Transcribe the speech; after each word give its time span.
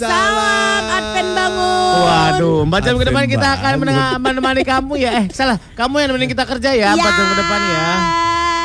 Salam 0.00 0.84
Advent 0.88 1.30
bangun. 1.36 1.92
Waduh, 2.00 2.58
empat 2.64 2.80
jam 2.88 2.94
ke 2.96 3.04
depan 3.04 3.24
kita 3.28 3.48
akan 3.60 3.72
menemani 4.16 4.62
kamu 4.64 4.96
ya. 4.96 5.10
Eh, 5.20 5.26
salah, 5.28 5.60
kamu 5.76 6.00
yang 6.00 6.08
nemenin 6.16 6.30
kita 6.32 6.48
kerja 6.48 6.70
ya 6.72 6.96
empat 6.96 7.12
jam 7.12 7.26
ke 7.28 7.36
depan 7.36 7.60
ya. 7.60 7.84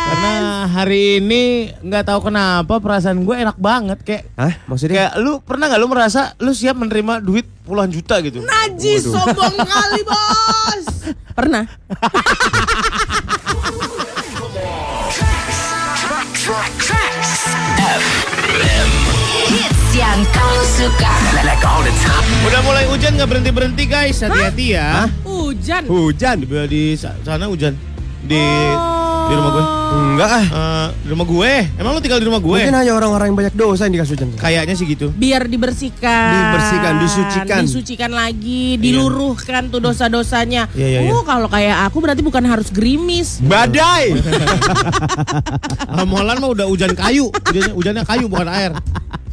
Karena 0.06 0.34
hari 0.70 1.18
ini 1.18 1.74
nggak 1.82 2.06
tahu 2.06 2.30
kenapa 2.30 2.78
perasaan 2.78 3.26
gue 3.26 3.36
enak 3.42 3.58
banget 3.58 4.00
kayak 4.06 4.24
Hah? 4.38 4.54
Maksudnya? 4.70 4.96
kayak 4.96 5.14
lu 5.18 5.42
pernah 5.42 5.66
nggak 5.66 5.82
lu 5.82 5.90
merasa 5.90 6.38
lu 6.38 6.54
siap 6.54 6.78
menerima 6.78 7.20
duit 7.26 7.44
puluhan 7.66 7.90
juta 7.90 8.22
gitu? 8.22 8.46
Najis 8.46 9.04
sombong 9.04 9.56
kali 9.60 10.02
bos. 10.06 10.86
Pernah. 11.38 11.68
yang 19.96 20.20
kau 20.36 20.60
suka. 20.76 21.14
Udah 22.44 22.60
mulai 22.68 22.84
hujan 22.84 23.16
nggak 23.16 23.30
berhenti 23.32 23.52
berhenti 23.56 23.84
guys, 23.88 24.20
hati-hati 24.20 24.76
ya. 24.76 25.08
Hujan. 25.24 25.88
Hujan. 25.88 26.36
Di, 26.44 26.48
di 26.68 26.82
sa- 27.00 27.16
sana 27.24 27.48
hujan 27.48 27.80
di 28.26 28.44
di 29.26 29.34
rumah 29.34 29.52
gue. 29.56 29.64
Enggak 29.96 30.30
ah. 30.30 30.44
Eh, 30.44 30.88
di 31.00 31.08
rumah 31.16 31.24
gue. 31.24 31.52
Emang 31.80 31.92
lu 31.96 32.00
tinggal 32.04 32.20
di 32.20 32.28
rumah 32.28 32.44
gue? 32.44 32.60
Mungkin 32.60 32.76
hanya 32.76 32.92
orang-orang 32.92 33.32
yang 33.32 33.38
banyak 33.40 33.56
dosa 33.56 33.88
yang 33.88 33.96
dikasih 33.96 34.14
hujan. 34.20 34.30
Kayaknya 34.36 34.76
sih 34.76 34.86
gitu. 34.86 35.08
Biar 35.16 35.48
dibersihkan. 35.48 36.28
Dibersihkan, 36.36 36.94
disucikan. 37.00 37.62
Disucikan 37.64 38.12
lagi, 38.12 38.76
diluruhkan 38.76 39.72
tuh 39.72 39.80
dosa-dosanya. 39.80 40.68
Iya, 40.76 40.88
iya, 40.92 41.00
iya. 41.08 41.12
Oh, 41.16 41.24
kalau 41.24 41.48
kayak 41.48 41.88
aku 41.88 42.04
berarti 42.04 42.20
bukan 42.20 42.44
harus 42.44 42.68
gerimis. 42.68 43.40
Badai. 43.40 44.20
Ah, 45.88 46.04
Molan 46.12 46.44
mah 46.44 46.52
udah 46.52 46.68
hujan 46.68 46.92
kayu, 46.92 47.32
hujannya, 47.32 47.72
hujannya 47.72 48.04
kayu 48.04 48.28
bukan 48.28 48.52
air. 48.52 48.76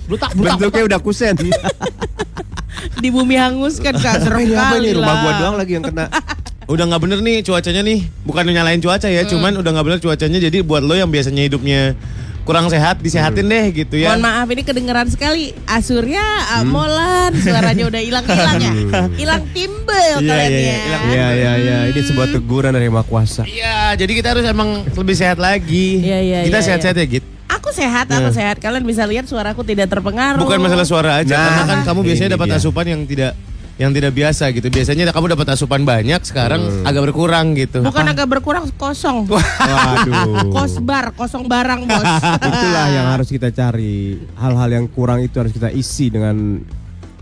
Blutak, 0.07 0.31
blutak, 0.35 0.59
Bentuknya 0.59 0.83
udah 0.89 1.01
kusen. 1.01 1.35
Di 3.03 3.09
bumi 3.11 3.35
hanguskan 3.39 3.95
Kak. 3.99 4.15
Serem 4.27 4.51
kali 4.51 4.91
ini 4.91 4.99
rumah 4.99 5.15
lah. 5.15 5.23
gua 5.23 5.33
doang 5.39 5.57
lagi 5.59 5.73
yang 5.79 5.85
kena. 5.87 6.07
Udah 6.73 6.89
nggak 6.89 7.03
bener 7.05 7.19
nih 7.21 7.43
cuacanya 7.43 7.83
nih. 7.85 8.01
Bukan 8.23 8.49
nyalain 8.49 8.81
cuaca 8.81 9.11
ya, 9.11 9.27
cuman 9.27 9.61
udah 9.61 9.71
nggak 9.77 9.87
bener 9.93 10.01
cuacanya. 10.01 10.39
Jadi 10.39 10.63
buat 10.63 10.81
lo 10.81 10.95
yang 10.95 11.11
biasanya 11.11 11.45
hidupnya 11.45 11.99
kurang 12.47 12.71
sehat, 12.71 13.03
disehatin 13.03 13.45
deh 13.51 13.65
gitu 13.83 13.99
ya. 13.99 14.15
Mohon 14.15 14.23
maaf 14.25 14.49
ini 14.51 14.63
kedengeran 14.63 15.07
sekali 15.11 15.55
Asurya, 15.67 16.23
Molan 16.67 17.35
Suaranya 17.39 17.87
udah 17.87 18.03
hilang-hilang 18.03 18.59
ya 18.59 18.73
Hilang 19.15 19.43
timbel 19.55 20.17
Iya, 20.23 20.27
kalian 20.27 20.51
iya, 20.51 20.59
ya 20.59 20.59
iya, 20.59 20.79
hilang. 20.79 21.03
Iya 21.03 21.27
iya 21.35 21.53
iya, 21.59 21.79
ini 21.93 22.01
sebuah 22.03 22.29
teguran 22.35 22.73
dari 22.75 22.89
Maha 22.91 23.05
Kuasa. 23.07 23.43
Iya, 23.45 23.95
jadi 23.99 24.13
kita 24.15 24.29
harus 24.35 24.45
emang 24.47 24.87
lebih 24.87 25.15
sehat 25.19 25.39
lagi. 25.39 26.03
Iya, 26.03 26.19
iya, 26.23 26.39
Kita 26.47 26.59
iya, 26.63 26.67
sehat-sehat 26.67 26.97
ya, 26.99 27.07
Git. 27.07 27.25
Aku 27.63 27.71
sehat, 27.71 28.11
aku 28.11 28.31
sehat 28.31 28.59
Kalian 28.59 28.83
bisa 28.83 29.07
lihat 29.07 29.25
suaraku 29.25 29.63
tidak 29.63 29.87
terpengaruh 29.87 30.37
Bukan 30.37 30.59
masalah 30.59 30.83
suara 30.83 31.11
aja, 31.17 31.31
Nah, 31.33 31.47
karena 31.47 31.63
kan 31.65 31.79
kamu 31.87 32.01
biasanya 32.03 32.29
ini 32.29 32.35
dapat 32.35 32.49
dia. 32.49 32.59
asupan 32.59 32.87
yang 32.87 33.03
tidak 33.05 33.33
yang 33.73 33.89
tidak 33.91 34.13
biasa 34.13 34.53
gitu. 34.53 34.69
Biasanya 34.69 35.11
kamu 35.11 35.33
dapat 35.33 35.47
asupan 35.49 35.83
banyak, 35.83 36.21
sekarang 36.23 36.61
agak 36.85 37.03
berkurang 37.05 37.57
gitu. 37.57 37.81
Bukan 37.81 38.05
agak 38.05 38.29
berkurang 38.29 38.69
kosong 38.77 39.25
Waduh. 39.31 40.53
Kosbar, 40.53 41.11
kosong 41.13 41.49
barang 41.49 41.89
bos 41.89 42.05
Itulah 42.47 42.87
yang 42.91 43.07
harus 43.09 43.27
kita 43.27 43.49
cari. 43.49 44.21
Hal-hal 44.35 44.71
yang 44.71 44.87
kurang 44.87 45.19
itu 45.21 45.35
harus 45.35 45.51
kita 45.51 45.73
isi 45.73 46.11
dengan 46.11 46.61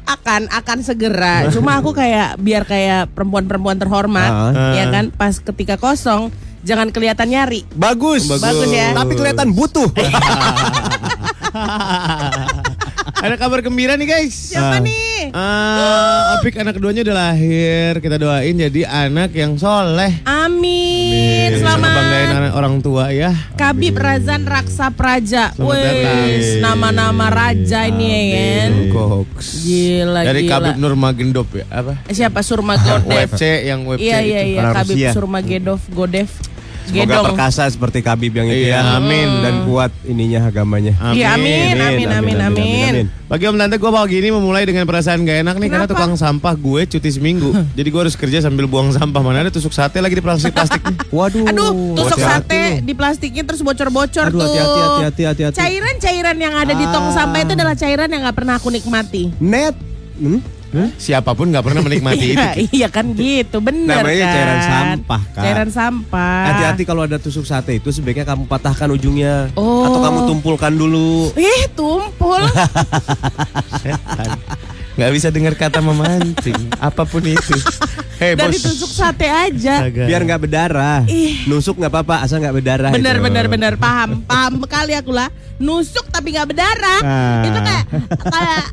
akan 0.02 0.50
akan 0.50 0.78
segera 0.82 1.46
cuma 1.48 1.78
aku 1.78 1.94
kayak 1.94 2.34
biar 2.36 2.66
kayak 2.66 3.14
perempuan-perempuan 3.14 3.78
terhormat 3.78 4.26
Ah. 4.26 4.74
ya 4.74 4.90
kan 4.90 5.06
pas 5.08 5.38
ketika 5.38 5.78
kosong 5.78 6.34
jangan 6.62 6.92
kelihatan 6.92 7.28
nyari 7.30 7.64
bagus. 7.74 8.28
Bagus 8.28 8.68
ya. 8.70 8.92
Tapi 8.92 9.12
kelihatan 9.16 9.52
butuh. 9.56 9.88
Ada 13.20 13.36
kabar 13.36 13.60
gembira 13.60 13.94
nih, 13.94 14.08
guys. 14.08 14.32
siapa 14.32 14.80
nih 14.80 14.98
Eh, 15.30 16.34
Opik 16.34 16.56
anak 16.56 16.72
keduanya 16.74 17.04
udah 17.04 17.16
lahir. 17.22 18.00
Kita 18.00 18.16
doain 18.16 18.56
jadi 18.56 18.88
anak 18.88 19.30
yang 19.30 19.54
soleh. 19.54 20.24
amin 20.24 21.52
Bisa 21.52 21.60
selamat 21.60 21.84
ngebanggain 21.86 22.30
anak 22.34 22.52
orang 22.54 22.74
tua 22.80 23.04
ya. 23.10 23.30
Kabib 23.54 23.94
Razan 23.94 24.42
Raksa 24.42 24.88
Praja. 24.90 25.52
Wes 25.54 26.56
nama-nama 26.58 27.28
raja 27.28 27.84
ini 27.84 28.08
ya 28.08 28.20
kan 28.32 28.72
Goks. 28.90 29.46
Gila, 29.60 30.20
Dari 30.24 30.40
gila. 30.40 30.52
Kabib 30.56 30.74
ya. 31.52 31.64
Apa? 31.70 31.92
siapa 32.08 32.40
Surma 32.40 32.74
Godev 32.74 33.28
UFC 33.28 33.44
yang 33.68 33.84
UFC 33.84 34.00
iya 34.02 34.18
iya 34.18 34.40
itu. 34.42 34.56
iya 34.56 34.72
Kabib 34.72 34.96
Rusia. 34.96 35.10
Surma 35.12 35.38
Gedov 35.40 35.80
Godev 35.90 36.30
Semoga 36.90 37.06
Gedong 37.06 37.24
perkasa 37.30 37.62
seperti 37.66 37.98
Kabib 38.00 38.32
yang 38.32 38.46
itu 38.46 38.66
Iya, 38.66 38.76
ya. 38.76 38.98
amin. 38.98 39.28
Dan 39.40 39.54
kuat 39.64 39.94
ininya 40.02 40.44
agamanya. 40.44 40.92
Iya 41.10 41.34
amin 41.34 41.76
amin 41.78 42.08
amin 42.10 42.38
amin 42.42 42.94
Bagi 43.24 43.46
om 43.46 43.54
tante 43.54 43.78
gue 43.78 43.86
pagi 43.88 44.18
ini 44.18 44.28
memulai 44.28 44.66
dengan 44.66 44.82
perasaan 44.82 45.22
gak 45.22 45.38
enak 45.40 45.54
nih 45.56 45.68
karena 45.68 45.86
Kenapa? 45.86 45.94
tukang 45.94 46.12
sampah 46.14 46.50
gue 46.52 46.80
cuti 46.84 47.08
seminggu. 47.08 47.54
Jadi 47.78 47.88
gue 47.88 48.00
harus 48.00 48.14
kerja 48.14 48.42
sambil 48.42 48.66
buang 48.66 48.90
sampah. 48.90 49.20
Mana 49.20 49.40
ada 49.40 49.48
tusuk 49.48 49.70
sate 49.70 49.98
lagi 49.98 50.12
di 50.12 50.20
plastik 50.20 50.50
plastik. 50.50 50.82
Waduh. 51.10 51.46
Aduh, 51.46 51.94
tusuk 51.94 52.18
hati-hati 52.18 52.58
sate 52.58 52.62
di 52.82 52.92
plastiknya 52.92 53.42
terus 53.42 53.62
bocor-bocor 53.62 54.26
Aduh, 54.26 54.34
tuh. 54.36 54.44
hati-hati, 54.44 54.80
hati-hati, 54.82 55.22
hati-hati. 55.46 55.56
Cairan-cairan 55.56 56.36
yang 56.36 56.54
ada 56.54 56.72
di 56.72 56.84
tong 56.84 57.06
Ah. 57.06 57.14
sampah 57.16 57.38
itu 57.40 57.52
adalah 57.54 57.74
cairan 57.74 58.08
yang 58.08 58.22
nggak 58.22 58.36
pernah 58.36 58.54
aku 58.56 58.68
nikmati. 58.68 59.30
Net. 59.38 59.78
Hmm? 60.18 60.42
Siapa 60.96 61.32
pun 61.32 61.46
nggak 61.46 61.60
pernah 61.60 61.80
menikmati 61.80 62.26
itu. 62.30 62.48
Iya, 62.76 62.86
kan 62.86 63.10
gitu, 63.10 63.58
bener 63.58 63.98
Namanya 63.98 64.22
kan. 64.22 64.32
cairan 64.32 64.60
sampah, 64.62 65.20
Kak. 65.28 65.42
Cairan 65.42 65.68
sampah. 65.68 66.42
Hati-hati 66.46 66.82
kalau 66.84 67.02
ada 67.02 67.16
tusuk 67.16 67.42
sate 67.42 67.74
itu 67.74 67.88
sebaiknya 67.88 68.22
kamu 68.24 68.46
patahkan 68.46 68.86
ujungnya 68.88 69.50
Oh. 69.52 69.82
atau 69.82 69.98
kamu 70.00 70.18
tumpulkan 70.26 70.72
dulu. 70.72 71.34
Ih, 71.34 71.66
tumpul. 71.70 72.38
Setan. 73.76 74.30
Nggak 74.92 75.10
bisa 75.10 75.28
dengar 75.28 75.54
kata 75.54 75.80
memancing. 75.80 76.58
Apa 76.82 77.02
pun 77.02 77.22
itu. 77.22 77.56
Hei 78.16 78.36
Dari 78.36 78.52
bos. 78.52 78.62
tusuk 78.62 78.90
sate 78.90 79.24
aja. 79.24 79.80
Astaga. 79.80 80.04
Biar 80.04 80.20
nggak 80.22 80.40
berdarah. 80.40 81.00
Ih. 81.04 81.48
Nusuk 81.48 81.74
nggak 81.74 81.88
apa-apa 81.90 82.16
asal 82.20 82.36
nggak 82.38 82.52
berdarah. 82.54 82.90
Bener 82.92 83.16
itu. 83.16 83.24
bener 83.24 83.44
bener 83.48 83.72
paham 83.74 84.20
paham 84.22 84.60
sekali 84.60 84.92
aku 84.92 85.10
lah 85.10 85.32
nusuk 85.56 86.04
tapi 86.06 86.30
nggak 86.30 86.46
berdarah 86.46 87.00
Ah. 87.00 87.44
itu 87.44 87.58
kayak 87.58 87.84
kayak 88.26 88.60
eh, 88.60 88.64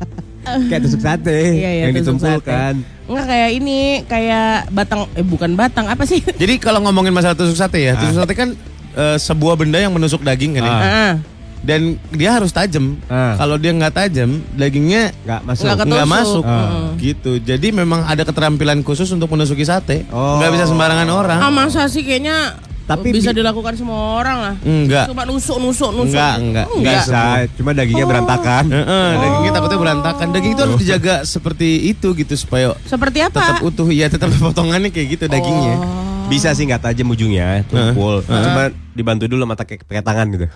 Kayak 0.68 0.80
tusuk 0.86 1.00
sate 1.02 1.38
Iya, 1.60 1.70
iya, 1.70 1.84
yang 1.88 1.94
ditumpulkan. 1.96 2.74
nggak 3.08 3.24
kayak 3.24 3.50
ini 3.56 3.78
kayak 4.04 4.68
batang 4.68 5.08
eh 5.16 5.24
bukan 5.24 5.56
batang 5.56 5.88
apa 5.88 6.04
sih 6.04 6.20
Jadi 6.42 6.60
kalau 6.60 6.84
ngomongin 6.84 7.12
masalah 7.12 7.36
tusuk 7.36 7.56
sate 7.56 7.80
ya, 7.80 7.96
tusuk 7.96 8.20
sate 8.20 8.32
kan 8.36 8.52
eh, 8.96 9.16
sebuah 9.16 9.56
benda 9.56 9.80
yang 9.80 9.92
menusuk 9.92 10.20
daging 10.20 10.58
kan 10.60 10.62
ya. 10.64 10.72
Ah. 10.72 10.82
Ah. 10.84 11.14
Dan 11.58 11.98
dia 12.14 12.38
harus 12.38 12.54
tajam. 12.54 12.94
Ah. 13.10 13.34
Kalau 13.34 13.58
dia 13.58 13.74
nggak 13.74 13.90
tajam, 13.90 14.38
dagingnya 14.54 15.10
Nggak 15.26 15.40
masuk. 15.42 15.64
Nggak 15.66 16.08
masuk. 16.08 16.44
Ah. 16.46 16.94
Gitu. 16.94 17.42
Jadi 17.42 17.74
memang 17.74 18.06
ada 18.06 18.22
keterampilan 18.22 18.78
khusus 18.86 19.10
untuk 19.10 19.26
menusuki 19.34 19.66
sate. 19.66 20.06
Oh. 20.14 20.38
Nggak 20.38 20.50
bisa 20.54 20.64
sembarangan 20.70 21.08
orang. 21.10 21.38
Ah 21.42 21.50
masa 21.50 21.90
sih 21.90 22.06
kayaknya 22.06 22.54
Tapi 22.88 23.12
bisa 23.12 23.30
bi- 23.30 23.38
dilakukan 23.38 23.76
semua 23.76 24.00
orang 24.16 24.36
lah. 24.40 24.54
Enggak. 24.58 25.06
Cuma 25.06 25.22
nusuk 25.22 25.58
nusuk 25.58 25.90
nusuk. 25.92 26.16
Enggak, 26.16 26.34
enggak. 26.38 26.66
Nggak 26.72 26.94
bisa, 26.98 27.22
cuma 27.54 27.70
dagingnya 27.70 28.02
Oh. 28.02 28.10
berantakan. 28.10 28.64
Heeh, 28.66 29.08
dagingnya 29.14 29.52
takutnya 29.52 29.78
berantakan. 29.78 30.26
Daging 30.30 30.52
itu 30.52 30.62
harus 30.64 30.76
dijaga 30.78 31.14
seperti 31.22 31.68
itu 31.86 32.08
gitu 32.14 32.34
supaya 32.34 32.72
Seperti 32.82 33.18
apa? 33.20 33.36
tetap 33.36 33.60
utuh. 33.62 33.88
Ya 33.88 34.08
tetap 34.08 34.32
potongannya 34.32 34.88
kayak 34.88 35.08
gitu 35.12 35.24
dagingnya. 35.26 35.76
Oh. 35.76 35.86
Bisa 36.26 36.50
sih 36.50 36.64
nggak 36.64 36.80
tajam 36.82 37.08
ujungnya, 37.08 37.64
tumpul. 37.64 38.20
Cuma 38.20 38.68
dibantu 38.92 39.24
dulu 39.26 39.44
mata 39.44 39.62
kayak 39.62 39.84
pakai 39.84 40.00
tangan 40.00 40.26
gitu. 40.30 40.48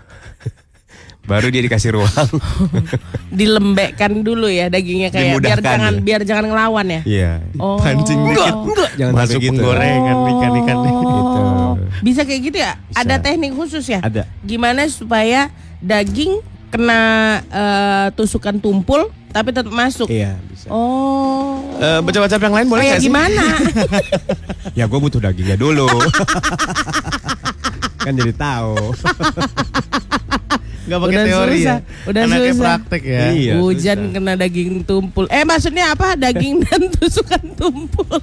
Baru 1.22 1.54
dia 1.54 1.62
dikasih 1.62 1.94
ruang. 1.94 2.10
Dilembekkan 3.38 4.26
dulu 4.26 4.50
ya 4.50 4.66
dagingnya 4.66 5.14
kayak 5.14 5.38
biar 5.38 5.58
jangan 5.62 5.94
ya. 5.94 6.02
biar 6.02 6.20
jangan 6.26 6.44
ngelawan 6.50 6.86
ya. 6.90 7.00
Iya. 7.06 7.32
Oh. 7.62 7.78
Pancing 7.78 8.18
dikit. 8.26 8.54
enggak. 8.54 8.90
Jangan 8.98 9.14
Masuk 9.14 9.38
gitu. 9.38 9.54
penggorengan 9.54 10.16
ikan-ikan. 10.34 10.76
Gitu. 10.82 10.98
Oh. 10.98 11.72
Bisa 12.02 12.20
kayak 12.26 12.40
gitu 12.42 12.58
ya? 12.58 12.74
Ada 12.98 13.22
teknik 13.22 13.54
khusus 13.54 13.86
ya? 13.86 14.02
Ada. 14.02 14.26
Gimana 14.42 14.90
supaya 14.90 15.46
daging 15.78 16.42
kena 16.74 17.02
eh, 17.46 18.06
tusukan 18.18 18.58
tumpul 18.58 19.06
tapi 19.30 19.54
tetap 19.54 19.70
masuk? 19.70 20.10
Iya, 20.10 20.34
bisa. 20.50 20.66
Oh. 20.68 21.62
Eh, 21.78 22.02
baca-baca 22.02 22.36
yang 22.36 22.52
lain 22.52 22.66
boleh 22.68 22.82
Kayak 22.82 22.92
nggak 22.92 23.00
sih? 23.00 23.08
gimana? 23.08 23.44
Ya 24.78 24.88
gue 24.88 24.96
butuh 24.96 25.20
dagingnya 25.20 25.60
dulu. 25.60 25.84
kan 28.04 28.16
jadi 28.16 28.32
tahu. 28.32 28.96
Gak 30.82 30.98
pakai 30.98 31.14
Udah 31.14 31.24
teori 31.24 31.56
susah, 31.56 31.78
ya. 31.78 32.08
udah 32.10 32.20
Anaknya 32.22 32.50
susah. 32.50 32.64
praktek 32.66 33.02
ya. 33.04 33.20
Iya. 33.30 33.52
Hujan 33.56 33.98
susah. 34.00 34.12
kena 34.12 34.32
daging 34.34 34.70
tumpul. 34.82 35.24
Eh 35.28 35.42
maksudnya 35.42 35.84
apa? 35.90 36.14
Daging 36.14 36.54
dan 36.64 36.80
tusukan 36.92 37.42
tumpul. 37.54 38.18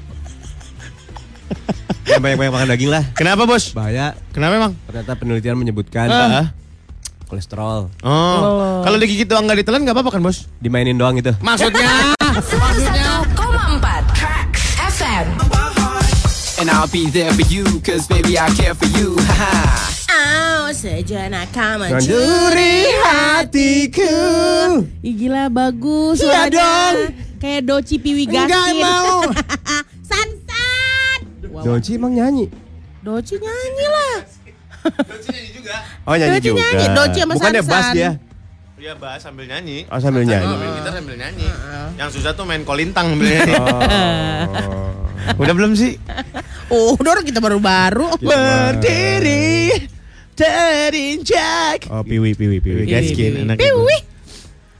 Yang 2.03 2.19
banyak-banyak 2.19 2.51
makan 2.51 2.67
daging 2.69 2.89
lah. 2.89 3.03
Kenapa 3.13 3.45
bos? 3.45 3.71
Bahaya. 3.71 4.17
Kenapa 4.29 4.53
emang? 4.55 4.73
Ternyata 4.83 5.11
penelitian 5.13 5.55
menyebutkan 5.55 6.09
Ah. 6.09 6.47
kolesterol. 7.25 7.93
Oh. 8.01 8.09
Oh. 8.09 8.81
Kalau 8.81 8.97
digigit 8.97 9.23
doang 9.23 9.45
nggak 9.45 9.61
ditelan 9.61 9.85
nggak 9.85 9.93
apa-apa 9.93 10.11
kan 10.11 10.21
bos? 10.21 10.49
Dimainin 10.57 10.97
doang 10.97 11.15
itu. 11.15 11.29
Maksudnya? 11.39 12.11
101,4 12.19 13.37
Tracks 14.11 14.63
FM. 14.91 15.25
And 16.59 16.67
I'll 16.67 16.89
be 16.89 17.07
there 17.07 17.31
for 17.31 17.47
you, 17.47 17.63
cause 17.79 18.03
baby 18.03 18.35
I 18.35 18.51
care 18.51 18.73
for 18.73 18.89
you. 18.89 19.15
Haha. 19.15 19.95
Aw, 20.69 20.77
sejenak 20.77 21.49
kau 21.49 21.81
Mencuri 21.81 22.93
hatiku. 23.01 24.13
Ih 25.01 25.13
gila 25.17 25.49
bagus 25.49 26.21
Iya 26.21 26.45
dong. 26.45 27.09
Kayak 27.41 27.61
Doci 27.65 27.97
Piwi 27.97 28.29
Gaskin 28.29 28.53
Enggak 28.53 28.69
mau. 28.85 29.25
Sansan 30.05 31.19
Doci 31.41 31.97
emang 31.97 32.13
nyanyi. 32.13 32.53
Doci 33.01 33.41
nyanyi 33.41 33.85
lah 33.89 34.17
Oh 36.05 36.13
nyanyi 36.13 36.37
Doci 36.37 36.45
juga. 36.45 36.61
nyanyi, 36.61 36.85
Doci 36.93 37.17
sama 37.17 37.33
Bukannya 37.33 37.61
Sansan. 37.65 37.73
bass 37.73 37.87
dia. 37.97 38.11
Iya 38.77 38.93
bahas 38.93 39.21
sambil 39.25 39.45
nyanyi. 39.49 39.89
Oh 39.89 39.97
sambil 39.97 40.21
nyanyi. 40.21 40.53
Main 40.53 40.71
gitar 40.77 40.93
sambil 40.93 41.15
nyanyi. 41.17 41.49
Yang 41.97 42.09
susah 42.13 42.31
tuh 42.37 42.45
main 42.45 42.61
kolintang 42.61 43.17
sambil 43.17 43.25
nyanyi. 43.27 43.53
Oh. 43.57 43.73
Udah 45.41 45.53
belum 45.57 45.73
sih? 45.73 45.97
Oh 46.69 46.93
udah 46.93 47.17
orang 47.17 47.25
kita 47.25 47.41
baru-baru 47.41 48.21
Berdiri 48.21 49.97
terinjak. 50.39 51.91
Oh 51.91 52.03
piwi 52.07 52.31
piwi 52.35 52.63
piwi. 52.63 52.87
Gaskin 52.87 53.43
anaknya. 53.43 53.59
Piwi 53.67 53.97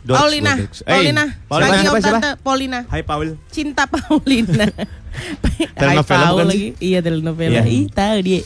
Paulina. 0.02 0.54
Eh, 0.56 0.68
Paulina 0.86 1.24
Paulina. 1.46 1.68
Pagi 1.68 1.82
Siapa, 1.82 1.92
Om 1.92 2.00
siapa? 2.00 2.16
Tante 2.16 2.30
Paulina 2.40 2.80
Hai 2.88 3.04
Paul. 3.04 3.28
Cinta 3.50 3.84
Paulina 3.84 4.66
Telenovela 5.76 6.00
Hai, 6.00 6.24
Paul 6.24 6.32
bukan 6.32 6.48
lagi. 6.48 6.68
Iya 6.80 7.00
telenovela 7.02 7.52
Iya. 7.52 7.64
Ih 7.68 7.86
tahu 7.90 8.18
dia 8.22 8.40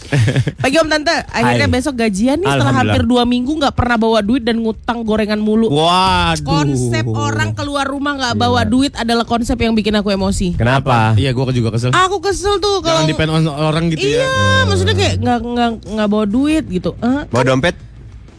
Pagi 0.58 0.76
Om 0.76 0.88
Tante 0.88 1.14
Akhirnya 1.30 1.68
Hai. 1.68 1.76
besok 1.76 1.94
gajian 1.96 2.38
nih 2.40 2.50
Setelah 2.50 2.74
hampir 2.74 3.02
dua 3.04 3.24
minggu 3.24 3.52
nggak 3.54 3.76
pernah 3.76 3.98
bawa 3.98 4.20
duit 4.20 4.42
Dan 4.42 4.66
ngutang 4.66 5.04
gorengan 5.04 5.38
mulu 5.38 5.70
Waduh. 5.70 6.42
Konsep 6.42 7.06
orang 7.06 7.54
keluar 7.54 7.86
rumah 7.86 8.18
nggak 8.18 8.34
bawa 8.36 8.66
duit 8.66 8.96
adalah 8.96 9.22
konsep 9.24 9.54
yang 9.56 9.74
bikin 9.74 9.94
aku 9.94 10.10
emosi. 10.10 10.56
Kenapa? 10.56 11.14
Iya, 11.14 11.30
gua 11.32 11.50
juga 11.50 11.70
kesel. 11.70 11.92
Aku 11.92 12.18
kesel 12.18 12.58
tuh 12.58 12.82
Jangan 12.82 13.06
kalau 13.06 13.12
depend 13.12 13.30
on 13.30 13.44
orang 13.46 13.86
gitu 13.88 14.02
Iya, 14.04 14.26
ya. 14.26 14.66
maksudnya 14.66 14.96
kayak 14.96 15.16
nggak 15.20 15.40
nggak 15.44 15.70
nggak 15.92 16.08
bawa 16.08 16.26
duit 16.26 16.64
gitu. 16.66 16.98
Eh, 16.98 17.22
Bawa 17.28 17.44
dompet? 17.46 17.76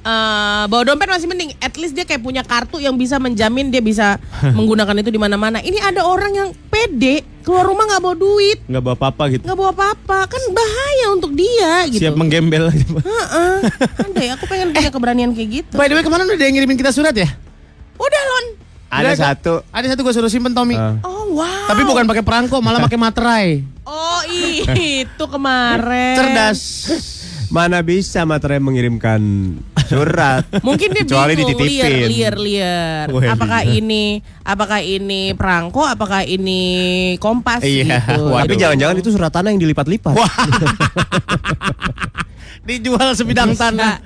Eh, 0.05 0.65
bawa 0.69 0.83
dompet 0.85 1.09
masih 1.09 1.27
mending. 1.27 1.51
At 1.59 1.75
least 1.75 1.93
dia 1.93 2.05
kayak 2.05 2.21
punya 2.21 2.41
kartu 2.41 2.77
yang 2.77 2.95
bisa 2.95 3.17
menjamin 3.17 3.69
dia 3.69 3.81
bisa 3.81 4.21
menggunakan 4.57 4.95
itu 5.01 5.09
di 5.09 5.17
mana-mana. 5.17 5.59
Ini 5.59 5.81
ada 5.81 6.05
orang 6.05 6.33
yang 6.33 6.49
pede 6.69 7.25
keluar 7.41 7.65
rumah 7.65 7.85
nggak 7.85 8.01
bawa 8.01 8.17
duit, 8.17 8.59
Nggak 8.65 8.83
bawa 8.83 8.97
apa-apa 8.97 9.25
gitu. 9.29 9.43
nggak 9.45 9.59
bawa 9.59 9.71
apa-apa, 9.71 10.19
kan 10.25 10.43
bahaya 10.49 11.07
untuk 11.13 11.33
dia 11.33 11.85
gitu. 11.89 12.01
Siap 12.01 12.17
menggembel 12.17 12.69
aja. 12.69 12.85
Heeh. 12.89 13.57
Andai 14.05 14.29
aku 14.33 14.45
pengen 14.45 14.73
punya 14.73 14.89
keberanian 14.89 15.31
kayak 15.33 15.49
gitu. 15.61 15.75
By 15.77 15.89
the 15.89 15.97
way, 15.97 16.01
kemarin 16.01 16.25
udah 16.25 16.37
ada 16.37 16.45
yang 16.45 16.57
ngirimin 16.57 16.77
kita 16.77 16.89
surat 16.89 17.13
ya? 17.13 17.29
Udah 17.97 18.23
lon. 18.25 18.47
Ada 18.89 19.01
Udah, 19.03 19.13
kan? 19.13 19.27
satu. 19.35 19.55
Ada 19.75 19.87
satu 19.93 20.01
gue 20.07 20.15
suruh 20.15 20.31
simpen 20.31 20.55
Tommy. 20.55 20.79
Ah. 20.79 20.95
Oh 21.03 21.35
wow. 21.35 21.67
Tapi 21.67 21.83
bukan 21.83 22.07
pakai 22.07 22.23
perangko, 22.23 22.63
malah 22.63 22.79
pakai 22.81 22.95
materai. 22.95 23.49
Oh 23.83 24.23
itu 24.73 25.25
kemarin. 25.27 26.15
Cerdas. 26.17 26.61
Mana 27.55 27.87
bisa 27.87 28.27
materai 28.27 28.59
mengirimkan 28.59 29.23
surat? 29.87 30.43
Mungkin 30.67 30.91
dia 30.91 31.07
Kecuali 31.07 31.39
bingung 31.39 31.55
dititipin. 31.55 32.11
liar 32.11 32.35
liar 32.35 32.35
liar. 32.35 33.07
Apakah 33.31 33.63
ini 33.63 34.19
apakah 34.43 34.83
ini 34.83 35.39
perangko? 35.39 35.87
Apakah 35.87 36.27
ini 36.27 36.61
kompas? 37.23 37.63
Iya. 37.63 38.03
Gitu. 38.03 38.27
Waduh. 38.27 38.43
Tapi 38.43 38.55
jangan-jangan 38.59 38.97
itu 38.99 39.11
surat 39.15 39.31
tanah 39.31 39.55
yang 39.55 39.63
dilipat-lipat. 39.63 40.19
Dijual 42.67 43.15
sebidang 43.15 43.55
tanah. 43.55 44.03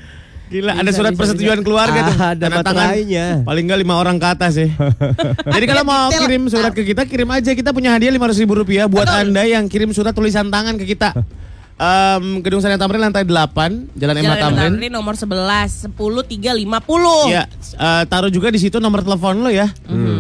Gila, 0.49 0.81
ada 0.81 0.89
Bisa, 0.89 0.97
surat 0.97 1.13
bisa, 1.13 1.21
persetujuan 1.21 1.61
bisa. 1.61 1.67
keluarga 1.69 2.01
tuh. 2.05 2.17
Ada 2.17 2.37
Tanda 2.41 2.61
tangan. 2.65 2.89
materainya. 2.89 3.27
Paling 3.45 3.65
nggak 3.69 3.81
lima 3.81 3.95
orang 3.97 4.17
ke 4.17 4.27
atas 4.29 4.53
ya. 4.57 4.69
Jadi 5.57 5.65
kalau 5.69 5.85
mau 5.85 6.09
kirim 6.09 6.43
surat 6.49 6.73
ke 6.73 6.83
kita, 6.85 7.05
kirim 7.05 7.29
aja. 7.29 7.53
Kita 7.53 7.73
punya 7.73 7.93
hadiah 7.93 8.09
lima 8.09 8.29
ribu 8.29 8.53
rupiah 8.57 8.89
buat 8.89 9.09
anda 9.09 9.45
yang 9.45 9.69
kirim 9.69 9.93
surat 9.93 10.13
tulisan 10.13 10.49
tangan 10.49 10.77
ke 10.77 10.89
kita. 10.89 11.13
Em, 11.79 12.43
Gedung 12.43 12.59
Sari 12.59 12.75
Tamrin 12.75 12.99
lantai 12.99 13.23
8 13.23 13.95
Jalan. 13.95 14.19
Jalan 14.19 14.39
Tamrin. 14.43 14.71
Tamrin 14.75 14.91
nomor 14.91 15.15
11 15.15 15.87
10 15.87 15.95
350. 15.95 17.31
Ya, 17.31 17.47
eh, 17.79 18.03
taruh 18.11 18.35
juga 18.35 18.51
di 18.51 18.59
situ 18.59 18.83
nomor 18.83 19.07
telepon 19.07 19.39
lo 19.39 19.51
ya. 19.51 19.71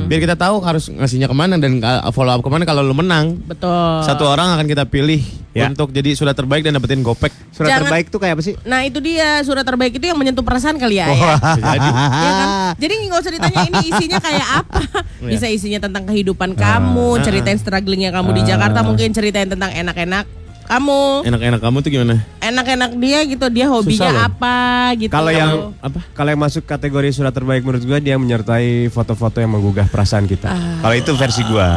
Biar 0.07 0.23
kita 0.23 0.39
tahu 0.39 0.63
harus 0.63 0.87
ngasihnya 0.87 1.27
ke 1.27 1.35
mana 1.35 1.59
dan 1.59 1.83
uh, 1.83 2.15
follow 2.15 2.31
up 2.31 2.41
ke 2.41 2.49
mana 2.49 2.63
kalau 2.63 2.81
lo 2.81 2.95
menang. 2.95 3.43
Betul. 3.43 4.07
Satu 4.07 4.25
orang 4.25 4.55
akan 4.55 4.65
kita 4.65 4.87
pilih 4.87 5.19
Ya. 5.51 5.67
untuk 5.67 5.91
jadi 5.91 6.15
surat 6.15 6.39
terbaik 6.39 6.63
dan 6.63 6.79
dapetin 6.79 7.03
gopek. 7.03 7.35
Surat 7.51 7.75
Jangan- 7.75 7.91
terbaik 7.91 8.07
tuh 8.15 8.23
kayak 8.23 8.39
apa 8.39 8.43
sih? 8.47 8.55
Nah 8.63 8.87
itu 8.87 9.03
dia 9.03 9.43
surat 9.43 9.67
terbaik 9.67 9.91
itu 9.91 10.07
yang 10.07 10.15
menyentuh 10.15 10.47
perasaan 10.47 10.79
kali 10.79 11.03
ya. 11.03 11.11
ya. 11.11 11.35
Jadi, 11.59 11.89
Ya 12.23 12.31
kan? 12.31 12.49
Jadi 12.79 12.93
nggak 13.11 13.19
usah 13.19 13.33
ditanya 13.35 13.61
ini 13.67 13.79
isinya 13.91 14.19
kayak 14.23 14.49
apa. 14.63 14.81
Bisa 15.35 15.51
isinya 15.51 15.83
tentang 15.83 16.07
kehidupan 16.07 16.55
kamu, 16.55 17.19
ceritain 17.21 17.59
strugglingnya 17.59 18.15
kamu 18.15 18.39
di 18.39 18.43
Jakarta, 18.47 18.87
mungkin 18.87 19.11
ceritain 19.11 19.51
tentang 19.51 19.75
enak-enak 19.75 20.25
kamu, 20.69 21.25
enak-enak 21.25 21.61
kamu 21.65 21.77
tuh 21.81 21.91
gimana? 21.91 22.15
enak-enak 22.45 22.91
dia 23.01 23.19
gitu, 23.25 23.47
dia 23.49 23.67
hobinya 23.73 24.29
apa 24.29 24.57
gitu. 25.01 25.13
Kalau 25.13 25.33
yang 25.33 25.73
Apa? 25.81 26.01
kalau 26.13 26.29
yang 26.29 26.41
masuk 26.45 26.69
kategori 26.69 27.09
surat 27.17 27.33
terbaik 27.33 27.65
menurut 27.65 27.83
gua 27.89 27.99
dia 27.99 28.21
menyertai 28.21 28.93
foto-foto 28.93 29.41
yang 29.41 29.53
menggugah 29.53 29.89
perasaan 29.89 30.29
kita. 30.29 30.53
Kalau 30.85 30.95
itu 30.95 31.13
versi 31.17 31.43
gua. 31.49 31.69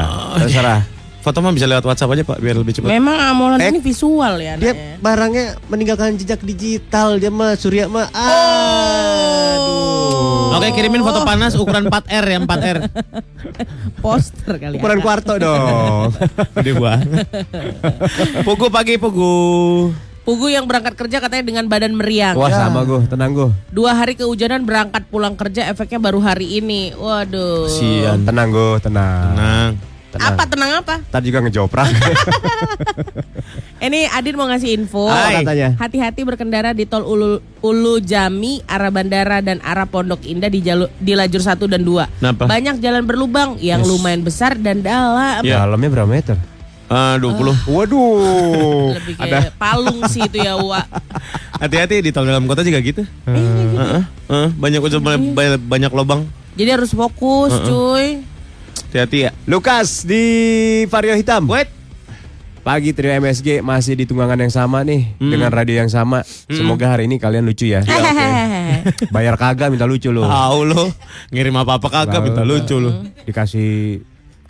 Terserah. 0.44 1.01
Foto 1.22 1.38
mah 1.38 1.54
bisa 1.54 1.64
lewat 1.64 1.86
WhatsApp 1.86 2.12
aja 2.12 2.24
pak, 2.24 2.38
biar 2.38 2.56
lebih 2.56 2.74
cepat. 2.74 2.90
memang 2.90 3.14
amolan 3.14 3.58
Eh, 3.58 3.70
ini 3.70 3.78
visual 3.78 4.36
ya. 4.36 4.58
Dia 4.58 4.74
anaknya. 4.74 4.98
barangnya 4.98 5.46
meninggalkan 5.68 6.18
jejak 6.18 6.42
digital 6.42 7.16
dia 7.16 7.30
mah 7.30 7.54
Surya 7.54 7.86
mah. 7.86 8.10
Oh. 8.10 8.22
Aduh. 9.52 10.58
Oke 10.58 10.68
kirimin 10.74 11.00
foto 11.00 11.22
panas 11.22 11.54
ukuran 11.54 11.86
4R 11.86 12.26
ya 12.28 12.40
4R. 12.40 12.78
poster 14.04 14.56
kali 14.58 14.76
ya. 14.76 14.80
Ukuran 14.82 15.00
kuarto 15.00 15.38
dong. 15.38 16.10
Gede 16.58 16.74
banget. 16.76 17.28
Pugu 18.42 18.68
pagi 18.68 18.98
pugu. 18.98 19.34
Pugu 20.22 20.50
yang 20.50 20.66
berangkat 20.66 20.94
kerja 20.96 21.18
katanya 21.18 21.42
dengan 21.44 21.66
badan 21.66 21.94
meriang. 21.94 22.34
Wah 22.34 22.50
sama 22.50 22.82
gua, 22.82 23.02
tenang 23.04 23.30
gua. 23.32 23.50
Dua 23.70 23.92
hari 23.92 24.14
kehujanan 24.14 24.62
berangkat 24.62 25.06
pulang 25.08 25.34
kerja 25.34 25.66
efeknya 25.66 25.98
baru 25.98 26.18
hari 26.20 26.58
ini. 26.58 26.94
Waduh. 26.94 27.66
Sian. 27.68 28.22
Tenang 28.22 28.50
gua, 28.50 28.78
tenang. 28.78 29.34
Tenang. 29.34 29.72
Tenang. 30.12 30.36
Apa 30.36 30.44
tenang 30.46 30.72
apa? 30.84 30.96
Tadi 31.08 31.26
juga 31.32 31.40
ngejoprak. 31.48 31.88
Ini 33.82 34.14
Adin 34.14 34.38
mau 34.38 34.46
ngasih 34.46 34.78
info. 34.78 35.10
Katanya? 35.10 35.74
Hati-hati 35.80 36.22
berkendara 36.22 36.70
di 36.78 36.86
tol 36.86 37.02
Ulu, 37.02 37.42
Ulu 37.66 37.98
Jami, 37.98 38.62
arah 38.70 38.94
bandara 38.94 39.42
dan 39.42 39.58
arah 39.66 39.90
Pondok 39.90 40.22
Indah 40.28 40.54
di 40.54 40.62
jalur 40.62 40.92
di 41.02 41.18
lajur 41.18 41.42
1 41.42 41.58
dan 41.66 41.82
2. 41.82 42.22
Kenapa? 42.22 42.44
Banyak 42.46 42.78
jalan 42.78 43.04
berlubang 43.08 43.58
yang 43.58 43.82
lumayan 43.82 44.22
besar 44.22 44.54
dan 44.60 44.86
dalam. 44.86 45.42
Ya. 45.42 45.66
Dalamnya 45.66 45.90
berapa 45.90 46.10
meter? 46.10 46.38
Ah, 46.92 47.16
20. 47.18 47.72
Waduh. 47.72 48.92
Lebih 49.00 49.16
kayak 49.16 49.56
palung 49.56 50.04
sih 50.12 50.28
itu 50.28 50.44
ya, 50.44 50.60
Wak. 50.60 50.86
Hati-hati 51.64 52.04
di 52.04 52.12
tol 52.12 52.28
dalam 52.28 52.46
kota 52.46 52.62
juga 52.68 52.84
gitu. 52.84 53.02
Heeh, 53.26 54.02
heeh, 54.28 54.48
banyak 54.60 54.82
banyak, 55.34 55.62
banyak 55.66 55.92
lobang. 55.96 56.28
Jadi 56.60 56.70
harus 56.70 56.92
fokus, 56.92 57.56
cuy. 57.64 58.31
Hati-hati 58.92 59.24
ya. 59.24 59.32
Lukas 59.48 60.04
di 60.04 60.24
Vario 60.92 61.16
Hitam. 61.16 61.48
Wait. 61.48 61.72
Pagi 62.60 62.92
trio 62.92 63.08
MSG 63.24 63.64
masih 63.64 63.96
di 63.96 64.04
tunggangan 64.04 64.36
yang 64.36 64.52
sama 64.52 64.84
nih 64.84 65.16
dengan 65.16 65.48
radio 65.48 65.80
yang 65.80 65.88
sama. 65.88 66.28
Semoga 66.52 66.92
hari 66.92 67.08
ini 67.08 67.16
kalian 67.16 67.48
lucu 67.48 67.72
ya. 67.72 67.88
Bayar 69.16 69.40
kagak 69.40 69.72
minta 69.72 69.88
lucu 69.88 70.12
lo. 70.12 70.28
Tahu 70.28 70.60
lo 70.68 70.92
ngirim 71.32 71.56
apa-apa 71.56 71.88
kagak 71.88 72.20
minta 72.20 72.44
lucu 72.44 72.84
lo. 72.84 73.08
Dikasih 73.24 74.04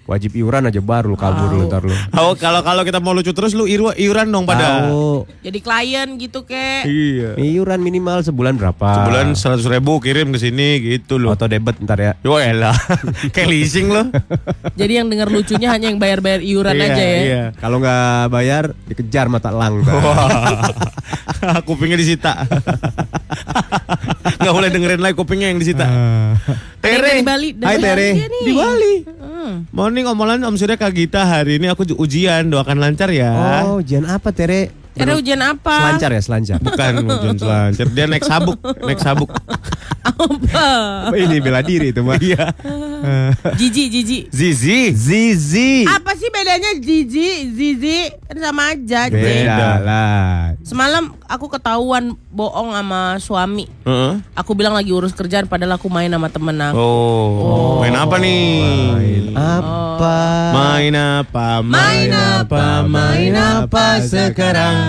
wajib 0.10 0.34
iuran 0.34 0.68
aja 0.68 0.82
baru 0.82 1.14
lu 1.14 1.18
kabur 1.18 1.50
lu 1.54 1.70
ntar 1.70 1.86
lu. 1.86 1.94
Tahu 1.94 2.36
kalau 2.36 2.62
kalau 2.66 2.82
kita 2.84 2.98
mau 2.98 3.14
lucu 3.14 3.32
terus 3.32 3.54
lu 3.54 3.70
iru, 3.70 3.94
iuran 3.94 4.28
dong 4.28 4.46
pada. 4.50 4.90
Tahu. 4.90 5.28
Jadi 5.46 5.60
klien 5.62 6.08
gitu, 6.18 6.44
kek. 6.44 6.84
Iya. 6.88 7.38
Iuran 7.38 7.80
minimal 7.80 8.26
sebulan 8.26 8.58
berapa? 8.58 8.90
Sebulan 9.04 9.28
seratus 9.38 9.68
ribu 9.70 10.00
kirim 10.00 10.34
ke 10.34 10.40
sini 10.42 10.82
gitu 10.82 11.22
loh. 11.22 11.34
Auto 11.34 11.46
debit 11.48 11.80
ntar 11.84 12.00
ya. 12.02 12.12
Yo 12.26 12.36
elah, 12.38 12.76
kayak 13.36 13.50
leasing 13.50 13.92
lo. 13.92 14.10
Jadi 14.80 14.94
yang 15.00 15.08
dengar 15.08 15.30
lucunya 15.30 15.70
hanya 15.72 15.92
yang 15.92 16.00
bayar-bayar 16.00 16.42
iuran 16.42 16.76
Iya, 16.76 16.86
aja 16.88 17.04
ya. 17.04 17.20
Iya. 17.22 17.44
Kalau 17.60 17.78
nggak 17.78 18.32
bayar 18.34 18.64
dikejar 18.90 19.28
mata 19.30 19.50
lang. 19.54 19.80
kupingnya 21.68 21.98
disita. 21.98 22.34
Nggak 24.42 24.54
boleh 24.54 24.70
dengerin 24.70 25.02
lagi 25.02 25.16
kupingnya 25.18 25.48
yang 25.54 25.60
disita. 25.62 25.86
Yang 26.82 26.82
dari 26.82 27.22
Bali. 27.22 27.50
Hai, 27.62 27.78
Tere. 27.78 28.10
Di 28.28 28.52
Bali. 28.54 28.94
Hmm. 29.06 29.54
Morning 29.74 30.06
omolan 30.06 30.42
Om 30.46 30.56
Surya 30.58 30.78
Kak 30.78 30.94
Gita 30.94 31.26
hari 31.26 31.58
ini 31.58 31.70
aku 31.70 31.86
ujian 31.98 32.50
doakan 32.50 32.78
lancar 32.78 33.10
ya. 33.10 33.66
Oh, 33.66 33.82
ujian 33.82 34.06
apa 34.06 34.30
Tere? 34.34 34.81
Ada 34.92 35.14
ujian 35.16 35.40
apa? 35.40 35.76
Selancar 35.80 36.10
ya, 36.12 36.22
selancar. 36.22 36.58
Bukan 36.60 36.94
ujian 37.08 37.38
selancar, 37.40 37.88
dia 37.96 38.06
naik 38.12 38.26
sabuk, 38.28 38.58
naik 38.84 39.00
sabuk. 39.00 39.32
Apa? 40.02 41.14
Oh, 41.14 41.16
ini 41.16 41.38
bela 41.40 41.62
diri 41.62 41.94
itu 41.94 42.02
mah. 42.02 42.18
Iya. 42.18 42.54
Jiji, 43.60 43.90
jiji. 43.90 44.20
Zizi. 44.30 44.94
Zizi. 44.94 45.86
Apa 45.86 46.14
sih 46.18 46.30
bedanya 46.30 46.78
Zizi, 46.78 47.50
Zizi? 47.54 48.10
Kan 48.30 48.38
sama 48.42 48.74
aja. 48.74 49.10
Beda 49.10 49.82
lah. 49.82 50.54
Semalam 50.62 51.14
aku 51.26 51.50
ketahuan 51.50 52.18
bohong 52.34 52.74
sama 52.74 53.18
suami. 53.18 53.66
Heeh. 53.86 54.14
Aku 54.38 54.54
bilang 54.54 54.74
lagi 54.74 54.94
urus 54.94 55.14
kerjaan 55.14 55.46
padahal 55.46 55.78
aku 55.78 55.90
main 55.90 56.10
sama 56.10 56.30
temen 56.30 56.58
aku. 56.62 56.78
Oh. 56.78 57.82
main 57.82 57.98
apa 57.98 58.16
nih? 58.22 59.34
Apa? 59.34 60.18
Main 60.54 60.94
apa? 60.98 61.48
Main 61.66 62.10
apa? 62.14 62.64
Main 62.86 63.34
apa 63.34 63.86
sekarang? 64.06 64.81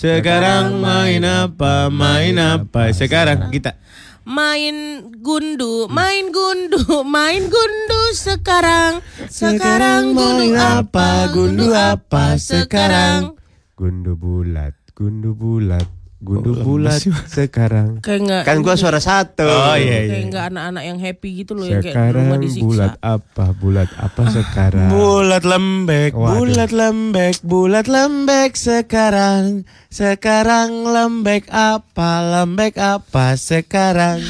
Sekarang 0.00 0.80
main 0.80 1.20
apa, 1.28 1.92
main 1.92 2.32
apa? 2.40 2.88
Sekarang 2.88 3.52
kita. 3.52 3.76
Main 4.24 5.04
gundu, 5.20 5.92
main 5.92 6.32
gundu, 6.32 7.04
main 7.04 7.52
gundu 7.52 8.02
sekarang. 8.16 9.04
Sekarang 9.28 10.16
gundu 10.16 10.56
apa, 10.56 11.28
gundu 11.36 11.76
apa 11.76 12.40
sekarang. 12.40 13.36
Gundu 13.76 14.16
bulat, 14.16 14.72
gundu 14.96 15.36
bulat, 15.36 15.84
gundu 16.20 16.52
Oh, 16.52 16.62
bulat 16.62 17.00
sekarang. 17.26 17.98
Kayak 17.98 18.20
enggak 18.20 18.42
Kan 18.44 18.56
gua 18.60 18.76
suara 18.76 19.00
satu. 19.00 19.40
Oh 19.42 19.72
iya 19.72 20.04
kayak 20.04 20.04
iya. 20.06 20.20
enggak 20.22 20.44
anak-anak 20.48 20.82
yang 20.84 20.98
happy 20.98 21.30
gitu 21.40 21.52
loh 21.52 21.64
yang 21.64 21.80
kayak 21.80 21.86
di 21.86 21.96
Sekarang 21.96 22.20
rumah 22.22 22.38
disiksa. 22.38 22.64
bulat 22.66 22.94
apa? 23.00 23.44
Bulat 23.52 23.88
apa 23.96 24.22
sekarang? 24.28 24.88
Bulat 24.90 25.42
lembek, 25.42 26.12
Waduh. 26.12 26.28
bulat 26.36 26.70
lembek, 26.70 27.34
bulat 27.40 27.86
lembek 27.86 28.52
sekarang. 28.52 29.64
Sekarang 29.88 30.84
lembek 30.84 31.48
apa, 31.48 32.10
lembek 32.22 32.76
apa 32.76 33.34
sekarang. 33.34 34.20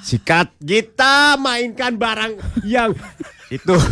Sikat 0.00 0.56
kita 0.58 1.36
mainkan 1.36 1.94
barang 1.94 2.32
yang 2.64 2.96
itu. 3.48 3.76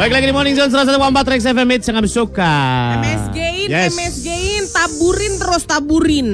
Baik 0.00 0.16
lagi 0.16 0.26
di 0.26 0.32
Morning 0.32 0.56
Zone 0.56 0.72
101.4 0.72 1.28
Trax 1.28 1.40
FM 1.44 1.68
Hits 1.76 1.86
yang 1.92 1.96
kami 2.00 2.08
suka. 2.08 2.56
MSG-in, 3.04 3.68
Yes. 3.68 3.92
MSG-in, 3.92 4.64
taburin 4.72 5.34
terus 5.36 5.68
taburin. 5.68 6.28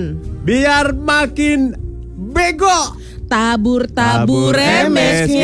Biar 0.46 0.94
makin 0.94 1.74
bego. 2.30 2.94
Tabur 3.26 3.90
tabur 3.90 4.54
MSG. 4.54 5.42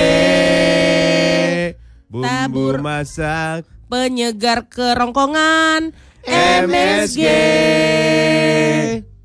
Bumbu 2.07 2.23
Tabur. 2.23 2.75
masak 2.79 3.67
Penyegar 3.91 4.71
kerongkongan 4.71 5.91
MSG. 6.63 7.27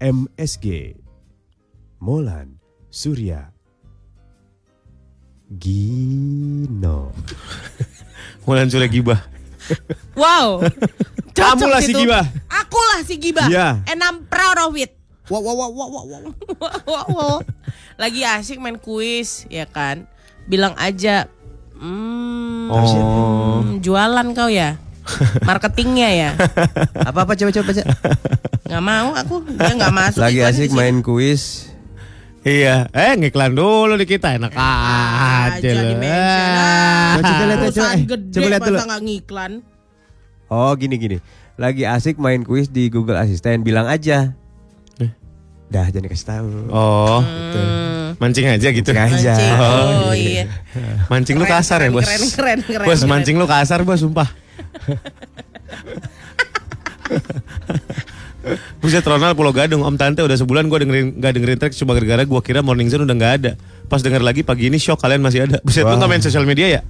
MSG 0.01 0.97
Molan 2.01 2.57
Surya 2.89 3.53
Gino 5.53 7.13
Mulan 8.47 8.71
Surya 8.71 8.87
Gibah. 8.87 9.19
Wow. 10.15 10.63
Kamu 11.37 11.67
lah 11.67 11.83
si 11.83 11.91
itu. 11.91 12.07
Gibah. 12.07 12.23
Aku 12.47 12.79
lah 12.95 12.99
si 13.03 13.19
Gibah. 13.19 13.51
Iya. 13.51 13.83
And 13.91 13.99
I'm 13.99 14.23
proud 14.25 14.55
of 14.63 14.73
it. 14.79 14.95
Wow, 15.27 15.43
wow, 15.43 15.59
wow, 15.59 15.69
wow, 15.75 15.89
wow, 15.91 16.03
wow. 16.07 16.23
Wow, 16.87 17.07
wow. 17.11 17.37
Lagi 17.99 18.23
asik 18.23 18.63
main 18.63 18.79
kuis, 18.79 19.43
ya 19.51 19.67
kan? 19.67 20.07
Bilang 20.47 20.71
aja, 20.79 21.27
hmm, 21.75 22.71
Oh. 22.71 22.87
hmm, 23.67 23.83
jualan 23.83 24.27
kau 24.31 24.47
ya? 24.47 24.79
Marketingnya 25.43 26.09
ya? 26.15 26.29
Apa-apa 27.11 27.35
coba-coba 27.35 27.75
baca 27.75 27.83
Nggak 28.67 28.83
mau 28.83 29.09
aku, 29.15 29.35
dia 29.51 29.73
nggak 29.75 29.95
masuk. 29.95 30.19
Lagi 30.23 30.39
asik 30.43 30.71
main 30.71 30.99
kuis 31.03 31.66
Iya, 32.47 32.87
eh 32.89 33.13
ngiklan 33.13 33.51
dulu 33.51 33.93
di 33.93 34.07
kita 34.07 34.33
enak 34.33 34.55
aja 34.55 35.69
loh. 35.73 35.99
Ah, 35.99 37.19
Coba 37.19 37.43
lihat, 37.43 37.59
coba, 37.67 37.87
eh, 37.91 37.99
coba 38.07 38.47
lihat 38.47 38.61
dulu. 38.63 38.77
ngiklan. 39.03 39.51
Oh 40.47 40.71
gini-gini 40.73 41.19
Lagi 41.59 41.83
asik 41.83 42.15
main 42.15 42.39
kuis 42.41 42.67
di 42.67 42.87
Google 42.87 43.17
Assistant 43.17 43.59
Bilang 43.59 43.83
aja 43.83 44.31
Eh. 44.95 45.11
Dah 45.67 45.91
jangan 45.91 46.07
kasih 46.07 46.25
tahu 46.25 46.47
Oh, 46.71 47.19
Hmm. 47.19 48.15
mancing 48.15 48.47
aja 48.47 48.67
gitu. 48.71 48.87
Mancing 48.87 49.19
aja. 49.19 49.27
Mancing. 49.27 49.51
Oh, 49.59 50.07
Oh, 50.07 50.13
iya. 50.15 50.43
Mancing 51.05 51.35
lu 51.35 51.43
Keren, 51.43 51.53
kasar 51.59 51.79
ya, 51.81 51.89
Bos. 51.91 52.01
keren, 52.01 52.23
keren, 52.31 52.59
keren, 52.63 52.85
Bos, 52.87 52.97
keren. 52.97 53.09
mancing 53.11 53.35
lu 53.35 53.43
kasar, 53.43 53.83
Bos, 53.83 53.99
sumpah. 53.99 54.29
Buset 58.79 59.03
Ronald 59.03 59.35
Pulau 59.35 59.51
Gadung 59.51 59.83
Om 59.83 59.95
Tante 59.95 60.21
udah 60.21 60.37
sebulan 60.37 60.67
gue 60.67 60.79
dengerin 60.81 61.07
gak 61.17 61.31
dengerin 61.35 61.57
track 61.57 61.73
cuma 61.75 61.91
gara-gara 61.93 62.23
gue 62.23 62.41
kira 62.41 62.59
Morning 62.61 62.87
Zone 62.87 63.03
udah 63.03 63.15
gak 63.15 63.33
ada 63.39 63.51
Pas 63.85 63.99
denger 63.99 64.19
lagi 64.19 64.43
pagi 64.43 64.67
ini 64.67 64.77
shock 64.77 64.99
kalian 64.99 65.19
masih 65.19 65.45
ada 65.45 65.57
Buset 65.61 65.83
lu 65.83 65.93
Wah. 65.93 65.99
gak 65.99 66.09
main 66.09 66.23
sosial 66.23 66.43
media 66.43 66.67
ya? 66.69 66.81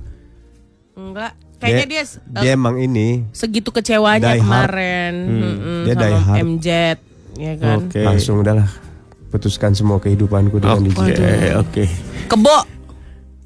Enggak. 0.94 1.34
Kayaknya 1.58 1.86
dia, 1.90 2.02
eh, 2.02 2.08
Dia 2.46 2.52
emang 2.54 2.78
ini 2.78 3.26
segitu 3.34 3.74
kecewanya 3.74 4.38
kemarin 4.38 5.14
Mm-mm, 5.26 5.80
Dia 5.90 5.94
die 5.98 6.06
sama 6.06 6.20
hard. 6.22 6.38
MJ 6.46 6.68
ya 7.38 7.54
kan. 7.58 7.78
Oke. 7.82 8.02
Langsung 8.06 8.36
udahlah 8.42 8.70
Putuskan 9.28 9.74
semua 9.74 9.98
kehidupanku 9.98 10.62
dengan 10.62 10.86
Oke, 10.86 10.94
DJ 10.94 11.22
oke 11.58 11.84
Kebo. 12.30 12.77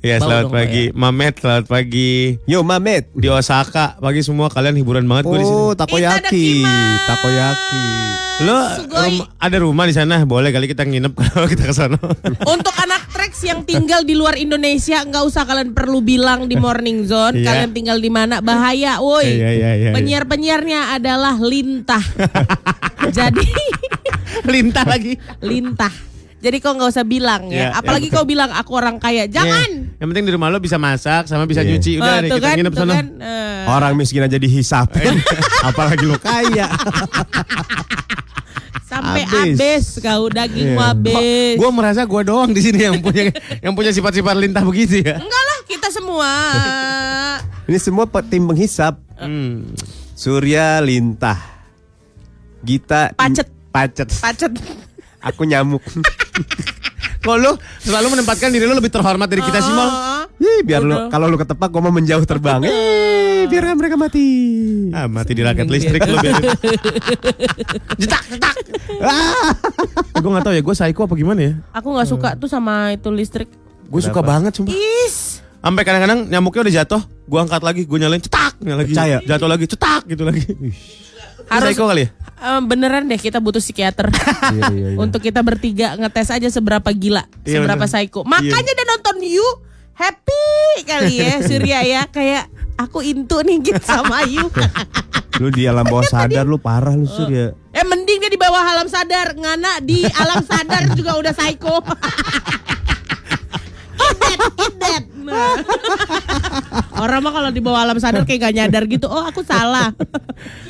Ya 0.01 0.17
Bau 0.17 0.25
selamat 0.25 0.43
dong, 0.43 0.53
pagi 0.57 0.83
Mamet, 0.91 1.33
selamat 1.37 1.65
pagi 1.69 2.33
Yo 2.43 2.65
Mamet 2.65 3.13
Di 3.13 3.29
Osaka, 3.29 4.01
pagi 4.01 4.25
semua 4.25 4.49
kalian 4.49 4.73
hiburan 4.73 5.05
banget 5.05 5.29
gue 5.29 5.37
di 5.37 5.45
sini 5.45 5.61
Oh 5.61 5.73
takoyaki. 5.73 6.65
Takoyaki 7.05 7.85
Lo 8.41 8.57
rum- 8.89 9.29
ada 9.37 9.57
rumah 9.61 9.85
di 9.85 9.93
sana, 9.93 10.25
boleh 10.25 10.49
kali 10.49 10.65
kita 10.65 10.81
nginep 10.81 11.13
kalau 11.21 11.45
kita 11.45 11.69
ke 11.69 11.75
sana. 11.75 11.93
Untuk 12.41 12.73
anak 12.75 13.13
Trax 13.13 13.37
yang 13.45 13.61
tinggal 13.61 14.01
di 14.01 14.17
luar 14.17 14.33
Indonesia 14.33 14.97
nggak 14.99 15.21
usah 15.21 15.45
kalian 15.45 15.77
perlu 15.77 16.01
bilang 16.01 16.49
di 16.49 16.57
Morning 16.57 17.05
Zone 17.05 17.37
Iya. 17.37 17.45
kalian 17.45 17.69
tinggal 17.69 18.01
di 18.01 18.09
mana 18.09 18.41
bahaya 18.41 18.97
woi. 18.97 19.29
Iya, 19.29 19.29
iya, 19.29 19.49
iya, 19.53 19.71
iya. 19.77 19.89
Penyiar-penyiarnya 19.93 20.97
adalah 20.97 21.37
lintah. 21.37 22.01
Jadi 23.13 23.45
Lintah 24.43 24.89
lagi. 24.89 25.21
lintah. 25.37 25.93
Jadi 26.41 26.57
kau 26.57 26.73
nggak 26.73 26.89
usah 26.89 27.05
bilang 27.05 27.47
ya. 27.47 27.69
Iya, 27.69 27.77
Apalagi 27.77 28.09
kau 28.09 28.25
bilang 28.25 28.49
aku 28.49 28.73
orang 28.73 28.97
kaya. 28.97 29.29
Jangan. 29.29 29.69
Iya. 29.69 30.01
Yang 30.01 30.07
penting 30.09 30.25
di 30.25 30.33
rumah 30.33 30.49
lo 30.49 30.57
bisa 30.57 30.75
masak 30.75 31.25
sama 31.25 31.45
bisa 31.45 31.61
Iya. 31.61 31.69
nyuci. 31.71 31.91
Oh, 31.95 32.01
Udah 32.01 32.17
deh 32.17 32.27
tuh 32.27 32.35
kita 32.35 32.47
kan, 32.47 32.55
nginep 32.57 32.73
sana. 32.73 32.93
kan. 32.95 33.07
Eh. 33.15 33.63
Orang 33.63 33.93
miskin 33.93 34.21
aja 34.21 34.35
dihisap 34.35 34.89
Apalagi 35.69 36.01
lu 36.01 36.17
kaya 36.17 36.65
Sampai 38.83 39.23
Habis. 39.23 39.55
habis 39.55 39.85
kau 39.99 40.27
dagingmu 40.27 40.75
Iya. 40.75 40.87
habis. 40.89 41.55
Gue 41.55 41.69
merasa 41.71 42.01
gue 42.03 42.21
doang 42.25 42.51
di 42.51 42.59
sini 42.59 42.83
yang 42.83 42.99
punya 42.99 43.31
yang 43.61 43.71
punya 43.71 43.87
sifat-sifat 43.89 44.35
lintah 44.35 44.65
begitu 44.65 44.99
ya. 44.99 45.15
Enggak 45.15 45.43
lah, 45.45 45.59
kita 45.63 45.87
semua. 45.87 46.29
Ini 47.69 47.77
semua 47.77 48.03
tim 48.21 48.43
penghisap 48.43 48.99
Hmm. 49.15 49.77
Surya 50.11 50.81
lintah 50.81 51.37
Gita 52.59 53.13
Pacet. 53.13 53.47
Pacet 53.71 54.09
Pacet. 54.11 54.51
Aku 55.21 55.45
nyamuk 55.45 55.81
Kok 57.21 57.37
lo 57.37 57.53
selalu 57.85 58.17
menempatkan 58.17 58.49
diri 58.49 58.65
lo 58.65 58.73
lebih 58.73 58.89
terhormat 58.89 59.29
dari 59.29 59.45
kita 59.45 59.61
sih, 59.61 59.69
Mol? 59.69 59.85
Oh. 59.85 60.25
Ih, 60.41 60.65
biar 60.65 60.81
lu 60.81 61.05
kalau 61.13 61.29
lu 61.29 61.37
ketepak 61.37 61.69
gua 61.69 61.85
mau 61.85 61.93
menjauh 61.93 62.25
terbang. 62.25 62.65
Eh, 62.65 63.45
biarkan 63.45 63.77
mereka 63.77 63.93
mati. 63.93 64.25
Ah, 64.89 65.05
mati 65.05 65.37
di 65.37 65.45
raket 65.45 65.69
listrik 65.69 66.01
lo 66.01 66.17
biarin. 66.17 66.41
Jetak, 68.01 68.25
jetak. 68.25 68.55
gue 70.17 70.29
gak 70.33 70.45
tahu 70.45 70.53
ya, 70.57 70.61
gue 70.65 70.75
psycho 70.77 71.01
apa 71.05 71.13
gimana 71.13 71.39
ya? 71.41 71.53
Aku 71.77 71.93
nggak 71.93 72.09
suka 72.09 72.29
tuh 72.41 72.49
sama 72.49 72.97
itu 72.97 73.13
listrik. 73.13 73.49
Gue 73.85 74.01
suka 74.01 74.25
banget 74.25 74.57
sumpah. 74.57 74.73
Is. 74.73 75.45
Sampai 75.61 75.85
kadang-kadang 75.85 76.25
nyamuknya 76.25 76.65
udah 76.65 76.73
jatuh, 76.73 77.01
gue 77.05 77.37
angkat 77.37 77.61
lagi, 77.61 77.81
gue 77.85 77.97
nyalain 78.01 78.21
cetak, 78.21 78.57
nyala 78.65 78.81
lagi. 78.81 78.93
Jatuh 79.29 79.49
lagi, 79.49 79.65
cetak 79.69 80.01
gitu 80.09 80.25
lagi. 80.25 80.41
Harus 81.51 81.75
Psycho 81.75 81.85
kali 81.85 82.07
ya? 82.07 82.09
Eh, 82.41 82.61
beneran 82.63 83.05
deh 83.05 83.19
kita 83.19 83.37
butuh 83.37 83.59
psikiater. 83.59 84.07
Iya, 84.51 84.67
iya, 84.67 84.87
iya. 84.91 84.97
Untuk 84.97 85.19
kita 85.19 85.39
bertiga 85.41 85.93
ngetes 85.93 86.27
aja 86.27 86.47
seberapa 86.47 86.89
gila, 86.89 87.27
Iya, 87.43 87.59
seberapa 87.59 87.83
bener. 87.83 87.93
psycho. 87.93 88.23
Makanya 88.23 88.71
dia 88.71 88.85
nonton 88.87 89.15
You 89.21 89.47
happy 89.93 90.47
kali 90.83 91.13
ya 91.19 91.39
Surya 91.47 91.79
ya 91.83 92.01
kayak 92.05 92.49
aku 92.75 92.99
intu 93.01 93.39
nih 93.41 93.61
gitu 93.61 93.79
sama 93.79 94.25
You. 94.33 94.49
Lu 95.37 95.47
di 95.47 95.63
alam 95.63 95.83
bawah 95.83 96.03
sadar 96.03 96.43
lu 96.43 96.57
parah 96.57 96.91
lu 96.91 97.05
Surya. 97.05 97.53
eh 97.71 97.85
mending 97.85 98.19
dia 98.19 98.27
di 98.27 98.35
bawah 98.35 98.59
alam 98.59 98.85
sadar, 98.85 99.31
ngana 99.33 99.79
di 99.79 100.03
alam 100.03 100.41
sadar 100.41 100.91
juga 100.91 101.15
udah 101.15 101.31
psycho. 101.31 101.79
Eat 103.93 104.17
that, 104.17 104.39
eat 104.57 104.75
that. 104.77 105.03
Nah. 105.21 105.61
Orang 106.97 107.21
mah 107.25 107.33
kalau 107.33 107.49
di 107.49 107.61
bawah 107.61 107.81
alam 107.81 107.97
sadar 107.97 108.25
kayak 108.25 108.49
gak 108.49 108.55
nyadar 108.57 108.83
gitu. 108.89 109.05
Oh 109.05 109.23
aku 109.25 109.41
salah. 109.41 109.93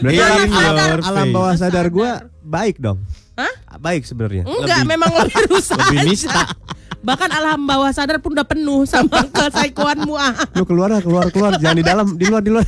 Berarti 0.03 0.15
Iya, 0.20 0.25
alam, 0.27 0.50
alam, 0.51 0.88
your 0.91 1.01
alam 1.03 1.27
bawah 1.31 1.53
sadar 1.55 1.86
gua 1.88 2.27
baik 2.43 2.79
dong. 2.79 3.00
Hah? 3.39 3.51
Baik 3.79 4.03
sebenarnya. 4.03 4.43
Enggak, 4.43 4.84
memang 4.84 5.10
lebih 5.12 5.43
rusak 5.55 5.79
lebih 5.79 6.00
aja. 6.03 6.08
nista. 6.08 6.43
Bahkan 7.01 7.29
alam 7.34 7.65
bawah 7.65 7.89
sadar 7.89 8.22
pun 8.22 8.38
udah 8.38 8.46
penuh 8.46 8.86
sama 8.86 9.25
kesaikoanmu 9.25 10.13
ah. 10.13 10.38
Lu 10.53 10.70
keluar 10.70 10.93
lah, 10.93 11.01
keluar 11.01 11.34
keluar, 11.34 11.58
jangan 11.58 11.77
di 11.81 11.86
dalam, 11.86 12.08
di 12.13 12.25
luar 12.29 12.46
di 12.46 12.53
luar. 12.53 12.67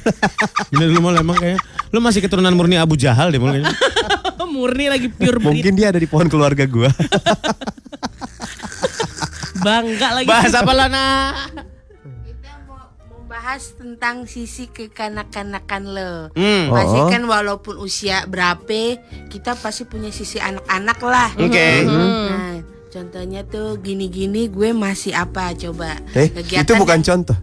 Bener 0.74 0.90
lu 0.90 1.00
Mol 1.06 1.22
emang 1.22 1.38
kayak 1.38 1.62
Lu 1.94 2.02
masih 2.02 2.26
keturunan 2.26 2.50
murni 2.58 2.82
Abu 2.82 2.98
Jahal 2.98 3.30
deh 3.30 3.38
kayaknya. 3.38 3.70
Murni 4.54 4.86
lagi 4.86 5.10
pure 5.10 5.42
breed. 5.42 5.50
Mungkin 5.66 5.74
dia 5.74 5.90
ada 5.90 5.98
di 5.98 6.06
pohon 6.06 6.30
keluarga 6.30 6.70
gua. 6.70 6.86
Bangga 9.66 10.22
lagi. 10.22 10.30
Bahas 10.30 10.54
apa? 10.54 10.70
Kita 10.70 10.86
mau 10.94 11.73
membahas 13.44 13.76
tentang 13.76 14.24
sisi 14.24 14.72
kekanak-kanakan 14.72 15.84
lo. 15.84 16.14
Hmm. 16.32 16.72
Pasti 16.72 16.96
Oh. 16.96 17.12
kan 17.12 17.28
walaupun 17.28 17.76
usia 17.76 18.24
berapa, 18.24 18.96
kita 19.28 19.60
pasti 19.60 19.84
punya 19.84 20.16
sisi 20.16 20.40
anak-anak 20.40 20.96
lah. 21.04 21.28
Oke. 21.36 21.84
Nah, 21.84 22.64
contohnya 22.88 23.44
tuh 23.44 23.84
gini-gini 23.84 24.48
gue 24.48 24.72
masih 24.72 25.12
apa 25.12 25.52
coba? 25.60 25.92
Eh, 26.16 26.32
Kegiatan 26.32 26.64
itu 26.64 26.74
bukan 26.80 27.04
contoh. 27.04 27.36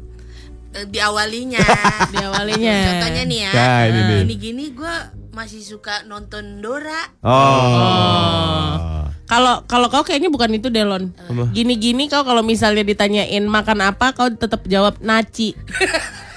eh, 0.73 0.88
diawalinya. 0.88 1.61
Diawalinya. 2.16 2.76
Contohnya 2.88 3.23
nih 3.28 3.40
ya. 3.45 3.52
Nah, 3.52 3.80
ini 3.85 4.00
nih. 4.00 4.19
Gini-gini 4.25 4.64
gue 4.73 4.95
masih 5.37 5.61
suka 5.61 6.00
nonton 6.09 6.64
Dora. 6.64 7.12
Oh. 7.21 9.00
Kalau 9.30 9.62
kalau 9.64 9.87
kau 9.87 10.02
kayaknya 10.02 10.26
bukan 10.26 10.50
itu 10.50 10.68
Delon. 10.68 11.14
Gini-gini 11.49 12.10
kau 12.10 12.26
kalau 12.26 12.42
misalnya 12.42 12.82
ditanyain 12.82 13.46
makan 13.46 13.78
apa 13.87 14.10
kau 14.10 14.26
tetap 14.26 14.66
jawab 14.66 14.99
naci. 14.99 15.54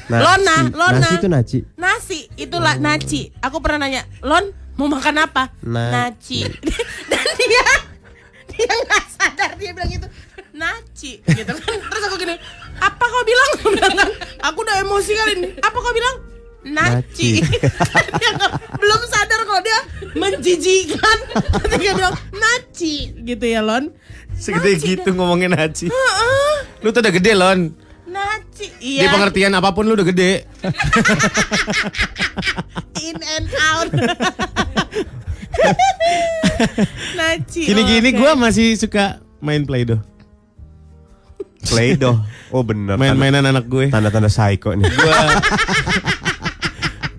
Lona, 0.05 0.69
Lona. 0.69 0.99
Nasi 0.99 1.15
itu 1.15 1.27
naci. 1.27 1.57
Nasi, 1.73 2.19
itulah 2.37 2.77
naci. 2.77 3.21
Aku 3.39 3.57
pernah 3.57 3.87
nanya, 3.87 4.05
"Lon, 4.21 4.45
mau 4.75 4.85
makan 4.85 5.25
apa?" 5.25 5.49
Na- 5.63 5.89
naci. 5.89 6.45
Dan 7.09 7.25
dia 7.33 7.65
dia 8.45 8.69
nggak 8.69 9.03
sadar 9.09 9.57
dia 9.57 9.73
bilang 9.73 9.89
itu 9.89 10.05
naci 10.53 11.17
gitu 11.23 11.49
kan. 11.49 11.73
Terus 11.81 12.03
aku 12.05 12.15
gini, 12.19 12.35
"Apa 12.77 13.01
kau 13.01 13.23
bilang?" 13.25 13.49
"Aku 14.51 14.61
udah 14.61 14.75
emosi 14.83 15.11
kali 15.15 15.31
ini." 15.33 15.47
Apa 15.57 15.73
kau 15.73 15.89
bilang? 15.89 16.15
Naci. 16.63 17.43
dia 18.21 18.31
belum 18.79 19.01
sadar 19.05 19.39
kalau 19.43 19.61
dia 19.61 19.79
menjijikan. 20.15 21.17
Ketika 21.59 21.77
dia 21.77 21.93
bilang 21.93 22.15
naci 22.31 23.11
gitu 23.19 23.45
ya, 23.45 23.59
Lon. 23.59 23.91
Segede 24.33 24.79
gitu 24.79 25.13
ngomongin 25.13 25.53
Haji. 25.53 25.91
Lu 26.81 26.89
tuh 26.89 27.03
udah 27.03 27.13
gede, 27.13 27.33
Lon. 27.35 27.75
Naci. 28.07 28.67
Di 28.79 29.01
Iya. 29.01 29.11
pengertian 29.11 29.53
apa 29.53 29.73
pun 29.73 29.85
lu 29.85 29.93
udah 29.93 30.07
gede. 30.07 30.45
in 33.07 33.17
and 33.17 33.49
out. 33.73 33.89
Naci. 37.19 37.61
Gini-gini 37.67 38.09
oke. 38.13 38.19
gua 38.19 38.31
masih 38.37 38.77
suka 38.77 39.19
main 39.43 39.65
Play-Doh. 39.67 39.99
Play-Doh. 41.63 42.19
Oh 42.51 42.61
bener. 42.61 42.99
Main-mainan 42.99 43.47
anak 43.47 43.65
gue. 43.65 43.89
Tanda-tanda 43.89 44.29
psycho 44.29 44.75
nih. 44.75 44.87
Gua 44.87 45.17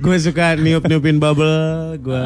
Gue 0.04 0.20
suka 0.20 0.52
niup-niupin 0.60 1.16
bubble, 1.16 1.96
gua 2.04 2.20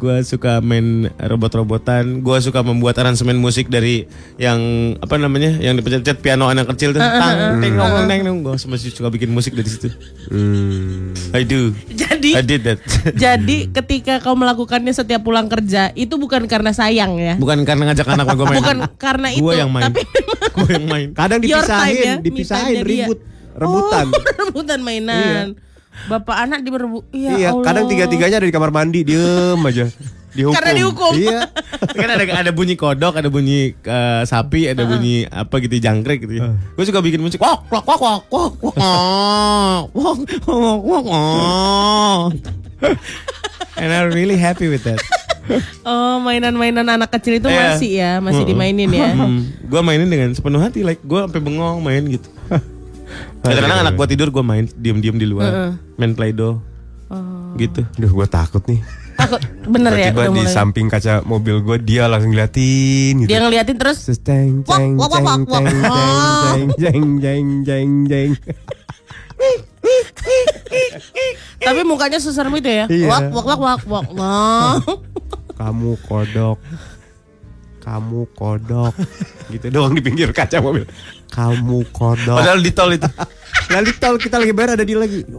gua 0.00 0.16
suka 0.24 0.64
main 0.64 1.12
robot-robotan, 1.20 2.24
gua 2.24 2.40
suka 2.40 2.64
membuat 2.64 2.96
aransemen 2.96 3.36
musik 3.36 3.68
dari 3.68 4.08
yang 4.40 4.56
apa 4.96 5.20
namanya? 5.20 5.60
yang 5.60 5.76
dipencet 5.76 6.24
piano 6.24 6.48
anak 6.48 6.72
kecil 6.72 6.96
tuh. 6.96 7.04
Tang 7.04 7.60
ting 7.60 7.76
nong 7.76 8.08
neng 8.08 8.20
nong. 8.24 8.38
Gua 8.40 8.56
masih 8.56 8.96
suka 8.96 9.12
bikin 9.12 9.28
musik 9.28 9.52
dari 9.52 9.68
situ. 9.68 9.92
Hmm. 10.32 11.12
I 11.36 11.44
do. 11.44 11.76
Jadi 11.92 12.32
I 12.32 12.42
did 12.48 12.64
that. 12.64 12.80
jadi 13.28 13.68
ketika 13.68 14.24
kau 14.24 14.32
melakukannya 14.32 14.96
setiap 14.96 15.20
pulang 15.20 15.52
kerja 15.52 15.92
itu 15.92 16.16
bukan 16.16 16.48
karena 16.48 16.72
sayang 16.72 17.20
ya. 17.20 17.36
Bukan 17.36 17.68
karena 17.68 17.92
ngajak 17.92 18.08
anak 18.08 18.24
gue 18.32 18.46
main. 18.48 18.56
Bukan 18.56 18.76
karena 18.96 19.28
itu, 19.36 19.44
Gue 19.44 19.60
yang 19.60 19.68
main. 19.68 19.92
tapi 19.92 20.00
gue 20.56 20.70
yang 20.80 20.86
main. 20.88 21.08
Kadang 21.12 21.44
time 21.44 21.52
ya, 21.52 21.60
dipisahin, 21.60 22.16
dipisahin 22.24 22.76
ribut, 22.88 23.18
rebutan. 23.52 24.06
Oh, 24.08 24.24
rebutan 24.48 24.80
mainan. 24.80 25.60
Bapak 26.08 26.36
anak 26.48 26.64
diberebut. 26.64 27.04
Ya 27.12 27.36
iya, 27.36 27.48
Allah. 27.52 27.64
kadang 27.66 27.84
tiga-tiganya 27.90 28.40
ada 28.40 28.46
di 28.48 28.54
kamar 28.54 28.70
mandi, 28.72 29.04
diem 29.04 29.60
aja. 29.60 29.86
Dihukum. 30.30 30.54
Karena 30.54 30.70
dihukum. 30.78 31.12
Iya. 31.18 31.40
kan 31.98 32.08
ada 32.14 32.24
ada 32.46 32.52
bunyi 32.54 32.74
kodok, 32.78 33.18
ada 33.18 33.26
bunyi 33.26 33.74
eh, 33.74 34.22
sapi, 34.22 34.70
ada 34.70 34.86
bunyi 34.86 35.26
apa 35.26 35.58
gitu 35.58 35.74
jangkrik 35.76 36.22
gitu. 36.22 36.38
ya. 36.38 36.54
Gue 36.54 36.84
suka 36.86 37.02
bikin 37.02 37.18
musik. 37.18 37.42
Wok 37.42 37.66
wok 37.66 37.84
wok 37.84 38.00
wok 38.00 38.22
wok 38.30 38.54
wok 38.62 39.86
wok 39.90 40.18
wok 40.46 40.80
wok 40.86 41.04
wok. 41.10 42.30
And 43.74 43.90
I'm 43.90 44.14
really 44.14 44.38
happy 44.38 44.70
with 44.70 44.86
that. 44.86 45.02
Oh, 45.82 46.22
mainan-mainan 46.22 46.86
anak 46.86 47.10
kecil 47.10 47.42
itu 47.42 47.50
Iya. 47.50 47.58
masih 47.58 47.90
ya, 47.90 48.12
masih 48.22 48.46
dimainin 48.46 48.86
ya. 48.86 49.10
Hmm, 49.18 49.50
gue 49.66 49.80
mainin 49.82 50.06
dengan 50.06 50.30
sepenuh 50.30 50.62
hati, 50.62 50.86
like 50.86 51.02
gue 51.02 51.18
sampai 51.18 51.42
bengong 51.42 51.82
main 51.82 52.06
gitu. 52.06 52.30
Kadang-kadang 53.40 53.80
anak 53.84 53.94
gue 53.96 54.06
tidur 54.10 54.28
gue 54.30 54.44
main 54.44 54.64
diem-diem 54.66 55.16
di 55.16 55.26
luar, 55.26 55.74
main 55.96 56.12
play-doh, 56.12 56.60
gitu. 57.56 57.82
Duh, 57.96 58.10
gue 58.10 58.26
takut 58.28 58.62
nih. 58.66 58.80
Takut 59.20 59.36
bener 59.68 59.92
ya 60.00 60.16
udah 60.16 60.32
di 60.32 60.40
mulai. 60.40 60.48
samping 60.48 60.88
kaca 60.88 61.20
mobil 61.28 61.60
gue 61.60 61.76
dia 61.84 62.08
langsung 62.08 62.32
ngeliatin 62.32 63.20
gitu. 63.20 63.28
Dia 63.28 63.44
ngeliatin 63.44 63.76
terus 63.76 64.08
ceng 64.24 64.64
ceng 64.64 64.96
Wak, 64.96 65.12
wak, 65.12 65.20
ceng 65.20 65.24
wak, 65.28 65.40
wak, 65.44 65.44
ceng 65.52 65.66
wak. 65.84 66.48
ceng 66.48 66.68
ceng 66.80 67.04
ceng 67.20 67.46
ceng 67.68 67.90
ceng. 68.10 68.30
tapi 71.60 71.80
mukanya 71.84 72.16
seserem 72.16 72.52
itu 72.56 72.70
ya. 72.70 72.84
Iya. 72.88 73.08
Wak 73.12 73.22
wak 73.28 73.44
wak 73.44 73.60
wak 73.60 73.82
wak. 73.84 74.06
Wak. 74.16 74.76
Kamu 75.60 76.00
kodok. 76.08 76.56
Kamu 77.84 78.24
kodok. 78.32 78.96
Gitu 79.52 79.68
doang 79.68 79.92
di 79.92 80.00
pinggir 80.00 80.32
kaca 80.32 80.64
mobil. 80.64 80.88
Kamu 81.30 81.86
kodok. 81.90 82.36
Padahal 82.42 82.60
di 82.60 82.70
tol 82.70 82.90
itu. 82.90 83.06
Lalu 83.74 83.90
tol 83.96 84.18
kita 84.18 84.36
lagi 84.36 84.52
bayar 84.52 84.74
ada 84.74 84.84
dia 84.84 84.98
lagi. 84.98 85.22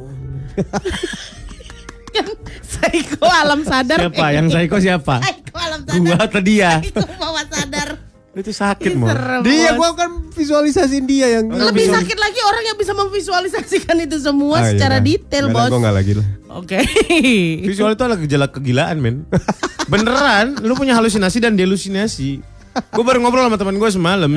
Psycho 2.62 3.27
alam 3.27 3.62
sadar. 3.63 3.99
Siapa 3.99 4.25
yang 4.34 4.47
psycho 4.47 4.77
siapa? 4.80 5.19
Psycho 5.23 5.56
alam 5.56 5.80
sadar. 5.86 5.99
Gua 6.01 6.17
atau 6.17 6.41
dia? 6.41 6.71
Itu 6.82 6.99
bawah 7.15 7.45
sadar. 7.47 7.89
Itu 8.32 8.51
sakit 8.56 8.95
mau. 8.95 9.12
Dia 9.43 9.75
gua 9.75 9.91
kan 9.91 10.32
visualisasiin 10.32 11.04
dia 11.04 11.39
yang 11.39 11.51
Lebih 11.51 11.91
sakit 11.91 12.15
lagi 12.15 12.39
orang 12.47 12.63
yang 12.63 12.77
bisa 12.80 12.95
memvisualisasikan 12.95 13.95
itu 13.99 14.17
semua 14.23 14.63
Ah, 14.63 14.63
iya 14.63 14.71
secara 14.71 14.97
dah. 14.97 15.04
detail, 15.04 15.45
Bos. 15.51 15.67
Gue 15.67 15.80
gak 15.84 15.95
lagi 15.95 16.13
lah. 16.15 16.27
Oke. 16.56 16.80
Visual 17.67 17.91
itu 17.91 18.01
adalah 18.01 18.19
gejala 18.19 18.47
kegilaan 18.47 18.99
men 18.99 19.27
Beneran 19.88 20.60
Lu 20.63 20.75
punya 20.75 20.95
halusinasi 20.95 21.39
dan 21.39 21.56
delusinasi 21.56 22.39
Gue 22.91 23.04
baru 23.04 23.19
ngobrol 23.19 23.47
sama 23.47 23.60
teman 23.60 23.75
gue 23.75 23.89
semalam 23.91 24.32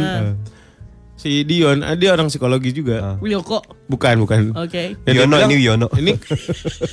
Si 1.25 1.41
Dion 1.49 1.81
ah, 1.81 1.97
Dia 1.97 2.13
orang 2.13 2.29
psikologi 2.29 2.77
juga 2.77 3.17
Yoko. 3.17 3.65
Bukan 3.89 4.29
bukan 4.29 4.53
Oke. 4.61 4.93
Dan 5.09 5.13
dia 5.17 5.25
Yono, 5.25 5.41
bilang, 5.41 5.49
ini 5.49 5.65
Yono. 5.65 5.89
Ini 5.97 6.13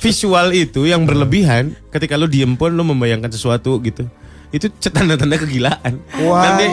visual 0.00 0.56
itu 0.56 0.88
yang 0.88 1.04
berlebihan 1.04 1.76
Ketika 1.92 2.16
lu 2.16 2.24
diem 2.24 2.56
pun 2.56 2.72
lu 2.72 2.80
membayangkan 2.80 3.28
sesuatu 3.28 3.76
gitu 3.84 4.08
itu 4.52 4.68
tanda-tanda 4.92 5.40
kegilaan. 5.40 5.96
Nanti 6.20 6.64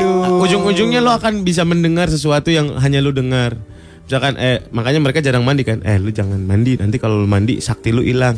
ujung-ujungnya 0.43 0.99
lo 0.99 1.15
akan 1.15 1.47
bisa 1.47 1.63
mendengar 1.63 2.11
sesuatu 2.11 2.51
yang 2.51 2.75
hanya 2.75 2.99
lu 2.99 3.15
dengar. 3.15 3.55
Misalkan 4.03 4.35
eh 4.35 4.67
makanya 4.75 4.99
mereka 4.99 5.23
jarang 5.23 5.47
mandi 5.47 5.63
kan. 5.63 5.79
Eh 5.87 5.95
lu 5.95 6.11
jangan 6.11 6.43
mandi 6.43 6.75
nanti 6.75 6.99
kalau 6.99 7.23
lu 7.23 7.27
mandi 7.31 7.63
sakti 7.63 7.95
lu 7.95 8.03
hilang. 8.03 8.35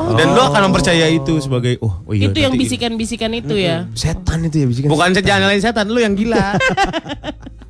Dan 0.00 0.32
lu 0.32 0.40
akan 0.40 0.72
mempercaya 0.72 1.12
itu 1.12 1.44
sebagai 1.44 1.76
oh, 1.84 1.92
oh 2.08 2.16
iya 2.16 2.32
itu 2.32 2.40
yang 2.40 2.56
bisikan-bisikan 2.56 3.36
itu 3.36 3.52
ya. 3.60 3.84
Setan 3.92 4.48
itu 4.48 4.64
ya 4.64 4.66
bisikan. 4.72 4.88
Bukan 4.88 5.12
jangan 5.12 5.44
nyalain 5.44 5.60
setan, 5.60 5.92
lu 5.92 6.00
yang 6.00 6.16
gila. 6.16 6.56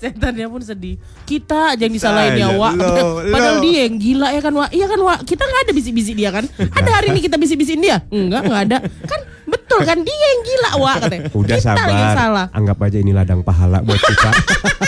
Setannya 0.00 0.48
pun 0.48 0.64
sedih. 0.64 0.96
Kita 1.28 1.76
aja 1.76 1.82
yang 1.84 1.92
disalahin 1.92 2.40
ya, 2.40 2.48
Wak. 2.56 2.72
lo, 2.72 3.20
Padahal 3.28 3.60
lo. 3.60 3.62
dia 3.68 3.84
yang 3.84 4.00
gila 4.00 4.28
ya 4.32 4.40
kan, 4.40 4.52
Wak. 4.56 4.70
Iya 4.72 4.86
kan, 4.88 5.00
Wak. 5.04 5.18
Kita 5.28 5.42
nggak 5.44 5.60
ada 5.68 5.72
bisik-bisik 5.76 6.14
dia 6.16 6.30
kan. 6.32 6.44
Ada 6.56 6.90
hari 6.96 7.06
ini 7.12 7.20
kita 7.20 7.36
bisik-bisikin 7.36 7.84
dia? 7.84 8.00
Enggak, 8.08 8.48
nggak 8.48 8.62
ada. 8.64 8.78
Kan 9.04 9.20
betul 9.44 9.84
kan 9.84 10.00
dia 10.00 10.16
yang 10.16 10.40
gila, 10.40 10.70
Wak 10.80 10.96
katanya. 11.04 11.22
Udah 11.36 11.56
kita 11.60 11.68
sabar. 11.76 11.88
yang 11.92 12.12
salah. 12.16 12.46
Anggap 12.56 12.76
aja 12.80 12.96
ini 12.96 13.12
ladang 13.12 13.44
pahala 13.44 13.84
buat 13.84 14.00
kita. 14.00 14.30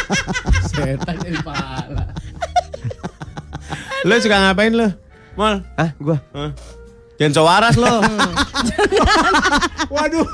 setan 0.73 1.17
jadi 1.21 1.39
pahala. 1.45 2.05
lu 4.09 4.15
suka 4.17 4.37
ngapain 4.49 4.73
lu? 4.73 4.89
Mal. 5.37 5.61
ah, 5.77 5.91
gua. 6.01 6.17
Hah? 6.33 6.51
Jangan 7.21 7.45
waras 7.45 7.77
lo. 7.79 8.03
Waduh. 9.95 10.27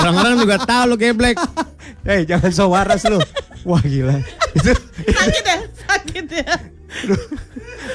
Orang-orang 0.00 0.34
juga 0.40 0.56
tahu 0.64 0.82
lu 0.90 0.96
geblek. 0.98 1.36
Eh, 2.08 2.26
jangan 2.26 2.50
so 2.50 2.72
waras 2.72 3.04
lu. 3.06 3.20
Wah, 3.64 3.80
gila. 3.80 4.20
Itu 4.52 4.70
Sakit 5.06 5.44
ya? 5.44 5.58
Sakit 5.82 6.26
ya? 6.30 6.54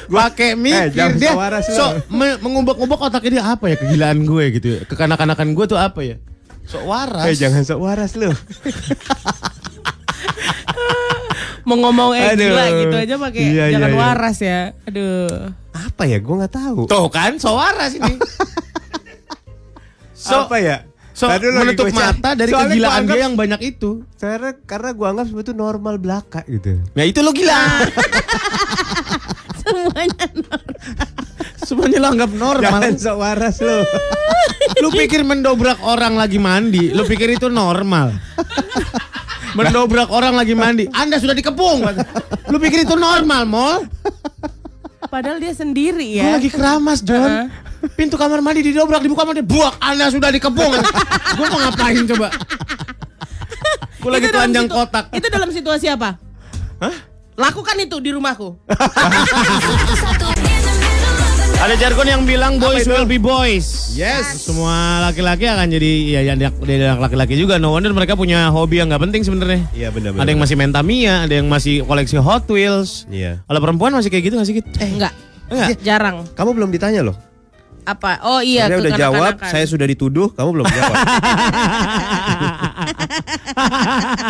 Pakai 0.08 0.50
Eh, 0.50 0.56
mikir 0.56 0.92
jangan 0.92 1.16
dia. 1.16 1.62
so 1.64 1.86
me- 2.10 2.36
mengubek-ubek 2.38 3.00
otaknya 3.00 3.32
dia 3.32 3.44
apa 3.48 3.66
ya 3.66 3.76
kegilaan 3.78 4.20
gue 4.22 4.44
gitu 4.52 4.68
ya. 4.68 4.80
Kekanak-kanakan 4.84 5.54
gue 5.54 5.66
tuh 5.66 5.78
apa 5.78 6.02
ya? 6.02 6.18
Sok 6.66 6.84
waras. 6.84 7.26
Eh, 7.26 7.34
jangan 7.34 7.62
so 7.64 7.78
waras 7.78 8.14
lu. 8.14 8.30
Mau 11.64 11.78
ngomong 11.78 12.12
eh 12.14 12.34
Aduh. 12.34 12.50
gila 12.50 12.66
gitu 12.76 12.96
aja 12.98 13.16
pakai 13.20 13.42
Iya, 13.42 13.54
iya, 13.54 13.66
jangan 13.78 13.90
iya. 13.90 14.00
waras 14.00 14.38
ya. 14.40 14.60
Aduh. 14.86 15.54
Apa 15.70 16.04
ya? 16.04 16.18
Gua 16.18 16.36
nggak 16.42 16.54
tahu. 16.56 16.82
Tuh 16.90 17.08
kan, 17.08 17.38
so 17.38 17.54
waras 17.54 17.94
ini. 17.94 18.18
so, 20.18 20.44
apa 20.44 20.58
ya? 20.58 20.78
So, 21.20 21.28
Tadi 21.28 21.52
lagi 21.52 21.76
menutup 21.76 21.92
mata 21.92 22.32
dari 22.32 22.48
Soalnya 22.48 22.72
kegilaan 22.72 22.80
gua 22.80 23.00
anggap- 23.04 23.18
dia 23.20 23.24
yang 23.28 23.36
banyak 23.36 23.60
itu. 23.60 23.90
Karena 24.16 24.56
karena 24.64 24.90
gua 24.96 25.08
anggap 25.12 25.28
sebetulnya 25.28 25.60
normal 25.60 25.96
belaka 26.00 26.48
gitu. 26.48 26.80
Nah 26.96 27.04
itu 27.04 27.20
lo 27.20 27.36
gila. 27.36 27.60
Semuanya 29.60 30.26
Semuanya 31.60 31.98
lo 32.00 32.08
anggap 32.16 32.32
normal. 32.32 32.72
Jangan 32.72 32.94
so 32.96 33.12
waras 33.20 33.60
lu. 33.60 33.84
lu 34.80 34.90
pikir 34.96 35.28
mendobrak 35.28 35.84
orang 35.84 36.16
lagi 36.16 36.40
mandi, 36.40 36.96
lu 36.96 37.04
pikir 37.04 37.36
itu 37.36 37.52
normal. 37.52 38.16
mendobrak 39.60 40.08
orang 40.16 40.40
lagi 40.40 40.56
mandi, 40.56 40.88
Anda 40.96 41.20
sudah 41.20 41.36
dikepung. 41.36 41.84
Lu 42.48 42.64
pikir 42.64 42.88
itu 42.88 42.96
normal, 42.96 43.44
Mol? 43.44 43.92
Padahal 45.02 45.40
dia 45.40 45.56
sendiri 45.56 46.04
Gue 46.12 46.20
ya. 46.20 46.36
lagi 46.36 46.52
keramas, 46.52 47.00
John. 47.00 47.48
Pintu 47.96 48.20
kamar 48.20 48.44
mandi 48.44 48.60
didobrak, 48.62 49.00
dibuka 49.00 49.24
mandi, 49.24 49.40
buak, 49.40 49.80
Anda 49.80 50.12
sudah 50.12 50.28
dikepung. 50.28 50.76
Gue 51.40 51.46
mau 51.48 51.60
ngapain 51.62 52.04
coba? 52.06 52.28
Gue 54.02 54.12
lagi 54.12 54.28
telanjang 54.28 54.68
situ- 54.68 54.76
kotak. 54.76 55.06
Itu 55.16 55.28
dalam 55.30 55.50
situasi 55.50 55.88
apa? 55.88 56.20
Hah? 56.80 56.96
Lakukan 57.40 57.80
itu 57.80 58.04
di 58.04 58.12
rumahku. 58.12 58.60
Ada 61.60 61.76
jargon 61.76 62.08
yang 62.08 62.24
bilang 62.24 62.56
boys 62.56 62.88
will 62.88 63.04
be 63.04 63.20
boys. 63.20 63.92
Yes. 63.92 64.48
Semua 64.48 65.04
laki-laki 65.04 65.44
akan 65.44 65.68
jadi 65.68 65.92
ya 66.08 66.32
anak 66.32 66.56
laki-laki 67.04 67.36
juga. 67.36 67.60
No 67.60 67.76
wonder 67.76 67.92
mereka 67.92 68.16
punya 68.16 68.48
hobi 68.48 68.80
yang 68.80 68.88
nggak 68.88 69.04
penting 69.04 69.28
sebenarnya. 69.28 69.68
Iya 69.76 69.92
benar-benar. 69.92 70.24
Ada 70.24 70.32
yang 70.32 70.40
masih 70.40 70.56
main 70.56 70.72
Tamiya, 70.72 71.28
ada 71.28 71.36
yang 71.36 71.52
masih 71.52 71.84
koleksi 71.84 72.16
Hot 72.16 72.48
Wheels. 72.48 73.04
Iya. 73.12 73.44
Kalau 73.44 73.60
perempuan 73.60 73.92
masih 73.92 74.08
kayak 74.08 74.32
gitu 74.32 74.40
nggak 74.40 74.48
sih? 74.48 74.56
Eh, 74.56 74.88
enggak. 74.88 75.12
Enggak. 75.52 75.68
Jarang. 75.84 76.24
Kamu 76.32 76.56
belum 76.56 76.72
ditanya 76.72 77.04
loh. 77.04 77.20
Apa? 77.84 78.24
Oh 78.24 78.40
iya, 78.40 78.72
Saya 78.72 78.80
udah 78.80 78.92
jawab, 78.96 79.34
saya 79.44 79.68
sudah 79.68 79.84
dituduh, 79.84 80.32
kamu 80.32 80.64
belum 80.64 80.68
jawab. 80.72 80.96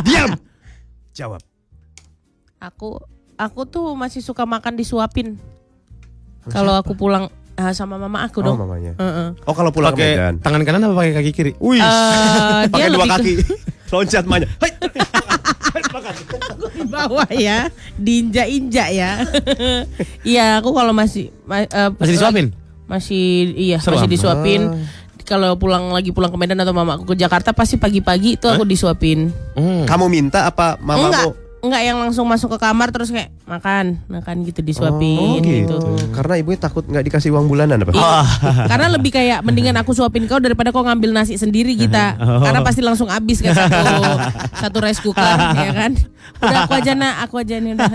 Diam. 0.10 0.34
Jawab. 1.14 1.46
Aku 2.58 2.98
aku 3.38 3.62
tuh 3.70 3.94
masih 3.94 4.26
suka 4.26 4.50
makan 4.50 4.74
disuapin. 4.74 5.38
Kalau 6.46 6.74
aku 6.76 6.94
pulang 6.94 7.28
ah, 7.54 7.72
sama 7.72 7.96
mama 7.96 8.22
aku 8.22 8.40
Oh, 8.40 8.46
dong. 8.48 8.58
mamanya. 8.58 8.96
Heeh. 8.96 9.28
Oh, 9.44 9.52
kalau 9.52 9.70
pulang 9.70 9.92
ke 9.92 10.00
Pakai 10.00 10.12
Medan. 10.14 10.34
tangan 10.40 10.62
kanan 10.64 10.82
apa 10.82 10.94
pakai 10.96 11.14
kaki 11.14 11.32
kiri? 11.32 11.52
Wih. 11.58 11.78
Eh, 11.78 11.84
dia 12.64 12.70
Pakai 12.70 12.90
dua 12.90 13.06
kaki. 13.10 13.34
Loncat 13.92 14.24
manja. 14.24 14.48
Hai. 14.56 14.72
di 16.72 16.84
bawah 16.86 17.30
ya, 17.30 17.68
diinjak-injak 17.96 18.90
ya. 18.92 19.12
Iya, 20.28 20.60
aku 20.60 20.72
kalau 20.72 20.92
masih 20.92 21.30
ma- 21.44 21.66
eh, 21.66 21.90
Masih 21.92 22.14
disuapin? 22.16 22.46
Masih 22.86 23.26
iya, 23.54 23.78
Seru 23.78 23.96
masih 23.96 24.10
disuapin. 24.10 24.62
Kalau 25.22 25.54
pulang 25.56 25.94
lagi 25.94 26.10
pulang 26.10 26.30
ke 26.30 26.38
Medan 26.38 26.58
atau 26.58 26.72
mama 26.72 26.96
aku 26.96 27.06
ke 27.08 27.16
Jakarta 27.16 27.54
pasti 27.54 27.78
pagi-pagi 27.78 28.34
itu 28.34 28.46
aku 28.46 28.64
disuapin. 28.64 29.30
Hmm. 29.54 29.86
Kamu 29.86 30.06
minta 30.08 30.46
apa 30.46 30.78
mamamu? 30.80 31.06
enggak 31.06 31.26
yang 31.60 32.00
langsung 32.00 32.24
masuk 32.24 32.56
ke 32.56 32.58
kamar 32.64 32.88
terus 32.88 33.12
kayak 33.12 33.36
makan, 33.44 34.00
makan 34.08 34.48
gitu 34.48 34.64
disuapin 34.64 35.20
Oh, 35.20 35.44
gitu. 35.44 35.76
Karena 36.16 36.40
ibunya 36.40 36.56
takut 36.56 36.88
nggak 36.88 37.04
dikasih 37.04 37.36
uang 37.36 37.52
bulanan 37.52 37.84
apa? 37.84 37.92
Iya. 37.92 38.20
Karena 38.72 38.88
lebih 38.96 39.12
kayak 39.12 39.44
mendingan 39.44 39.76
aku 39.76 39.92
suapin 39.92 40.24
kau 40.24 40.40
daripada 40.40 40.72
kau 40.72 40.88
ngambil 40.88 41.12
nasi 41.12 41.36
sendiri 41.36 41.76
kita. 41.76 42.16
Karena 42.16 42.64
pasti 42.64 42.80
langsung 42.80 43.12
habis 43.12 43.44
kan 43.44 43.52
satu 43.52 43.76
satu 44.64 44.78
rice 44.80 45.02
cooker 45.04 45.20
ya 45.60 45.72
kan. 45.76 45.92
Udah 46.40 46.58
aku 46.64 46.74
aja 46.80 46.96
nak, 46.96 47.28
aku 47.28 47.36
aja 47.44 47.60
nih 47.60 47.76
udah. 47.76 47.90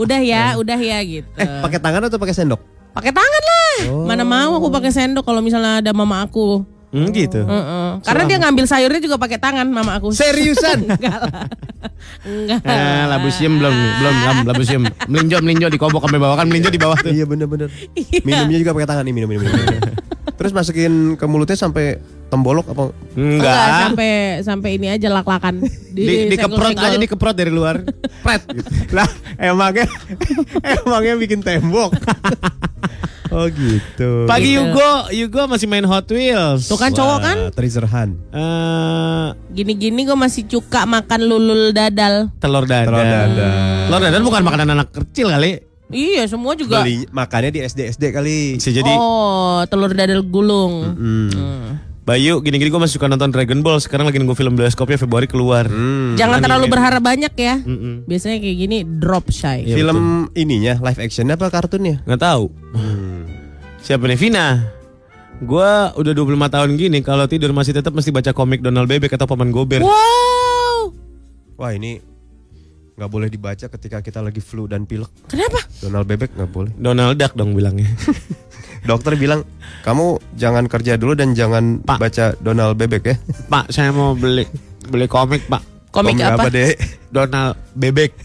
Udah 0.00 0.20
ya, 0.24 0.44
udah 0.60 0.78
ya 0.80 0.98
gitu. 1.04 1.28
Eh, 1.36 1.48
pakai 1.60 1.78
tangan 1.82 2.08
atau 2.08 2.16
pakai 2.16 2.32
sendok? 2.32 2.60
Pakai 2.94 3.12
tangan 3.12 3.42
lah. 3.44 3.76
Mana 4.08 4.22
mau 4.24 4.56
aku 4.56 4.72
pakai 4.72 4.94
sendok 4.94 5.26
kalau 5.26 5.44
misalnya 5.44 5.84
ada 5.84 5.90
mama 5.92 6.24
aku. 6.24 6.64
Hmm, 6.94 7.10
gitu. 7.10 7.42
Heeh. 7.42 7.88
Karena 8.06 8.22
dia 8.30 8.38
ngambil 8.38 8.64
sayurnya 8.70 9.02
juga 9.02 9.18
pakai 9.18 9.42
tangan 9.42 9.66
mama 9.66 9.98
aku. 9.98 10.14
Seriusan? 10.14 10.86
Enggak 10.94 11.18
lah. 11.26 11.50
Enggak. 12.22 12.60
Eh, 12.62 13.04
labu 13.10 13.28
siam 13.34 13.58
belum 13.58 13.74
belum 13.74 14.14
labu 14.46 14.62
siam. 14.62 14.86
Melinjo 15.10 15.42
melinjo 15.42 15.66
di 15.66 15.78
kobok 15.82 16.06
sampai 16.06 16.22
bawah 16.22 16.38
kan 16.38 16.46
melinjo 16.46 16.70
di 16.70 16.78
bawah 16.78 16.94
tuh. 16.94 17.10
iya 17.10 17.26
bener-bener. 17.26 17.66
Minumnya 18.22 18.58
juga 18.62 18.70
pakai 18.78 18.86
tangan 18.86 19.04
nih 19.10 19.14
minum 19.14 19.26
minum. 19.26 19.42
minum. 19.42 19.90
Terus 20.38 20.54
masukin 20.54 21.18
ke 21.18 21.26
mulutnya 21.26 21.58
sampai 21.58 21.98
tembolok 22.30 22.70
apa? 22.70 22.94
Enggak, 23.18 23.42
Enggak. 23.42 23.78
sampai 23.90 24.10
sampai 24.46 24.70
ini 24.78 24.86
aja 24.94 25.08
lak-lakan. 25.10 25.66
Di, 25.94 26.30
dikeprot 26.30 26.78
senggol-senggol. 26.78 26.94
aja 26.94 26.98
dikeprot 27.02 27.34
dari 27.34 27.50
luar. 27.50 27.76
Pret 28.22 28.42
gitu. 28.54 28.70
Lah 28.94 29.10
emangnya 29.34 29.90
emangnya 30.86 31.14
bikin 31.18 31.42
tembok. 31.42 31.90
oh 33.34 33.46
gitu. 33.48 34.10
Pagi 34.24 34.46
Gitu. 34.46 34.62
Yugo, 34.62 34.90
Yugo 35.10 35.42
masih 35.44 35.66
main 35.66 35.82
Hot 35.82 36.06
Wheels. 36.06 36.64
Tuh 36.64 36.78
kan 36.78 36.90
cowok 36.90 37.18
kan? 37.18 37.36
Treasure 37.50 37.84
hunt. 37.84 38.14
Eh, 38.30 39.26
Gini-gini 39.50 40.02
gue 40.02 40.14
masih 40.14 40.46
suka 40.46 40.84
makan 40.84 41.20
lulul 41.22 41.70
dadal. 41.70 42.30
telur 42.38 42.64
dadar. 42.64 42.86
Telur 42.86 43.02
dadar. 43.02 43.50
Telur 43.84 44.00
dadar 44.00 44.20
bukan 44.22 44.42
makanan 44.42 44.68
anak 44.72 44.88
kecil 44.92 45.28
kali. 45.28 45.58
Iya, 45.86 46.24
semua 46.24 46.54
juga. 46.54 46.80
Beli 46.80 47.04
makannya 47.08 47.50
di 47.50 47.60
SD 47.60 47.92
SD 47.92 48.04
kali. 48.10 48.56
Bisa 48.56 48.70
jadi 48.70 48.88
Oh, 48.90 49.60
telur 49.66 49.90
dadal 49.90 50.22
gulung. 50.22 50.74
Hmm. 50.94 51.28
Hmm. 51.28 51.70
Bayu, 52.04 52.44
gini-gini 52.44 52.68
gue 52.68 52.76
masih 52.76 53.00
suka 53.00 53.08
nonton 53.08 53.32
Dragon 53.32 53.64
Ball. 53.64 53.80
Sekarang 53.80 54.04
lagi 54.04 54.20
nunggu 54.20 54.36
film 54.36 54.52
bioskopnya 54.52 55.00
Februari 55.00 55.24
keluar. 55.24 55.64
Hmm. 55.64 56.20
Jangan 56.20 56.36
anime. 56.36 56.44
terlalu 56.44 56.64
berharap 56.68 57.00
banyak 57.00 57.32
ya. 57.32 57.56
Mm-mm. 57.56 58.04
Biasanya 58.04 58.44
kayak 58.44 58.56
gini 58.60 58.76
drop 58.84 59.32
shy. 59.32 59.64
Iya, 59.64 59.72
Film 59.72 59.98
ininya 60.36 60.76
live 60.84 61.00
actionnya 61.00 61.32
apa 61.32 61.48
kartunnya? 61.48 62.04
Nggak 62.04 62.20
tahu. 62.20 62.44
Siapa 63.84 64.08
nih 64.08 64.16
Vina? 64.16 64.64
Gua 65.44 65.92
udah 65.92 66.16
25 66.16 66.40
tahun 66.48 66.70
gini 66.80 67.04
kalau 67.04 67.28
tidur 67.28 67.52
masih 67.52 67.76
tetap 67.76 67.92
mesti 67.92 68.08
baca 68.08 68.32
komik 68.32 68.64
Donald 68.64 68.88
Bebek 68.88 69.12
atau 69.12 69.28
Paman 69.28 69.52
Gober. 69.52 69.84
Wow. 69.84 70.88
Wah 71.60 71.68
ini 71.76 72.00
nggak 72.96 73.10
boleh 73.12 73.28
dibaca 73.28 73.66
ketika 73.68 74.00
kita 74.00 74.24
lagi 74.24 74.40
flu 74.40 74.64
dan 74.64 74.88
pilek. 74.88 75.12
Kenapa? 75.28 75.60
Donald 75.84 76.08
bebek 76.08 76.32
nggak 76.32 76.48
boleh. 76.48 76.72
Donald 76.80 77.20
Duck 77.20 77.36
dong 77.36 77.52
bilangnya. 77.52 77.92
Dokter 78.88 79.20
bilang 79.20 79.44
kamu 79.84 80.16
jangan 80.38 80.64
kerja 80.64 80.96
dulu 80.96 81.12
dan 81.12 81.36
jangan 81.36 81.84
Pak. 81.84 82.00
baca 82.00 82.32
Donald 82.40 82.80
bebek 82.80 83.04
ya. 83.04 83.16
Pak, 83.52 83.68
saya 83.68 83.92
mau 83.92 84.16
beli 84.16 84.48
beli 84.88 85.04
komik, 85.04 85.44
Pak. 85.44 85.92
Komik 85.92 86.24
apa? 86.24 86.48
deh? 86.48 86.72
Donald 87.14 87.54
Bebek. 87.78 88.18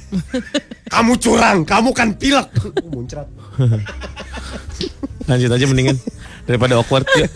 Kamu 0.90 1.22
curang, 1.22 1.62
kamu 1.62 1.94
kan 1.94 2.10
pilek. 2.18 2.50
Muncrat. 2.90 3.30
Lanjut 5.30 5.50
aja 5.54 5.66
mendingan 5.70 5.98
daripada 6.50 6.74
awkward 6.76 7.06
ya. 7.14 7.30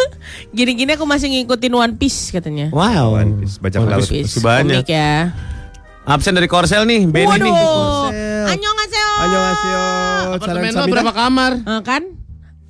Gini-gini 0.49 0.97
aku 0.97 1.05
masih 1.05 1.29
ngikutin 1.29 1.69
One 1.71 1.93
Piece 1.93 2.33
katanya. 2.33 2.73
Wow. 2.73 3.13
One 3.15 3.37
Piece, 3.39 3.61
bajak 3.61 3.85
One 3.85 3.91
laut. 3.93 4.09
Piece. 4.09 4.33
Masih 4.33 4.41
banyak. 4.41 4.81
komik 4.81 4.89
ya. 4.89 5.29
Absen 6.03 6.35
dari 6.35 6.51
Korsel 6.51 6.83
nih, 6.83 7.07
Benny 7.07 7.29
Waduh. 7.29 7.47
nih. 7.47 7.55
Annyeonghaseyo. 8.51 9.09
Annyeonghaseyo. 9.21 9.83
Apartemen 10.35 10.71
lo 10.73 10.85
berapa 10.89 11.13
kamar? 11.15 11.51
Ah, 11.63 11.79
kan? 11.79 12.03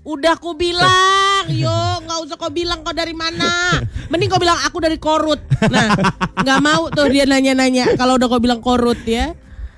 Udah 0.03 0.35
aku 0.35 0.51
bilang, 0.53 1.47
yo 1.47 1.71
nggak 2.03 2.19
usah 2.27 2.35
kau 2.35 2.51
bilang 2.51 2.83
kau 2.83 2.91
dari 2.91 3.15
mana. 3.15 3.79
Mending 4.11 4.27
kau 4.27 4.37
bilang 4.37 4.59
aku 4.59 4.83
dari 4.83 4.99
Korut. 4.99 5.39
Nah, 5.71 5.95
nggak 6.43 6.59
mau 6.59 6.91
tuh 6.91 7.07
dia 7.07 7.23
nanya-nanya 7.23 7.95
kalau 7.95 8.19
udah 8.19 8.27
kau 8.27 8.43
bilang 8.43 8.59
Korut 8.59 8.99
ya. 9.07 9.31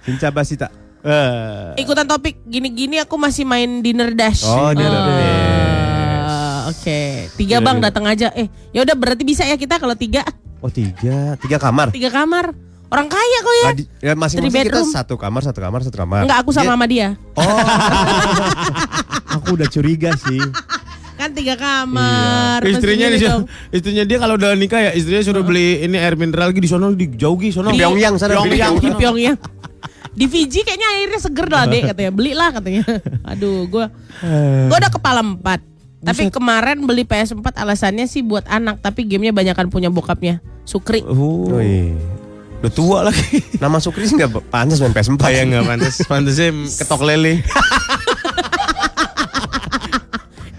Hinca 0.03 0.33
Basita. 0.33 0.73
Eh, 1.05 1.77
Ikutan 1.77 2.03
topik 2.03 2.41
gini-gini 2.43 2.97
aku 2.97 3.13
masih 3.15 3.45
main 3.45 3.79
dinner 3.79 4.09
dash. 4.11 4.41
Oh, 4.41 4.73
dinner 4.73 4.89
Ah, 4.89 5.05
dash. 5.05 6.73
Oke, 6.73 7.01
tiga 7.37 7.61
bang 7.61 7.77
datang 7.77 8.03
aja. 8.03 8.33
Eh, 8.33 8.49
ya 8.71 8.81
udah 8.81 8.97
berarti 8.97 9.21
bisa 9.21 9.45
ya 9.45 9.53
kita 9.53 9.77
kalau 9.77 9.93
tiga, 9.93 10.25
Oh 10.59 10.67
tiga, 10.67 11.37
tiga 11.37 11.61
kamar. 11.61 11.93
tiga 11.93 12.09
kamar. 12.09 12.57
Orang 12.87 13.05
kaya 13.05 13.37
kok 13.39 13.55
ya. 13.55 13.69
Di- 13.75 13.89
ya 13.99 14.13
masing-masing 14.13 14.49
Three 14.55 14.69
kita 14.71 14.81
satu 14.83 15.13
kamar, 15.13 15.41
satu 15.41 15.59
kamar, 15.59 15.79
satu 15.81 15.93
kamar. 15.95 16.25
Enggak, 16.25 16.41
aku 16.41 16.49
sama 16.49 16.63
Dia- 16.63 16.73
sama 16.73 16.85
dia. 16.87 17.07
Oh. 17.35 17.45
aku 19.35 19.47
udah 19.53 19.67
curiga 19.67 20.09
sih. 20.17 20.41
Kan 21.15 21.31
tiga 21.31 21.53
kamar. 21.53 22.59
Iya. 22.59 22.71
istrinya 22.71 23.07
di 23.07 23.17
dong. 23.19 23.45
istrinya 23.69 24.03
dia 24.03 24.17
kalau 24.17 24.35
udah 24.35 24.51
nikah 24.53 24.81
ya 24.81 24.91
istrinya 24.91 25.21
suruh 25.21 25.41
beli 25.41 25.79
ini 25.81 25.95
air 25.95 26.17
mineral 26.17 26.49
lagi 26.49 26.59
di 26.59 26.67
sono 26.67 26.89
di 26.91 27.13
jauh 27.13 27.37
gi 27.37 27.49
sono. 27.51 27.69
Di 27.69 27.77
Pyongyang 27.77 28.17
sana, 28.17 28.35
Pyongyang. 28.35 28.73
di 28.79 28.89
Pyongyang. 28.91 29.37
Di 30.15 30.25
Fiji 30.25 30.63
kayaknya 30.63 30.87
airnya 30.95 31.19
seger 31.19 31.47
lah 31.47 31.67
dek 31.67 31.91
katanya. 31.91 32.11
Belilah 32.11 32.49
katanya. 32.55 32.83
Aduh, 33.27 33.67
gua 33.67 33.91
gua 34.67 34.77
udah 34.79 34.91
kepala 34.91 35.19
empat. 35.19 35.59
Tapi 35.99 36.29
kemarin 36.29 36.79
beli 36.81 37.01
PS4 37.01 37.41
alasannya 37.57 38.05
sih 38.05 38.21
buat 38.21 38.45
anak, 38.45 38.77
tapi 38.79 39.03
gamenya 39.03 39.33
banyakan 39.33 39.67
punya 39.67 39.89
bokapnya. 39.89 40.37
Sukri. 40.63 41.01
Uh, 41.01 41.49
Oh, 41.49 41.59
iya. 41.59 41.97
udah 42.61 42.71
tua 42.71 42.99
lagi. 43.03 43.41
Nama 43.57 43.77
Sukri 43.77 44.05
sih 44.05 44.15
nggak 44.15 44.47
pantas 44.47 44.79
main 44.79 44.93
PS4. 44.93 45.17
Kayak 45.17 45.43
nggak 45.49 45.65
pantas, 45.65 45.95
pantasnya 46.05 46.49
ketok 46.79 47.01
lele. 47.03 47.41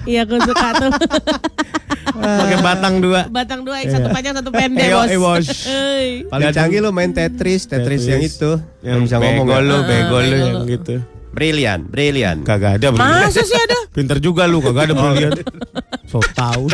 Iya, 0.06 0.22
aku 0.22 0.38
suka 0.38 0.68
tuh. 0.78 0.90
Pakai 2.40 2.58
batang 2.64 2.94
dua. 2.98 3.20
Batang 3.28 3.60
dua, 3.62 3.76
satu 3.86 4.08
panjang, 4.10 4.34
satu 4.38 4.50
pendek, 4.50 4.88
bos. 4.92 5.08
eh, 5.08 5.18
bos. 5.18 5.46
Paling 6.32 6.50
canggih 6.52 6.80
lo 6.82 6.90
main 6.90 7.12
Tetris, 7.12 7.68
Tetris, 7.68 8.04
yang 8.08 8.22
itu. 8.22 8.58
yang 8.82 9.04
bisa 9.04 9.20
ngomong 9.20 9.46
lu, 9.46 9.52
nggak? 9.52 9.88
bego 9.88 10.18
lu 10.18 10.26
bego 10.26 10.36
yang 10.36 10.64
gitu. 10.66 10.94
Brilian, 11.36 11.84
brilian. 11.84 12.40
Kagak 12.48 12.80
ada 12.80 12.88
brilian. 12.96 13.28
Masa 13.28 13.44
sih 13.44 13.60
ada? 13.60 13.76
Pinter 13.96 14.16
juga 14.24 14.48
lu, 14.48 14.64
kagak 14.64 14.88
ada 14.88 14.94
brilian. 14.96 15.32
So 16.08 16.24
tahu. 16.32 16.72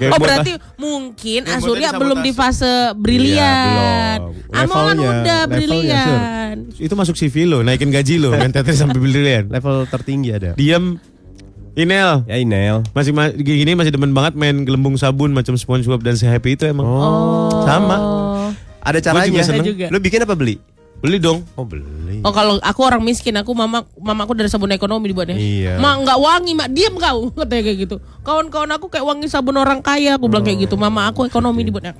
Oh 0.00 0.18
berarti 0.22 0.54
mungkin 0.78 1.44
botnya 1.60 1.90
belum 1.92 2.22
di 2.22 2.32
fase 2.32 2.94
brilian. 2.96 4.22
Iya, 4.22 4.30
kan 4.48 4.64
Levelnya, 4.64 5.10
udah 5.10 5.40
brilian. 5.50 6.56
itu 6.78 6.94
masuk 6.94 7.18
CV 7.18 7.44
lo, 7.44 7.60
naikin 7.66 7.90
gaji 7.90 8.22
lo, 8.22 8.32
main 8.32 8.54
Tetris 8.54 8.80
sampai 8.80 8.96
brilian. 8.96 9.50
Level 9.50 9.84
tertinggi 9.90 10.30
ada. 10.32 10.50
Diam. 10.56 10.96
Inel. 11.74 12.22
Ya 12.30 12.36
Inel. 12.38 12.86
Masih 12.94 13.10
ma- 13.10 13.34
gini 13.34 13.74
masih 13.74 13.90
demen 13.90 14.14
banget 14.14 14.38
main 14.38 14.62
gelembung 14.62 14.94
sabun 14.94 15.34
macam 15.34 15.58
SpongeBob 15.58 16.06
dan 16.06 16.14
si 16.14 16.22
Happy 16.24 16.54
itu 16.54 16.70
emang. 16.70 16.86
Oh. 16.86 17.66
Sama. 17.66 17.96
Ada 18.78 19.02
juga 19.02 19.06
caranya. 19.10 19.42
seneng. 19.42 19.66
Juga. 19.66 19.86
Lu 19.90 19.98
bikin 19.98 20.22
apa 20.22 20.38
beli? 20.38 20.62
Beli 21.02 21.18
dong. 21.18 21.42
Oh 21.58 21.66
beli. 21.66 22.22
Oh 22.24 22.32
kalau 22.32 22.56
aku 22.62 22.80
orang 22.80 23.02
miskin, 23.02 23.36
aku 23.36 23.52
mama 23.52 23.84
mamaku 23.98 24.32
dari 24.32 24.48
sabun 24.48 24.72
ekonomi 24.72 25.10
dibuatnya. 25.10 25.36
Iya. 25.36 25.76
Mak 25.76 25.94
nggak 26.00 26.18
wangi, 26.22 26.52
mak 26.56 26.68
diam 26.72 26.94
kau 26.96 27.28
katanya 27.42 27.62
kayak 27.66 27.78
gitu. 27.84 27.96
Kawan-kawan 28.24 28.70
aku 28.72 28.86
kayak 28.88 29.04
wangi 29.04 29.26
sabun 29.28 29.58
orang 29.58 29.84
kaya, 29.84 30.16
aku 30.16 30.30
bilang 30.30 30.46
kayak 30.46 30.64
gitu. 30.64 30.78
Mama 30.78 31.10
aku 31.10 31.26
ekonomi 31.28 31.66
dibuatnya. 31.66 31.92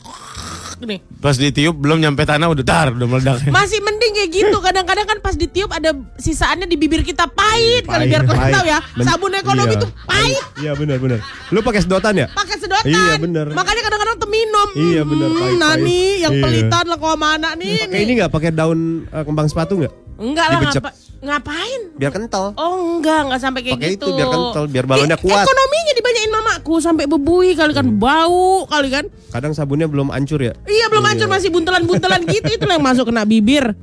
Nih. 0.85 1.01
Pas 1.19 1.35
ditiup 1.35 1.75
belum 1.75 1.99
nyampe 1.99 2.23
tanah 2.23 2.47
udah 2.47 2.63
dar 2.63 2.89
udah 2.91 3.07
meledak. 3.07 3.45
Masih 3.49 3.81
mending 3.81 4.13
kayak 4.15 4.31
gitu. 4.31 4.57
Kadang-kadang 4.59 5.07
kan 5.07 5.19
pas 5.19 5.35
ditiup 5.35 5.69
ada 5.69 5.91
sisaannya 6.17 6.65
di 6.65 6.77
bibir 6.77 7.01
kita 7.01 7.27
pahit. 7.27 7.85
Kali 7.85 8.07
biar 8.07 8.23
kalian 8.23 8.41
pahit. 8.41 8.55
tahu 8.55 8.67
ya. 8.67 8.79
Ben- 8.95 9.05
Sabun 9.05 9.33
ekonomi 9.33 9.73
iya. 9.73 9.83
tuh 9.83 9.91
pahit. 10.05 10.45
Iya 10.57 10.73
benar 10.75 10.97
benar. 10.99 11.19
Lu 11.49 11.61
pakai 11.61 11.81
sedotan 11.81 12.15
ya? 12.15 12.27
Pakai 12.29 12.57
sedotan. 12.57 12.85
Iya, 12.85 13.17
bener. 13.17 13.47
Makanya 13.51 13.83
kadang-kadang 13.83 14.17
tuh 14.17 14.29
minum. 14.29 14.69
Iya, 14.75 15.03
bener, 15.03 15.27
Hmm, 15.27 15.39
pahit, 15.39 15.57
Nah 15.57 15.73
pahit. 15.73 15.87
nih 15.87 16.09
yang 16.21 16.33
Iya. 16.33 16.43
pelitan 16.43 16.85
lah 16.85 16.97
kok 16.97 17.17
mana 17.17 17.49
nih. 17.55 17.77
Pakai 17.83 18.01
ini 18.01 18.13
nggak? 18.15 18.31
Pakai 18.31 18.51
daun 18.51 18.81
eh, 19.07 19.23
kembang 19.23 19.47
sepatu 19.47 19.75
nggak? 19.77 19.95
Enggak 20.15 20.47
lah 20.47 20.59
ngapa, 20.63 20.91
ngapain? 21.21 21.81
Biar 21.95 22.11
kental. 22.11 22.55
Oh 22.55 22.73
enggak, 22.95 23.27
enggak 23.27 23.41
sampai 23.41 23.61
kayak 23.63 23.77
Pakai 23.77 23.91
gitu. 23.93 24.07
itu 24.07 24.15
biar 24.15 24.29
kental, 24.29 24.65
biar 24.69 24.85
balonnya 24.85 25.19
kuat. 25.19 25.43
Ekonominya 25.43 25.93
dibanyain 26.15 26.31
mamaku 26.31 26.75
sampai 26.79 27.05
bebui 27.11 27.59
kali 27.59 27.75
Hmm. 27.75 27.81
kan 27.83 27.87
bau 27.99 28.63
kali 28.71 28.89
kan. 28.89 29.05
Kadang 29.35 29.51
sabunnya 29.51 29.91
belum 29.91 30.15
hancur 30.15 30.39
ya. 30.39 30.55
Iya 30.65 30.87
belum 30.87 31.03
hancur 31.03 31.27
masih 31.27 31.51
buntelan-buntelan 31.51 32.23
gitu 32.31 32.55
itu 32.55 32.65
yang 32.65 32.79
masuk 32.79 33.11
kena 33.11 33.27
bibir. 33.27 33.75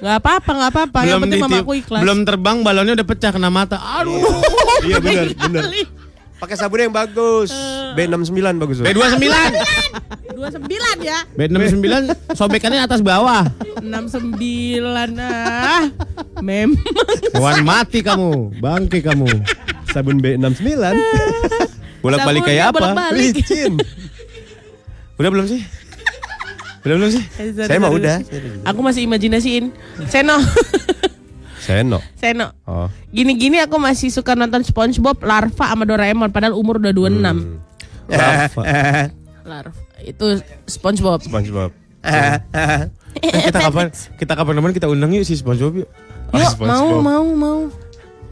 Gak 0.00 0.16
apa-apa, 0.18 0.50
gak 0.56 0.70
apa-apa. 0.74 0.98
Yang 1.04 1.06
belum 1.06 1.22
penting 1.28 1.42
mamaku 1.46 1.72
ikhlas. 1.78 2.00
belum 2.02 2.18
terbang 2.26 2.56
balonnya 2.64 2.94
udah 2.98 3.06
pecah 3.06 3.30
kena 3.30 3.50
mata. 3.52 3.78
Aduh. 4.00 4.18
Iya 4.82 4.96
benar 4.98 5.26
benar. 5.36 5.62
Pakai 6.40 6.56
sabun 6.56 6.88
yang 6.88 6.94
bagus. 6.94 7.52
B69 7.92 8.40
bagus. 8.56 8.76
Beb. 8.80 8.96
B29. 8.96 9.28
Dua 10.32 10.48
sembilan 10.48 10.96
ya. 11.04 11.18
B69 11.36 11.86
sobekannya 12.32 12.80
atas 12.80 13.04
bawah. 13.04 13.44
Enam 13.76 14.08
sembilan 14.08 15.10
ah. 15.20 15.84
Memang. 16.40 16.80
Wan 17.36 17.60
mati 17.60 18.00
kamu, 18.00 18.56
bangke 18.56 19.04
kamu. 19.04 19.28
Sabun 19.92 20.16
B69. 20.24 20.64
Bolak-balik 22.00 22.48
kayak 22.48 22.72
apa? 22.72 22.96
bolak-balik. 22.96 23.36
Licin. 23.36 23.76
Udah 25.20 25.28
belum 25.28 25.44
sih? 25.44 25.60
Udah 26.88 26.94
belum 26.96 27.10
sih? 27.12 27.24
Saya 27.52 27.76
mah 27.76 27.92
udah. 27.92 28.24
Aku 28.64 28.80
masih 28.80 29.04
imajinasiin. 29.04 29.68
Seno. 30.08 30.40
Seno. 31.70 31.98
Seno. 32.14 32.46
Oh. 32.66 32.90
Gini-gini 33.08 33.62
aku 33.62 33.78
masih 33.78 34.10
suka 34.10 34.34
nonton 34.34 34.60
SpongeBob, 34.60 35.22
Larva 35.22 35.70
sama 35.70 35.86
Doraemon 35.86 36.28
padahal 36.28 36.52
umur 36.52 36.76
udah 36.76 36.90
26. 36.90 37.22
Hmm. 37.22 37.62
Rafa. 38.10 38.62
Larva 39.46 39.78
itu 40.02 40.26
SpongeBob. 40.66 41.22
SpongeBob. 41.22 41.70
Eh, 42.00 42.40
kita 43.20 43.58
kapan 43.60 43.86
kita 44.16 44.32
kapan 44.34 44.52
teman 44.56 44.72
kita 44.72 44.86
undang 44.86 45.12
yuk 45.12 45.22
si 45.22 45.34
SpongeBob 45.34 45.84
yuk. 45.84 45.88
Yuk, 46.32 46.50
SpongeBob. 46.50 46.98
mau 47.02 47.22
mau 47.22 47.24
mau 47.30 47.60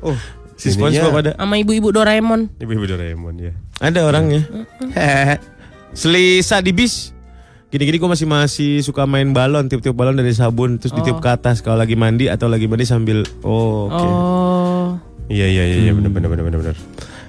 Oh, 0.00 0.18
Si 0.54 0.70
SpongeBob 0.70 1.14
ada. 1.16 1.30
sama 1.34 1.54
ibu-ibu 1.56 1.90
Doraemon. 1.90 2.50
Ibu-ibu 2.58 2.86
Doraemon 2.86 3.34
ya. 3.38 3.52
Ada 3.78 4.02
orangnya. 4.04 4.42
Selisa 5.92 6.58
di 6.58 6.70
bis. 6.70 7.14
Gini-gini 7.68 8.00
gue 8.00 8.08
masih 8.08 8.24
masih 8.24 8.80
suka 8.80 9.04
main 9.04 9.28
balon, 9.36 9.68
tiup-tiup 9.68 9.92
balon 9.92 10.16
dari 10.16 10.32
sabun, 10.32 10.80
terus 10.80 10.96
ditiup 10.96 11.20
ke 11.20 11.28
atas 11.28 11.60
kalau 11.60 11.76
lagi 11.76 12.00
mandi 12.00 12.24
atau 12.24 12.48
lagi 12.48 12.64
mandi 12.64 12.88
sambil 12.88 13.28
oh 13.44 13.92
oke. 13.92 14.08
Oh. 14.08 14.86
Iya 15.28 15.44
iya 15.44 15.62
iya 15.68 15.76
iya 15.84 15.92
benar 15.92 16.08
benar 16.08 16.32
benar 16.32 16.44
benar 16.48 16.58
benar. 16.64 16.76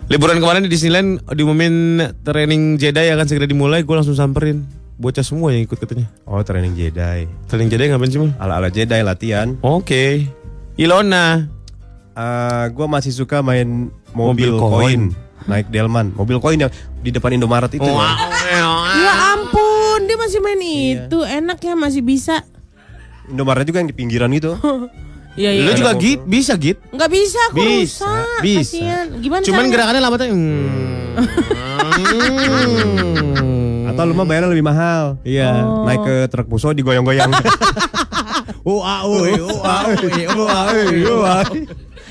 Liburan 0.08 0.40
kemarin 0.40 0.64
di 0.64 0.72
Disneyland 0.72 1.20
diumumin 1.36 2.00
training 2.24 2.80
Jedi 2.80 3.12
akan 3.12 3.28
segera 3.28 3.52
dimulai, 3.52 3.84
gue 3.84 3.92
langsung 3.92 4.16
samperin. 4.16 4.64
Bocah 4.96 5.24
semua 5.28 5.52
yang 5.56 5.64
ikut 5.64 5.80
katanya. 5.80 6.12
Oh, 6.28 6.44
training 6.44 6.76
Jedi. 6.76 7.24
Training 7.48 7.72
Jedi 7.72 7.88
ngapain 7.88 8.12
sih? 8.12 8.20
Ala-ala 8.36 8.68
Jedi 8.68 9.00
latihan. 9.00 9.56
Oke. 9.64 10.28
Ilona. 10.76 11.48
Eh, 12.20 12.66
gua 12.76 12.88
masih 12.92 13.16
suka 13.16 13.40
main 13.40 13.88
mobil, 14.12 14.52
Mobil 14.52 14.60
koin. 14.60 14.76
koin. 14.76 15.02
Naik 15.48 15.72
delman, 15.72 16.12
mobil 16.20 16.36
koin 16.44 16.60
yang 16.60 16.72
di 17.00 17.16
depan 17.16 17.32
Indomaret 17.32 17.72
itu. 17.72 17.80
Wow. 17.88 18.04
Ya 19.00 19.12
ampun, 19.40 19.49
masih 20.30 20.40
main 20.40 20.62
itu. 20.62 21.20
Enak 21.20 21.58
ya 21.60 21.74
masih 21.74 22.02
bisa. 22.02 22.46
Indomaret 23.26 23.66
juga 23.66 23.82
yang 23.82 23.90
di 23.90 23.96
pinggiran 23.96 24.30
gitu. 24.32 24.54
Iya 25.34 25.56
iya. 25.56 25.64
Lu 25.64 25.74
juga 25.74 25.96
git, 25.96 26.20
bisa 26.22 26.52
git. 26.54 26.84
Nggak 26.92 27.08
bisa 27.08 27.40
aku 27.48 27.58
Bisa, 27.58 28.04
rusak. 28.04 28.42
bisa. 28.44 28.60
Kasihan. 28.76 29.08
Gimana 29.16 29.40
Cuman 29.40 29.56
caranya? 29.62 29.72
gerakannya 29.72 30.02
lambat 30.04 30.20
aja. 30.20 30.34
Hmm. 30.34 31.16
Atau 33.90 34.04
lu 34.04 34.14
mah 34.14 34.26
bayarnya 34.26 34.52
lebih 34.52 34.66
mahal. 34.66 35.16
Iya. 35.22 35.64
Naik 35.86 36.02
ke 36.02 36.16
truk 36.28 36.48
musuh 36.50 36.74
digoyang-goyang. 36.74 37.32
Ua, 38.62 39.08
ui, 39.08 39.32
ua, 39.40 39.76
ui, 39.88 40.22
ua, 40.28 40.60
ui, 40.76 41.00
ua. 41.08 41.36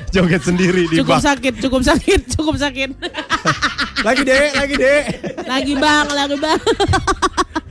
Joget 0.08 0.40
sendiri 0.40 0.88
di 0.88 0.96
Cukup 0.96 1.20
bak. 1.20 1.22
sakit, 1.22 1.54
cukup 1.60 1.82
sakit, 1.84 2.20
cukup 2.34 2.56
sakit. 2.56 2.90
Lagi 4.00 4.22
deh, 4.24 4.44
lagi 4.56 4.74
deh. 4.74 5.00
lagi 5.44 5.74
bang, 5.76 6.06
lagi 6.08 6.36
bang. 6.38 6.60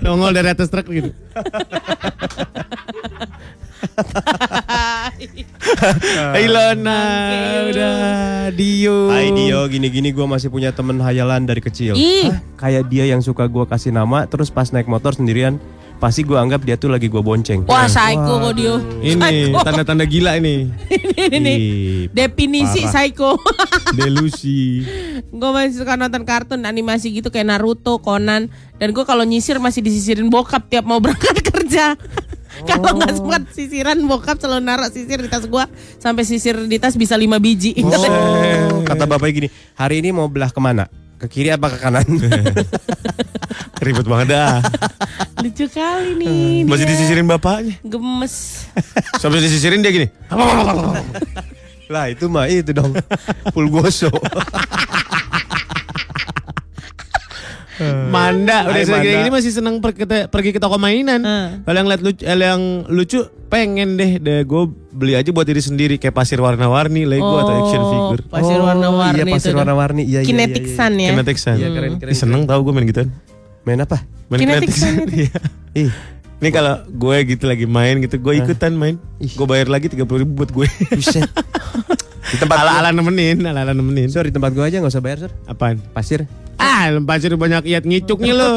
Nongol 0.01 0.33
dari 0.33 0.49
atas 0.53 0.69
truk 0.69 0.87
gitu. 0.89 1.11
Ilona, 6.37 7.01
udah 7.69 7.95
Dio. 8.53 9.09
Hai 9.09 9.33
Dio, 9.33 9.65
gini-gini 9.69 10.13
gua 10.13 10.29
masih 10.29 10.49
punya 10.53 10.69
temen 10.73 11.01
hayalan 11.01 11.45
dari 11.45 11.61
kecil. 11.61 11.97
Ih. 11.97 12.33
Kayak 12.57 12.89
dia 12.89 13.05
yang 13.09 13.21
suka 13.21 13.45
gua 13.49 13.65
kasih 13.65 13.93
nama, 13.93 14.25
terus 14.29 14.53
pas 14.53 14.69
naik 14.69 14.85
motor 14.89 15.13
sendirian, 15.17 15.57
pasti 15.97 16.21
gua 16.21 16.45
anggap 16.45 16.61
dia 16.61 16.77
tuh 16.77 16.89
lagi 16.89 17.09
gua 17.09 17.21
bonceng. 17.21 17.65
Wah, 17.65 17.89
psycho 17.89 18.37
kok 18.39 18.53
dia. 18.53 18.77
Ini 19.01 19.57
tanda-tanda 19.57 20.05
gila 20.05 20.37
ini. 20.37 20.69
ini 21.27 21.37
nih. 21.37 21.55
Ih, 21.57 22.01
Definisi 22.13 22.85
parah. 22.85 22.91
psycho. 22.93 23.29
Delusi. 23.97 24.85
gue 25.27 25.49
masih 25.51 25.81
suka 25.81 25.97
nonton 25.97 26.23
kartun 26.23 26.61
animasi 26.63 27.09
gitu 27.11 27.29
kayak 27.29 27.49
Naruto, 27.49 27.97
Conan. 27.97 28.49
Dan 28.77 28.93
gue 28.93 29.03
kalau 29.03 29.25
nyisir 29.25 29.57
masih 29.57 29.81
disisirin 29.81 30.29
bokap 30.29 30.69
tiap 30.69 30.85
mau 30.85 31.01
berangkat 31.01 31.41
kerja. 31.49 31.97
Kalau 32.65 32.97
nggak 32.97 33.13
sempat 33.13 33.41
sisiran 33.53 34.01
bokap 34.09 34.41
selalu 34.41 34.65
naruh 34.65 34.89
sisir 34.89 35.21
di 35.21 35.29
tas 35.29 35.45
gue 35.45 35.63
sampai 36.01 36.25
sisir 36.25 36.57
di 36.65 36.77
tas 36.81 36.97
bisa 36.97 37.13
lima 37.13 37.37
biji. 37.37 37.77
Oh, 37.85 38.81
kata 38.81 39.05
bapaknya 39.05 39.33
gini, 39.45 39.49
hari 39.77 40.01
ini 40.01 40.09
mau 40.09 40.25
belah 40.25 40.49
ke 40.49 40.57
mana? 40.57 40.89
Ke 41.17 41.25
kiri 41.25 41.49
apa 41.49 41.73
ke 41.73 41.77
kanan? 41.81 42.05
Ribet 43.83 44.05
banget 44.05 44.37
dah. 44.37 44.61
Lucu 45.41 45.65
kali 45.65 46.13
nih. 46.21 46.61
Masih 46.65 46.85
dia. 46.85 46.93
disisirin 46.93 47.25
bapaknya. 47.25 47.73
Gemes. 47.81 48.65
Sampai 49.21 49.41
disisirin 49.41 49.81
dia 49.81 49.89
gini. 49.89 50.07
lah 51.89 52.11
itu 52.13 52.29
mah 52.29 52.45
itu 52.45 52.69
dong. 52.69 52.93
Pulgoso. 53.49 54.13
Manda 58.07 58.65
udah 58.65 58.81
segini 58.81 58.93
Manda. 59.07 59.19
gini 59.21 59.31
masih 59.31 59.51
seneng 59.51 59.75
pergi 59.77 60.03
ke, 60.03 60.05
pergi 60.27 60.49
ke 60.51 60.59
toko 60.59 60.75
mainan. 60.75 61.19
Hmm. 61.19 61.47
Kalau 61.61 61.77
yang 61.77 61.87
lihat 61.87 62.01
lucu, 62.01 62.21
eh, 62.21 62.33
yang 62.35 62.61
lucu 62.87 63.19
pengen 63.47 63.95
deh 63.95 64.17
deh 64.17 64.43
gue 64.43 64.63
beli 64.91 65.13
aja 65.13 65.29
buat 65.29 65.43
diri 65.43 65.59
sendiri 65.59 65.95
kayak 65.95 66.11
pasir 66.11 66.37
warna-warni 66.37 67.03
Lego 67.03 67.37
atau 67.37 67.53
action 67.55 67.83
figure. 67.83 68.23
Pasir 68.27 68.57
warna-warni 68.57 69.17
Iya, 69.17 69.25
pasir 69.27 69.49
itu 69.49 69.53
dah. 69.53 69.59
warna-warni. 69.61 70.03
Iya, 70.03 70.19
iya, 70.19 70.27
Kinetic 70.27 70.63
iya, 70.63 70.67
iya. 70.67 70.77
Sun 70.77 70.93
ya. 70.95 71.09
Kinetic 71.09 71.37
Sun. 71.37 71.55
Iya, 71.55 71.67
keren, 71.69 71.91
keren, 71.97 72.11
Ih, 72.11 72.17
seneng 72.17 72.41
tau 72.43 72.59
gue 72.59 72.71
main 72.71 72.85
gituan. 72.85 73.09
Main 73.63 73.79
apa? 73.79 73.97
Main 74.27 74.39
Kinetic 74.41 74.69
Kinetic 74.69 74.75
Sun. 74.75 74.95
Iya. 75.11 75.31
Ih, 75.77 75.91
Ini 76.37 76.53
kalau 76.53 76.85
gue 76.85 77.17
gitu 77.25 77.49
lagi 77.49 77.65
main 77.65 77.97
gitu, 77.97 78.17
gue 78.17 78.33
ikutan 78.37 78.69
main. 78.71 79.01
Gue 79.17 79.45
bayar 79.45 79.67
lagi 79.67 79.89
tiga 79.89 80.05
puluh 80.05 80.21
ribu 80.21 80.37
buat 80.37 80.53
gue. 80.53 80.69
buset. 80.91 81.25
Di 82.27 82.35
tempat 82.35 82.59
ala-ala 82.59 82.91
nemenin, 82.91 83.39
ala-ala 83.39 83.71
nemenin. 83.71 84.11
Sur, 84.11 84.21
di 84.21 84.35
tempat 84.35 84.51
gua 84.51 84.67
aja 84.67 84.77
nggak 84.77 84.91
usah 84.91 84.99
bayar, 84.99 85.17
Sur. 85.23 85.31
Apaan? 85.47 85.79
Pasir. 85.95 86.27
Ah, 86.57 86.89
pasir 87.05 87.37
banyak 87.37 87.69
iat 87.69 87.85
ngicuknya 87.85 88.33
lo. 88.33 88.51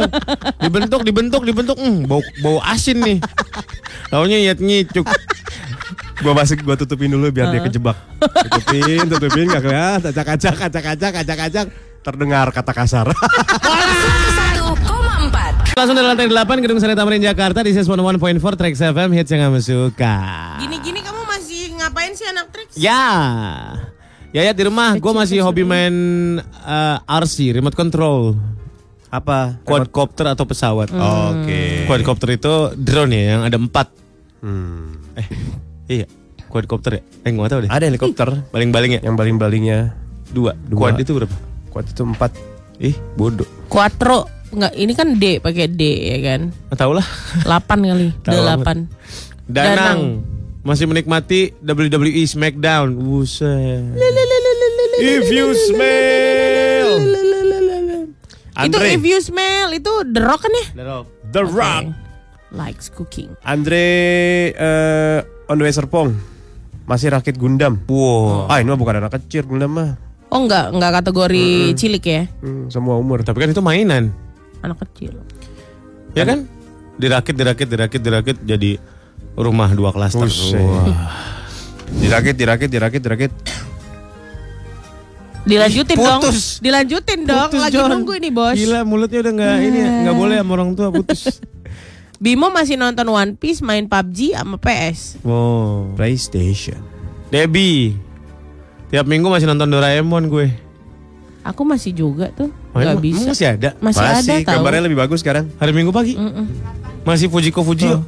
Dibentuk, 0.60 1.04
dibentuk, 1.04 1.42
dibentuk. 1.44 1.76
Hmm, 1.76 2.08
bau 2.08 2.24
bau 2.40 2.60
asin 2.64 3.00
nih. 3.00 3.18
Taunya 4.08 4.38
iat 4.50 4.58
ngicuk. 4.60 5.06
Gua 6.20 6.36
masuk 6.36 6.60
gua 6.64 6.76
tutupin 6.76 7.10
dulu 7.12 7.30
biar 7.32 7.48
dia 7.52 7.60
kejebak. 7.64 7.96
Tutupin, 8.20 9.08
tutupin 9.08 9.48
nggak 9.48 9.62
kelihatan. 9.64 10.10
Acak-acak, 10.12 10.56
acak-acak, 10.68 11.12
acak-acak. 11.24 11.66
Terdengar 12.00 12.48
kata 12.52 12.72
kasar. 12.72 13.12
101,4 13.12 15.76
Langsung 15.76 15.96
dari 15.96 16.06
lantai 16.08 16.28
8 16.28 16.62
Gedung 16.64 16.80
Sari 16.80 16.96
Tamrin 16.96 17.20
Jakarta 17.20 17.60
di 17.64 17.72
101.4 17.76 18.56
Trax 18.56 18.80
FM 18.80 19.12
hits 19.16 19.30
yang 19.32 19.40
kamu 19.48 19.60
suka. 19.60 20.16
Gini-gini 20.60 21.00
kamu 21.04 21.20
masih 21.28 21.72
ngapain 21.76 22.12
sih 22.16 22.24
anak 22.28 22.48
Trix? 22.52 22.76
Ya. 22.76 23.00
Ya 24.30 24.46
ya 24.46 24.52
di 24.54 24.62
rumah 24.62 24.94
gue 24.94 25.12
masih 25.12 25.42
hobi 25.42 25.66
main 25.66 25.94
eh, 26.46 26.96
RC 27.02 27.50
remote 27.50 27.74
control 27.74 28.38
apa? 29.10 29.58
quadcopter 29.66 30.30
atau 30.30 30.46
pesawat. 30.46 30.94
Oke. 30.94 31.82
Quadcopter 31.90 32.38
itu 32.38 32.70
drone 32.78 33.10
ya 33.10 33.22
yang 33.34 33.42
ada 33.42 33.58
empat. 33.58 33.90
Hmm. 34.38 35.02
Eh 35.18 35.26
iya 35.90 36.06
quadcopter 36.46 36.98
ya? 36.98 37.02
Eh 37.26 37.34
gak 37.34 37.50
tahu 37.50 37.60
deh. 37.66 37.70
Ada 37.74 37.90
helikopter 37.90 38.28
Baling-baling 38.54 38.98
ya 38.98 39.00
yang 39.02 39.18
baling-balingnya 39.18 39.98
dua. 40.30 40.54
Dua. 40.62 40.94
Quad 40.94 41.02
itu 41.02 41.12
berapa? 41.18 41.36
kuat 41.70 41.86
itu 41.90 42.02
empat. 42.02 42.30
Ih 42.78 42.94
bodoh. 43.18 43.46
Quattro. 43.66 44.26
Enggak, 44.50 44.74
ini 44.74 44.92
kan 44.98 45.14
D 45.18 45.38
pakai 45.38 45.70
D 45.70 45.82
ya 46.10 46.18
kan. 46.26 46.40
Nggak 46.70 46.78
tahu 46.78 46.92
lah. 46.98 47.06
8 47.46 47.86
kali. 47.86 48.08
Delapan. 48.26 48.90
Danang. 49.46 50.22
Masih 50.60 50.84
menikmati 50.84 51.56
WWE 51.58 52.22
SmackDown. 52.22 52.92
Buset. 52.94 53.96
If 55.00 55.26
you 55.26 55.56
smell 55.56 56.90
Itu 58.60 58.76
Andre. 58.76 58.92
if 58.92 59.00
you 59.00 59.16
smell 59.18 59.72
itu 59.72 59.88
The 60.04 60.20
Rock 60.20 60.44
kan 60.44 60.52
ya? 60.52 60.66
The 61.26 61.42
Rock. 61.42 61.84
likes 62.50 62.90
cooking. 62.90 63.32
Andre 63.40 63.86
eh 64.50 65.18
on 65.46 65.56
the 65.56 65.64
way 65.64 65.72
Serpong. 65.72 66.12
Masih 66.84 67.08
rakit 67.08 67.38
Gundam. 67.38 67.78
Wow. 67.86 68.50
Ah, 68.50 68.58
ini 68.58 68.68
mah 68.68 68.76
bukan 68.76 68.98
anak 68.98 69.16
kecil 69.16 69.46
Gundam 69.46 69.70
mah. 69.70 69.94
Oh 70.28 70.44
enggak, 70.44 70.70
enggak 70.70 70.92
kategori 71.00 71.46
cilik 71.74 72.04
ya, 72.04 72.22
Hmm, 72.38 72.66
semua 72.68 72.94
umur. 72.94 73.22
Tapi 73.22 73.38
kan 73.40 73.50
itu 73.50 73.58
mainan. 73.58 74.14
anak 74.60 74.82
kecil. 74.84 75.16
Ya 76.12 76.22
kan? 76.22 76.44
Dirakit, 76.98 77.32
dirakit, 77.32 77.66
dirakit, 77.66 78.00
dirakit 78.00 78.36
jadi 78.44 78.76
rumah 79.34 79.70
dua 79.70 79.90
klaster. 79.90 80.26
Dirakit, 81.90 82.34
dirakit, 82.34 82.68
dirakit, 82.70 83.00
dirakit. 83.02 83.32
Dilanjutin 85.40 85.96
Ih, 85.96 86.04
dong. 86.04 86.20
putus. 86.20 86.60
Dilanjutin 86.60 87.20
dong. 87.24 87.48
Putus, 87.48 87.62
Lagi 87.64 87.74
John. 87.74 87.88
nunggu 87.90 88.12
ini, 88.20 88.28
Bos. 88.30 88.54
Gila 88.54 88.84
mulutnya 88.84 89.18
udah 89.24 89.32
nggak 89.32 89.54
ini 89.58 89.78
ya, 89.80 89.90
nggak 90.06 90.16
boleh 90.16 90.36
sama 90.38 90.50
orang 90.54 90.70
tua 90.76 90.88
putus. 90.92 91.22
Bimo 92.22 92.52
masih 92.52 92.76
nonton 92.76 93.08
One 93.08 93.32
Piece, 93.32 93.64
main 93.64 93.88
PUBG 93.88 94.36
sama 94.36 94.60
PS. 94.60 95.16
Oh. 95.24 95.88
PlayStation. 95.96 96.76
Debbie. 97.32 97.96
Tiap 98.92 99.08
minggu 99.08 99.32
masih 99.32 99.48
nonton 99.48 99.72
Doraemon 99.72 100.28
gue. 100.28 100.52
Aku 101.40 101.64
masih 101.64 101.96
juga 101.96 102.28
tuh. 102.36 102.52
Oh, 102.76 102.78
Gak 102.78 103.00
bisa. 103.00 103.32
masih 103.32 103.48
ada. 103.56 103.72
Masih, 103.80 104.04
ada 104.04 104.20
tahu. 104.44 104.60
gambarnya 104.60 104.82
lebih 104.84 105.00
bagus 105.00 105.24
sekarang. 105.24 105.48
Hari 105.56 105.72
Minggu 105.72 105.88
pagi. 105.88 106.12
Mm-mm. 106.12 106.44
Masih 107.08 107.32
Fujiko 107.32 107.64
Fujio. 107.64 108.04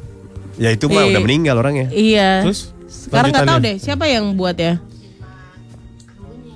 Ya 0.55 0.69
itu 0.69 0.87
mah 0.87 1.03
Eh. 1.03 1.11
udah 1.11 1.21
meninggal 1.21 1.57
orangnya. 1.57 1.89
Iya. 1.89 2.45
Terus 2.45 2.71
Sekarang 2.85 3.33
nggak 3.33 3.47
tahu 3.47 3.59
deh 3.59 3.77
siapa 3.77 4.05
yang 4.05 4.37
buat 4.37 4.53
ya. 4.55 4.77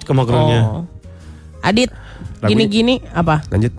Kemakronya. 0.03 0.61
Oh. 0.63 0.85
Adit, 1.61 1.91
gini-gini 2.41 3.03
apa? 3.11 3.43
Lanjut. 3.49 3.73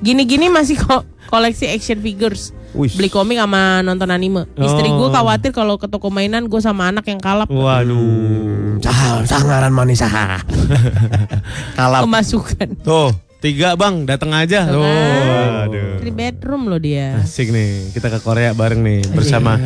Gini-gini 0.00 0.48
masih 0.48 0.74
kok 0.76 1.04
koleksi 1.28 1.68
action 1.68 2.00
figures. 2.00 2.50
Wih. 2.70 2.90
Beli 2.90 3.06
komik 3.06 3.36
sama 3.36 3.78
nonton 3.80 4.08
anime. 4.08 4.46
Istri 4.52 4.88
gue 4.88 5.04
Oh. 5.04 5.12
khawatir 5.12 5.50
kalau 5.50 5.76
ke 5.76 5.86
toko 5.86 6.08
mainan 6.08 6.46
gue 6.46 6.58
sama 6.58 6.86
anak 6.86 7.04
yang 7.04 7.18
kalap 7.18 7.46
Waduh. 7.46 8.78
Sah, 8.80 9.22
sangaran 9.24 9.70
manis. 9.70 10.00
Kalap. 11.78 12.00
kemasukan. 12.02 12.80
Tuh, 12.80 13.10
tiga 13.40 13.72
bang, 13.74 14.04
datang 14.04 14.30
aja. 14.36 14.68
Tuh. 14.68 14.84
Waduh. 14.84 15.98
Three 16.04 16.14
bedroom 16.14 16.68
loh 16.68 16.76
dia. 16.76 17.16
Asik 17.18 17.48
nih, 17.50 17.90
kita 17.96 18.12
ke 18.12 18.20
Korea 18.20 18.52
bareng 18.52 18.84
nih 18.84 19.00
bersama 19.16 19.56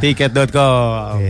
tiket.com. 0.00 1.20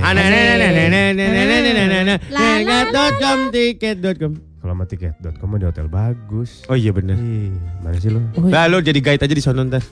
Tiket.com, 2.39 3.39
tiket.com. 3.51 4.33
Kalau 4.59 4.75
sama 4.75 4.85
tiket.com 4.91 5.49
di 5.59 5.67
hotel 5.67 5.87
bagus. 5.87 6.67
Oh 6.67 6.75
iya 6.79 6.91
bener. 6.91 7.15
Ih, 7.19 7.55
mana 7.83 7.99
sih 7.99 8.11
lo? 8.11 8.23
Nah 8.43 8.67
lu 8.67 8.83
jadi 8.83 8.99
guide 8.99 9.23
aja 9.23 9.35
di 9.35 9.43
sono 9.43 9.63
ntar. 9.67 9.83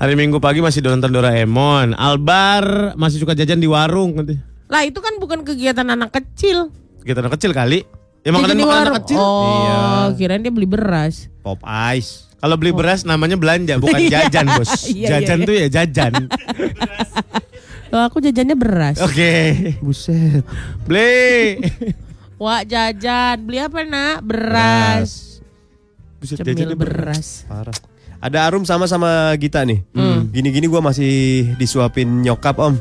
Hari 0.00 0.16
Minggu 0.16 0.40
pagi 0.40 0.64
masih 0.64 0.80
nonton 0.82 1.12
Doraemon. 1.12 1.92
Albar 1.92 2.96
masih 2.96 3.20
suka 3.20 3.36
jajan 3.36 3.60
di 3.60 3.68
warung 3.68 4.16
nanti. 4.16 4.34
Lah 4.72 4.82
itu 4.88 4.98
kan 5.04 5.20
bukan 5.20 5.44
kegiatan 5.44 5.84
anak 5.84 6.16
kecil. 6.16 6.72
Kita 7.04 7.20
anak 7.20 7.36
kecil 7.36 7.52
kali. 7.52 8.01
Ya 8.22 8.30
makanan 8.30 8.54
Jajan 8.54 8.56
di 8.56 8.64
makanan 8.64 8.94
kecil. 9.02 9.18
Oh, 9.18 9.50
Iya. 9.58 9.78
kirain 10.14 10.40
dia 10.40 10.52
beli 10.54 10.64
beras. 10.64 11.26
Pop 11.42 11.58
Ice. 11.92 12.30
Kalau 12.38 12.54
beli 12.54 12.70
beras 12.70 13.02
namanya 13.02 13.34
belanja 13.34 13.78
bukan 13.78 13.98
Iya. 14.02 14.26
jajan 14.26 14.46
bos. 14.54 14.70
Iya, 14.84 14.94
iya, 14.94 15.08
Jajan 15.12 15.38
iya. 15.38 15.46
tuh 15.46 15.54
ya 15.54 15.66
jajan. 15.68 16.12
Loh, 17.92 18.02
aku 18.02 18.18
jajannya 18.18 18.54
beras. 18.54 18.96
Oke. 18.98 19.34
Buset. 19.78 20.42
Beli. 20.82 21.60
Wah 22.36 22.62
jajan, 22.62 23.36
beli 23.42 23.58
apa 23.58 23.82
nak? 23.82 24.22
Beras. 24.22 25.38
Buset, 26.18 26.40
Cemil 26.40 26.54
jajannya 26.54 26.78
beras. 26.78 27.42
Parah. 27.46 27.74
Ada 28.18 28.46
Arum 28.46 28.62
sama 28.62 28.86
sama 28.86 29.34
Gita 29.34 29.66
nih. 29.66 29.82
Gini-gini 30.30 30.66
gua 30.66 30.78
masih 30.78 31.46
disuapin 31.58 32.22
nyokap 32.22 32.54
om. 32.56 32.78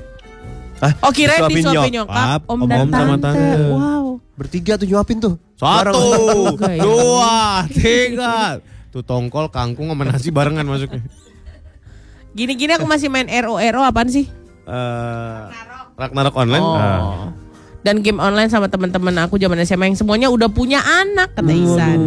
Hah? 0.81 0.93
Oh 1.05 1.13
kirain 1.13 1.45
disuapin 1.45 1.93
nyokap, 1.93 2.41
om, 2.49 2.65
dan 2.65 2.85
om 2.85 2.89
sama 2.89 3.15
tante. 3.21 3.37
tante. 3.37 3.69
Wow. 3.69 4.05
Bertiga 4.33 4.73
tuh 4.81 4.89
nyuapin 4.89 5.17
tuh. 5.21 5.37
Satu, 5.53 6.57
dua, 6.85 7.69
tiga. 7.69 8.57
Tuh 8.89 9.05
tongkol, 9.05 9.53
kangkung 9.53 9.93
sama 9.93 10.03
nasi 10.09 10.33
barengan 10.33 10.65
masuknya. 10.65 11.05
Gini-gini 12.33 12.73
aku 12.73 12.89
masih 12.89 13.13
main 13.13 13.29
RO 13.29 13.61
RO 13.61 13.81
apaan 13.85 14.09
sih? 14.09 14.25
Eh, 14.65 15.41
Ragnarok 15.99 16.33
online. 16.33 16.65
Oh. 16.65 16.75
Ah. 16.75 17.29
Dan 17.81 18.01
game 18.01 18.17
online 18.17 18.49
sama 18.49 18.69
teman-teman 18.69 19.13
aku 19.21 19.37
zaman 19.37 19.61
SMA 19.61 19.93
yang 19.93 19.97
semuanya 19.97 20.27
udah 20.33 20.49
punya 20.49 20.81
anak 20.81 21.33
kata 21.33 21.53
Isan. 21.53 21.99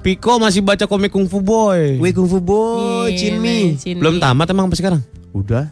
Piko 0.00 0.40
masih 0.40 0.64
baca 0.64 0.88
komik 0.88 1.12
Kung 1.12 1.28
Fu 1.28 1.44
Boy. 1.44 2.00
Wih 2.00 2.12
Kung 2.16 2.28
Fu 2.28 2.40
Boy, 2.40 3.12
Iya. 3.12 3.20
Cinmi. 3.20 3.76
Belum 4.00 4.16
tamat 4.16 4.48
emang 4.48 4.68
sampai 4.68 4.80
sekarang? 4.80 5.00
Udah. 5.36 5.68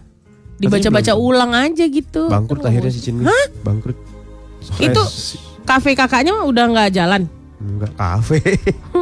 Dibaca-baca 0.59 1.13
ulang 1.15 1.55
aja 1.55 1.85
gitu. 1.85 2.27
Bangkrut 2.27 2.61
Terus. 2.61 2.69
akhirnya 2.69 2.91
si 2.91 3.01
Cinmi. 3.01 3.25
Bangkrut. 3.63 3.99
Itu 4.77 5.03
Stres. 5.03 5.39
kafe 5.63 5.95
kakaknya 5.95 6.35
mah 6.35 6.45
udah 6.45 6.65
nggak 6.67 6.91
jalan. 6.93 7.23
Enggak 7.59 7.91
kafe. 7.93 8.39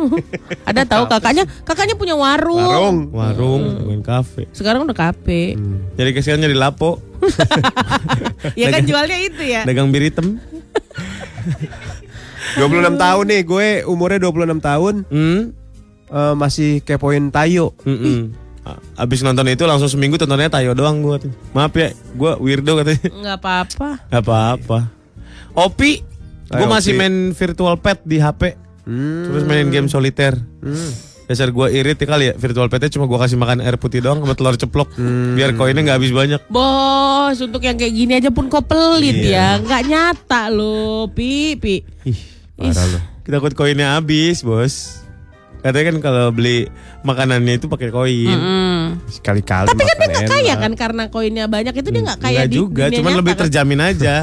Ada 0.68 0.84
tahu 0.84 1.04
kakaknya, 1.06 1.44
kakaknya 1.60 1.92
punya 1.92 2.12
warung. 2.12 2.56
Warung. 2.58 2.98
Warung, 3.10 3.62
main 3.84 4.00
kafe. 4.00 4.48
Sekarang 4.50 4.84
udah 4.84 4.92
kafe. 4.94 5.56
Jadi 5.92 6.10
kesian 6.10 6.38
nyari 6.38 6.52
lapo, 6.52 7.00
Ya 8.56 8.68
kan 8.68 8.80
jualnya 8.82 9.16
itu 9.18 9.42
ya. 9.42 9.64
dagang 9.64 9.88
bir 9.88 10.04
hitam. 10.04 10.36
26 12.56 12.64
tahun 12.96 13.24
nih, 13.26 13.42
gue 13.42 13.66
umurnya 13.84 14.18
26 14.22 14.32
tahun 14.60 14.94
Hmm. 15.06 15.40
eh, 16.08 16.34
masih 16.34 16.80
kepoin 16.80 17.28
Tayo. 17.28 17.76
Mm-mm. 17.82 18.32
A- 18.32 18.45
Abis 18.96 19.22
nonton 19.22 19.46
itu 19.46 19.62
langsung 19.62 19.86
seminggu 19.86 20.16
tontonnya 20.16 20.50
Tayo 20.50 20.74
doang 20.74 20.98
gua 21.00 21.20
tuh. 21.20 21.30
Maaf 21.52 21.72
ya, 21.72 21.94
gua 22.18 22.34
weirdo 22.40 22.74
katanya. 22.76 23.06
Nggak 23.12 23.36
apa-apa. 23.38 23.88
Gak 24.10 24.22
apa-apa. 24.22 24.78
Opi, 25.54 26.02
gua 26.50 26.66
Ayo, 26.66 26.72
masih 26.72 26.92
Opi. 26.94 27.00
main 27.00 27.14
virtual 27.32 27.74
pet 27.78 27.98
di 28.02 28.18
HP. 28.18 28.58
Hmm. 28.86 29.26
Terus 29.30 29.42
mainin 29.44 29.70
game 29.70 29.88
soliter. 29.88 30.36
Dasar 31.26 31.50
gua 31.50 31.66
irit 31.66 31.98
ya 31.98 32.06
kali 32.06 32.24
ya 32.30 32.34
virtual 32.38 32.70
petnya 32.70 32.86
cuma 32.86 33.10
gua 33.10 33.18
kasih 33.26 33.34
makan 33.34 33.58
air 33.58 33.74
putih 33.78 33.98
doang 33.98 34.22
sama 34.22 34.38
telur 34.38 34.54
ceplok 34.54 34.94
biar 35.34 35.58
koinnya 35.58 35.82
nggak 35.82 35.98
habis 35.98 36.14
banyak. 36.14 36.38
Bos, 36.46 37.38
untuk 37.42 37.66
yang 37.66 37.74
kayak 37.74 37.94
gini 37.94 38.12
aja 38.14 38.30
pun 38.30 38.46
kok 38.46 38.66
pelit 38.66 39.26
ya. 39.26 39.58
Nggak 39.58 39.82
nyata 39.90 40.54
loh, 40.54 41.10
Pi, 41.10 41.58
Pi. 41.58 41.82
Ih, 42.06 42.20
parah 42.54 42.86
lo. 42.94 42.98
Takut 43.26 43.58
koinnya 43.58 43.98
habis, 43.98 44.46
Bos. 44.46 45.02
Katanya 45.66 45.84
kan 45.90 45.98
kalau 45.98 46.26
beli 46.30 46.70
makanannya 47.02 47.58
itu 47.58 47.66
pakai 47.66 47.90
koin. 47.90 48.30
Hmm. 48.30 49.02
Sekali-kali 49.10 49.66
Tapi 49.66 49.82
kan 49.82 49.96
dia 49.98 50.06
nggak 50.06 50.30
kaya 50.30 50.54
kan 50.54 50.72
karena 50.72 51.02
koinnya 51.10 51.44
banyak 51.46 51.74
itu 51.74 51.88
dia 51.90 52.02
nggak 52.06 52.20
kaya 52.22 52.38
Enggak 52.38 52.46
di 52.46 52.54
juga, 52.54 52.84
dunia 52.86 52.96
cuman 52.96 53.10
nyata 53.10 53.18
lebih 53.18 53.34
kan? 53.34 53.40
terjamin 53.42 53.80
aja. 53.82 54.14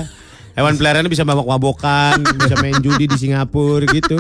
Hewan 0.54 0.74
peliharaannya 0.78 1.12
bisa 1.12 1.26
mabok-mabokan, 1.26 2.18
bisa 2.42 2.56
main 2.58 2.78
judi 2.80 3.10
di 3.10 3.18
Singapura 3.18 3.90
gitu. 3.90 4.16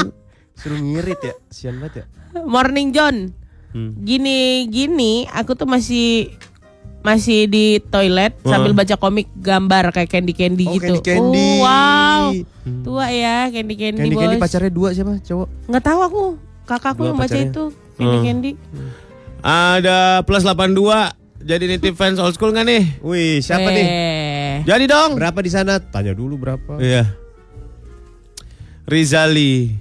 Suruh 0.53 0.77
ngirit 0.77 1.21
ya, 1.21 1.33
sian 1.47 1.79
banget 1.79 2.03
ya. 2.03 2.05
Morning 2.43 2.91
John. 2.91 3.31
Hmm. 3.71 3.95
Gini 4.01 4.67
gini, 4.67 5.25
aku 5.29 5.55
tuh 5.55 5.65
masih 5.65 6.33
masih 7.03 7.45
di 7.45 7.65
toilet 7.83 8.31
sambil 8.41 8.71
baca 8.71 8.95
komik 8.95 9.27
gambar 9.35 9.91
kayak 9.91 10.07
Candy 10.07 10.31
Candy 10.31 10.63
Oh, 10.65 10.73
gitu. 10.73 10.99
Candy 10.99 11.03
Candy. 11.03 11.47
Oh, 11.53 11.61
wow. 11.61 12.23
Tua 12.81 13.05
ya 13.07 13.37
Candy 13.47 13.75
Candy, 13.75 13.99
Candy 13.99 14.15
bos. 14.15 14.21
Candy 14.23 14.37
pacarnya 14.37 14.71
dua 14.71 14.89
siapa 14.91 15.19
cowok? 15.19 15.47
Nggak 15.67 15.83
tahu 15.83 15.99
aku. 16.01 16.23
Kakakku 16.63 17.03
yang 17.03 17.17
baca 17.17 17.35
itu 17.35 17.63
Candy 17.93 18.17
Hmm. 18.17 18.23
Candy. 18.23 18.51
Ada 19.39 19.97
plus 20.23 20.41
82. 20.41 21.11
Jadi 21.43 21.67
nitip 21.67 21.93
fans 21.93 22.15
old 22.17 22.31
school 22.31 22.49
nggak 22.49 22.63
nih? 22.63 22.83
Wih, 23.03 23.43
siapa 23.43 23.67
nih? 23.67 23.83
eh. 23.83 24.55
Jadi 24.63 24.87
dong. 24.87 25.19
Berapa 25.19 25.43
di 25.43 25.51
sana? 25.51 25.75
Tanya 25.77 26.15
dulu 26.15 26.39
berapa. 26.39 26.79
Iya. 26.79 27.11
Rizali. 28.83 29.75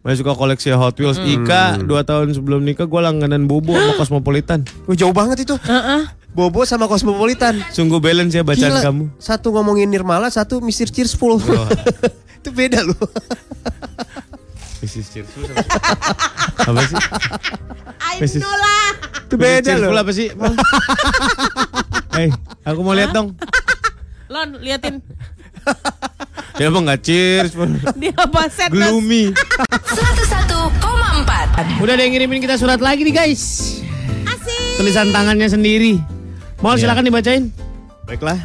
Masih 0.00 0.24
suka 0.24 0.32
koleksi 0.32 0.72
Hot 0.72 0.96
Wheels. 0.96 1.20
Ika, 1.20 1.84
dua 1.84 2.00
tahun 2.00 2.32
sebelum 2.32 2.64
nikah 2.64 2.88
gue 2.88 2.96
langganan 2.96 3.44
Bobo 3.44 3.76
sama 3.76 3.92
Cosmopolitan. 4.00 4.64
Wih, 4.88 4.96
jauh 4.96 5.12
banget 5.12 5.44
itu. 5.44 5.60
Heeh. 5.60 6.08
Bobo 6.32 6.64
sama 6.64 6.88
Cosmopolitan. 6.88 7.60
Sungguh 7.68 8.00
balance 8.00 8.32
ya 8.32 8.40
bacaan 8.40 8.72
Gila, 8.72 8.80
kamu. 8.80 9.04
Satu 9.20 9.52
ngomongin 9.52 9.92
Nirmala, 9.92 10.32
satu 10.32 10.64
Mr. 10.64 10.88
Cheerful. 10.88 11.36
itu 12.40 12.48
beda 12.48 12.80
loh. 12.80 12.96
Mrs. 14.80 15.06
Cheerful 15.10 15.42
sama- 15.44 15.66
apa 16.70 16.80
sih? 16.82 16.96
Mrs. 18.16 18.34
Ainola. 18.40 18.76
Itu 19.22 19.34
beda 19.36 19.70
loh. 19.76 19.90
apa 19.92 20.10
sih? 20.10 20.26
Hei, 22.16 22.26
aku 22.62 22.80
mau 22.80 22.92
lihat 22.92 23.12
dong. 23.12 23.34
Lon, 24.26 24.48
liatin. 24.58 24.98
Ya 26.56 26.66
emang 26.66 26.84
nggak 26.84 27.00
cheers, 27.00 27.50
Dia 28.00 28.12
apa 28.14 28.46
set 28.48 28.68
gloomy. 28.68 29.32
101,4 29.32 31.80
Udah 31.80 31.90
ada 31.90 32.00
yang 32.00 32.12
ngirimin 32.12 32.38
kita 32.38 32.54
surat 32.56 32.78
lagi 32.78 33.02
nih 33.02 33.14
guys. 33.14 33.42
Asik. 34.24 34.76
Tulisan 34.76 35.08
tangannya 35.10 35.46
sendiri. 35.46 35.98
Mau 36.58 36.72
Iya. 36.72 36.84
silakan 36.84 37.04
dibacain. 37.04 37.42
Baiklah. 38.04 38.36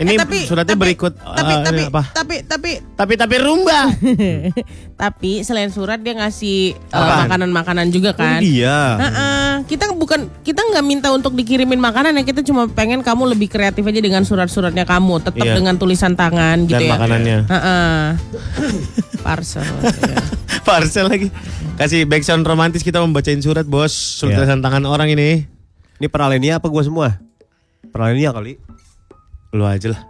Ini 0.00 0.10
Eh, 0.10 0.18
tapi, 0.18 0.38
suratnya 0.42 0.72
tapi, 0.72 0.82
berikut. 0.82 1.12
Tapi, 1.12 1.52
eh, 1.52 1.60
tapi, 1.60 1.82
apa? 1.86 2.02
tapi, 2.10 2.34
tapi, 2.42 2.70
Tapi 2.96 3.12
tapi 3.14 3.36
rumba. 3.36 3.92
tapi 5.02 5.44
selain 5.44 5.68
surat 5.68 6.00
dia 6.00 6.16
ngasih 6.16 6.72
eh, 6.72 6.88
Apaan? 6.90 7.28
makanan-makanan 7.28 7.86
juga 7.88 8.16
kan. 8.16 8.40
Iya. 8.40 8.96
Heeh. 8.96 9.38
kita 9.62 9.92
bukan 9.92 10.24
kita 10.40 10.56
nggak 10.62 10.80
minta 10.82 11.12
untuk 11.12 11.36
dikirimin 11.36 11.76
makanan 11.76 12.16
ya 12.16 12.24
kita 12.24 12.40
cuma 12.40 12.64
pengen 12.66 13.04
kamu 13.04 13.28
lebih 13.30 13.46
kreatif 13.46 13.84
aja 13.84 14.00
dengan 14.00 14.24
surat-suratnya 14.24 14.88
kamu 14.88 15.20
tetap 15.20 15.36
Iya. 15.38 15.52
dengan 15.54 15.76
tulisan 15.76 16.16
tangan 16.16 16.64
gitu 16.64 16.80
Dan 16.80 16.88
ya. 16.88 16.90
makanannya. 16.90 17.38
Heeh. 17.44 18.00
Parcel. 19.20 19.60
ya. 19.60 20.16
Parcel 20.66 21.06
lagi. 21.06 21.28
Kasih 21.76 22.04
backsound 22.04 22.40
romantis 22.42 22.80
kita 22.80 23.00
membacain 23.00 23.36
surat 23.38 23.64
bos. 23.64 23.92
Surat 23.92 24.32
Iya. 24.32 24.38
tulisan 24.40 24.60
tangan 24.60 24.84
orang 24.84 25.08
ini. 25.10 25.44
Ini 25.96 26.08
peralenia 26.08 26.56
apa 26.56 26.72
gua 26.72 26.80
semua? 26.80 27.20
Peralenia 27.86 28.32
kali. 28.32 28.56
Lu 29.50 29.66
aja 29.66 29.90
lah. 29.90 30.02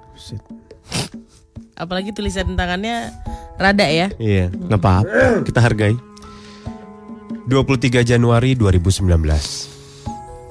Apalagi 1.80 2.12
tulisan 2.12 2.52
tangannya 2.56 3.08
rada 3.56 3.88
ya. 3.88 4.12
Iya. 4.20 4.52
Nggak 4.52 4.80
apa-apa. 4.80 5.44
Kita 5.48 5.60
hargai. 5.64 5.96
23 7.48 8.04
Januari 8.04 8.52
2019. 8.54 9.08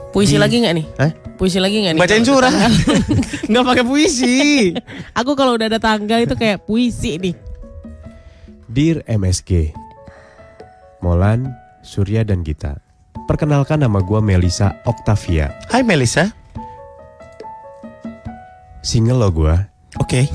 Puisi 0.10 0.42
lagi 0.42 0.58
nggak 0.66 0.74
nih? 0.74 0.86
Hah? 0.98 1.12
Puisi 1.38 1.62
lagi 1.62 1.86
nggak 1.86 1.94
nih? 1.96 2.02
Bacain 2.02 2.26
tanggal? 2.26 2.50
Nggak 3.50 3.66
pakai 3.66 3.86
puisi. 3.86 4.74
Aku 5.22 5.38
kalau 5.38 5.58
udah 5.58 5.70
ada 5.70 5.80
tanggal 5.82 6.22
itu 6.26 6.34
kayak 6.34 6.66
puisi 6.66 7.18
nih. 7.22 7.34
Dear 8.70 9.02
MSG 9.10 9.74
Molan, 11.02 11.50
Surya 11.82 12.22
dan 12.22 12.46
Gita 12.46 12.78
Perkenalkan 13.26 13.82
nama 13.82 13.98
gua 13.98 14.22
Melisa 14.22 14.78
Octavia 14.86 15.50
Hai 15.74 15.82
Melisa. 15.82 16.30
Single 18.82 19.18
lo 19.18 19.30
gua 19.30 19.68
Oke. 19.98 20.30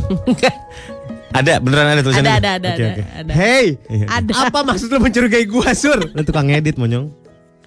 ada 1.39 1.59
beneran 1.59 1.91
ada 1.91 2.03
tulisannya. 2.03 2.31
ada 2.33 2.51
ada 2.55 2.69
ada 2.69 2.71
Oke, 2.71 2.83
ada, 2.83 2.91
oke. 2.93 3.03
ada. 3.17 3.33
Hey 3.33 3.67
Ada. 4.05 4.33
Apa 4.47 4.61
maksud 4.63 4.89
lo 4.89 4.99
mencurigai 4.99 5.47
gua 5.47 5.71
Sur? 5.73 5.99
Lu 6.05 6.23
tukang 6.23 6.47
edit 6.49 6.75
monyong. 6.75 7.11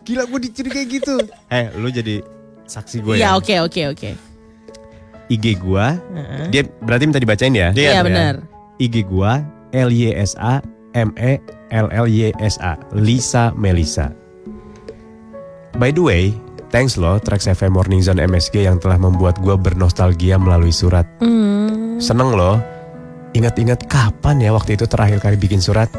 Gila 0.04 0.24
gua 0.24 0.40
dicurigai 0.40 0.86
gitu 0.86 1.16
Eh 1.52 1.72
lu 1.74 1.88
jadi 1.88 2.24
saksi 2.64 3.00
gue 3.00 3.16
Iya 3.16 3.28
ya 3.28 3.30
oke 3.36 3.56
oke 3.64 3.82
oke. 3.92 4.10
IG 5.28 5.46
gua 5.58 6.00
Dia 6.48 6.64
berarti 6.80 7.04
minta 7.06 7.20
dibacain 7.20 7.52
ya 7.52 7.72
Iya 7.72 8.00
Ya. 8.00 8.02
benar. 8.04 8.34
IG 8.78 9.04
gua 9.04 9.44
L 9.72 9.90
Y 9.90 10.12
S 10.12 10.36
A 10.38 10.64
M 10.94 11.12
E 11.16 11.36
L 11.70 11.88
L 11.90 12.08
Y 12.08 12.32
S 12.40 12.56
A 12.58 12.80
Lisa 12.92 13.52
Melisa. 13.52 14.12
By 15.76 15.92
the 15.92 16.02
way, 16.02 16.24
thanks 16.78 16.94
loh 16.94 17.18
Trax 17.18 17.50
FM 17.50 17.74
Morning 17.74 18.06
Zone 18.06 18.22
MSG 18.22 18.70
yang 18.70 18.78
telah 18.78 19.02
membuat 19.02 19.42
gua 19.42 19.58
bernostalgia 19.58 20.38
melalui 20.38 20.70
surat. 20.70 21.10
Seneng 21.98 22.38
loh. 22.38 22.62
Ingat-ingat 23.34 23.90
kapan 23.90 24.46
ya 24.46 24.54
waktu 24.54 24.78
itu 24.78 24.86
terakhir 24.86 25.18
kali 25.18 25.42
bikin 25.42 25.58
surat? 25.58 25.90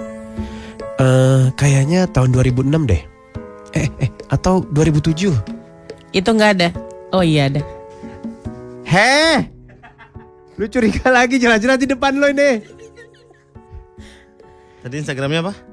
Eh, 1.03 1.51
kayaknya 1.59 2.07
tahun 2.07 2.31
2006 2.31 2.87
deh. 2.87 3.03
Eh, 3.75 3.91
eh, 4.07 4.11
atau 4.31 4.63
2007. 4.71 5.35
Itu 6.15 6.31
nggak 6.31 6.51
ada. 6.63 6.71
Oh 7.11 7.27
iya 7.27 7.51
ada. 7.51 7.59
Heh, 8.87 9.51
lu 10.63 10.71
curiga 10.71 11.11
lagi 11.11 11.43
jelas-jelas 11.43 11.83
di 11.83 11.91
depan 11.91 12.15
lo 12.23 12.31
ini. 12.31 12.63
Tadi 14.87 14.95
Instagramnya 14.95 15.43
apa? 15.43 15.68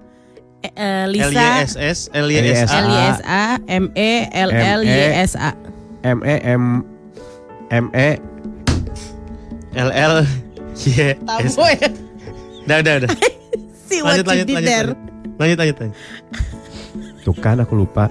Eh, 0.66 0.72
eh, 0.74 1.06
L 1.06 1.12
Y 1.14 1.22
Lisa 1.22 1.62
S 1.62 1.74
S 1.78 2.00
L 2.14 2.28
Y 2.32 2.38
S 2.42 2.66
A. 2.66 2.78
L 2.82 2.88
Y 2.90 2.98
S 2.98 3.20
A 3.26 3.44
M 3.70 3.86
E 3.94 4.12
L 4.34 4.50
L 4.50 4.82
Y 4.82 5.02
S 5.22 5.34
A. 5.38 5.52
M 6.02 6.20
E 6.26 6.36
M 6.42 6.64
M 7.70 7.86
E 7.94 8.10
L 9.78 9.90
L 9.94 10.16
Y 10.74 10.92
S. 10.98 11.22
Tamu 11.22 11.66
ya. 11.70 11.90
Udah 12.66 12.78
udah 12.82 12.94
udah. 13.06 13.10
See 13.88 14.02
what 14.02 14.18
Lanjut 14.18 14.26
you 14.26 14.30
lanjut 14.34 14.48
did 14.50 14.56
lanjut. 14.58 14.70
there. 14.70 14.90
Lanjut 15.38 15.58
lanjut 15.62 15.76
lanjut. 15.78 15.78
lanjut. 15.86 15.98
Tuh 17.22 17.36
kan 17.38 17.62
aku 17.62 17.74
lupa. 17.78 18.10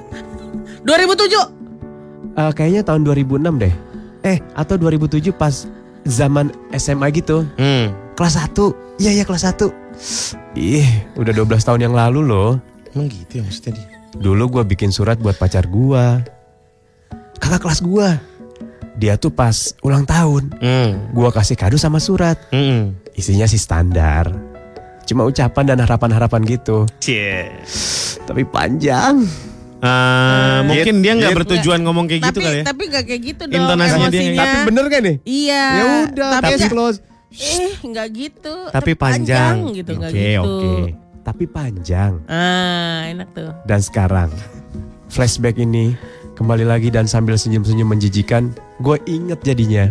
2007. 0.86 2.38
Eh, 2.38 2.52
kayaknya 2.55 2.82
tahun 2.86 3.02
2006 3.07 3.62
deh. 3.62 3.74
Eh, 4.22 4.38
atau 4.55 4.74
2007 4.78 5.34
pas 5.34 5.66
zaman 6.09 6.52
SMA 6.76 7.11
gitu. 7.12 7.44
Hmm. 7.57 7.92
Kelas 8.14 8.38
1. 8.38 9.00
Iya, 9.02 9.11
iya 9.20 9.24
kelas 9.26 9.44
1. 9.50 9.72
Ih, 10.55 10.86
udah 11.18 11.32
12 11.34 11.66
tahun 11.66 11.80
yang 11.90 11.94
lalu 11.96 12.22
loh. 12.22 12.61
Emang 12.94 13.11
gitu 13.11 13.40
ya 13.40 13.42
maksudnya 13.42 13.72
dia. 13.74 13.86
Dulu 14.14 14.59
gua 14.59 14.62
bikin 14.62 14.94
surat 14.94 15.18
buat 15.18 15.34
pacar 15.34 15.66
gua. 15.66 16.22
Kakak 17.42 17.66
kelas 17.66 17.82
gua. 17.82 18.14
Dia 18.94 19.18
tuh 19.18 19.34
pas 19.34 19.74
ulang 19.82 20.07
tahun. 20.07 20.55
Hmm. 20.62 21.11
Gua 21.11 21.34
kasih 21.34 21.59
kado 21.59 21.74
sama 21.74 21.98
surat. 21.98 22.38
Hmm. 22.55 22.94
Isinya 23.18 23.50
sih 23.50 23.59
standar. 23.59 24.30
Cuma 25.05 25.26
ucapan 25.26 25.74
dan 25.74 25.82
harapan-harapan 25.82 26.46
gitu. 26.46 26.86
Cie. 27.02 27.50
Tapi 28.24 28.46
panjang. 28.46 29.26
Ah, 29.79 30.62
mungkin 30.62 31.01
dia 31.01 31.12
nggak 31.12 31.35
bertujuan 31.35 31.81
ngomong 31.81 32.07
kayak 32.07 32.22
gitu 32.25 32.31
tapi 32.33 32.43
kali 32.43 32.57
ya. 32.57 32.64
tapi 32.64 32.83
gak 32.87 33.05
kayak 33.05 33.22
gitu 33.22 33.43
dong 33.45 33.57
Intonasinya 33.59 34.09
dia 34.09 34.16
emosinya. 34.16 34.33
nggak- 34.33 34.49
Tapi 34.55 34.59
bener 34.64 34.85
kan 34.87 35.01
nih? 35.03 35.16
Iya. 35.22 35.64
Ya 35.66 35.85
udah, 36.05 36.31
tapi 36.33 36.47
case 36.47 36.57
nggak- 36.59 36.72
close. 36.72 36.99
eh 37.35 37.72
nggak 37.83 38.09
gitu. 38.11 38.55
Tapi 38.70 38.91
panjang. 38.95 39.55
gitu 39.72 39.91
nggak 39.93 40.11
Oke, 40.11 40.22
gitu. 40.25 40.41
oke. 40.41 40.72
Tapi 41.20 41.45
panjang. 41.47 42.12
Ah 42.27 43.01
enak 43.07 43.29
tuh. 43.33 43.51
Dan 43.64 43.81
sekarang 43.81 44.31
flashback 45.07 45.57
ini 45.57 45.97
kembali 46.35 46.62
lagi 46.62 46.89
dan 46.89 47.05
sambil 47.05 47.35
senyum-senyum 47.35 47.87
menjijikan, 47.87 48.51
gue 48.79 48.97
inget 49.05 49.43
jadinya. 49.43 49.91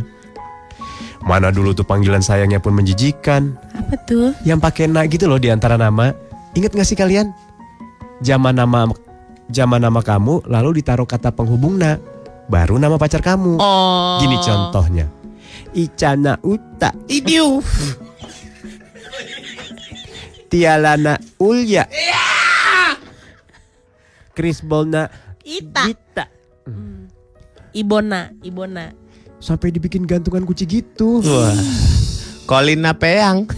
Mana 1.22 1.50
dulu 1.50 1.72
tuh 1.72 1.84
panggilan 1.84 2.20
sayangnya 2.20 2.58
pun 2.58 2.74
menjijikan, 2.74 3.56
Apa 3.72 3.96
tuh? 4.04 4.36
yang 4.44 4.58
pakai 4.58 4.86
na 4.86 5.06
gitu 5.06 5.24
loh 5.24 5.38
di 5.38 5.48
antara 5.48 5.76
nama. 5.76 6.12
Ingat 6.52 6.74
gak 6.74 6.84
sih 6.84 6.94
kalian? 6.94 7.32
Zaman 8.20 8.54
nama 8.54 8.92
zaman 9.50 9.82
nama 9.84 10.00
kamu 10.00 10.48
lalu 10.48 10.84
ditaruh 10.84 11.08
kata 11.08 11.36
penghubung 11.36 11.80
na, 11.80 12.00
baru 12.48 12.80
nama 12.80 12.98
pacar 13.00 13.20
kamu. 13.20 13.60
Oh. 13.60 14.20
Gini 14.22 14.38
contohnya. 14.40 15.08
Icana 15.74 16.38
Uta, 16.46 16.94
Idiu. 17.10 17.58
Tialana 20.54 21.18
Ulya. 21.42 21.90
Krisbolna 24.34 25.10
Ita. 25.42 25.82
Gita. 25.90 26.26
Ibona, 27.74 28.30
Ibona. 28.46 28.94
Sampai 29.42 29.74
dibikin 29.74 30.06
gantungan 30.06 30.46
kunci 30.46 30.70
gitu. 30.70 31.26
Wah. 31.26 31.58
Kolina 32.46 32.94
Peang. 32.94 33.50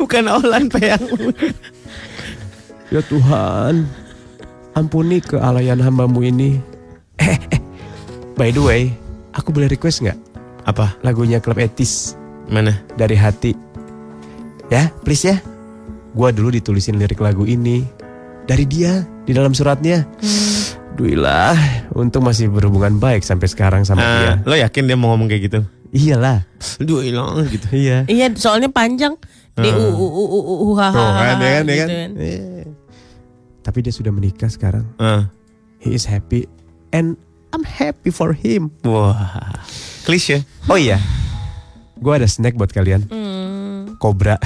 Bukan 0.00 0.24
Olan 0.28 0.68
Peang. 0.72 1.00
Ya 2.96 3.04
Tuhan, 3.04 3.84
ampuni 4.72 5.20
kealayan 5.20 5.76
hambamu 5.84 6.24
ini. 6.24 6.56
Eh, 7.20 7.36
eh, 7.52 7.60
by 8.40 8.48
the 8.48 8.62
way, 8.64 8.88
aku 9.36 9.52
boleh 9.52 9.68
request 9.68 10.00
nggak 10.00 10.16
Apa? 10.64 10.96
lagunya 11.04 11.36
Klub 11.36 11.60
Etis 11.60 12.16
Mana? 12.48 12.72
dari 12.96 13.12
hati? 13.12 13.52
Ya, 14.72 14.88
please 15.04 15.28
ya. 15.28 15.36
Gua 16.16 16.32
dulu 16.32 16.48
ditulisin 16.48 16.96
lirik 16.96 17.20
lagu 17.20 17.44
ini 17.44 17.84
dari 18.48 18.64
dia 18.64 19.04
di 19.28 19.36
dalam 19.36 19.52
suratnya. 19.52 20.08
Duilah, 20.96 21.52
untung 21.92 22.24
masih 22.24 22.48
berhubungan 22.48 22.96
baik 22.96 23.28
sampai 23.28 23.52
sekarang 23.52 23.84
sama 23.84 24.00
dia. 24.00 24.40
Ah, 24.40 24.48
lo 24.48 24.56
yakin 24.56 24.88
dia 24.88 24.96
mau 24.96 25.12
ngomong 25.12 25.28
kayak 25.28 25.42
gitu? 25.52 25.60
Iyalah, 25.92 26.48
Duh 26.80 27.04
hilang 27.04 27.44
gitu. 27.52 27.76
iya. 27.76 28.08
Iya, 28.08 28.32
soalnya 28.40 28.72
panjang. 28.72 29.20
D 29.52 29.68
U 29.68 29.84
U 29.84 30.06
U 30.08 30.24
U 30.32 30.40
U 30.68 30.70
H 30.76 30.80
H 30.80 30.96
Tuh 30.96 31.00
H, 31.00 31.16
kan, 31.20 31.36
ya 31.36 31.48
kan, 31.60 31.64
ya 31.64 31.76
gitu 31.76 31.80
kan. 31.84 31.88
kan. 31.92 32.10
Iya. 32.16 32.55
Tapi 33.66 33.82
dia 33.82 33.90
sudah 33.90 34.14
menikah 34.14 34.46
sekarang. 34.46 34.86
Ah. 35.02 35.26
He 35.82 35.90
is 35.90 36.06
happy 36.06 36.46
and 36.94 37.18
I'm 37.50 37.66
happy 37.66 38.14
for 38.14 38.30
him. 38.30 38.70
Wah. 38.86 39.58
Klise. 40.06 40.46
Oh 40.70 40.78
iya, 40.78 41.02
gue 41.98 42.12
ada 42.14 42.30
snack 42.30 42.54
buat 42.54 42.70
kalian. 42.70 43.10
Hmm. 43.10 43.98
Kobra. 43.98 44.38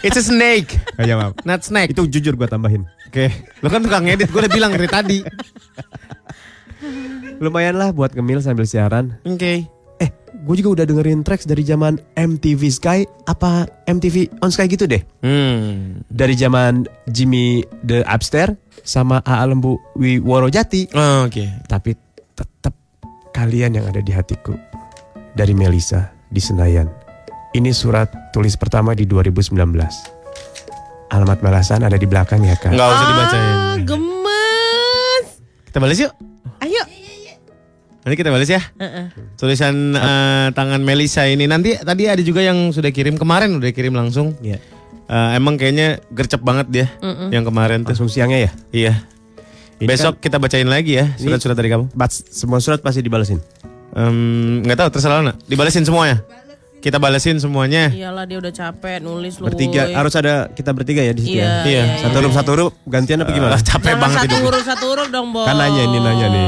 It's 0.00 0.16
a 0.16 0.24
snake. 0.24 0.80
Ayo 0.96 1.20
maaf. 1.20 1.36
Not 1.44 1.60
snake. 1.66 1.92
Itu 1.92 2.08
jujur 2.08 2.40
gue 2.40 2.48
tambahin. 2.48 2.88
Oke. 3.12 3.28
Lo 3.60 3.68
kan 3.68 3.84
tukang 3.84 4.08
edit. 4.08 4.32
Gue 4.32 4.40
udah 4.40 4.52
bilang 4.52 4.72
dari 4.72 4.88
tadi. 4.88 5.18
Lumayan 7.36 7.76
lah 7.76 7.92
buat 7.92 8.16
ngemil 8.16 8.40
sambil 8.40 8.64
siaran. 8.64 9.20
Oke. 9.28 9.68
Eh, 10.02 10.10
gue 10.44 10.54
juga 10.60 10.82
udah 10.82 10.84
dengerin 10.86 11.24
tracks 11.24 11.48
dari 11.48 11.64
zaman 11.64 11.96
MTV 12.14 12.62
Sky 12.68 12.98
apa 13.26 13.64
MTV 13.88 14.42
On 14.44 14.52
Sky 14.52 14.68
gitu 14.68 14.84
deh. 14.84 15.00
Hmm. 15.24 16.04
Dari 16.12 16.34
zaman 16.36 16.84
Jimmy 17.08 17.64
the 17.82 18.04
Upstairs 18.04 18.54
sama 18.84 19.24
A 19.24 19.42
Lembu 19.44 19.80
Wiworo 19.96 20.52
Jati. 20.52 20.86
Oh, 20.92 21.26
Oke. 21.26 21.48
Tapi 21.66 21.96
tetap 22.36 22.74
kalian 23.32 23.80
yang 23.80 23.86
ada 23.88 23.98
di 24.04 24.12
hatiku. 24.12 24.54
Dari 25.36 25.52
Melisa 25.52 26.12
di 26.32 26.40
Senayan. 26.40 26.88
Ini 27.52 27.72
surat 27.72 28.32
tulis 28.32 28.56
pertama 28.56 28.92
di 28.92 29.08
2019. 29.08 29.56
Alamat 31.06 31.38
balasan 31.40 31.86
ada 31.86 31.96
di 31.96 32.04
belakang 32.04 32.42
ya 32.44 32.56
kak. 32.58 32.74
Nggak 32.74 32.88
usah 32.88 33.06
dibacain. 33.08 33.46
Ah, 33.46 33.76
gemes. 33.80 35.26
Kita 35.70 35.78
balas 35.78 35.98
yuk. 36.00 36.35
Nanti 38.06 38.22
kita 38.22 38.30
balas 38.30 38.46
ya. 38.46 38.62
Heeh. 38.78 39.10
Tulisan 39.34 39.90
eh, 39.90 40.46
tangan 40.54 40.78
Melisa 40.78 41.26
ini 41.26 41.50
nanti 41.50 41.74
tadi 41.74 42.06
ada 42.06 42.22
juga 42.22 42.38
yang 42.38 42.70
sudah 42.70 42.94
kirim 42.94 43.18
kemarin 43.18 43.58
udah 43.58 43.66
kirim 43.74 43.98
langsung. 43.98 44.38
Iya. 44.38 44.62
Eh, 45.10 45.30
emang 45.34 45.58
kayaknya 45.58 45.98
gercep 46.14 46.38
banget 46.38 46.70
dia 46.70 46.86
yang 47.34 47.42
kemarin 47.42 47.82
tuh. 47.82 47.98
Langsung 47.98 48.06
siangnya 48.06 48.46
ya? 48.46 48.50
Iya. 48.70 48.94
Ini 49.82 49.90
Besok 49.90 50.22
kita 50.22 50.38
bacain 50.38 50.70
lagi 50.70 51.02
ya 51.02 51.18
surat-surat 51.18 51.58
dari 51.58 51.66
kamu. 51.66 51.90
Bats, 51.98 52.30
semua 52.30 52.62
surat 52.62 52.78
pasti 52.78 53.02
dibalesin. 53.02 53.42
Em, 53.92 54.62
nggak 54.62 54.86
tahu 54.86 54.88
terserah 54.94 55.26
nak. 55.26 55.42
Dibalesin 55.44 55.82
semuanya. 55.82 56.22
Kita 56.78 57.02
balesin 57.02 57.42
semuanya. 57.42 57.90
Iyalah 57.90 58.22
dia 58.30 58.38
udah 58.38 58.54
capek 58.54 59.02
nulis 59.02 59.42
lu. 59.42 59.50
Bertiga 59.50 59.90
harus 59.90 60.14
ada 60.14 60.46
kita 60.54 60.70
bertiga 60.70 61.02
ya 61.02 61.10
di 61.10 61.26
situ 61.26 61.42
Iya, 61.42 61.66
ya. 61.66 61.66
Iya. 61.66 61.82
Satu 62.06 62.16
huruf 62.22 62.32
satu 62.38 62.50
huruf 62.54 62.70
gantian 62.86 63.26
apa 63.26 63.34
gimana? 63.34 63.58
Ah, 63.58 63.62
capek 63.66 63.98
Jangan 63.98 64.02
banget 64.06 64.16
satu 64.16 64.26
hidupnya. 64.30 64.46
huruf 64.46 64.62
satu 64.62 64.84
huruf 64.94 65.08
dong, 65.10 65.26
Boy. 65.34 65.44
Kan 65.50 65.56
nanya 65.58 65.82
ini, 65.82 65.98
nanya 65.98 66.26
nih. 66.30 66.46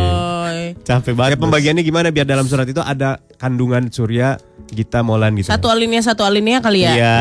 Capek 0.84 1.12
banget. 1.14 1.30
Ya 1.34 1.38
pembagiannya 1.38 1.82
gimana 1.82 2.08
biar 2.08 2.26
dalam 2.26 2.44
surat 2.44 2.66
itu 2.68 2.80
ada 2.80 3.18
kandungan 3.36 3.88
Surya, 3.88 4.36
Gita, 4.68 5.00
Molan 5.00 5.36
gitu. 5.36 5.48
Satu 5.48 5.68
alinea 5.68 6.02
satu 6.02 6.22
alinea 6.26 6.58
kali 6.58 6.84
ya. 6.84 6.92
Iya. 6.94 7.18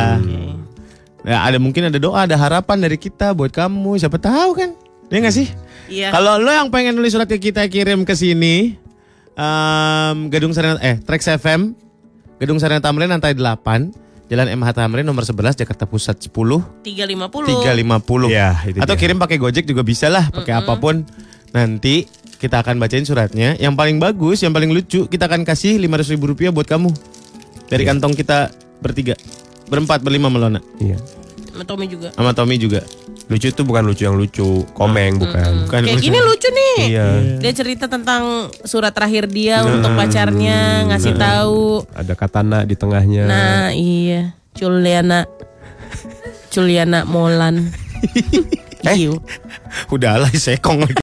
Ya, 1.27 1.37
ada 1.43 1.59
mungkin 1.59 1.91
ada 1.91 1.99
doa, 1.99 2.23
ada 2.23 2.39
harapan 2.39 2.79
dari 2.79 2.95
kita 2.95 3.35
buat 3.35 3.51
kamu. 3.51 3.99
Siapa 3.99 4.15
tahu 4.15 4.51
kan? 4.55 4.71
Iya 5.11 5.17
nggak 5.23 5.35
sih? 5.35 5.47
Iya. 5.87 6.11
Kalau 6.11 6.39
lo 6.39 6.51
yang 6.51 6.71
pengen 6.71 6.95
nulis 6.95 7.11
surat 7.11 7.27
ke 7.27 7.39
kita 7.39 7.67
kirim 7.67 8.07
ke 8.07 8.15
sini, 8.15 8.75
em, 9.35 10.17
Gedung 10.31 10.51
Sarina 10.51 10.79
eh 10.79 10.99
Trax 10.99 11.27
FM, 11.39 11.75
Gedung 12.39 12.59
Sarina 12.59 12.79
Tamrin 12.79 13.11
lantai 13.11 13.35
8, 13.35 13.91
Jalan 14.27 14.47
MH 14.59 14.67
Tamrin 14.75 15.07
nomor 15.07 15.23
11 15.23 15.55
Jakarta 15.55 15.87
Pusat 15.87 16.27
10 16.27 16.59
350. 16.83 17.63
350. 17.63 18.27
Iya, 18.27 18.49
itu 18.67 18.77
Atau 18.83 18.95
dia. 18.95 19.01
kirim 19.07 19.17
pakai 19.19 19.39
Gojek 19.39 19.63
juga 19.63 19.87
bisa 19.87 20.11
lah, 20.11 20.27
pakai 20.27 20.51
apa 20.51 20.75
pun. 20.75 21.07
Nanti 21.55 22.03
kita 22.37 22.61
akan 22.61 22.77
bacain 22.77 23.03
suratnya. 23.03 23.57
Yang 23.57 23.73
paling 23.73 23.97
bagus, 23.97 24.45
yang 24.45 24.53
paling 24.53 24.69
lucu, 24.71 25.09
kita 25.09 25.25
akan 25.25 25.43
kasih 25.43 25.81
500 25.81 26.13
ribu 26.13 26.31
rupiah 26.31 26.53
buat 26.53 26.69
kamu. 26.69 26.93
Dari 27.67 27.83
kantong 27.83 28.13
kita 28.15 28.53
bertiga. 28.79 29.17
Berempat, 29.67 29.99
berlima 30.05 30.31
melona. 30.31 30.63
Iya. 30.79 30.95
Sama 31.51 31.65
Tommy 31.65 31.85
juga. 31.89 32.09
Sama 32.13 32.31
Tommy 32.31 32.55
juga. 32.61 32.81
Lucu 33.27 33.51
itu 33.51 33.61
bukan 33.67 33.83
lucu 33.83 34.07
yang 34.07 34.15
lucu, 34.15 34.63
komeng 34.71 35.19
bukan. 35.19 35.67
Bukan 35.67 35.81
Kayak 35.83 35.99
lucu. 35.99 36.05
gini 36.07 36.19
lucu 36.23 36.47
nih. 36.47 36.77
Iya. 36.87 37.07
Dia 37.43 37.51
cerita 37.51 37.85
tentang 37.91 38.47
surat 38.63 38.95
terakhir 38.95 39.27
dia 39.27 39.67
untuk 39.67 39.91
pacarnya, 39.99 40.87
ngasih 40.87 41.17
tahu. 41.19 41.83
Ada 41.91 42.13
katana 42.15 42.63
di 42.63 42.79
tengahnya. 42.79 43.27
Nah, 43.27 43.67
iya. 43.75 44.31
Juliana. 44.55 45.27
Juliana 46.53 47.03
Molan. 47.03 47.67
Giu. 48.95 49.19
Udah 49.91 50.23
lah, 50.23 50.31
sekong 50.31 50.87
lagi. 50.87 50.95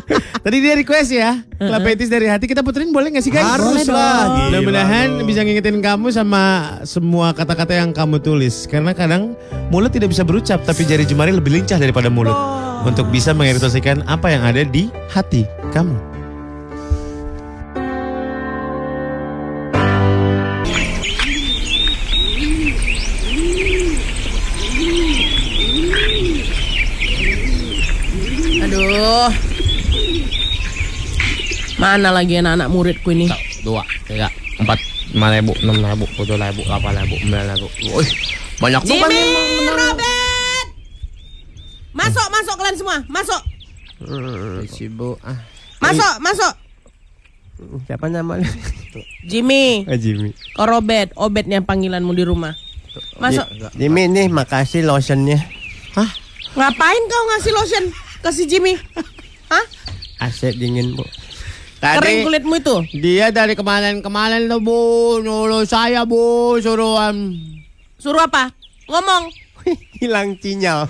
Tadi 0.44 0.56
dia 0.58 0.74
request 0.74 1.10
ya, 1.12 1.38
Klapetis 1.60 2.10
dari 2.10 2.26
hati 2.26 2.50
kita 2.50 2.64
puterin 2.64 2.90
boleh 2.90 3.14
gak 3.14 3.24
sih 3.24 3.32
guys? 3.32 3.46
Harus 3.46 3.86
lah, 3.86 4.48
Mudah-mudahan 4.48 5.22
bisa 5.22 5.44
ngingetin 5.44 5.78
kamu 5.78 6.10
sama 6.10 6.76
semua 6.82 7.30
kata-kata 7.30 7.78
yang 7.78 7.94
kamu 7.94 8.18
tulis. 8.18 8.66
Karena 8.66 8.96
kadang 8.96 9.38
mulut 9.70 9.92
tidak 9.92 10.10
bisa 10.10 10.26
berucap, 10.26 10.64
tapi 10.66 10.82
jari 10.88 11.06
jemari 11.06 11.30
lebih 11.30 11.52
lincah 11.54 11.78
daripada 11.78 12.10
mulut. 12.10 12.34
Untuk 12.82 13.14
bisa 13.14 13.30
mengekspresikan 13.30 14.02
apa 14.10 14.34
yang 14.34 14.42
ada 14.42 14.66
di 14.66 14.90
hati 15.12 15.46
kamu. 15.70 15.94
Aduh. 28.62 29.51
Mana 31.82 32.14
lagi 32.14 32.38
anak-anak 32.38 32.68
muridku 32.70 33.10
ini? 33.10 33.26
Dua, 33.66 33.82
tiga, 34.06 34.30
empat, 34.54 34.78
lima 35.10 35.34
ribu, 35.34 35.50
enam 35.58 35.82
ribu, 35.82 36.06
tujuh 36.14 36.38
ribu, 36.38 36.62
delapan 36.62 37.02
ribu, 37.02 37.14
sembilan 37.18 37.46
ribu. 37.52 37.66
Wih, 37.92 38.10
banyak. 38.62 38.82
Jimmy, 38.86 39.18
Robert. 39.66 40.66
Masuk, 41.90 42.26
masuk 42.30 42.54
kalian 42.54 42.76
semua. 42.78 42.98
Masuk. 43.10 43.42
Sibuk 44.68 45.18
ah. 45.22 45.34
Masuk, 45.82 46.14
masuk. 46.22 46.52
Siapa 47.84 48.06
namanya? 48.06 48.46
Jimmy, 49.22 49.82
Ah, 49.86 49.98
Jimmy. 49.98 50.34
kau 50.54 50.66
Robert, 50.66 51.10
Obet 51.14 51.46
yang 51.46 51.62
panggilanmu 51.62 52.14
di 52.14 52.22
rumah. 52.22 52.54
Masuk. 53.18 53.46
Jimmy 53.74 54.06
nih 54.06 54.30
makasih 54.30 54.86
lotionnya. 54.86 55.38
Ngapain 56.52 57.02
kau 57.08 57.22
ngasih 57.28 57.52
lotion 57.52 57.84
ke 58.20 58.30
si 58.30 58.46
Jimmy? 58.46 58.78
Hah? 59.50 59.64
AC 60.20 60.54
dingin 60.54 60.94
bu. 60.94 61.02
Kering 61.82 62.22
kulitmu 62.22 62.54
itu? 62.62 62.76
Dia 63.02 63.34
dari 63.34 63.58
kemarin-kemarin 63.58 64.46
lo 64.46 64.62
bu, 64.62 65.18
nyuruh 65.18 65.66
saya 65.66 66.06
bu, 66.06 66.54
suruhan. 66.62 67.34
Suruh 67.98 68.22
apa? 68.22 68.54
Ngomong. 68.86 69.34
Hilang 69.98 70.38
sinyal. 70.38 70.86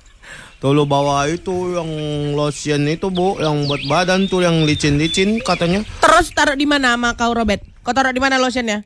Tuh 0.62 0.74
lo 0.74 0.86
bawa 0.86 1.26
itu 1.30 1.74
yang 1.74 1.90
lotion 2.38 2.86
itu 2.86 3.10
bu, 3.10 3.38
yang 3.42 3.66
buat 3.66 3.82
badan 3.86 4.26
tuh 4.26 4.42
yang 4.42 4.66
licin-licin 4.66 5.38
katanya. 5.42 5.86
Terus 6.02 6.34
taruh 6.34 6.58
di 6.58 6.66
mana 6.66 6.98
sama 6.98 7.14
kau 7.14 7.30
Robert? 7.30 7.62
Kau 7.86 7.94
taruh 7.94 8.10
di 8.10 8.18
mana 8.18 8.42
lotionnya? 8.42 8.82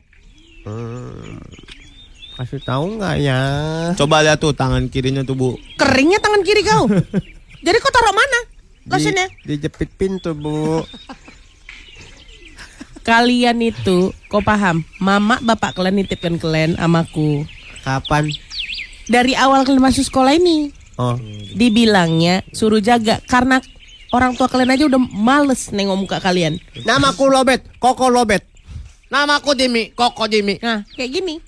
Kasih 2.37 2.61
tahu 2.61 3.01
nggak 3.01 3.15
ya? 3.25 3.41
Coba 3.97 4.21
lihat 4.21 4.37
tuh 4.37 4.53
tangan 4.53 4.85
kirinya 4.85 5.25
tuh 5.25 5.33
bu. 5.33 5.49
Keringnya 5.81 6.21
tangan 6.21 6.45
kiri 6.45 6.61
kau. 6.61 6.85
Jadi 7.65 7.77
kau 7.81 7.89
taruh 7.89 8.13
mana 8.13 8.39
lotionnya? 8.93 9.25
Di, 9.41 9.57
dijepit 9.57 9.89
pintu 9.97 10.37
bu. 10.37 10.81
Kalian 13.03 13.59
itu, 13.59 14.15
kau 14.31 14.39
paham? 14.39 14.87
Mama 14.95 15.35
bapak 15.43 15.75
kalian 15.75 15.99
nitipkan 15.99 16.39
kalian 16.39 16.79
amaku. 16.79 17.43
Kapan? 17.83 18.31
Dari 19.11 19.35
awal 19.35 19.67
kalian 19.67 19.83
masuk 19.83 20.07
sekolah 20.07 20.39
ini, 20.39 20.71
Oh. 20.95 21.19
dibilangnya 21.57 22.45
suruh 22.55 22.79
jaga 22.79 23.19
karena 23.27 23.59
orang 24.15 24.37
tua 24.37 24.47
kalian 24.47 24.71
aja 24.71 24.85
udah 24.87 25.01
males 25.11 25.73
nengok 25.75 25.99
muka 25.99 26.17
kalian. 26.23 26.61
Namaku 26.87 27.27
Lobet, 27.27 27.65
Koko 27.81 28.07
Lobet. 28.07 28.47
Namaku 29.11 29.51
Jimmy, 29.57 29.91
Koko 29.91 30.23
Jimmy. 30.31 30.61
Nah, 30.63 30.87
kayak 30.95 31.11
gini. 31.11 31.43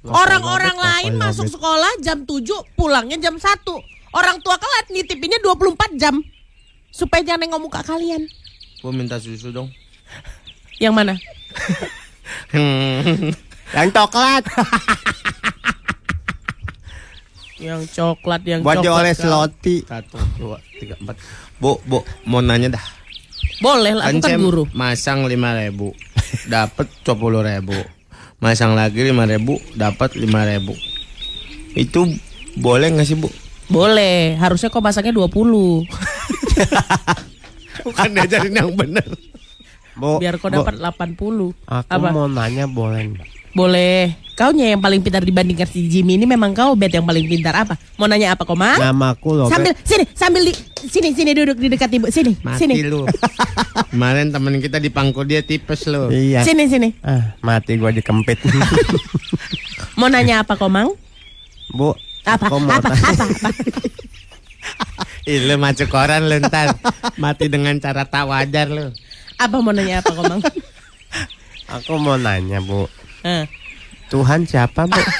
Orang-orang 0.00 0.80
lain 0.80 1.12
masuk 1.20 1.44
sekolah 1.44 2.00
jam 2.00 2.24
7, 2.24 2.64
pulangnya 2.72 3.20
jam 3.20 3.36
1. 3.36 3.76
Orang 4.16 4.40
tua 4.40 4.56
kalian 4.56 4.96
nitipinnya 4.96 5.44
24 5.44 5.92
jam. 6.00 6.24
Supaya 6.88 7.20
jangan 7.20 7.46
nengok 7.46 7.62
muka 7.68 7.80
kalian. 7.84 8.24
Gue 8.80 8.92
minta 8.96 9.20
susu 9.20 9.52
dong. 9.52 9.68
Yang 10.80 10.94
mana? 10.96 11.14
Yang 13.76 13.88
coklat. 13.92 14.42
Yang 17.60 17.80
coklat, 17.92 18.40
yang 18.48 18.60
Buat 18.64 18.80
coklat. 18.80 18.88
dioles 18.88 19.18
kau. 19.20 19.28
roti. 19.28 19.76
Satu, 19.84 20.16
dua, 20.40 20.56
tiga, 20.80 20.96
empat. 20.96 21.20
Bu, 21.60 21.76
bu, 21.84 22.00
mau 22.24 22.40
nanya 22.40 22.80
dah. 22.80 22.84
Boleh 23.60 23.92
lah, 23.92 24.08
aku 24.08 24.24
kan 24.24 24.40
guru. 24.40 24.64
Masang 24.72 25.28
lima 25.28 25.52
ribu, 25.52 25.92
dapat 26.48 26.88
dua 27.04 27.44
ribu. 27.44 27.76
Masang 28.40 28.72
lagi 28.72 29.04
lima 29.04 29.28
ribu, 29.28 29.60
dapat 29.76 30.16
lima 30.16 30.48
ribu. 30.48 30.72
Itu 31.76 32.08
boleh 32.56 32.88
nggak 32.96 33.04
sih 33.04 33.20
bu? 33.20 33.28
Boleh, 33.68 34.34
harusnya 34.40 34.72
kau 34.72 34.80
masaknya 34.82 35.12
20. 35.14 35.28
Bukan 37.86 38.08
diajarin 38.16 38.56
yang 38.56 38.72
benar. 38.74 39.06
Bu, 40.00 40.16
Biar 40.16 40.40
kau 40.40 40.48
dapat 40.48 40.80
80. 40.80 41.52
Aku 41.68 41.86
Apa? 41.86 42.08
mau 42.08 42.24
nanya 42.24 42.64
boleh? 42.64 43.12
Boleh. 43.52 44.16
Kaunya 44.32 44.72
yang 44.72 44.80
paling 44.80 45.04
pintar 45.04 45.20
dibandingkan 45.20 45.68
si 45.68 45.84
Jimmy 45.84 46.16
ini 46.16 46.24
memang 46.24 46.56
kau 46.56 46.72
bet 46.72 46.88
yang 46.88 47.04
paling 47.04 47.28
pintar 47.28 47.52
apa? 47.52 47.76
Mau 48.00 48.08
nanya 48.08 48.32
apa 48.32 48.48
kau, 48.48 48.56
Ma? 48.56 48.80
Namaku 48.80 49.36
Lobet. 49.36 49.52
Sambil 49.52 49.72
sini, 49.84 50.04
sambil 50.16 50.42
di 50.48 50.52
sini 50.80 51.12
sini 51.12 51.36
duduk 51.36 51.60
di 51.60 51.68
dekat 51.68 51.92
ibu. 51.92 52.08
Sini, 52.08 52.32
sini. 52.56 52.80
lu. 52.80 53.04
Kemarin 53.92 54.32
temen 54.32 54.56
kita 54.56 54.80
di 54.80 54.88
pangku 54.88 55.28
dia 55.28 55.44
tipes 55.44 55.84
lo. 55.84 56.08
Iya. 56.08 56.40
Sini 56.40 56.64
sini. 56.64 56.88
Ah, 57.04 57.36
mati 57.44 57.76
gua 57.76 57.92
dikempit. 57.92 58.40
Mau 60.00 60.08
nanya 60.08 60.40
apa 60.40 60.56
kau, 60.56 60.72
Mang? 60.72 60.96
Bu, 61.68 61.92
Apa? 62.24 62.48
aku 62.48 62.56
mau 62.58 62.72
Apa? 62.72 62.88
tanya. 62.90 63.12
Apa? 63.12 63.24
Apa? 63.28 63.48
Ih, 65.30 65.44
lu 65.44 65.54
macet 65.60 65.86
koran 65.86 66.26
lu 66.26 66.40
ntar. 66.40 66.74
Mati 67.14 67.46
dengan 67.46 67.76
cara 67.76 68.08
tak 68.08 68.24
wajar 68.24 68.72
lu. 68.72 68.88
Apa 69.40 69.56
mau 69.64 69.72
nanya 69.72 70.04
apa 70.04 70.12
kau, 70.12 70.24
Mang? 70.28 70.44
Aku 71.80 71.96
mau 71.96 72.20
nanya, 72.20 72.60
Bu. 72.60 72.84
Hah, 73.24 73.48
Tuhan 74.12 74.44
siapa, 74.44 74.84
Bu? 74.84 75.00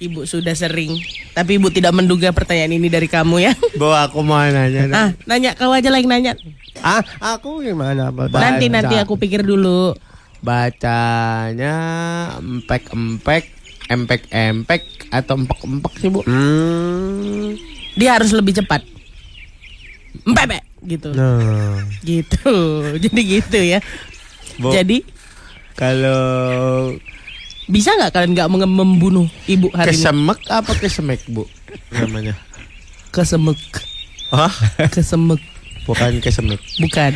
ibu 0.00 0.24
sudah 0.24 0.56
sering, 0.56 0.96
tapi 1.36 1.60
ibu 1.60 1.68
tidak 1.68 1.92
menduga 1.92 2.32
pertanyaan 2.32 2.72
ini 2.72 2.88
dari 2.88 3.04
kamu 3.04 3.36
ya. 3.44 3.52
Bu, 3.80 3.92
aku 3.92 4.24
mau 4.24 4.40
nanya. 4.40 4.88
dah. 4.88 4.96
Ah, 4.96 5.10
nanya 5.28 5.52
kau 5.52 5.76
aja 5.76 5.92
lagi 5.92 6.08
nanya. 6.08 6.32
ah, 6.80 7.04
aku 7.36 7.60
gimana, 7.60 8.08
Bu? 8.08 8.32
Nanti 8.32 8.72
nanti 8.72 8.96
aku 8.96 9.20
pikir 9.20 9.44
dulu. 9.44 9.92
Bacanya 10.40 11.76
empek-empek, 12.40 13.44
empek-empek 13.92 15.12
atau 15.12 15.36
empek-empek 15.36 15.92
sih 16.00 16.08
bu? 16.08 16.24
Hmm. 16.24 17.60
Dia 17.92 18.16
harus 18.16 18.32
lebih 18.32 18.56
cepat. 18.56 18.80
Empek 20.24 20.69
gitu. 20.82 21.12
Nah. 21.12 21.80
Gitu. 22.08 22.52
Jadi 22.96 23.20
gitu 23.20 23.58
ya. 23.58 23.78
Bu. 24.56 24.72
Jadi 24.72 25.04
Kalau 25.74 26.92
Bisa 27.64 27.94
nggak 27.94 28.10
kalian 28.10 28.30
nggak 28.34 28.48
mem- 28.50 28.74
membunuh 28.74 29.26
ibu 29.46 29.70
hari 29.70 29.94
ini? 29.94 30.02
Kesemek 30.02 30.38
apa 30.50 30.72
kesemek 30.74 31.20
bu 31.30 31.46
namanya? 31.94 32.34
Kesemek. 33.14 33.56
Hah? 34.34 34.50
Kesemek. 34.90 35.38
Bukan 35.86 36.18
kesemek. 36.18 36.58
Bukan. 36.82 37.12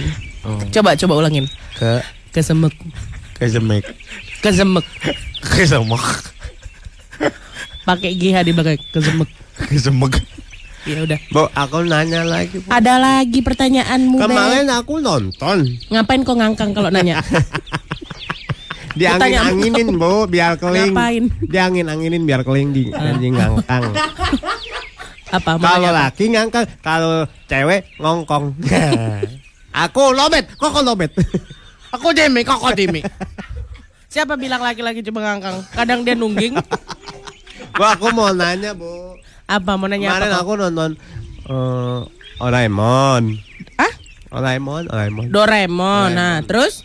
Oh. 0.47 0.63
Coba 0.71 0.95
coba 0.95 1.15
ulangin. 1.19 1.51
Ke 1.75 2.01
Kesemek. 2.31 2.71
kesemek. 3.35 3.83
Kesemek. 4.41 4.87
Kesemek. 5.43 6.05
Pakai 7.85 8.15
GH 8.15 8.37
di 8.43 8.53
belakang. 8.55 8.79
Kesemek. 8.91 9.31
Kesemek. 9.69 10.15
Ya 10.85 11.01
udah. 11.01 11.19
Bu, 11.33 11.49
aku 11.57 11.77
nanya 11.89 12.29
lagi. 12.29 12.61
Bu. 12.61 12.69
Ada 12.69 13.01
lagi 13.01 13.41
pertanyaanmu. 13.41 14.21
Kemarin 14.21 14.69
aku 14.69 15.01
nonton. 15.01 15.65
Ngapain 15.89 16.21
kok 16.21 16.37
ngangkang 16.37 16.71
kalau 16.77 16.93
nanya? 16.93 17.25
Diangin-anginin, 18.99 19.99
Bu, 19.99 20.31
biar 20.31 20.55
keling. 20.55 20.95
Ngapain? 20.95 21.25
Diangin-anginin 21.43 22.23
biar 22.23 22.47
keling 22.47 22.71
di 22.71 22.83
anjing 22.95 23.35
ngangkang. 23.35 23.91
Apa? 25.35 25.59
Mau 25.59 25.67
Kalau 25.67 25.91
laki 25.91 26.25
ngangkang, 26.31 26.67
kalau 26.79 27.27
cewek 27.51 27.91
ngongkong. 27.99 28.55
aku 29.83 30.15
lobet, 30.15 30.47
kok 30.55 30.71
kok 30.71 30.85
lobet. 30.87 31.11
Aku 31.91 32.15
demi, 32.15 32.47
kok 32.47 32.63
kok 32.63 32.77
demi. 32.79 33.03
Siapa 34.07 34.39
bilang 34.39 34.63
laki-laki 34.63 35.03
cuma 35.03 35.27
ngangkang? 35.27 35.59
Kadang 35.75 36.07
dia 36.07 36.15
nungging. 36.15 36.55
Bu, 37.75 37.83
aku 37.83 38.15
mau 38.15 38.31
nanya, 38.31 38.79
Bu. 38.79 39.19
Apa 39.45 39.77
mau 39.77 39.87
nanya 39.87 40.09
Kemarin 40.11 40.31
apa? 40.31 40.41
aku 40.41 40.53
nonton 40.57 40.91
eh 41.45 42.01
Oraemon. 42.35 43.23
Ah? 43.77 43.93
Oraemon, 44.35 44.91
Oraemon. 44.91 45.31
Doraemon. 45.31 46.11
Nah, 46.11 46.43
terus? 46.43 46.83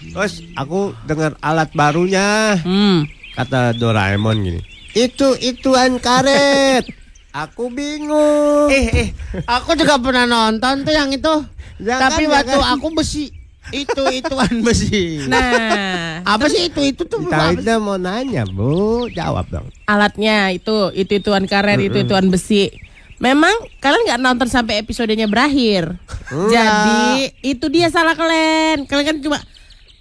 Terus 0.00 0.40
aku 0.54 0.96
dengar 1.04 1.36
alat 1.40 1.68
barunya. 1.76 2.56
Hmm. 2.62 3.04
Kata 3.34 3.76
Doraemon 3.76 4.40
gini. 4.40 4.60
Itu 4.94 5.36
ituan 5.36 5.98
karet. 5.98 6.86
Aku 7.34 7.66
bingung. 7.66 8.70
Eh, 8.70 8.86
eh, 8.94 9.08
aku 9.42 9.74
juga 9.74 9.98
pernah 9.98 10.22
nonton 10.22 10.86
tuh 10.86 10.94
yang 10.94 11.10
itu. 11.10 11.42
Jangan, 11.82 12.02
Tapi 12.06 12.30
waktu 12.30 12.54
jangan. 12.54 12.78
aku 12.78 12.86
besi, 12.94 13.34
itu 13.72 14.02
ituan 14.12 14.60
besi. 14.60 15.24
Nah, 15.30 16.20
apa 16.26 16.46
sih 16.52 16.68
itu 16.68 16.80
itu 16.84 17.02
tuh? 17.08 17.24
Kita 17.24 17.80
mau 17.80 17.96
nanya, 17.96 18.44
Bu. 18.44 19.08
Jawab 19.08 19.48
dong. 19.48 19.68
alatnya 19.84 20.52
itu 20.52 20.92
itu 20.96 21.20
ituan 21.20 21.44
karet, 21.48 21.80
itu 21.80 22.04
ituan 22.04 22.28
besi. 22.28 22.68
Memang 23.22 23.54
kalian 23.78 24.04
nggak 24.10 24.20
nonton 24.20 24.48
sampai 24.50 24.82
episodenya 24.82 25.30
berakhir. 25.30 25.96
Jadi 26.28 27.32
itu 27.40 27.66
dia 27.70 27.88
salah 27.88 28.12
kalian. 28.12 28.84
Kalian 28.84 29.06
kan 29.06 29.16
cuma 29.22 29.38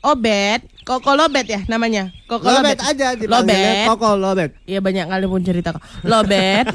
obet, 0.03 0.66
koko 0.84 1.16
lobet 1.16 1.47
ya 1.47 1.61
namanya. 1.72 2.11
Koko 2.28 2.49
Lobet 2.49 2.82
lobet, 2.82 2.89
aja 2.89 3.07
Lobet. 3.16 3.86
Koko 3.88 4.09
Lobet. 4.20 4.51
Iya 4.68 4.82
banyak 4.82 5.05
kali 5.07 5.26
pun 5.30 5.41
cerita 5.45 5.72
kok. 5.78 5.84
Lobet. 6.03 6.68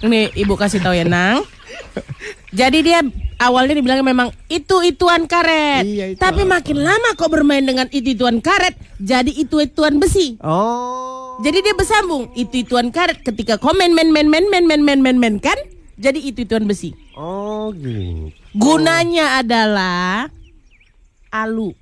Ini 0.00 0.32
ibu 0.38 0.54
kasih 0.56 0.80
tahu 0.80 0.94
ya 0.96 1.04
Nang. 1.04 1.44
Jadi 2.56 2.78
dia 2.80 3.04
awalnya 3.36 3.76
dibilang 3.76 4.00
memang 4.00 4.32
itu 4.48 4.80
ituan 4.80 5.28
karet. 5.28 5.84
Iya, 5.84 6.04
itu. 6.16 6.20
Tapi 6.20 6.48
makin 6.48 6.80
lama 6.80 7.12
kok 7.12 7.28
bermain 7.28 7.60
dengan 7.60 7.84
itu 7.92 8.16
ituan 8.16 8.40
karet, 8.40 8.72
jadi 8.96 9.28
itu 9.28 9.60
ituan 9.60 10.00
besi. 10.00 10.40
Oh. 10.40 11.36
Jadi 11.44 11.60
dia 11.60 11.76
bersambung 11.76 12.32
itu 12.32 12.64
ituan 12.64 12.88
karet 12.88 13.20
ketika 13.20 13.60
komen 13.60 13.92
men 13.92 14.08
men 14.08 14.32
men 14.32 14.48
men 14.48 14.64
men 14.64 14.80
men 14.80 15.00
men 15.04 15.16
men 15.20 15.36
kan 15.36 15.56
jadi 16.00 16.16
itu 16.16 16.48
ituan 16.48 16.64
besi. 16.64 16.96
Oh, 17.12 17.76
gitu. 17.76 18.32
Gunanya 18.56 19.44
adalah 19.44 20.32
alu. 21.28 21.76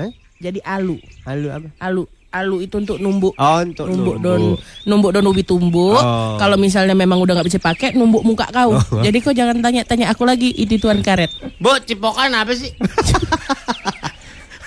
Eh? 0.00 0.08
Jadi 0.40 0.64
alu. 0.64 0.96
Halo 1.28 1.48
apa? 1.52 1.68
Alu. 1.84 2.08
Alu 2.34 2.60
itu 2.60 2.76
untuk 2.76 2.98
numbuk 2.98 3.30
Oh, 3.34 3.58
untuk 3.60 3.86
numbuk 3.86 4.18
numbuk. 4.18 4.18
don 4.18 4.42
numbuk 4.84 5.10
don 5.10 5.24
ubi 5.24 5.42
tumbuk. 5.42 5.94
Oh. 5.94 6.34
Kalau 6.34 6.58
misalnya 6.58 6.90
memang 6.92 7.16
udah 7.16 7.38
nggak 7.38 7.46
bisa 7.46 7.58
pakai, 7.58 7.94
numbuk 7.94 8.20
muka 8.20 8.50
kau. 8.50 8.74
Jadi 8.98 9.18
kau 9.18 9.30
jangan 9.30 9.62
tanya-tanya 9.62 10.10
aku 10.10 10.22
lagi 10.22 10.50
itu 10.50 10.74
tuan 10.76 10.98
karet. 10.98 11.30
Bu, 11.56 11.78
cipokan 11.80 12.34
apa 12.34 12.50
sih? 12.52 12.74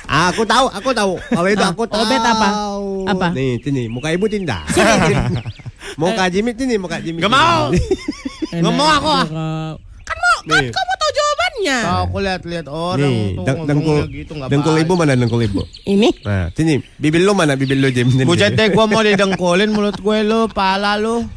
Aku 0.08 0.48
tahu, 0.48 0.72
aku 0.72 0.96
tahu. 0.96 1.20
Kalau 1.20 1.50
itu 1.52 1.60
Ah, 1.60 1.68
aku 1.70 1.84
tahu. 1.84 2.00
obet 2.00 2.24
apa? 2.24 2.48
Apa? 3.12 3.28
Nih, 3.36 3.60
sini, 3.60 3.92
muka 3.92 4.08
ibu 4.08 4.24
tindak. 4.24 4.64
muka 6.00 6.32
Jimmy 6.32 6.56
sini, 6.56 6.80
muka 6.80 7.04
Jimmy. 7.04 7.20
Gak 7.20 7.28
mau. 7.28 7.76
Nggak 8.56 8.72
mau 8.72 8.88
aku, 8.90 9.12
Kan 10.48 10.50
kan 10.50 10.64
Nih. 10.64 10.72
kau 10.72 10.82
mau 10.82 10.96
tahu 10.98 11.12
jawabannya. 11.12 11.78
Tahu 11.78 12.00
aku 12.02 12.18
lihat-lihat 12.20 12.66
orang 12.68 13.00
Nih, 13.04 13.20
tuh 13.30 13.44
deng- 13.44 13.66
dengkul, 13.66 13.98
gitu 14.10 14.32
nggak 14.34 14.48
dengkul 14.48 14.76
ibu 14.78 14.94
mana 14.96 15.14
dengkul 15.14 15.42
ibu? 15.42 15.62
Ini 15.84 16.10
Nah, 16.24 16.46
sini, 16.52 16.74
bibir 16.96 17.22
lu 17.22 17.32
mana 17.32 17.54
bibir 17.54 17.76
lu 17.76 17.90
Jim? 17.90 18.08
Bujet 18.24 18.54
deh 18.54 18.68
gua 18.70 18.86
mau 18.86 19.00
didengkulin 19.00 19.70
mulut 19.70 19.96
gue 19.96 20.18
lu, 20.22 20.48
pala 20.48 20.96
lu. 20.96 21.28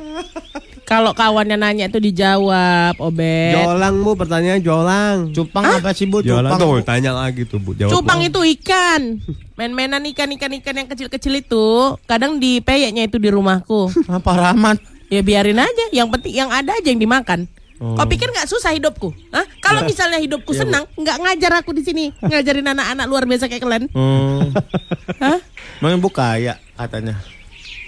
kalau 0.84 1.10
kawannya 1.12 1.54
nanya 1.54 1.86
itu 1.86 1.98
dijawab, 1.98 2.98
Obet. 2.98 3.54
Jolang 3.54 4.02
bu, 4.02 4.14
pertanyaan 4.14 4.58
jolang. 4.58 5.30
Cupang 5.30 5.62
apa 5.62 5.90
sih 5.90 6.02
Bu? 6.04 6.18
Jolang 6.20 6.50
Cupang. 6.50 6.58
tuh, 6.58 6.82
tanya 6.82 7.10
lagi 7.12 7.42
tuh 7.44 7.58
bu. 7.58 7.74
Jawab 7.74 7.94
Cupang 7.94 8.18
itu 8.20 8.40
ikan. 8.58 9.22
Main-mainan 9.54 10.02
ikan-ikan-ikan 10.08 10.74
yang 10.74 10.88
kecil-kecil 10.88 11.30
itu. 11.36 11.66
Kadang 12.04 12.38
di 12.38 12.58
peyeknya 12.58 13.04
itu 13.04 13.18
di 13.18 13.30
rumahku. 13.30 13.86
Apa 14.08 14.50
rahmat? 14.50 14.82
Ya 15.06 15.22
biarin 15.22 15.58
aja. 15.58 15.84
Yang 15.90 16.10
penting 16.10 16.34
yang 16.34 16.50
ada 16.50 16.72
aja 16.72 16.86
yang 16.86 16.98
dimakan. 16.98 17.46
Kau 17.80 18.04
pikir 18.04 18.28
nggak 18.28 18.44
susah 18.44 18.70
hidupku? 18.70 19.08
Hah? 19.30 19.48
Kalau 19.58 19.80
misalnya 19.82 20.16
hidupku 20.16 20.52
senang, 20.52 20.84
nggak 20.94 21.16
ngajar 21.18 21.52
aku 21.56 21.72
di 21.72 21.80
sini, 21.80 22.12
ngajarin 22.22 22.68
anak-anak 22.68 23.06
luar 23.06 23.24
biasa 23.24 23.48
kayak 23.48 23.58
kalian. 23.58 23.84
Hmm. 23.88 24.52
Hah? 25.24 25.40
Memang 25.80 25.98
bu 25.98 26.08
kaya 26.08 26.60
katanya. 26.74 27.16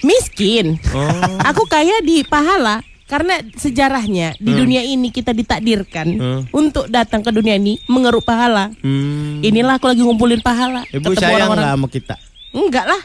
Miskin. 0.01 0.81
Oh. 0.91 1.07
Aku 1.53 1.63
kaya 1.65 2.01
di 2.01 2.21
pahala 2.23 2.81
karena 3.05 3.37
sejarahnya 3.53 4.35
di 4.35 4.51
dunia 4.51 4.81
ini 4.81 5.09
kita 5.09 5.31
ditakdirkan 5.31 6.09
Hmm. 6.11 6.41
untuk 6.51 6.89
datang 6.89 7.21
ke 7.21 7.29
dunia 7.29 7.55
ini 7.55 7.77
mengeruk 7.85 8.25
pahala. 8.25 8.73
Hmm. 8.81 9.39
Inilah 9.39 9.77
aku 9.77 9.87
lagi 9.87 10.01
ngumpulin 10.01 10.41
pahala. 10.41 10.83
Ibu 10.89 11.07
Ketemu 11.07 11.21
sayang 11.21 11.37
orang-orang. 11.39 11.63
nggak 11.63 11.77
sama 11.77 11.89
kita? 11.89 12.15
Enggak 12.51 12.85
lah. 12.87 13.01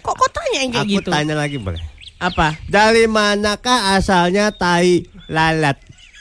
Kok 0.00 0.12
kok 0.12 0.30
tanya 0.30 0.58
yang 0.58 0.70
kayak 0.72 0.84
Aku 0.84 0.94
gitu? 0.98 1.08
tanya 1.08 1.34
lagi 1.36 1.56
boleh. 1.56 1.80
Apa? 2.18 2.52
Dari 2.66 3.06
manakah 3.06 3.94
asalnya 3.94 4.50
tai 4.50 5.08
lalat? 5.30 5.78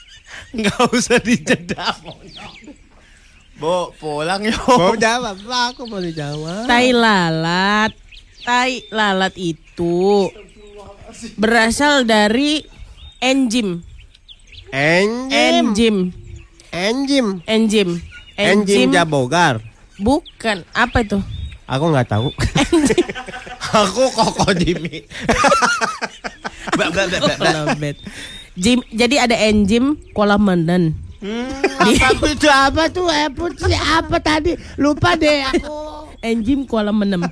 Nggak 0.57 0.79
usah 0.93 1.17
dijeda. 1.17 1.97
Bu, 3.59 3.91
pulang 3.99 4.45
yuk. 4.45 4.55
Mau 4.69 4.95
jawab? 4.95 5.35
Aku 5.73 5.89
mau 5.89 5.99
dijawab. 5.99 6.69
Tai 6.69 6.89
lalat. 6.93 7.91
Tai 8.45 8.71
lalat 8.93 9.33
itu 9.35 10.31
berasal 11.35 12.07
dari 12.07 12.63
enzim. 13.19 13.83
Enjim. 14.69 15.33
Enzim. 15.33 15.97
Enjim. 16.71 17.27
Enzim. 17.43 17.89
Enjim 18.37 18.87
jabogar. 18.93 19.59
Bukan. 19.99 20.63
Apa 20.71 21.03
itu? 21.03 21.19
Aku 21.67 21.91
nggak 21.91 22.07
tahu. 22.07 22.31
Aku 23.83 24.03
koko 24.15 24.49
Jimmy. 24.55 25.03
Mbak, 26.79 26.89
mbak, 26.95 27.05
mbak, 27.11 27.19
mbak, 27.19 27.37
mbak. 27.37 27.51
Lobet. 27.53 27.97
Jim, 28.59 28.83
jadi 28.91 29.23
ada 29.23 29.35
enzim 29.39 29.95
kolamenden. 30.11 30.93
Apa 31.79 32.25
itu 32.31 32.47
apa 32.47 32.83
tuh? 32.91 33.07
Apa 33.07 33.43
sih? 33.55 33.75
Apa 33.75 34.17
tadi? 34.19 34.55
Lupa 34.75 35.15
deh 35.15 35.47
aku. 35.47 35.71
Enzim 36.19 36.67
kolam 36.67 36.99
menem 36.99 37.23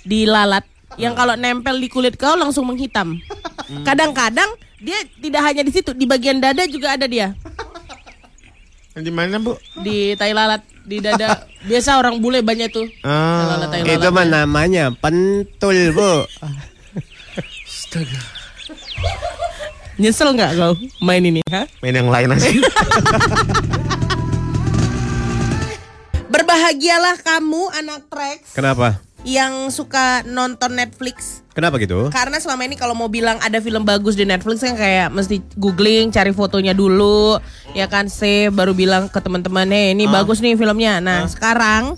di 0.00 0.24
lalat 0.24 0.64
yang 0.96 1.12
kalau 1.12 1.36
nempel 1.36 1.76
di 1.76 1.92
kulit 1.92 2.16
kau 2.16 2.32
langsung 2.32 2.64
menghitam. 2.64 3.20
Kadang-kadang 3.84 4.48
dia 4.80 5.04
tidak 5.20 5.42
hanya 5.44 5.62
di 5.64 5.72
situ, 5.72 5.92
di 5.92 6.08
bagian 6.08 6.40
dada 6.40 6.64
juga 6.64 6.96
ada 6.96 7.04
dia. 7.04 7.36
Di 8.96 9.12
mana 9.12 9.36
bu? 9.36 9.52
Di 9.84 10.16
tai 10.16 10.32
lalat, 10.32 10.64
di 10.88 11.04
dada. 11.04 11.44
Biasa 11.68 12.00
orang 12.00 12.16
bule 12.16 12.40
banyak 12.40 12.72
tuh. 12.72 12.88
Tai 13.04 13.04
Ah, 13.04 13.44
lalat, 13.60 13.68
tai 13.68 13.80
lalat. 13.84 14.00
Itu 14.00 14.08
mah 14.08 14.24
namanya 14.24 14.84
pentul 14.96 15.92
bu. 15.92 16.24
Nyesel 19.96 20.36
nggak 20.36 20.52
kau 20.60 20.76
main 21.00 21.24
ini? 21.24 21.40
Ha? 21.48 21.64
main 21.80 21.94
yang 21.96 22.12
lain 22.12 22.28
aja. 22.36 22.44
Berbahagialah 26.32 27.16
kamu 27.24 27.62
anak 27.72 28.04
Trax 28.12 28.52
Kenapa? 28.52 29.00
yang 29.24 29.72
suka 29.72 30.20
nonton 30.28 30.76
Netflix. 30.76 31.40
Kenapa 31.56 31.80
gitu? 31.80 32.12
Karena 32.12 32.36
selama 32.36 32.68
ini 32.68 32.76
kalau 32.76 32.92
mau 32.92 33.08
bilang 33.08 33.40
ada 33.40 33.56
film 33.58 33.82
bagus 33.88 34.14
di 34.14 34.28
Netflix 34.28 34.60
kan 34.60 34.76
kayak 34.76 35.08
mesti 35.08 35.40
googling, 35.56 36.12
cari 36.12 36.30
fotonya 36.36 36.76
dulu, 36.76 37.40
ya 37.72 37.88
kan 37.88 38.12
save 38.12 38.52
baru 38.52 38.76
bilang 38.76 39.08
ke 39.08 39.16
teman-teman, 39.18 39.66
"Hey, 39.66 39.96
ini 39.96 40.04
bagus 40.06 40.44
nih 40.44 40.54
filmnya." 40.60 41.00
Nah, 41.00 41.24
sekarang 41.26 41.96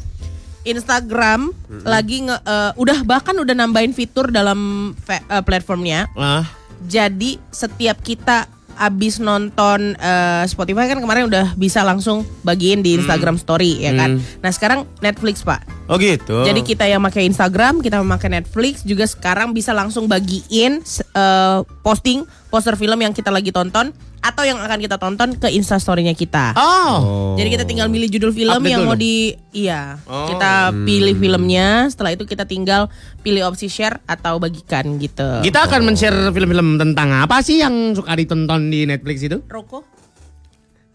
Instagram 0.63 1.51
lagi 1.83 2.31
nge 2.31 2.37
eh, 2.39 2.73
udah 2.79 3.03
bahkan 3.03 3.35
udah 3.35 3.55
nambahin 3.59 3.91
fitur 3.93 4.31
dalam 4.31 4.93
eh, 5.11 5.43
platformnya. 5.43 6.07
ah, 6.15 6.47
Jadi 6.87 7.41
setiap 7.51 7.99
kita 8.05 8.47
abis 8.79 9.19
nonton 9.19 9.99
eh, 9.99 10.45
Spotify 10.47 10.87
kan 10.87 11.03
kemarin 11.03 11.27
udah 11.27 11.59
bisa 11.59 11.83
langsung 11.83 12.23
bagiin 12.47 12.81
di 12.81 12.95
Instagram 12.95 13.35
Story 13.35 13.83
ya 13.83 13.93
kan. 13.99 14.23
Nah 14.39 14.51
sekarang 14.55 14.87
Netflix 15.03 15.43
pak. 15.43 15.67
Oh 15.91 15.99
gitu. 15.99 16.47
Jadi 16.47 16.63
kita 16.63 16.87
yang 16.87 17.03
pakai 17.03 17.27
Instagram, 17.27 17.83
kita 17.83 17.99
memakai 17.99 18.31
Netflix 18.31 18.87
juga 18.87 19.03
sekarang 19.05 19.51
bisa 19.51 19.75
langsung 19.75 20.07
bagiin 20.07 20.81
eh, 20.87 21.59
posting 21.83 22.23
poster 22.55 22.79
film 22.79 23.03
yang 23.03 23.11
kita 23.11 23.35
lagi 23.35 23.51
tonton 23.51 23.91
atau 24.19 24.43
yang 24.43 24.59
akan 24.59 24.79
kita 24.83 24.97
tonton 24.99 25.39
ke 25.39 25.49
Instastory-nya 25.51 26.13
kita. 26.13 26.53
Oh. 26.59 27.39
Jadi 27.39 27.49
kita 27.55 27.65
tinggal 27.65 27.87
milih 27.87 28.11
judul 28.11 28.35
film 28.35 28.51
Update 28.59 28.73
yang 28.75 28.83
dulu 28.83 28.91
mau 28.91 28.97
dong. 28.99 29.03
di 29.03 29.39
iya. 29.55 29.97
Oh. 30.05 30.27
Kita 30.27 30.75
pilih 30.75 31.15
filmnya, 31.15 31.87
setelah 31.89 32.15
itu 32.15 32.27
kita 32.27 32.45
tinggal 32.45 32.91
pilih 33.23 33.47
opsi 33.47 33.71
share 33.71 34.03
atau 34.05 34.43
bagikan 34.43 34.99
gitu. 34.99 35.43
Kita 35.43 35.71
akan 35.71 35.81
men-share 35.87 36.35
film-film 36.35 36.77
tentang 36.77 37.15
apa 37.15 37.39
sih 37.41 37.63
yang 37.63 37.95
suka 37.95 38.19
ditonton 38.19 38.69
di 38.69 38.85
Netflix 38.85 39.23
itu? 39.23 39.39
Roko. 39.47 39.87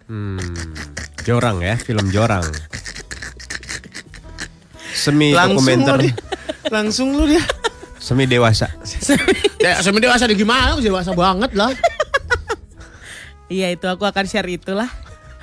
Hmm, 0.03 0.39
jorang 1.23 1.63
ya, 1.63 1.79
film 1.79 2.11
jorang. 2.11 2.43
Semi 4.93 5.33
Langsung 5.33 5.63
dokumenter, 5.63 5.95
lu 5.97 6.03
dia. 6.05 6.15
Langsung 6.69 7.07
lu 7.17 7.25
dia. 7.25 7.43
semi 7.97 8.27
dewasa. 8.27 8.67
Ya, 9.63 9.79
sama 9.79 10.03
dewasa 10.03 10.27
di 10.27 10.35
gimana? 10.35 10.75
Dewasa 10.75 11.15
banget 11.15 11.55
lah. 11.55 11.71
Iya 13.51 13.75
itu 13.75 13.85
aku 13.85 14.07
akan 14.07 14.25
share 14.25 14.47
itulah 14.47 14.87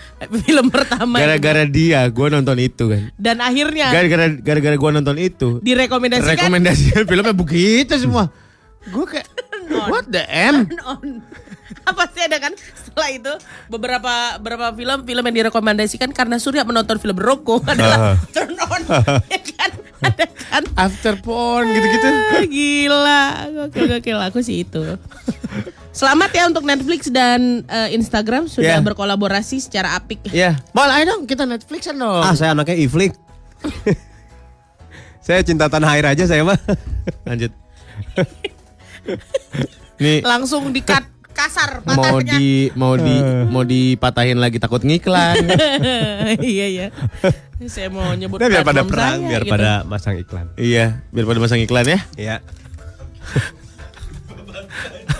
film 0.44 0.68
pertama. 0.68 1.16
Gara-gara 1.16 1.64
dia 1.64 2.04
gue 2.08 2.26
nonton 2.28 2.56
itu 2.60 2.84
kan. 2.88 3.02
Dan 3.16 3.40
akhirnya 3.40 3.88
Gara-gara 3.92 4.26
gara-gara 4.36 4.76
gue 4.76 4.90
nonton 4.92 5.16
itu. 5.16 5.48
direkomendasikan 5.64 6.48
Rekomendasi 6.48 7.04
filmnya 7.08 7.32
begitu 7.32 7.96
semua. 7.96 8.28
Gue 8.80 9.04
kayak 9.04 9.28
what 9.92 10.08
the 10.08 10.24
M? 10.24 10.64
Apa 11.90 12.08
sih 12.12 12.24
ada 12.24 12.40
kan 12.40 12.52
setelah 12.56 13.10
itu 13.12 13.32
beberapa 13.68 14.40
beberapa 14.40 14.72
film 14.72 15.04
film 15.04 15.22
yang 15.22 15.36
direkomendasikan 15.44 16.10
karena 16.16 16.40
Surya 16.40 16.64
menonton 16.64 16.96
film 16.96 17.16
Roko 17.16 17.60
adalah 17.64 18.16
turn 18.34 18.56
on 18.56 18.82
ya 19.28 19.40
kan 19.56 19.70
ada 20.00 20.24
kan 20.50 20.64
After 20.76 21.20
porn 21.20 21.68
gitu-gitu. 21.70 22.08
Ah, 22.08 22.44
gila 22.48 23.24
gokil 23.52 23.84
gokil 23.96 24.18
aku 24.18 24.40
sih 24.40 24.64
itu 24.64 24.80
selamat 25.90 26.30
ya 26.30 26.44
untuk 26.46 26.62
Netflix 26.62 27.10
dan 27.10 27.62
eh, 27.64 27.90
Instagram 27.92 28.46
sudah 28.46 28.78
Ya. 28.78 28.80
berkolaborasi 28.80 29.58
secara 29.58 29.94
apik 29.94 30.22
Ya. 30.30 30.54
Mal, 30.70 30.88
ayo 30.92 31.04
dong 31.10 31.26
kita 31.26 31.42
Netflixan 31.44 31.98
dong. 31.98 32.22
Ah, 32.22 32.32
saya 32.32 32.54
anaknya 32.54 32.78
Iflik. 32.78 33.12
saya 35.26 35.42
cinta 35.42 35.66
tanah 35.66 35.90
air 35.92 36.06
aja 36.06 36.24
saya 36.24 36.42
mah. 36.42 36.58
Lanjut. 37.26 37.50
Nih 40.02 40.22
langsung 40.22 40.70
di 40.70 40.80
cut 40.80 41.04
kasar 41.30 41.80
mau 41.86 41.96
patahnya 41.96 42.36
di 42.36 42.68
mau 42.74 42.94
di 42.94 43.16
mau 43.48 43.62
dipatahin 43.62 44.38
lagi 44.38 44.56
takut 44.56 44.80
ngiklan. 44.80 45.44
iya 46.40 46.66
iya 46.68 46.86
saya 47.68 47.92
mau 47.92 48.08
nyebut 48.12 48.40
Udah 48.40 48.48
biar 48.48 48.64
pada 48.64 48.82
perang, 48.88 49.20
saya, 49.20 49.28
biar 49.28 49.42
gitu. 49.44 49.52
pada 49.52 49.70
masang 49.84 50.16
iklan. 50.16 50.46
iya, 50.56 51.04
biar 51.12 51.26
pada 51.28 51.40
masang 51.40 51.60
iklan 51.60 51.84
ya. 51.84 52.00
Iya. 52.16 52.36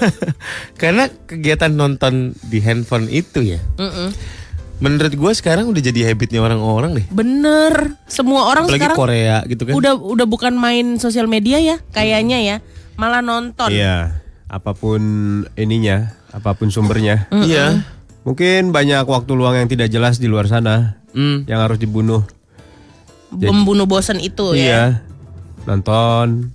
Karena 0.81 1.07
kegiatan 1.27 1.71
nonton 1.71 2.33
di 2.47 2.59
handphone 2.61 3.07
itu 3.07 3.43
ya. 3.45 3.61
Mm-mm. 3.77 4.13
Menurut 4.81 5.13
gue 5.13 5.33
sekarang 5.37 5.69
udah 5.69 5.83
jadi 5.83 6.09
habitnya 6.09 6.41
orang-orang 6.41 6.97
deh. 6.97 7.07
Bener, 7.13 8.01
semua 8.09 8.49
orang 8.49 8.65
Apalagi 8.65 8.81
sekarang 8.81 8.97
Korea 8.97 9.37
gitu 9.45 9.63
kan. 9.69 9.77
udah 9.77 9.93
udah 9.93 10.25
bukan 10.25 10.57
main 10.57 10.97
sosial 10.97 11.29
media 11.29 11.61
ya, 11.61 11.77
kayaknya 11.93 12.41
ya, 12.41 12.57
malah 12.97 13.21
nonton. 13.21 13.69
Iya. 13.69 14.17
Apa 14.49 14.73
pun 14.73 15.01
ininya, 15.55 16.17
apa 16.33 16.57
pun 16.57 16.73
sumbernya. 16.73 17.29
Iya. 17.31 17.85
Mungkin 18.25 18.73
banyak 18.73 19.05
waktu 19.05 19.33
luang 19.33 19.57
yang 19.57 19.69
tidak 19.69 19.89
jelas 19.89 20.17
di 20.17 20.29
luar 20.29 20.49
sana 20.49 20.97
Hmm. 21.13 21.45
yang 21.45 21.61
harus 21.61 21.77
dibunuh. 21.77 22.25
Membunuh 23.31 23.85
bosan 23.85 24.17
itu 24.17 24.55
ya. 24.55 24.65
Iya. 24.65 24.83
Nonton. 25.65 26.51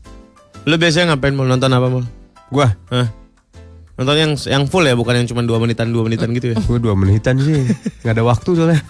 Lu 0.65 0.75
biasanya 0.75 1.13
ngapain 1.13 1.31
mau 1.31 1.45
nonton 1.45 1.69
apa 1.69 1.87
mau? 1.87 2.03
Gua, 2.49 2.73
Hah? 2.89 3.07
Nonton 3.95 4.15
yang 4.19 4.31
yang 4.35 4.63
full 4.67 4.83
ya, 4.83 4.91
bukan 4.91 5.23
yang 5.23 5.27
cuma 5.31 5.39
dua 5.39 5.55
menitan 5.55 5.87
dua 5.87 6.03
menitan 6.03 6.27
gitu 6.35 6.51
ya? 6.51 6.55
gua 6.67 6.79
dua 6.83 6.95
menitan 6.99 7.39
sih. 7.39 7.63
nggak 8.03 8.13
ada 8.19 8.23
waktu 8.27 8.49
soalnya. 8.51 8.81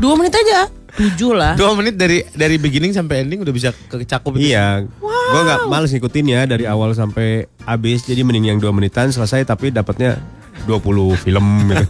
Dua 0.00 0.16
menit 0.16 0.32
aja, 0.32 0.64
tujuh 0.96 1.36
lah. 1.36 1.52
Dua 1.60 1.76
menit 1.76 2.00
dari 2.00 2.24
dari 2.32 2.56
beginning 2.56 2.96
sampai 2.96 3.20
ending 3.20 3.44
udah 3.44 3.52
bisa 3.52 3.76
kecakup 3.92 4.40
itu. 4.40 4.56
Iya. 4.56 4.88
Gua 5.04 5.40
nggak 5.44 5.60
males 5.68 5.92
ngikutin 5.92 6.26
ya 6.32 6.40
dari 6.48 6.64
awal 6.64 6.96
sampai 6.96 7.44
habis. 7.68 8.08
Jadi 8.08 8.24
mending 8.24 8.56
yang 8.56 8.58
dua 8.58 8.72
menitan 8.72 9.12
selesai 9.12 9.44
tapi 9.44 9.68
dapatnya 9.68 10.16
20 10.64 11.20
film 11.20 11.44
gitu. 11.68 11.84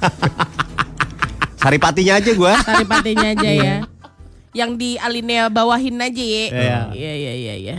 Saripatinya 1.63 2.19
aja 2.19 2.31
gua. 2.35 2.59
Saripatinya 2.67 3.29
aja 3.31 3.51
ya. 3.55 3.77
Yang 4.51 4.71
di 4.83 4.91
alinea 4.99 5.47
bawahin 5.47 5.95
aja 6.03 6.25
ya. 6.27 6.45
Iya. 6.51 6.79
Iya 6.91 7.13
iya 7.15 7.33
iya 7.39 7.55
iya. 7.55 7.77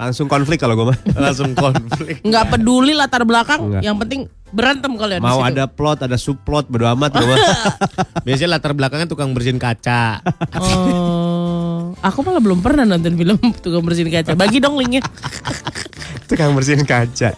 Langsung 0.00 0.26
konflik 0.26 0.56
kalau 0.56 0.72
gua 0.74 0.86
mah. 0.90 0.98
Langsung 1.28 1.52
konflik. 1.52 2.24
Nggak 2.24 2.44
peduli 2.50 2.96
latar 2.96 3.20
belakang, 3.22 3.60
Nggak. 3.68 3.82
yang 3.84 4.00
penting 4.00 4.20
berantem 4.50 4.96
kalian 4.96 5.20
di 5.20 5.28
Mau 5.28 5.44
ada 5.44 5.68
plot, 5.68 6.02
ada 6.02 6.16
subplot, 6.16 6.66
bodo 6.66 6.88
amat 6.88 7.12
gua 7.12 7.26
mah. 7.28 7.38
Biasanya 8.26 8.56
latar 8.56 8.72
belakangnya 8.72 9.04
tukang 9.04 9.36
bersihin 9.36 9.60
kaca. 9.60 10.24
Oh, 10.56 11.92
aku 12.00 12.18
malah 12.24 12.40
belum 12.40 12.58
pernah 12.58 12.88
nonton 12.88 13.12
film 13.12 13.36
tukang 13.60 13.84
bersihin 13.84 14.08
kaca. 14.08 14.32
Bagi 14.32 14.56
dong 14.58 14.80
linknya. 14.80 15.04
Tukang 16.30 16.54
bersihin 16.54 16.86
kaca. 16.86 17.34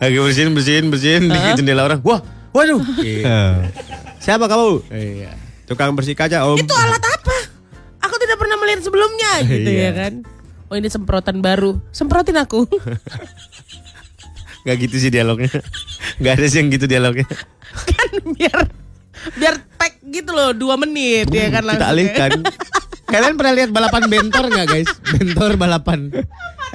Lagi 0.00 0.16
bersihin 0.16 0.56
bersihin 0.56 0.88
bersihin 0.88 1.28
di 1.28 1.38
jendela 1.54 1.84
orang. 1.84 2.00
Wah, 2.00 2.24
waduh. 2.50 2.80
Eh, 2.98 3.68
Siapa 4.18 4.48
kamu? 4.48 4.88
Iya. 4.88 5.36
Tukang 5.68 5.92
bersih 5.92 6.16
kaca, 6.16 6.48
Om. 6.48 6.56
Itu 6.56 6.72
alat 6.72 7.04
apa? 7.04 7.36
Aku 8.00 8.16
tidak 8.16 8.40
pernah 8.40 8.56
melihat 8.56 8.80
sebelumnya 8.80 9.32
gitu 9.44 9.68
Iya. 9.68 9.84
ya 9.84 9.92
kan. 9.92 10.12
Oh 10.68 10.76
ini 10.76 10.88
semprotan 10.88 11.40
baru. 11.40 11.80
Semprotin 11.90 12.36
aku. 12.36 12.68
Gak 14.66 14.76
gitu 14.84 14.96
sih 15.00 15.08
dialognya. 15.08 15.48
Gak 16.20 16.32
ada 16.36 16.46
sih 16.46 16.60
yang 16.60 16.68
gitu 16.68 16.84
dialognya. 16.84 17.24
kan 17.88 18.12
biar 18.36 18.58
biar 19.34 19.54
tag 19.76 19.98
gitu 20.04 20.30
loh 20.30 20.54
dua 20.54 20.76
menit 20.76 21.26
ya 21.32 21.48
kan 21.48 21.64
langsung. 21.64 21.80
Kita 21.80 21.88
alihkan. 21.90 22.30
Kalian 23.12 23.40
pernah 23.40 23.54
lihat 23.56 23.70
balapan 23.72 24.04
bentor 24.04 24.44
nggak 24.52 24.66
guys? 24.68 24.90
Bentor 25.16 25.56
balapan. 25.56 26.12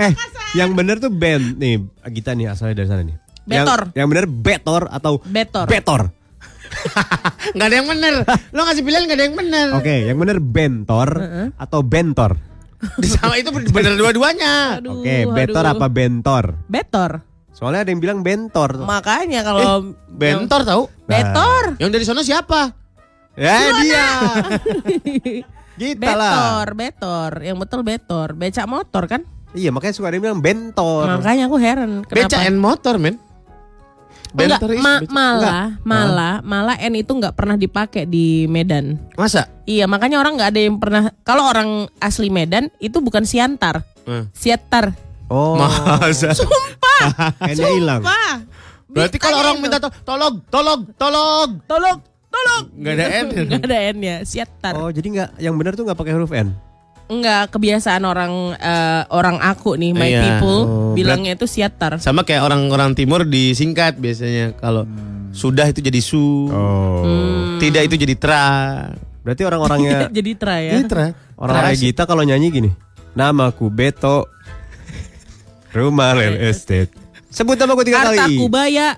Eh, 0.01 0.17
yang 0.57 0.73
bener 0.73 0.97
tuh 0.97 1.13
band 1.13 1.61
nih. 1.61 1.77
Gita 2.09 2.33
nih 2.33 2.49
asalnya 2.49 2.81
dari 2.81 2.89
sana 2.89 3.01
nih. 3.05 3.13
Yang- 3.45 3.67
Betor. 3.69 3.81
Yang, 3.93 4.07
bener 4.09 4.25
betor 4.25 4.83
atau 4.89 5.21
Betor. 5.21 5.67
betor. 5.69 6.01
Nggak 7.53 7.67
ada 7.69 7.75
yang 7.77 7.85
bener. 7.85 8.13
Lo 8.49 8.65
ngasih 8.65 8.81
pilihan 8.81 9.05
nggak 9.05 9.17
ada 9.21 9.25
yang 9.29 9.37
bener. 9.37 9.67
Oke, 9.77 9.95
yang 10.09 10.17
bener 10.17 10.37
bentor 10.41 11.09
atau 11.53 11.79
bentor. 11.85 12.33
Di 12.99 13.07
sama 13.15 13.35
itu 13.39 13.49
bener 13.51 13.95
dua-duanya. 13.95 14.79
Oke, 14.83 15.27
betor 15.31 15.63
aduh. 15.63 15.75
apa 15.77 15.87
bentor? 15.87 16.43
Betor. 16.67 17.11
Soalnya 17.53 17.85
ada 17.85 17.91
yang 17.93 18.01
bilang 18.01 18.19
bentor. 18.25 18.81
Makanya 18.81 19.45
kalau 19.45 19.93
Bentor 20.09 20.61
tahu? 20.65 20.83
Betor. 21.05 21.77
Yang 21.77 21.89
dari 21.93 22.05
sana 22.05 22.21
siapa? 22.25 22.73
Ya 23.37 23.57
dia. 23.81 24.07
Kita 25.79 26.11
lah. 26.13 26.33
Betor, 26.33 26.67
betor. 26.77 27.31
Yang 27.41 27.57
betul 27.65 27.79
betor. 27.81 28.27
Becak 28.37 28.67
motor 28.69 29.03
kan? 29.09 29.21
Iya, 29.53 29.69
makanya 29.69 29.93
suka 29.93 30.09
ada 30.09 30.17
yang 30.17 30.25
bilang 30.25 30.41
bentor. 30.41 31.05
Makanya 31.21 31.45
aku 31.45 31.57
heran 31.61 32.01
kenapa. 32.09 32.41
and 32.41 32.57
motor 32.57 32.97
men. 32.97 33.21
Enggak, 34.33 34.59
Bentor 34.59 34.71
is 34.73 34.81
ma- 34.81 35.03
malah, 35.07 35.65
malah, 35.85 36.35
malah 36.41 36.75
N 36.81 36.97
itu 36.97 37.13
nggak 37.13 37.37
pernah 37.37 37.53
dipakai 37.53 38.09
di 38.09 38.49
Medan. 38.49 38.97
Masa? 39.13 39.45
Iya, 39.63 39.85
makanya 39.85 40.17
orang 40.17 40.33
nggak 40.35 40.49
ada 40.49 40.61
yang 40.61 40.77
pernah. 40.81 41.13
Kalau 41.21 41.45
orang 41.45 41.85
asli 42.01 42.33
Medan 42.33 42.73
itu 42.77 42.97
bukan 42.97 43.23
Siantar, 43.23 43.85
Hmm. 44.03 44.27
Siatar. 44.35 44.91
Oh. 45.29 45.55
Masa? 45.55 46.33
Sumpah. 46.37 47.01
N-nya 47.53 47.69
hilang. 47.71 48.01
Sumpah. 48.01 48.35
Berarti 48.89 49.17
kalau 49.17 49.37
orang 49.39 49.57
minta 49.57 49.77
to 49.77 49.89
tolong, 50.03 50.41
tolong, 50.49 50.81
tolong. 50.97 51.49
tolong, 51.65 51.97
tolong. 52.27 52.63
Gak 52.77 52.93
ada 52.93 53.05
N. 53.21 53.25
Nggak 53.49 53.63
ada 53.63 53.77
N-nya, 53.93 54.15
Siatar. 54.21 54.73
Oh, 54.75 54.89
jadi 54.89 55.07
nggak 55.07 55.29
yang 55.39 55.55
benar 55.55 55.77
tuh 55.77 55.85
nggak 55.85 55.95
pakai 55.95 56.13
huruf 56.13 56.33
N. 56.33 56.53
Enggak, 57.13 57.53
kebiasaan 57.53 58.01
orang 58.01 58.33
eh, 58.55 59.01
orang 59.07 59.37
aku 59.37 59.77
nih, 59.77 59.93
my 59.93 60.09
Iya. 60.09 60.21
people 60.25 60.59
Oh, 60.63 60.93
bilangnya 60.93 61.37
itu 61.37 61.45
Siatar. 61.45 62.01
Sama 62.01 62.25
kayak 62.25 62.41
orang-orang 62.41 62.97
timur 62.97 63.21
disingkat 63.21 63.95
biasanya. 63.95 64.57
Kalau 64.57 64.89
sudah 65.29 65.69
itu 65.69 65.79
jadi 65.79 66.01
su. 66.01 66.49
Oh. 66.49 67.05
Tidak 67.57 67.85
itu 67.85 67.95
jadi 67.95 68.15
tra. 68.17 68.45
Berarti 69.21 69.41
orang-orangnya 69.41 70.09
Jadi 70.17 70.31
tra 70.33 70.57
ya. 70.57 70.73
Jadi 70.75 70.83
tra. 70.85 71.05
orang 71.37 71.53
kayak 71.63 71.77
Gita 71.77 72.03
kalau 72.03 72.21
nyanyi 72.21 72.47
gini. 72.49 72.71
Namaku 73.13 73.69
Beto. 73.69 74.25
Rumah 75.71 76.09
real 76.17 76.37
estate. 76.43 76.91
Sebut 77.29 77.57
namaku 77.57 77.81
tiga 77.83 78.03
Harta 78.03 78.25
kali. 78.25 78.37
kubaya. 78.37 78.97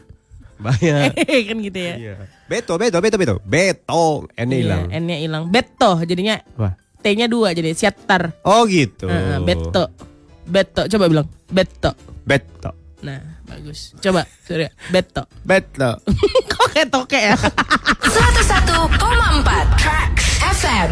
Bayar. 0.56 1.12
kan 1.52 1.58
gitu 1.60 1.80
ya. 1.80 1.94
Iya. 1.96 2.14
Beto, 2.46 2.76
Beto, 2.78 2.98
Beto, 3.00 3.16
Beto. 3.18 3.36
Beto. 3.42 4.28
N-nya 4.34 4.58
hilang. 4.58 4.82
Iya, 4.88 4.98
N-nya 5.00 5.18
hilang. 5.20 5.44
Beto 5.48 6.00
jadinya 6.02 6.40
Wah. 6.56 6.74
T-nya 7.06 7.30
dua 7.30 7.54
jadi 7.54 7.70
Siatar. 7.78 8.42
Oh 8.42 8.66
gitu. 8.66 9.06
Heeh, 9.06 9.38
beto. 9.46 9.94
Beto. 10.42 10.90
Coba 10.90 11.06
bilang. 11.06 11.30
Beto. 11.46 11.94
Beto. 12.26 12.74
Nah, 13.06 13.22
Bagus. 13.46 13.94
Coba, 14.02 14.26
Surya. 14.42 14.74
Beto. 14.90 15.30
Beto. 15.46 16.02
Kok 16.50 16.68
kayak 16.74 16.90
toke 16.90 17.14
ya? 17.14 17.38
101,4 17.38 18.90
Tracks 19.78 20.26
FM. 20.58 20.90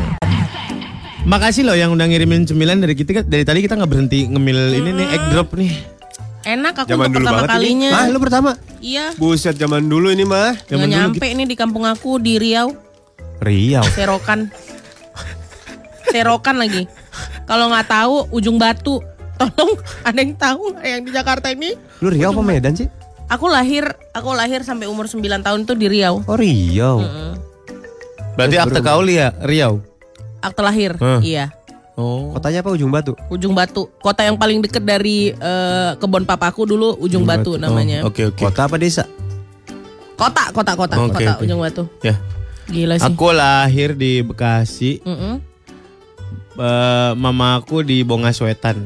Makasih 1.26 1.66
loh 1.66 1.74
yang 1.74 1.90
udah 1.90 2.06
ngirimin 2.06 2.46
cemilan 2.46 2.78
dari 2.78 2.94
kita 2.94 3.26
dari 3.26 3.42
tadi 3.42 3.66
kita 3.66 3.74
nggak 3.74 3.90
berhenti 3.90 4.30
ngemil 4.30 4.60
ini 4.76 4.94
nih 4.94 5.08
egg 5.18 5.24
drop 5.34 5.58
nih. 5.58 5.72
Enak 6.44 6.84
aku 6.84 6.94
Zaman 6.94 7.10
untuk 7.10 7.16
dulu 7.16 7.26
pertama 7.26 7.40
banget 7.42 7.52
kalinya. 7.58 7.90
ini. 7.90 7.98
Ah, 7.98 8.06
lu 8.12 8.20
pertama? 8.22 8.52
Iya. 8.84 9.06
Buset 9.16 9.56
zaman 9.56 9.88
dulu 9.88 10.14
ini 10.14 10.28
mah. 10.28 10.54
Nggak 10.54 10.70
Zaman 10.70 10.86
dulu 10.86 10.94
nyampe 10.94 11.26
ini 11.26 11.44
di 11.48 11.56
kampung 11.56 11.88
aku 11.88 12.20
di 12.20 12.38
Riau, 12.38 12.70
Riau. 13.42 13.82
Serokan. 13.96 14.52
Serokan 16.12 16.60
lagi. 16.60 16.90
Kalau 17.46 17.70
nggak 17.72 17.88
tahu 17.88 18.16
ujung 18.34 18.58
batu. 18.58 19.00
Tolong 19.34 19.74
ada 20.06 20.20
yang 20.22 20.34
tahu 20.38 20.78
yang 20.86 21.02
di 21.02 21.12
Jakarta 21.12 21.50
ini? 21.50 21.74
Lu 22.00 22.14
Riau 22.14 22.32
apa 22.32 22.42
Medan 22.46 22.78
sih? 22.78 22.88
Aku 23.32 23.50
lahir, 23.50 23.88
aku 24.14 24.30
lahir 24.36 24.62
sampai 24.62 24.86
umur 24.86 25.10
9 25.10 25.26
tahun 25.42 25.60
tuh 25.66 25.74
di 25.74 25.90
Riau. 25.90 26.22
Oh 26.28 26.38
Riau. 26.38 27.02
Berarti 28.38 28.56
akte 28.62 28.80
kauli 28.82 29.18
ya 29.18 29.34
Riau. 29.42 29.82
Akte 30.44 30.62
lahir, 30.62 31.00
Hah. 31.00 31.24
iya. 31.24 31.50
Oh. 31.94 32.34
Kotanya 32.34 32.66
apa 32.66 32.74
ujung 32.74 32.90
batu? 32.90 33.14
Ujung 33.30 33.54
Batu, 33.54 33.86
kota 34.02 34.26
yang 34.26 34.34
paling 34.34 34.66
deket 34.66 34.82
dari 34.82 35.30
eh, 35.30 35.92
kebun 36.02 36.26
papaku 36.26 36.66
dulu 36.66 36.98
Ujung 36.98 37.22
Batu 37.22 37.54
namanya. 37.62 38.02
Oh, 38.02 38.10
Oke 38.10 38.26
oke. 38.34 38.42
Kota 38.50 38.66
apa 38.66 38.82
desa? 38.82 39.06
Kota, 40.18 40.50
kota, 40.50 40.74
kota, 40.74 40.96
Oke, 40.98 41.22
kota 41.22 41.32
oke. 41.38 41.44
Ujung 41.46 41.62
Batu. 41.62 41.84
Ya. 42.02 42.18
Gila 42.66 42.98
sih. 42.98 43.06
Aku 43.06 43.30
lahir 43.30 43.94
di 43.94 44.26
Bekasi. 44.26 45.06
Mm-mm. 45.06 45.53
Eh, 46.54 47.12
mama 47.16 47.58
aku 47.58 47.82
di 47.82 48.02
Bongaswetan. 48.02 48.78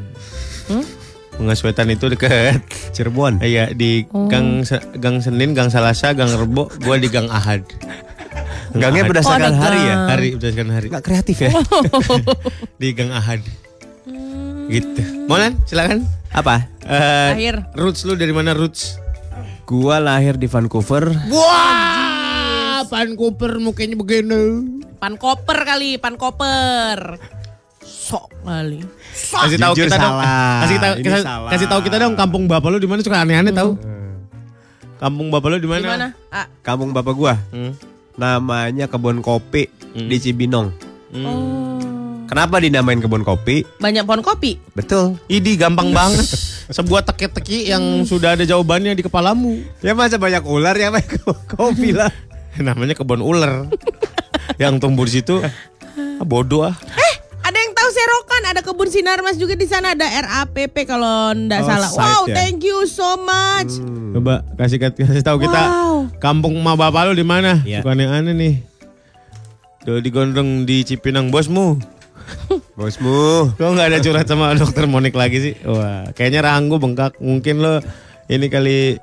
Hmm? 0.67 0.85
Bongaswetan 1.35 1.87
itu 1.89 2.07
deket. 2.07 2.63
Cirebon. 2.95 3.39
Iya 3.39 3.71
di 3.71 4.07
Oh. 4.09 4.25
Gang 4.27 4.63
Gang 4.97 5.19
Senin, 5.19 5.51
Gang 5.51 5.67
Salasa, 5.67 6.11
Gang 6.11 6.31
Rebo, 6.31 6.71
gua 6.81 6.95
di 6.95 7.07
Gang 7.07 7.27
Ahad. 7.27 7.67
Gangnya 8.71 9.03
Ahad. 9.03 9.09
berdasarkan 9.09 9.51
Oh, 9.51 9.59
hari 9.59 9.79
ya? 9.79 9.87
gang. 9.87 10.07
Hari 10.07 10.27
berdasarkan 10.33 10.69
hari. 10.69 10.87
Gak 10.89 11.03
kreatif 11.03 11.37
ya? 11.39 11.51
Di 12.81 12.91
Gang 12.91 13.11
Ahad. 13.11 13.41
Gitu. 14.67 15.01
Mau 15.25 15.35
Lan? 15.35 15.55
Silakan. 15.63 16.03
apa? 16.29 16.67
Eh, 16.83 17.29
Lahir. 17.33 17.55
Roots 17.73 18.03
lu 18.03 18.13
dari 18.13 18.31
mana 18.31 18.51
Roots? 18.51 18.99
Gua 19.63 19.99
lahir 19.99 20.35
di 20.35 20.45
Vancouver. 20.45 21.11
Wah, 21.27 22.79
Vancouver 22.83 23.55
mukanya 23.57 23.95
begini. 23.95 24.63
Pan 24.95 25.15
koper 25.15 25.63
kali, 25.63 25.95
pan 25.97 26.15
koper. 26.15 27.19
Sok 27.87 28.27
kali. 28.43 28.83
Kasih 29.15 29.55
tahu 29.55 29.73
kita 29.73 29.95
dong. 29.95 30.15
Kasih 30.59 30.77
tahu 30.77 30.93
salah. 31.17 31.49
kasih 31.49 31.67
tahu 31.67 31.81
kita 31.81 31.95
dong 31.97 32.13
kampung 32.13 32.43
bapak 32.45 32.67
lu 32.67 32.77
di 32.77 32.85
mana 32.85 32.99
suka 32.99 33.23
aneh-aneh 33.23 33.55
tahu. 33.55 33.79
Kampung 34.97 35.31
bapak 35.31 35.47
lu 35.47 35.57
di 35.57 35.63
Di 35.63 35.69
mana? 35.69 35.87
mana? 35.87 36.07
Ah, 36.27 36.45
Kampung 36.59 36.91
bapak 36.91 37.13
gua. 37.13 37.39
Hmm. 37.49 37.71
Namanya 38.13 38.85
kebun 38.85 39.21
kopi 39.21 39.71
Hmm. 39.95 40.09
di 40.09 40.17
Cibinong. 40.19 40.67
oh. 41.15 41.79
Kenapa 42.27 42.59
dinamain 42.59 42.99
kebun 42.99 43.23
kopi? 43.23 43.63
Banyak 43.79 44.03
pohon 44.03 44.19
kopi. 44.19 44.59
Betul. 44.75 45.15
Idi 45.25 45.55
gampang 45.55 45.95
banget. 45.95 46.27
Sebuah 46.67 46.99
teki-teki 47.01 47.71
yang 47.71 48.03
sudah 48.03 48.35
ada 48.35 48.43
jawabannya 48.43 48.91
di 48.91 49.01
kepalamu. 49.01 49.63
Ya 49.79 49.95
masa 49.95 50.19
banyak 50.19 50.43
ular 50.43 50.75
ya 50.75 50.91
banyak 50.91 51.23
kopi 51.47 51.95
lah. 51.95 52.11
Namanya 52.59 52.93
kebun 52.93 53.23
ular. 53.23 53.71
yang 54.59 54.75
tumbuh 54.75 55.03
di 55.03 55.13
situ 55.13 55.39
ah, 55.39 55.53
bodoh 56.21 56.65
ah. 56.65 56.75
Ada 57.97 58.05
yang 58.05 58.13
Serokan, 58.13 58.43
ada 58.45 58.61
kebun 58.61 58.89
sinar 58.93 59.19
mas 59.25 59.41
juga 59.41 59.57
di 59.57 59.65
sana 59.65 59.97
ada 59.97 60.05
RAPP 60.05 60.85
kalau 60.85 61.33
ndak 61.33 61.65
Oh, 61.65 61.67
salah. 61.67 61.89
Wow, 61.89 62.21
ya? 62.29 62.37
thank 62.37 62.61
you 62.61 62.85
so 62.85 63.17
much. 63.17 63.73
Coba 64.13 64.45
kasih 64.53 64.77
kasih 64.77 65.25
tahu 65.25 65.41
kita 65.41 65.57
Wow. 65.57 66.13
kampung 66.21 66.53
ma 66.61 66.77
bapak 66.77 67.09
lu 67.09 67.17
di 67.17 67.25
mana? 67.25 67.57
Iya. 67.65 67.81
Suka 67.81 67.97
aneh-aneh 67.97 68.37
nih. 68.37 68.53
Tuh 69.81 69.97
digondong 69.97 70.69
di 70.69 70.85
Cipinang 70.85 71.33
bosmu. 71.33 71.81
Bosmu. 72.77 73.49
Kok 73.57 73.65
nggak 73.73 73.87
ada 73.89 73.97
curhat 73.97 74.27
sama 74.29 74.53
dokter 74.53 74.85
Monik 74.85 75.17
lagi 75.17 75.41
sih? 75.41 75.53
Wah, 75.65 76.05
kayaknya 76.13 76.45
rahang 76.45 76.69
gue 76.69 76.77
bengkak. 76.77 77.17
Mungkin 77.17 77.65
lo 77.65 77.81
ini 78.29 78.45
kali 78.45 79.01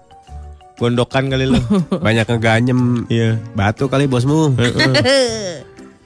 gondokan 0.79 1.35
kali 1.35 1.51
lo. 1.51 1.59
Banyak 1.99 2.31
ngeganyem 2.31 3.11
iya. 3.11 3.43
batu 3.59 3.91
kali 3.91 4.07
bosmu. 4.07 4.55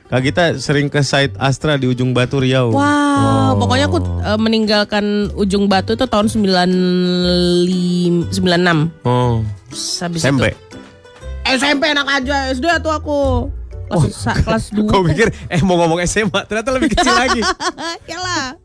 Kak 0.09 0.25
kita 0.25 0.57
sering 0.57 0.89
ke 0.89 1.05
site 1.05 1.37
Astra 1.37 1.77
di 1.77 1.85
ujung 1.85 2.17
Batu 2.17 2.41
Riau. 2.41 2.73
Wow, 2.73 3.61
pokoknya 3.61 3.87
aku 3.87 4.01
eh, 4.01 4.41
meninggalkan 4.41 5.05
ujung 5.37 5.69
batu 5.69 5.93
itu 5.93 6.09
tahun 6.09 6.33
95 6.33 8.33
96. 8.33 9.05
Oh. 9.05 9.45
Habis 9.69 10.25
SMP. 10.25 10.49
itu 10.49 10.57
SMP 11.45 11.93
enak 11.93 12.09
aja, 12.09 12.49
SD 12.49 12.65
tuh 12.81 12.89
aku. 12.89 13.53
Kelas, 13.89 14.13
sa- 14.17 14.37
kelas 14.37 14.73
2. 14.77 14.89
Kau 14.89 15.05
pikir 15.05 15.29
eh 15.49 15.61
mau 15.61 15.77
ngomong 15.77 16.01
SMA 16.05 16.41
ternyata 16.49 16.73
lebih 16.73 16.89
kecil 16.89 17.13
lagi. 17.13 17.45
Yalah. 18.11 18.57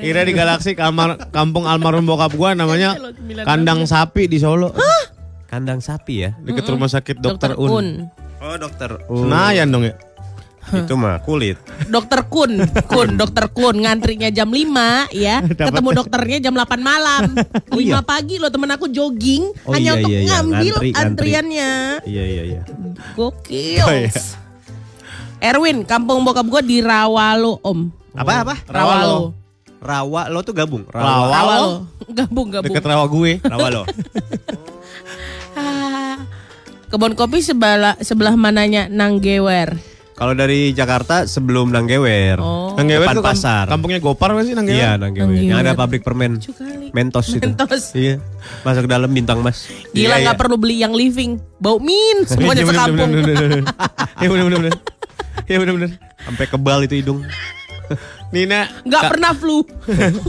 Kira 0.00 0.24
di 0.24 0.32
Galaksi 0.32 0.72
kamar 0.72 1.28
kampung 1.28 1.64
almarhum 1.64 2.04
bokap 2.04 2.32
gua 2.32 2.52
namanya 2.52 2.96
sembilan 2.96 3.44
Kandang 3.44 3.80
Sapi 3.84 4.24
di 4.24 4.36
Solo. 4.36 4.72
Kandang 5.48 5.80
sapi 5.80 6.14
ya. 6.18 6.30
Deket 6.40 6.66
rumah 6.66 6.88
sakit 6.88 7.20
Dokter, 7.20 7.52
Dokter 7.52 7.72
Un. 7.72 8.08
Oh 8.44 8.56
dokter. 8.60 8.90
Senayan 9.08 9.72
dong 9.72 9.88
ya. 9.88 9.94
Itu 10.84 10.96
mah 10.96 11.20
kulit. 11.20 11.56
Dokter 11.88 12.24
Kun, 12.28 12.60
Kun, 12.88 13.16
Dokter 13.20 13.48
Kun 13.52 13.84
ngantrinya 13.84 14.28
jam 14.28 14.48
5 14.48 15.12
ya. 15.12 15.40
Ketemu 15.68 15.88
dokternya 15.96 16.38
jam 16.40 16.52
8 16.56 16.76
malam. 16.80 17.36
5 17.72 17.76
pagi 18.04 18.36
loh 18.36 18.48
temen 18.52 18.68
aku 18.72 18.88
jogging 18.88 19.48
Oh, 19.64 19.72
hanya 19.72 19.92
iya, 19.92 19.96
untuk 19.96 20.10
iya, 20.12 20.18
iya. 20.20 20.28
ngambil 20.28 20.74
Ngantri, 20.76 20.88
ngantri. 20.92 21.00
antriannya. 21.00 21.70
Iya 22.04 22.24
iya 22.24 22.42
iya. 22.44 22.62
Gokil. 23.16 23.84
Oh, 23.84 23.92
iya. 23.92 24.12
Erwin, 25.44 25.84
kampung 25.84 26.24
bokap 26.24 26.48
gue 26.48 26.62
di 26.64 26.78
Rawalo, 26.80 27.60
Om. 27.60 27.92
Apa 28.16 28.32
apa? 28.44 28.54
Rawalo. 28.64 29.36
Rawa 29.84 30.32
lo 30.32 30.40
tuh 30.40 30.56
gabung. 30.56 30.88
Rawa. 30.88 31.28
Rawalo. 31.28 31.68
Gabung, 32.08 32.48
gabung. 32.48 32.72
Deket 32.72 32.84
rawa 32.88 33.04
gue. 33.04 33.36
Rawa 33.44 33.66
lo. 33.68 33.82
Kebun 36.86 37.12
kopi 37.12 37.40
sebelah 37.40 37.98
sebelah 37.98 38.34
mananya 38.34 38.86
Nanggewer. 38.86 39.74
Kalau 40.14 40.30
dari 40.30 40.70
Jakarta 40.70 41.26
sebelum 41.26 41.68
Nanggewer. 41.68 42.38
Oh. 42.38 42.70
Nanggewer 42.72 43.02
Depan 43.04 43.18
kam- 43.18 43.26
pasar. 43.26 43.64
kampungnya 43.66 43.98
Gopar 43.98 44.30
apa 44.30 44.42
sih 44.42 44.54
Nanggewer? 44.54 44.78
Iya 44.78 44.90
Nanggewer. 44.94 45.34
Yang 45.34 45.58
ada 45.60 45.72
pabrik 45.74 46.00
permen. 46.00 46.38
Kali. 46.38 46.94
Mentos 46.94 47.26
itu. 47.28 47.42
Mentos. 47.42 47.90
Iya. 47.92 48.22
Masuk 48.62 48.86
dalam 48.86 49.10
bintang 49.10 49.42
mas. 49.42 49.66
Gila 49.90 50.14
Iya, 50.14 50.22
nggak 50.22 50.36
iya. 50.36 50.40
perlu 50.40 50.54
beli 50.54 50.78
yang 50.78 50.94
living. 50.94 51.42
Bau 51.58 51.82
min 51.82 52.22
semuanya 52.30 52.62
Iya, 52.62 52.70
sekampung. 52.70 53.10
bener, 53.10 53.22
bener, 53.26 53.36
bener. 53.42 53.64
Iya 54.14 54.28
bener 54.30 54.44
bener 54.44 54.58
bener. 54.60 54.74
Iya 55.44 55.56
bener. 55.58 55.90
Sampai 56.20 56.46
kebal 56.46 56.78
itu 56.86 56.94
hidung. 56.94 57.18
Nina 58.30 58.70
Nggak 58.82 59.02
pernah 59.10 59.32
flu. 59.34 59.66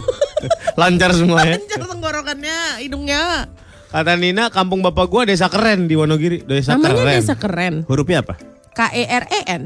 lancar 0.81 1.13
semua 1.13 1.41
ya. 1.41 1.55
Lancar 1.55 1.81
tenggorokannya, 1.87 2.57
hidungnya. 2.81 3.47
Kata 3.95 4.19
Nina 4.19 4.51
kampung 4.51 4.83
bapak 4.83 5.07
gua 5.07 5.23
desa 5.23 5.47
keren 5.47 5.87
di 5.87 5.95
Wonogiri. 5.95 6.43
Desa 6.43 6.75
Namanya 6.75 6.99
keren. 6.99 7.15
desa 7.15 7.33
keren. 7.33 7.75
Hurufnya 7.87 8.19
apa? 8.19 8.35
K 8.75 8.91
E 8.91 9.03
R 9.07 9.23
E 9.23 9.41
N. 9.47 9.63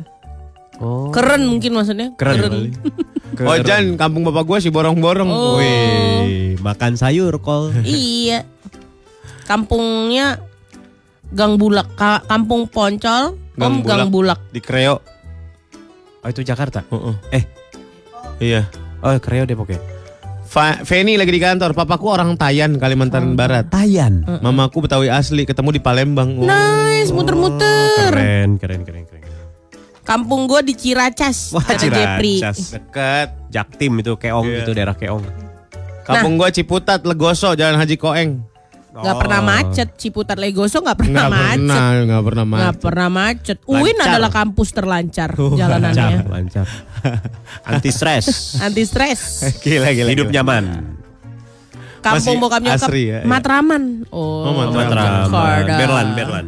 Oh. 0.78 1.10
Keren 1.10 1.50
mungkin 1.50 1.74
maksudnya. 1.74 2.14
Keren. 2.14 2.70
Oh 3.40 3.56
Jan, 3.56 3.94
kampung 3.96 4.26
bapak 4.26 4.42
gua 4.44 4.58
si 4.58 4.68
borong-borong. 4.68 5.30
Oh. 5.30 5.62
Wih, 5.62 6.58
makan 6.60 6.98
sayur 6.98 7.38
kol. 7.40 7.70
iya. 7.86 8.44
Kampungnya 9.46 10.42
Gang 11.30 11.56
Bulak, 11.56 11.94
Ka- 11.94 12.26
Kampung 12.26 12.66
Poncol, 12.66 13.38
Om 13.54 13.82
Gang 13.82 14.10
Bulak. 14.10 14.42
Di 14.50 14.60
Kreo. 14.60 14.98
Oh 16.20 16.28
itu 16.28 16.42
Jakarta. 16.42 16.84
Heeh. 16.86 17.16
Eh, 17.32 17.44
Iya. 18.42 18.66
oh 19.00 19.14
Kreo 19.18 19.46
Depok 19.46 19.72
ya. 19.72 19.80
Fa 20.50 20.82
Feni 20.82 21.14
lagi 21.14 21.30
di 21.30 21.38
kantor. 21.38 21.78
Papaku 21.78 22.10
orang 22.10 22.34
Tayan, 22.34 22.74
Oh. 22.74 22.82
Kalimantan 22.82 23.38
Barat. 23.38 23.70
Tayan. 23.70 24.26
Mamaku 24.26 24.90
Betawi 24.90 25.06
asli, 25.14 25.46
ketemu 25.46 25.78
di 25.78 25.82
Palembang. 25.82 26.42
Oh. 26.42 26.50
Nice, 26.50 27.14
muter-muter. 27.14 28.10
Keren, 28.10 28.58
keren, 28.58 28.82
keren, 28.82 29.06
keren. 29.06 29.22
Kampung 30.02 30.50
gue 30.50 30.66
di 30.66 30.74
Ciracas, 30.74 31.54
Wah. 31.54 31.62
Ciracas. 31.70 32.74
Dekat. 32.74 33.30
Jaktim 33.54 34.02
itu 34.02 34.18
Keong 34.18 34.46
Iya. 34.50 34.66
itu 34.66 34.72
daerah 34.74 34.98
Keong. 34.98 35.22
Kampung 36.10 36.42
gua 36.42 36.50
Ciputat, 36.50 37.06
Legoso, 37.06 37.54
Jalan 37.54 37.78
Haji 37.78 37.94
Koeng. 37.94 38.42
Gak 38.90 39.16
pernah 39.16 39.40
macet, 39.40 39.90
Ciputat 39.96 40.36
Legoso 40.36 40.82
gak 40.82 40.98
pernah 40.98 41.26
Nggak 41.26 41.32
macet. 41.32 41.58
pernah, 41.62 41.80
nggak 42.02 42.24
pernah 42.24 42.44
Gak 42.44 42.50
macet. 42.50 42.76
pernah 42.80 43.08
macet. 43.08 43.58
UIN 43.64 43.86
Lancar. 43.94 44.08
adalah 44.10 44.32
kampus 44.34 44.70
terlancar 44.72 45.30
Oh, 45.32 45.42
Lancar, 45.48 45.58
jalanannya. 45.60 46.18
lancar. 46.26 46.66
Anti 47.64 47.90
stres. 47.90 48.26
Anti 48.66 48.84
stres. 48.84 49.22
Gila, 49.60 49.90
gila. 49.90 50.10
Hidup 50.10 50.28
gila. 50.28 50.36
nyaman. 50.36 50.64
Kampung 52.00 52.16
Masih 52.18 52.40
bokap 52.40 52.62
nyokap 52.62 52.80
asri 52.82 53.04
ya, 53.06 53.20
iya. 53.20 53.28
Matraman. 53.28 53.84
Oh, 54.10 54.48
Oh, 54.48 54.54
Matraman. 54.58 55.28
Matraman. 55.28 55.64
Berlan, 55.78 56.08
Berlan. 56.16 56.46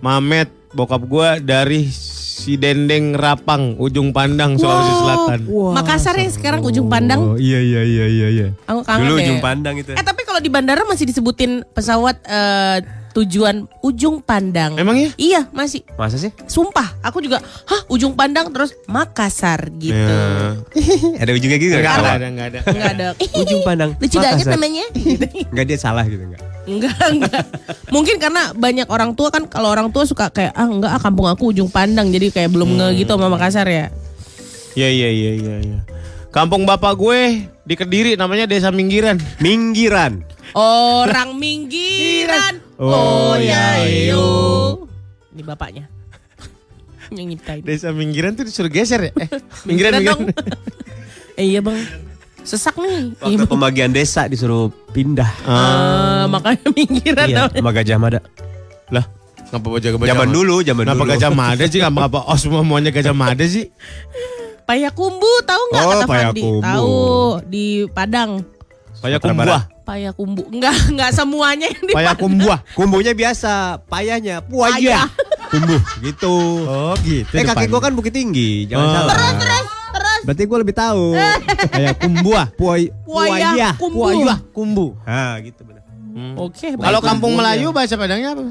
Mamet, 0.00 0.48
bokap 0.70 1.02
gua 1.02 1.36
dari 1.38 1.86
si 1.86 2.56
Dendeng 2.56 3.12
Rapang, 3.14 3.76
ujung 3.78 4.10
pandang 4.10 4.56
Sulawesi 4.56 4.92
Selatan. 4.98 5.40
Makassar 5.70 6.16
ya 6.16 6.28
sekarang 6.28 6.60
ujung 6.60 6.88
pandang. 6.88 7.20
Oh 7.22 7.36
iya 7.36 7.56
iya 7.56 7.80
iya 7.80 8.06
iya 8.06 8.28
iya. 8.30 8.48
Aku 8.66 8.80
kangen 8.82 9.04
Dulu 9.04 9.14
deh. 9.14 9.22
ujung 9.22 9.38
pandang 9.38 9.74
itu. 9.76 9.92
Eh 9.92 10.02
tapi 10.02 10.23
kalau 10.34 10.42
di 10.42 10.50
bandara 10.50 10.82
masih 10.82 11.06
disebutin 11.06 11.62
pesawat 11.78 12.18
eh, 12.26 12.82
tujuan 13.14 13.70
ujung 13.86 14.18
pandang. 14.18 14.74
Emang 14.74 14.98
ya? 14.98 15.14
Iya, 15.14 15.40
masih. 15.54 15.86
Masa 15.94 16.18
sih? 16.18 16.34
Sumpah, 16.50 16.98
aku 17.06 17.22
juga, 17.22 17.38
hah 17.70 17.86
ujung 17.86 18.18
pandang 18.18 18.50
terus 18.50 18.74
Makassar 18.90 19.70
gitu. 19.78 19.94
Ya. 19.94 20.58
ada 21.22 21.30
ujungnya 21.30 21.58
gitu 21.62 21.78
Enggak 21.78 21.94
nggak? 22.02 22.14
ada, 22.18 22.26
enggak 22.26 22.46
ada. 22.50 22.60
Enggak 22.66 22.90
ada. 22.98 23.06
Ujung 23.14 23.62
pandang. 23.62 23.90
Lucu 24.02 24.18
banget 24.18 24.46
namanya. 24.50 24.86
Enggak 25.54 25.64
dia 25.70 25.78
salah 25.78 26.02
gitu 26.10 26.26
enggak? 26.26 26.42
Enggak, 26.66 26.98
enggak. 27.06 27.44
Mungkin 27.94 28.18
karena 28.18 28.50
banyak 28.58 28.90
orang 28.90 29.14
tua 29.14 29.30
kan 29.30 29.46
kalau 29.46 29.70
orang 29.70 29.94
tua 29.94 30.02
suka 30.02 30.34
kayak 30.34 30.50
ah 30.50 30.66
enggak 30.66 30.90
ah 30.90 30.98
kampung 30.98 31.30
aku 31.30 31.54
ujung 31.54 31.70
pandang 31.70 32.10
jadi 32.10 32.34
kayak 32.34 32.50
belum 32.50 32.74
nge 32.82 32.98
gitu 32.98 33.14
sama 33.14 33.30
Makassar 33.30 33.70
ya. 33.70 33.94
Iya 34.74 34.90
iya 34.90 35.08
iya 35.14 35.32
iya 35.38 35.54
iya. 35.62 35.78
Kampung 36.34 36.66
bapak 36.66 36.98
gue 36.98 37.46
di 37.62 37.74
Kediri 37.74 38.18
namanya 38.18 38.50
Desa 38.50 38.74
Minggiran. 38.74 39.22
Minggiran. 39.38 40.18
Orang 40.50 41.38
minggiran. 41.38 42.58
Oh, 42.74 43.38
ya 43.38 43.78
iyo. 43.80 44.26
Ini 45.30 45.42
bapaknya. 45.42 45.86
Yang 47.14 47.26
nyiptain. 47.30 47.62
Desa 47.62 47.94
Minggiran 47.94 48.34
tuh 48.34 48.42
disuruh 48.42 48.66
geser 48.66 49.10
ya? 49.10 49.12
Eh, 49.14 49.28
Minggiran 49.62 49.94
Minggiran 49.94 50.18
Minggiran. 50.20 50.34
Eh, 51.34 51.50
iya 51.50 51.58
bang. 51.58 51.74
Sesak 52.46 52.78
nih. 52.78 53.10
Waktu 53.18 53.34
Iya, 53.34 53.50
pembagian 53.50 53.90
desa 53.90 54.30
disuruh 54.30 54.70
pindah. 54.94 55.26
Ah, 55.42 56.30
makanya 56.30 56.70
minggiran 56.70 57.26
Iya, 57.26 57.42
sama 57.50 57.74
Gajah 57.74 57.98
Mada. 57.98 58.20
Lah, 58.86 59.02
ngapa 59.50 59.66
baca 59.66 59.82
gajah 59.82 59.98
Zaman 59.98 60.26
Mada? 60.30 60.36
dulu, 60.38 60.56
zaman 60.62 60.82
Kenapa 60.86 61.02
dulu. 61.02 61.10
gajah 61.10 61.30
mada 61.34 61.64
sih? 61.66 61.82
Ngapa 61.82 62.00
apa? 62.06 62.18
Oh 62.30 62.38
semua 62.38 62.62
maunya 62.62 62.94
gajah 62.94 63.10
mada 63.10 63.42
sih? 63.42 63.66
Payakumbu 64.64 65.30
tahu 65.44 65.62
nggak 65.68 65.84
Oh, 65.84 65.90
kata 65.90 66.04
Fandi? 66.04 66.40
Payakumbu. 66.40 66.60
Tahu 66.60 66.94
di 67.46 67.66
Padang. 67.88 68.30
Paya 68.96 69.20
kumbuah. 69.20 69.62
Payakumbu. 69.84 70.42
Enggak, 70.48 70.76
enggak 70.88 71.10
semuanya 71.12 71.68
yang 71.68 71.84
di 71.84 71.92
Paya 71.92 72.16
kumbuah. 72.16 72.64
Kumbunya 72.72 73.12
biasa, 73.12 73.84
payahnya 73.84 74.40
Payah. 74.40 74.48
puaya. 74.48 75.00
Kumbu 75.52 75.76
gitu. 76.00 76.34
Oh 76.64 76.96
gitu. 77.04 77.28
eh 77.30 77.44
kakek 77.44 77.68
gua 77.68 77.80
kan 77.84 77.92
Bukit 77.92 78.16
Tinggi, 78.16 78.64
jangan 78.64 78.88
Oh. 78.88 78.94
salah. 78.96 79.12
Terus 79.12 79.34
terus 79.36 79.64
terus. 79.92 80.20
Berarti 80.24 80.42
gua 80.48 80.58
lebih 80.58 80.72
tahu. 80.74 81.06
Paya 81.76 81.92
kumbuah. 81.94 82.46
Puai, 82.56 82.88
Puaya, 83.04 83.76
kumbu. 83.76 84.00
Puaya 84.00 84.34
kumbu. 84.50 84.86
Ah, 85.04 85.36
gitu 85.38 85.60
benar. 85.62 85.84
Oke. 86.40 86.72
Kalau 86.72 86.98
baik. 86.98 87.08
kampung 87.12 87.32
Melayu 87.36 87.68
bahasa 87.68 88.00
Padangnya 88.00 88.32
apa? 88.32 88.44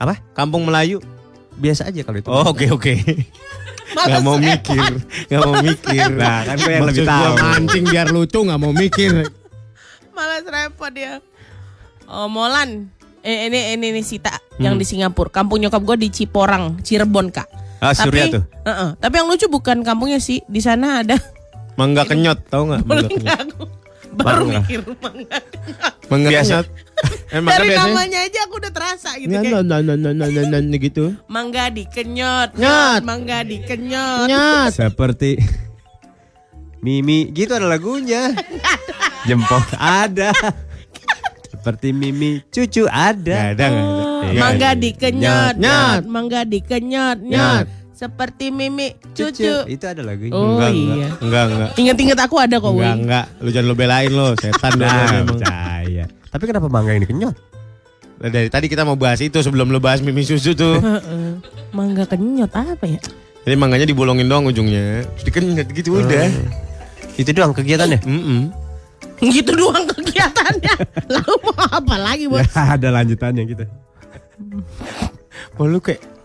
Apa? 0.00 0.14
Kampung 0.32 0.64
Melayu. 0.64 1.04
Biasa 1.58 1.92
aja 1.92 2.00
kalau 2.00 2.18
itu. 2.22 2.30
Oh 2.30 2.56
oke 2.56 2.64
oke. 2.72 2.92
Males 2.96 3.26
Gak 3.88 4.20
mau 4.20 4.36
mikir, 4.36 4.84
gak 5.26 5.40
mau 5.40 5.54
mikir. 5.58 6.08
Nah, 6.12 6.44
kan 6.44 6.56
gua 6.56 6.72
yang 6.72 6.84
lebih 6.86 7.04
tahu. 7.04 7.34
mancing 7.38 7.84
biar 7.84 8.06
lucu, 8.08 8.38
gak 8.42 8.58
mau 8.58 8.72
mikir. 8.72 9.12
Malas 10.12 10.44
repot 10.44 10.90
dia. 10.90 11.22
Oh, 12.04 12.26
Molan. 12.26 12.88
Eh, 13.20 13.50
ini 13.50 13.74
ini 13.74 13.86
ini 13.92 14.02
Sita 14.02 14.32
yang 14.56 14.74
di 14.74 14.84
Singapura. 14.84 15.28
Kampung 15.28 15.58
nyokap 15.58 15.82
gue 15.84 15.96
di 15.98 16.08
Ciporang, 16.08 16.80
Cirebon, 16.80 17.28
Kak. 17.28 17.48
Ah, 17.78 17.92
Surya 17.92 18.26
tuh. 18.28 18.42
Heeh. 18.64 18.90
tapi 18.98 19.14
yang 19.16 19.30
lucu 19.30 19.46
bukan 19.46 19.80
kampungnya 19.82 20.18
sih. 20.18 20.42
Di 20.44 20.58
sana 20.58 21.00
ada 21.00 21.14
Mangga 21.74 22.02
kenyot, 22.10 22.50
tau 22.50 22.66
gak? 22.66 22.82
boleh 22.82 23.06
Mangga 23.06 23.08
kenyot. 23.08 23.22
nggak 23.22 23.38
aku? 23.46 23.62
Baru 24.18 24.44
mikir 24.50 24.80
mangga. 24.98 25.38
Mangga 26.08 26.28
Biasa. 26.30 26.56
Emang 27.30 27.52
kan 27.52 27.60
Dari 27.60 27.68
biasanya. 27.70 27.86
namanya 27.86 28.18
aja 28.24 28.40
aku 28.42 28.54
udah 28.58 28.72
terasa 28.72 29.10
gitu 29.14 29.28
Ya, 29.28 29.38
kayak 29.38 29.52
no, 29.52 29.60
no, 29.62 29.76
no, 29.78 29.94
no, 29.94 30.10
no, 30.10 30.26
no, 30.26 30.58
no, 30.58 30.76
gitu. 30.76 31.04
mangga 31.28 31.68
dikenyot, 31.68 32.50
Nyot. 32.56 33.00
mangga 33.04 33.38
dikenyot. 33.44 34.26
Nyot. 34.26 34.70
Seperti 34.72 35.38
Mimi, 36.78 37.30
gitu 37.30 37.52
ada 37.52 37.66
lagunya. 37.66 38.32
Jempol 39.26 39.58
ada. 39.76 40.30
Seperti 41.48 41.90
Mimi, 41.90 42.38
cucu 42.48 42.86
ada. 42.86 43.54
Gak 43.54 43.58
ada, 43.58 43.66
gak 43.66 43.76
ada. 43.76 43.82
Oh, 43.84 44.22
Iya. 44.24 44.40
mangga 44.40 44.70
dikenyot, 44.74 45.54
Nyot. 45.54 45.54
nyot, 45.58 46.02
mangga 46.06 46.40
dikenyot, 46.42 47.18
nyot. 47.20 47.66
Seperti 47.98 48.54
Mimi 48.54 48.94
cucu. 49.10 49.66
Itu 49.66 49.84
ada 49.90 50.06
lagunya. 50.06 50.30
Oh 50.30 50.54
Enggak, 50.54 50.70
iya. 50.70 51.08
Enggak, 51.18 51.44
enggak. 51.50 51.70
Ingat-ingat 51.82 52.18
aku 52.22 52.34
ada 52.38 52.56
kok, 52.62 52.70
Enggak, 52.70 52.94
enggak. 52.94 53.24
Lu 53.42 53.48
jangan 53.50 53.66
lu 53.66 53.74
belain 53.74 54.10
lo, 54.14 54.28
setan 54.38 54.72
Nah, 54.78 55.26
percaya. 55.26 56.04
Tapi 56.06 56.44
kenapa 56.46 56.70
mangga 56.70 56.94
ini 56.94 57.10
kenyot? 57.10 57.34
Lah, 58.22 58.30
Dari 58.30 58.46
tadi 58.54 58.70
kita 58.70 58.86
mau 58.86 58.94
bahas 58.94 59.18
itu 59.18 59.42
sebelum 59.42 59.74
lu 59.74 59.82
bahas 59.82 59.98
mimi 59.98 60.22
susu 60.22 60.54
tuh. 60.54 60.78
Heeh. 60.86 61.42
Mangga 61.74 62.06
kenyot 62.06 62.54
apa 62.54 62.86
ya? 62.86 63.02
Jadi 63.42 63.54
mangganya 63.58 63.86
dibolongin 63.90 64.30
doang 64.30 64.46
ujungnya. 64.46 65.02
Dikenyot 65.26 65.66
gitu 65.74 65.98
udah. 65.98 66.30
Itu 67.18 67.34
doang 67.34 67.50
kegiatannya. 67.50 67.98
Mm-mm. 68.06 68.40
Gitu 69.18 69.50
doang 69.58 69.90
kegiatannya. 69.90 70.74
Lalu 71.18 71.34
mau 71.42 71.66
apa 71.66 71.94
lagi, 71.98 72.30
Bos? 72.30 72.46
Ya, 72.46 72.62
ada 72.78 72.94
lanjutannya 72.94 73.42
gitu. 73.42 73.66
Mau 75.58 75.66
lu 75.66 75.82
kayak 75.82 76.17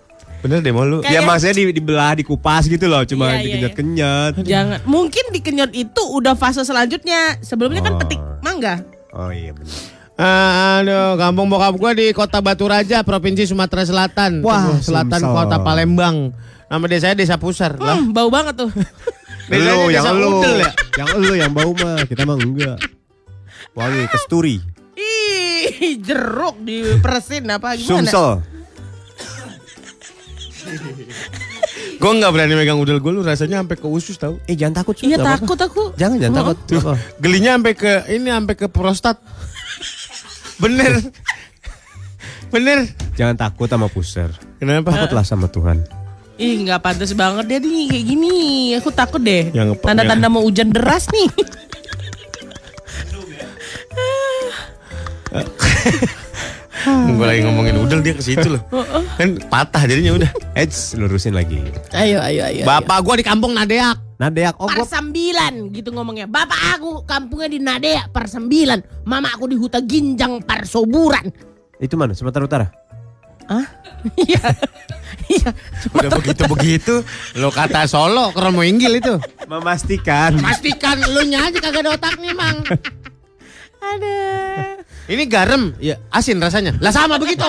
bener 0.44 0.60
deh 0.60 0.70
mau 0.70 0.84
lu. 0.84 1.00
Kayak- 1.00 1.14
Ya 1.14 1.22
maksudnya 1.22 1.56
di, 1.56 1.72
dibelah, 1.72 2.14
dikupas 2.14 2.64
gitu 2.66 2.86
loh, 2.86 3.02
cuma 3.04 3.32
Iya, 3.32 3.34
iya, 3.34 3.44
dikenyot-kenyot. 3.64 4.34
Jangan. 4.44 4.80
Mungkin 4.84 5.32
dikenyot 5.32 5.72
itu 5.72 6.02
udah 6.04 6.36
fase 6.36 6.62
selanjutnya. 6.62 7.39
Sebelumnya 7.39 7.80
kan 7.80 7.96
Oh. 7.96 8.00
petik 8.00 8.20
mangga. 8.39 8.84
Oh 9.10 9.30
iya 9.30 9.50
benar. 9.50 9.72
Ah, 10.14 10.78
aduh, 10.78 11.18
kampung 11.18 11.48
bokap 11.48 11.74
gua 11.74 11.91
di 11.91 12.12
Kota 12.12 12.38
Batu 12.38 12.64
Raja, 12.64 13.02
Provinsi 13.02 13.44
Sumatera 13.44 13.82
Selatan. 13.82 14.41
Wah, 14.41 14.78
Selatan 14.78 15.18
Sumsel. 15.18 15.34
Kota 15.34 15.58
Palembang. 15.60 16.30
Nama 16.66 16.86
desanya 16.86 17.16
Desa 17.16 17.36
Pusar. 17.36 17.78
Lah, 17.78 17.96
Hmm, 17.96 18.12
bau 18.12 18.30
banget 18.30 18.54
tuh. 18.56 18.70
desanya 19.50 19.74
Lu 19.76 19.89
yang 19.89 20.04
Desa 20.04 20.12
lu, 20.12 20.30
Udel 20.38 20.56
ya. 20.60 20.72
yang 20.96 21.10
lu 21.16 21.34
yang 21.34 21.52
bau 21.52 21.72
mah, 21.74 22.04
kita 22.04 22.24
mah 22.24 22.36
enggak. 22.36 22.78
Wangi 23.72 24.06
kesturi, 24.08 24.62
Ih, 24.94 25.98
jeruk 25.98 26.62
diperesin 26.62 27.48
apa 27.48 27.74
gimana? 27.74 28.06
sumsel. 28.06 28.28
Gua 31.97 32.11
nggak 32.13 32.32
berani 32.32 32.53
megang 32.53 32.80
udel 32.80 32.99
gua, 32.99 33.11
lu 33.13 33.21
rasanya 33.21 33.63
sampai 33.63 33.78
ke 33.80 33.88
usus 33.88 34.15
tahu. 34.15 34.38
Eh 34.45 34.55
jangan 34.55 34.84
takut, 34.84 34.95
Iya 34.99 35.17
takut 35.19 35.57
aku. 35.57 35.84
Jangan 35.95 36.17
jangan 36.19 36.36
takut. 36.43 36.57
Tuh, 36.67 36.80
Apa? 36.82 36.93
gelinya 37.19 37.55
sampai 37.55 37.74
ke 37.74 37.91
ini 38.11 38.30
sampai 38.30 38.55
ke 38.59 38.67
prostat. 38.67 39.17
Bener. 40.59 40.99
Bener. 42.53 42.86
Jangan 43.17 43.36
takut 43.36 43.67
sama 43.67 43.88
puser. 43.89 44.30
Kenapa? 44.59 44.93
Takutlah 44.93 45.26
sama 45.26 45.47
Tuhan. 45.49 45.82
Ih 46.38 46.65
nggak 46.65 46.82
pantas 46.82 47.13
banget 47.13 47.45
dia 47.45 47.59
nih 47.61 47.86
kayak 47.89 48.05
gini. 48.05 48.36
Aku 48.78 48.89
takut 48.89 49.21
deh. 49.21 49.53
Yang 49.53 49.78
ngepe- 49.78 49.86
Tanda-tanda 49.86 50.28
mau 50.30 50.41
hujan 50.41 50.69
deras 50.74 51.05
nih. 51.09 51.30
Gue 56.84 57.25
lagi 57.25 57.41
ngomongin 57.47 57.75
udel 57.79 58.03
dia 58.03 58.13
ke 58.15 58.23
situ 58.23 58.47
loh. 58.59 58.61
Kan 59.19 59.39
patah 59.47 59.84
jadinya 59.88 60.19
udah. 60.19 60.31
Eits, 60.57 60.99
lurusin 60.99 61.31
lagi. 61.31 61.59
ayo 61.95 62.19
ayo 62.19 62.41
ayo. 62.49 62.63
Bapak 62.67 62.99
gua 63.01 63.15
di 63.15 63.25
kampung 63.25 63.55
Nadeak. 63.55 64.19
Nadeak, 64.19 64.55
oh 64.59 64.67
gua 64.67 64.84
Persembilan 64.84 65.71
gitu 65.71 65.89
ngomongnya. 65.95 66.27
Bapak 66.27 66.79
aku 66.79 67.07
kampungnya 67.07 67.49
di 67.49 67.59
Nadea 67.59 68.07
Persembilan. 68.11 69.07
Mama 69.07 69.31
aku 69.31 69.47
di 69.47 69.55
Huta 69.55 69.79
Ginjang 69.79 70.43
Parsoburan. 70.43 71.31
itu 71.84 71.99
mana? 71.99 72.15
Sumatera 72.15 72.43
Utara. 72.47 72.67
Hah? 73.47 73.65
Iya. 74.19 74.51
Iya. 75.31 75.49
Udah 75.95 76.11
begitu-begitu 76.19 77.07
lo 77.39 77.47
kata 77.55 77.88
Solo 77.88 78.36
mau 78.36 78.59
inggil 78.59 78.99
itu. 78.99 79.15
Memastikan. 79.47 80.36
Pastikan 80.43 80.99
lu 81.07 81.23
nya 81.31 81.47
aja 81.47 81.63
kagak 81.63 81.88
ada 81.88 81.95
otaknya, 81.95 82.36
Mang. 82.36 82.67
Ada. 83.84 84.17
Ini 85.03 85.27
garam, 85.27 85.75
ya 85.84 85.99
asin 86.07 86.39
rasanya. 86.39 86.79
Lah 86.79 86.95
sama 86.95 87.19
begitu. 87.19 87.43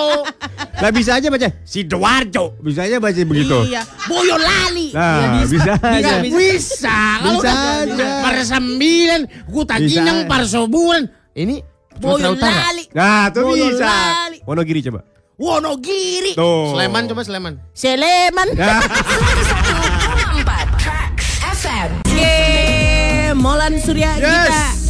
Lah 0.74 0.90
bisa 0.90 1.14
aja 1.14 1.30
baca 1.30 1.46
Sidoarjo. 1.62 2.58
Bisa 2.58 2.82
aja 2.82 2.98
baca 2.98 3.14
begitu. 3.14 3.70
Iya. 3.70 3.86
Boyolali. 4.10 4.90
Nah, 4.90 5.46
bisa, 5.46 5.78
aja. 5.78 6.18
bisa. 6.18 6.34
Bisa, 6.34 6.98
kalau 7.22 7.38
Bisa 7.38 7.54
udah 7.86 7.88
aja. 7.94 8.06
persembilan, 8.26 9.20
Kuta 9.46 9.78
Bisa. 9.78 9.86
Ginjang, 9.86 10.18
Parsoburan. 10.26 11.06
Ini. 11.32 11.62
Boyolali. 11.94 12.90
Nah, 12.90 13.30
tuh 13.30 13.54
bisa. 13.54 13.86
Boyolali. 13.86 14.38
Wonogiri 14.42 14.80
coba. 14.90 15.00
Wonogiri. 15.38 16.34
Tuh. 16.34 16.74
Sleman 16.74 17.02
coba 17.06 17.22
Sleman. 17.22 17.54
Sleman. 17.70 18.48
Nah, 18.58 18.82
101,4 18.82 20.82
Tracks 20.82 21.26
FM. 21.54 21.90
Yeay, 22.10 23.30
Molan 23.34 23.78
Surya 23.78 24.18
Yes. 24.18 24.26
Gita. 24.26 24.83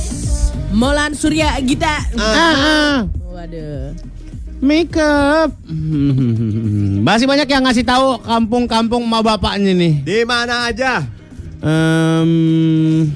Molan 0.74 1.14
Surya 1.14 1.54
Gita. 1.62 2.02
Ah, 2.14 3.06
Waduh. 3.24 3.94
make 4.58 4.96
up. 4.96 5.54
Masih 7.00 7.24
banyak 7.24 7.46
yang 7.46 7.62
ngasih 7.62 7.82
tahu 7.82 8.18
kampung-kampung 8.20 9.02
ma 9.02 9.20
bapaknya 9.20 9.70
nih. 9.70 9.94
di 10.02 10.18
mana 10.24 10.66
aja? 10.66 11.06
Em, 11.60 12.30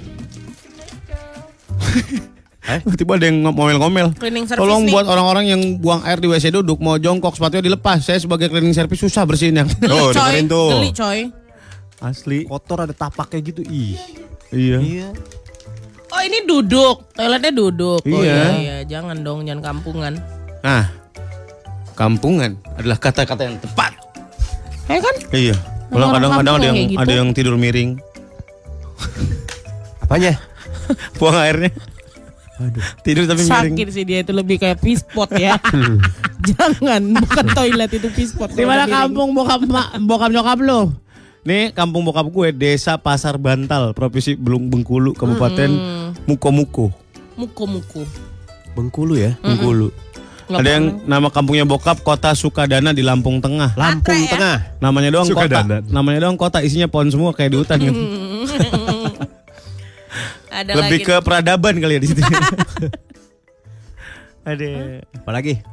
Tiba-tiba 2.68 3.16
ada 3.16 3.26
yang 3.26 3.40
ngomel-ngomel. 3.42 4.12
Cleaning 4.14 4.44
service 4.44 4.61
Tolong 4.61 4.84
nih. 4.84 4.92
buat 4.92 5.09
orang-orang 5.09 5.44
yang 5.48 5.61
buang 5.76 6.04
air 6.04 6.20
di 6.20 6.28
WC 6.28 6.52
duduk 6.52 6.76
mau 6.78 6.94
jongkok 6.94 7.32
sepatunya 7.32 7.64
dilepas. 7.64 8.04
Saya 8.04 8.20
sebagai 8.20 8.46
cleaning 8.46 8.76
service 8.76 9.00
susah 9.00 9.24
bersihin 9.24 9.56
yang 9.56 9.68
Tuh, 9.72 9.88
coy. 9.88 10.12
dengerin 10.12 10.46
tuh. 10.46 10.68
Geli 10.70 10.90
coy. 10.92 11.18
asli. 11.98 12.44
Kotor 12.44 12.84
ada 12.84 12.92
tapaknya 12.92 13.40
gitu. 13.42 13.64
Ih. 13.64 13.96
Iya. 14.52 14.78
Iya. 14.78 15.09
Oh 16.18 16.22
ini 16.26 16.42
duduk, 16.42 17.14
toiletnya 17.14 17.54
duduk. 17.54 18.02
Oh 18.02 18.10
Iya. 18.10 18.26
iya, 18.26 18.46
iya. 18.58 18.76
jangan 18.82 19.22
dong, 19.22 19.46
jangan 19.46 19.62
kampungan. 19.62 20.18
Nah, 20.66 20.90
kampungan 21.94 22.58
adalah 22.74 22.98
kata-kata 22.98 23.46
yang 23.46 23.54
tepat. 23.62 23.94
Eh 24.90 24.98
kan? 24.98 25.14
Iya. 25.30 25.54
Kalau 25.94 26.10
kadang-kadang 26.10 26.54
ada 26.58 26.66
yang 26.74 26.90
gitu. 26.90 26.98
ada 26.98 27.12
yang 27.14 27.28
tidur 27.30 27.54
miring, 27.54 28.02
Apanya? 30.02 30.42
buang 31.22 31.38
airnya. 31.38 31.70
Tidur 33.06 33.30
tapi 33.30 33.46
miring. 33.46 33.78
Sakit 33.78 33.86
sih 33.94 34.02
dia 34.02 34.18
itu 34.26 34.34
lebih 34.34 34.58
kayak 34.58 34.82
pispot 34.82 35.30
ya. 35.38 35.54
jangan, 36.50 37.14
bukan 37.14 37.46
toilet 37.54 37.94
itu 37.94 38.10
pispot. 38.10 38.50
Di 38.58 38.66
mana 38.66 38.90
kampung 38.90 39.38
bokap 39.38 39.62
bokap 40.02 40.34
nyokap 40.34 40.58
lo? 40.66 40.98
Nih 41.49 41.72
kampung 41.72 42.05
bokap 42.05 42.28
gue 42.28 42.53
Desa 42.53 43.01
Pasar 43.01 43.40
Bantal 43.40 43.96
Provinsi 43.96 44.36
Belung 44.36 44.68
Bengkulu 44.68 45.16
Kabupaten 45.16 45.72
Muko-Muko 46.28 46.92
Muko-muko. 47.40 48.05
Bengkulu 48.76 49.16
ya. 49.16 49.32
Bengkulu 49.40 49.88
Nggak 50.53 50.61
Ada 50.61 50.68
yang 50.76 50.84
nama 51.09 51.32
kampungnya 51.32 51.64
bokap 51.64 52.05
Kota 52.05 52.36
Sukadana 52.36 52.92
di 52.92 53.01
Lampung 53.01 53.40
Tengah 53.40 53.72
Lampung 53.80 54.12
ya? 54.12 54.28
Tengah. 54.28 54.57
Namanya 54.76 55.09
doang 55.09 55.24
kota 55.32 55.64
Sukadana. 55.64 55.80
Namanya 55.88 56.28
doang 56.28 56.36
kota 56.36 56.61
Isinya 56.61 56.84
pohon 56.84 57.09
semua 57.09 57.32
kayak 57.32 57.49
di 57.49 57.57
hutan 57.57 57.80
kan 57.80 57.96
Ada 60.53 60.72
Lebih 60.84 61.01
lagi. 61.01 61.09
ke 61.09 61.14
peradaban 61.24 61.80
kali 61.80 61.96
ya 61.96 62.01
di 62.05 62.09
situ 62.12 62.20
Ada 64.44 64.68
Apalagi? 65.16 65.64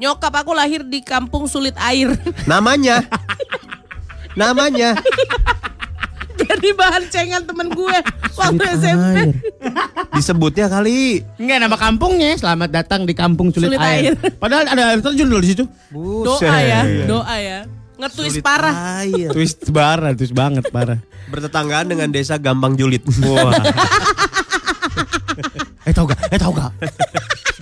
Nyokap 0.00 0.32
aku 0.40 0.52
lahir 0.56 0.84
di 0.84 1.00
kampung 1.00 1.48
sulit 1.48 1.72
air. 1.80 2.16
Namanya. 2.48 3.04
Namanya. 4.36 4.92
Jadi 6.36 6.68
bahan 6.76 7.02
cengan 7.08 7.42
temen 7.48 7.72
gue 7.72 7.96
waktu 8.36 8.62
SMP. 8.76 9.16
Disebutnya 10.12 10.68
kali. 10.68 11.24
Enggak 11.40 11.58
nama 11.64 11.76
kampungnya. 11.80 12.36
Selamat 12.36 12.68
datang 12.70 13.08
di 13.08 13.16
kampung 13.16 13.48
sulit, 13.50 13.72
Sulit 13.72 13.80
air. 13.80 14.12
air. 14.12 14.14
Padahal 14.42 14.68
ada 14.68 14.92
air 14.92 15.00
terjun 15.00 15.32
loh 15.32 15.40
di 15.40 15.56
situ. 15.56 15.64
Doa 15.96 16.56
ya, 16.60 16.84
doa 17.08 17.36
ya. 17.40 17.58
Ngetwist 17.96 18.44
parah. 18.44 19.00
Air. 19.00 19.32
Twist 19.32 19.72
parah 19.72 20.12
Twist 20.12 20.36
banget 20.36 20.68
parah 20.68 21.00
Bertetanggaan 21.32 21.88
dengan 21.88 22.12
desa 22.12 22.36
Gampang 22.36 22.76
Julit. 22.76 23.00
Wah 23.24 23.56
Eh 25.88 25.96
tau 25.96 26.04
gak? 26.04 26.20
Eh 26.28 26.36
tau 26.36 26.52
gak? 26.52 26.76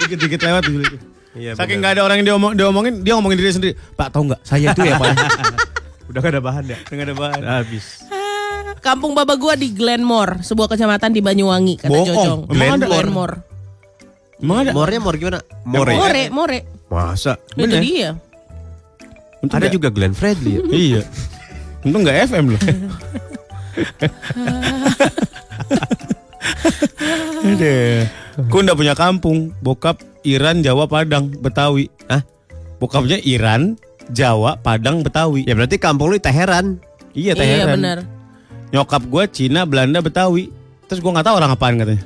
Dikit-dikit 0.03 0.43
lewat 0.43 0.63
situ. 0.67 0.99
Iya, 1.35 1.55
Saking 1.55 1.79
benar. 1.79 1.83
nggak 1.83 1.93
ada 1.99 2.03
orang 2.07 2.17
yang 2.23 2.27
diomong, 2.31 2.53
diomongin 2.55 2.95
Dia 3.03 3.19
ngomongin 3.19 3.39
diri 3.43 3.51
sendiri 3.51 3.75
Pak 3.75 4.15
tau 4.15 4.23
nggak 4.23 4.39
Saya 4.47 4.71
itu 4.71 4.87
ya 4.87 4.95
Pak 5.03 5.74
Udah 6.05 6.21
gak 6.21 6.33
ada 6.33 6.43
bahan 6.43 6.65
ya? 6.67 6.79
Nggak 6.85 7.07
ada 7.07 7.15
bahan 7.17 7.41
Habis. 7.43 7.87
Kampung 8.79 9.17
baba 9.17 9.33
gua 9.35 9.57
di 9.57 9.73
Glenmore, 9.73 10.45
sebuah 10.45 10.69
kecamatan 10.69 11.09
di 11.09 11.25
Banyuwangi, 11.25 11.81
kata 11.81 11.89
Bohong. 11.89 12.07
Jojong. 12.07 12.41
Emang 12.53 12.77
ada? 12.77 12.87
Glenmore. 12.87 13.35
Emang 14.37 14.59
ada 14.61 14.71
Mornya 14.77 15.01
mor 15.01 15.15
gimana? 15.17 15.41
More. 15.65 15.95
More, 15.97 16.23
more. 16.29 16.59
Masa? 16.91 17.41
Itu 17.55 17.81
dia. 17.81 18.13
Untung 19.41 19.57
Ada 19.57 19.67
nggak- 19.67 19.73
juga 19.73 19.89
Glenn 19.89 20.13
Fredly 20.13 20.53
ya? 20.53 20.61
Iya. 20.85 21.03
Untung 21.81 22.05
nggak 22.05 22.29
FM 22.29 22.45
loh. 22.53 22.61
Aduh. 27.45 28.05
Ku 28.51 28.57
ndak 28.61 28.77
punya 28.77 28.95
kampung. 28.95 29.55
Bokap 29.61 30.03
Iran, 30.25 30.61
Jawa, 30.61 30.85
Padang, 30.85 31.31
Betawi. 31.31 31.89
Hah? 32.09 32.21
Bokapnya 32.77 33.17
Iran, 33.23 33.79
Jawa, 34.11 34.57
Padang, 34.59 35.01
Betawi. 35.01 35.45
Ya 35.45 35.55
berarti 35.55 35.77
kampung 35.77 36.13
lu 36.13 36.17
di 36.17 36.25
Teheran. 36.25 36.77
Iya, 37.15 37.33
Iya 37.33 37.41
Teheran. 37.41 37.77
benar. 37.81 37.99
Nyokap 38.69 39.03
gue 39.07 39.25
Cina, 39.31 39.65
Belanda, 39.65 40.03
Betawi. 40.03 40.51
Terus 40.85 41.01
gue 41.01 41.09
nggak 41.09 41.25
tahu 41.25 41.37
orang 41.39 41.53
apaan 41.53 41.79
katanya. 41.79 42.05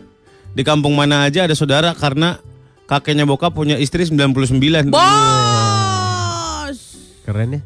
Di 0.52 0.62
kampung 0.62 0.94
mana 0.94 1.24
aja 1.24 1.44
ada 1.44 1.54
saudara 1.54 1.92
karena 1.92 2.38
kakeknya 2.86 3.24
bokap 3.24 3.52
punya 3.52 3.76
istri 3.76 4.04
99. 4.04 4.90
Bos. 4.90 6.78
Keren 7.24 7.58
ya? 7.58 7.60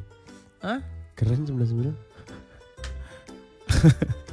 Hah? 0.61 0.81
Keren 1.15 1.45
99. 1.45 1.93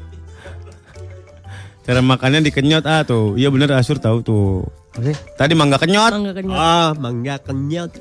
Cara 1.86 2.06
makannya 2.06 2.45
dikenyot 2.45 2.86
ah 2.86 3.02
tuh. 3.02 3.34
Iya 3.34 3.50
bener 3.50 3.74
Asur 3.74 3.97
tahu 3.97 4.22
tuh. 4.22 4.62
Oke. 4.93 5.14
Tadi 5.34 5.54
mangga 5.58 5.82
kenyot. 5.82 6.12
Mangga 6.14 6.34
kenyot. 6.34 6.58
Ah, 6.58 6.93
mangga 6.93 7.36
kenyot. 7.41 7.91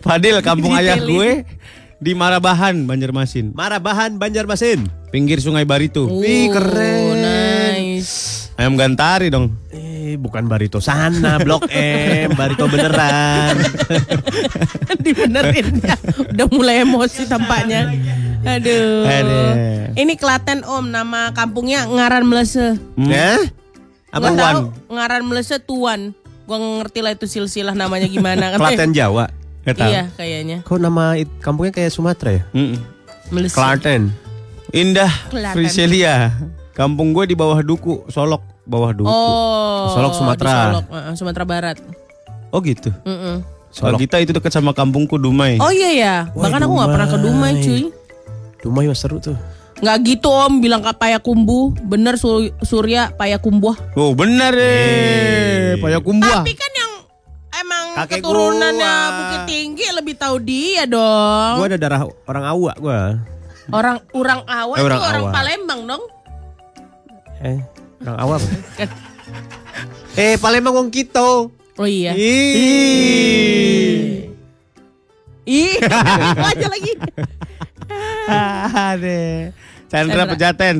Fadil 0.00 0.40
kampung 0.48 0.72
ayah 0.76 0.98
gue 1.00 1.44
di 2.00 2.12
Marabahan, 2.16 2.88
Banjarmasin. 2.88 3.52
Marabahan 3.52 4.16
Banjarmasin. 4.16 4.88
Pinggir 5.12 5.38
Sungai 5.44 5.68
Baritu. 5.68 6.08
Wih, 6.08 6.48
keren. 6.48 7.20
Nice. 7.20 8.48
Ayam 8.56 8.76
gantari 8.76 9.28
dong. 9.28 9.56
Eh, 9.72 10.16
bukan 10.16 10.48
Barito 10.48 10.80
sana, 10.80 11.40
Blok 11.40 11.68
M, 11.72 12.32
Barito 12.40 12.68
beneran. 12.68 13.56
Dibenerin 15.04 15.80
ya. 15.80 15.96
Udah 16.28 16.46
mulai 16.48 16.84
emosi 16.84 17.24
tampaknya. 17.28 17.88
Aduh. 18.44 19.04
Aduh. 19.04 19.50
Ini 19.96 20.12
Klaten 20.16 20.64
Om, 20.64 20.92
nama 20.92 21.32
kampungnya 21.36 21.84
Ngaran 21.84 22.24
Melese. 22.24 22.76
Ya? 22.96 23.40
Apa 24.12 24.28
tahu 24.32 24.58
Ngaran 24.92 25.22
Melese 25.24 25.56
Tuan. 25.60 26.12
Gua 26.48 26.56
nggak 26.58 26.74
ngerti 26.84 26.98
lah 27.04 27.12
itu 27.14 27.26
silsilah 27.28 27.74
namanya 27.76 28.08
gimana. 28.08 28.56
Klaten 28.56 28.92
Jawa. 28.92 29.39
Gak 29.60 29.76
tahu. 29.76 29.90
Iya 29.92 30.02
kayaknya. 30.14 30.56
Kok 30.64 30.78
nama 30.78 31.14
it- 31.14 31.36
kampungnya 31.38 31.72
kayak 31.72 31.92
Sumatera 31.92 32.40
ya? 32.40 32.42
Mm-mm. 32.52 32.80
Melese. 33.28 33.54
Klaten. 33.54 34.10
Indah. 34.70 35.10
Friselia. 35.52 36.32
Kampung 36.72 37.12
gue 37.12 37.28
di 37.28 37.36
bawah 37.36 37.60
Duku, 37.60 38.08
Solok, 38.08 38.40
bawah 38.64 38.96
Duku. 38.96 39.10
Oh. 39.10 39.92
Solok, 39.92 40.12
Sumatera. 40.16 40.72
Solok, 40.72 40.86
uh, 40.88 41.12
Sumatera 41.12 41.44
Barat. 41.44 41.76
Oh 42.50 42.58
gitu. 42.64 42.88
Mm-mm. 43.04 43.44
Kalau 43.70 43.94
kita 43.94 44.18
itu 44.18 44.34
dekat 44.34 44.50
sama 44.50 44.74
kampungku 44.74 45.14
Dumai. 45.14 45.60
Oh 45.60 45.70
iya 45.70 45.90
ya. 45.92 46.14
Bahkan 46.32 46.60
aku 46.60 46.72
nggak 46.74 46.90
pernah 46.90 47.08
ke 47.08 47.18
Dumai 47.20 47.52
cuy. 47.62 47.82
Dumai 48.60 48.90
mah 48.90 48.98
seru 48.98 49.22
tuh. 49.22 49.38
Nggak 49.80 49.96
gitu 50.04 50.28
om 50.28 50.58
bilang 50.58 50.82
ke 50.82 50.90
Payakumbu. 50.90 51.78
Bener 51.80 52.18
Sur- 52.18 52.50
Surya 52.60 53.14
Payakumbuh. 53.14 53.78
Oh 53.94 54.10
benar 54.12 54.50
deh. 54.52 55.78
Payakumbuh. 55.78 56.42
Tapi 56.42 56.52
kan 56.52 56.70
emang 57.60 57.84
Kakek 57.96 58.20
keturunannya 58.20 58.94
gua. 58.96 59.16
Bukit 59.16 59.40
Tinggi 59.46 59.84
lebih 59.92 60.14
tahu 60.16 60.36
dia 60.40 60.84
dong. 60.84 61.54
Gua 61.60 61.66
ada 61.68 61.78
darah 61.78 62.02
orang 62.24 62.44
Awa 62.44 62.72
gua. 62.76 63.00
Orang 63.70 63.96
orang 64.10 64.40
Awa 64.44 64.74
Eh, 64.74 64.78
itu 64.82 64.86
orang 64.88 65.00
orang 65.00 65.22
Awa. 65.22 65.32
Palembang 65.32 65.80
dong. 65.86 66.02
Eh, 67.40 67.58
orang 68.02 68.16
Awa. 68.18 68.34
apa? 68.36 68.48
eh, 70.16 70.34
Palembang 70.36 70.74
wong 70.74 70.90
Kito. 70.90 71.52
Oh 71.76 71.88
iya. 71.88 72.12
Ih. 72.12 74.28
Ih, 75.48 75.74
aja 75.82 76.66
lagi. 76.68 76.92
Ada. 78.30 79.50
Chandra 79.90 80.22
Chandra. 80.22 80.30
Pejaten. 80.30 80.76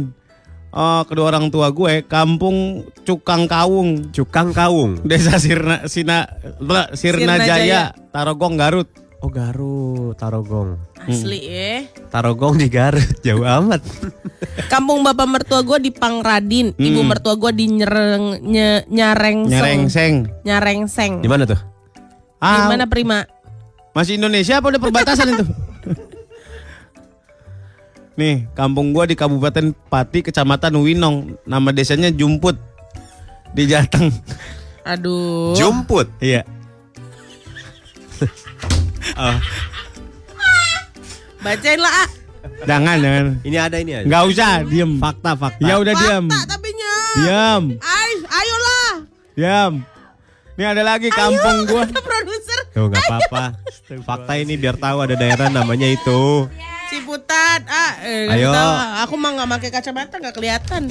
Oh, 0.70 1.02
kedua 1.02 1.34
orang 1.34 1.50
tua 1.50 1.74
gue 1.74 2.06
kampung 2.06 2.86
Cukang 3.02 3.50
Kawung, 3.50 4.14
Cukang 4.14 4.54
Kawung. 4.54 5.02
Desa 5.02 5.34
Sirna 5.36 5.90
Sina 5.90 6.30
Sirna 6.62 6.82
Sirna 6.94 7.34
Jaya. 7.36 7.46
Jaya, 7.58 7.82
Tarogong 8.14 8.54
Garut. 8.54 8.86
Oh 9.20 9.28
Garut, 9.28 10.14
Tarogong. 10.14 10.78
Asli 10.96 11.40
ya. 11.42 11.84
Tarogong 12.08 12.54
di 12.56 12.70
Garut, 12.70 13.18
jauh 13.26 13.42
amat. 13.42 13.82
Kampung 14.72 15.02
bapak 15.02 15.26
mertua 15.26 15.60
gue 15.60 15.78
di 15.82 15.90
Pangradin, 15.90 16.70
ibu 16.72 17.02
mertua 17.02 17.34
gue 17.34 17.50
di 17.50 17.66
Nyereng 17.68 18.38
nye, 18.40 18.86
Nyareng 18.86 19.50
Nyerengseng. 19.50 20.30
Nyarengseng. 20.46 21.18
Di 21.18 21.28
mana 21.28 21.44
tuh? 21.44 21.58
Di 21.58 22.40
Ah, 22.40 22.70
mana 22.70 22.86
Prima? 22.86 23.26
masih 23.90 24.16
Indonesia 24.16 24.62
apa 24.62 24.70
udah 24.70 24.80
perbatasan 24.80 25.34
itu? 25.34 25.44
Nih, 28.20 28.44
kampung 28.52 28.92
gua 28.92 29.08
di 29.08 29.16
Kabupaten 29.16 29.72
Pati, 29.88 30.20
Kecamatan 30.20 30.76
Winong. 30.76 31.40
Nama 31.48 31.72
desanya 31.72 32.12
Jumput. 32.12 32.52
Di 33.56 33.64
Jateng. 33.64 34.12
Aduh. 34.84 35.56
Jumput. 35.56 36.04
Iya. 36.20 36.44
Bacain 41.40 41.80
lah. 41.80 42.04
ah. 42.04 42.08
Jangan, 42.68 43.00
jangan. 43.00 43.24
Ini 43.40 43.56
ada 43.56 43.76
ini 43.80 43.92
ada. 43.96 44.04
Nggak 44.04 44.22
usah, 44.28 44.52
diem. 44.68 45.00
Fakta, 45.00 45.32
fakta. 45.32 45.64
Ya 45.64 45.80
udah 45.80 45.94
diam. 45.96 46.28
Fakta 46.28 46.44
tapi 46.44 46.68
nya. 46.76 46.94
Diam, 47.16 47.62
Ay, 47.80 48.12
ayolah. 48.28 48.92
diam. 49.32 49.72
Ini 50.60 50.64
ada 50.76 50.82
lagi 50.84 51.08
kampung 51.08 51.64
gua. 51.72 51.88
Kata 51.88 52.04
produser 52.04 52.60
Tuh 52.76 52.92
nggak 52.92 53.00
apa-apa. 53.00 53.44
Fakta 54.08 54.36
ini 54.36 54.60
biar 54.60 54.76
tahu 54.76 55.08
ada 55.08 55.16
daerah 55.16 55.48
namanya 55.48 55.88
itu. 55.88 56.52
Ciputat. 56.90 57.60
Ah, 57.64 57.92
eh, 58.02 58.26
Ayo. 58.28 58.50
tahu. 58.50 58.72
Aku 59.00 59.14
mah 59.14 59.30
nggak 59.32 59.50
pakai 59.52 59.70
kacamata 59.70 60.14
nggak 60.16 60.34
kelihatan. 60.34 60.82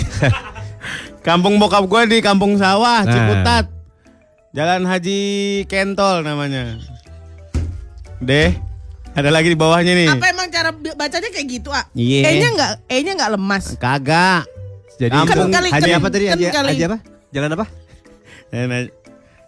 Kampung 1.28 1.60
bokap 1.60 1.84
gua 1.86 2.08
di 2.08 2.20
Kampung 2.20 2.56
Sawah, 2.56 3.04
Nah. 3.04 3.12
Ciputat. 3.12 3.66
Jalan 4.50 4.82
Haji 4.82 5.20
Kentol 5.66 6.24
namanya. 6.24 6.80
Deh, 8.18 8.56
ada 9.12 9.30
lagi 9.30 9.48
di 9.48 9.56
bawahnya 9.56 9.94
nih. 9.94 10.10
Apa 10.10 10.26
emang 10.30 10.48
cara 10.48 10.72
bacanya 10.74 11.30
kayak 11.30 11.48
gitu, 11.50 11.70
ah? 11.70 11.86
Iya. 11.94 12.32
E-nya 12.32 12.48
nggak 12.50 12.72
E-nya 12.88 13.12
nggak 13.14 13.32
lemas. 13.36 13.76
Kagak. 13.78 14.48
Jadi 14.98 15.16
Kampung 15.16 15.52
kali- 15.54 15.70
haji 15.70 15.84
kan- 15.86 16.00
apa 16.00 16.08
tadi? 16.10 16.26
kan 16.26 16.34
Haji, 16.34 16.46
haji 16.50 16.84
apa? 16.86 16.98
Jalan 17.30 17.52
apa? 17.54 17.66
Nah, 18.50 18.82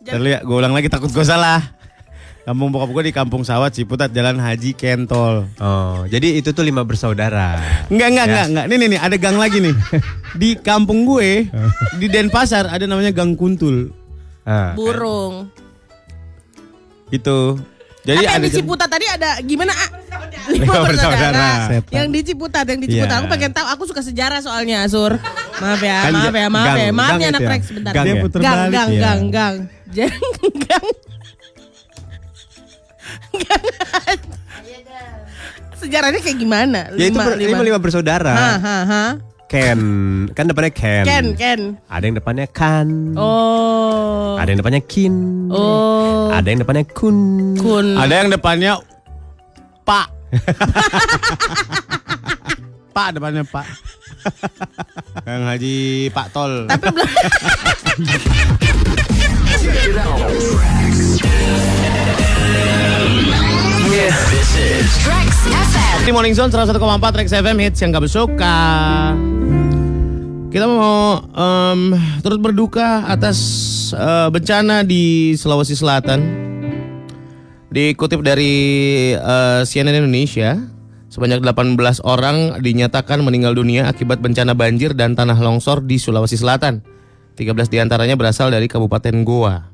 Ntar 0.02 0.18
lu 0.18 0.30
ya, 0.30 0.40
gue 0.42 0.54
ulang 0.56 0.72
lagi 0.72 0.86
takut 0.88 1.10
gue 1.10 1.22
salah. 1.22 1.74
Kampung 2.42 2.74
bokap 2.74 2.90
gue 2.92 3.04
di 3.06 3.14
Kampung 3.14 3.42
Sawat 3.42 3.70
Ciputat 3.72 4.10
Jalan 4.10 4.36
Haji 4.36 4.74
Kentol. 4.74 5.46
Oh, 5.56 6.04
jadi 6.06 6.36
itu 6.36 6.50
tuh 6.50 6.62
lima 6.62 6.82
bersaudara. 6.82 7.62
Enggak, 7.86 8.08
enggak, 8.10 8.26
enggak, 8.28 8.46
enggak. 8.48 8.66
Nih, 8.66 8.78
nih, 8.78 8.88
nih, 8.90 9.00
ada 9.00 9.16
gang 9.16 9.38
lagi 9.38 9.58
nih. 9.60 9.76
Di 10.34 10.50
kampung 10.56 11.06
gue, 11.06 11.46
di 11.96 12.08
Denpasar 12.08 12.66
ada 12.66 12.82
namanya 12.84 13.14
Gang 13.14 13.38
Kuntul. 13.38 13.94
Ah. 14.42 14.74
Burung. 14.74 15.54
Itu. 17.10 17.62
Jadi 18.02 18.18
Apa 18.18 18.26
yang 18.26 18.36
ada 18.36 18.48
di 18.50 18.52
Ciputat 18.52 18.90
tadi 18.90 19.06
ada 19.06 19.38
gimana? 19.40 19.70
Ah? 19.72 19.90
Lima 20.50 20.66
Lima 20.66 20.74
bersaudara. 20.82 21.46
bersaudara. 21.70 21.94
Yang 21.94 22.08
di 22.10 22.20
Ciputat, 22.26 22.66
yang 22.66 22.80
di 22.82 22.88
Ciputat. 22.90 23.14
Iya. 23.14 23.22
Aku 23.22 23.28
pengen 23.30 23.52
tahu. 23.54 23.68
Aku 23.70 23.84
suka 23.86 24.02
sejarah 24.02 24.42
soalnya, 24.42 24.82
Sur. 24.90 25.14
Maaf 25.62 25.78
ya, 25.78 25.98
Kan 26.02 26.12
maaf 26.12 26.34
ya, 26.34 26.48
maaf 26.50 26.66
gang- 26.66 26.80
ya. 26.82 26.90
Maaf 26.90 27.06
gang 27.08 27.22
ya 27.22 27.28
anak 27.30 27.42
ya? 27.42 27.50
Rex 27.54 27.62
sebentar. 27.70 27.92
Gang 27.94 28.06
ya? 28.10 28.16
gang, 28.18 28.66
gang, 28.74 28.90
Iya. 28.90 29.00
gang, 29.00 29.22
gang. 29.30 29.56
Gang. 30.66 30.88
Sejarahnya 35.82 36.22
kayak 36.22 36.38
gimana? 36.38 36.80
Ya 36.94 37.10
itu 37.10 37.18
ber- 37.18 37.42
lima, 37.42 37.58
lima 37.66 37.80
bersaudara. 37.82 38.34
Ha, 38.34 38.52
ha, 38.62 38.78
ha. 38.86 39.04
Ken, 39.52 39.80
kan 40.32 40.48
depannya 40.48 40.72
Ken. 40.72 41.04
Ken, 41.04 41.26
Ken. 41.36 41.76
Ada 41.92 42.08
yang 42.08 42.16
depannya 42.16 42.48
Kan. 42.48 43.20
Oh. 43.20 44.40
Ada 44.40 44.56
yang 44.56 44.64
depannya 44.64 44.80
Kin. 44.88 45.16
Oh. 45.52 46.32
Ada 46.32 46.48
yang 46.48 46.64
depannya 46.64 46.88
Kun. 46.88 47.18
Kun. 47.60 48.00
Ada 48.00 48.14
yang 48.16 48.32
depannya 48.32 48.80
Pak. 49.84 50.08
Pak 52.96 53.08
depannya 53.20 53.44
Pak. 53.44 53.68
Yang 55.28 55.42
Haji 55.44 55.76
Pak 56.16 56.28
Tol. 56.32 56.72
Tapi 56.72 56.86
belum. 56.88 57.12
Trax 63.92 65.52
FM. 65.52 66.08
Di 66.08 66.16
Morning 66.16 66.32
Zone 66.32 66.48
101,4 66.48 66.80
Rex 67.12 67.28
FM 67.36 67.60
hits 67.60 67.84
yang 67.84 67.92
gak 67.92 68.08
bersuka. 68.08 68.56
Kita 70.48 70.64
mau 70.64 71.20
em, 71.28 72.00
turut 72.24 72.40
berduka 72.40 73.04
atas 73.04 73.36
eh, 73.92 74.32
bencana 74.32 74.88
di 74.88 75.36
Sulawesi 75.36 75.76
Selatan. 75.76 76.24
Dikutip 77.68 78.24
dari 78.24 78.56
eh, 79.12 79.62
CNN 79.68 80.08
Indonesia, 80.08 80.56
sebanyak 81.12 81.44
18 81.44 81.76
orang 82.08 82.64
dinyatakan 82.64 83.20
meninggal 83.20 83.60
dunia 83.60 83.92
akibat 83.92 84.24
bencana 84.24 84.56
banjir 84.56 84.96
dan 84.96 85.20
tanah 85.20 85.36
longsor 85.36 85.84
di 85.84 86.00
Sulawesi 86.00 86.40
Selatan. 86.40 86.80
13 87.36 87.68
di 87.68 87.84
antaranya 87.84 88.16
berasal 88.16 88.56
dari 88.56 88.72
Kabupaten 88.72 89.28
Goa. 89.28 89.71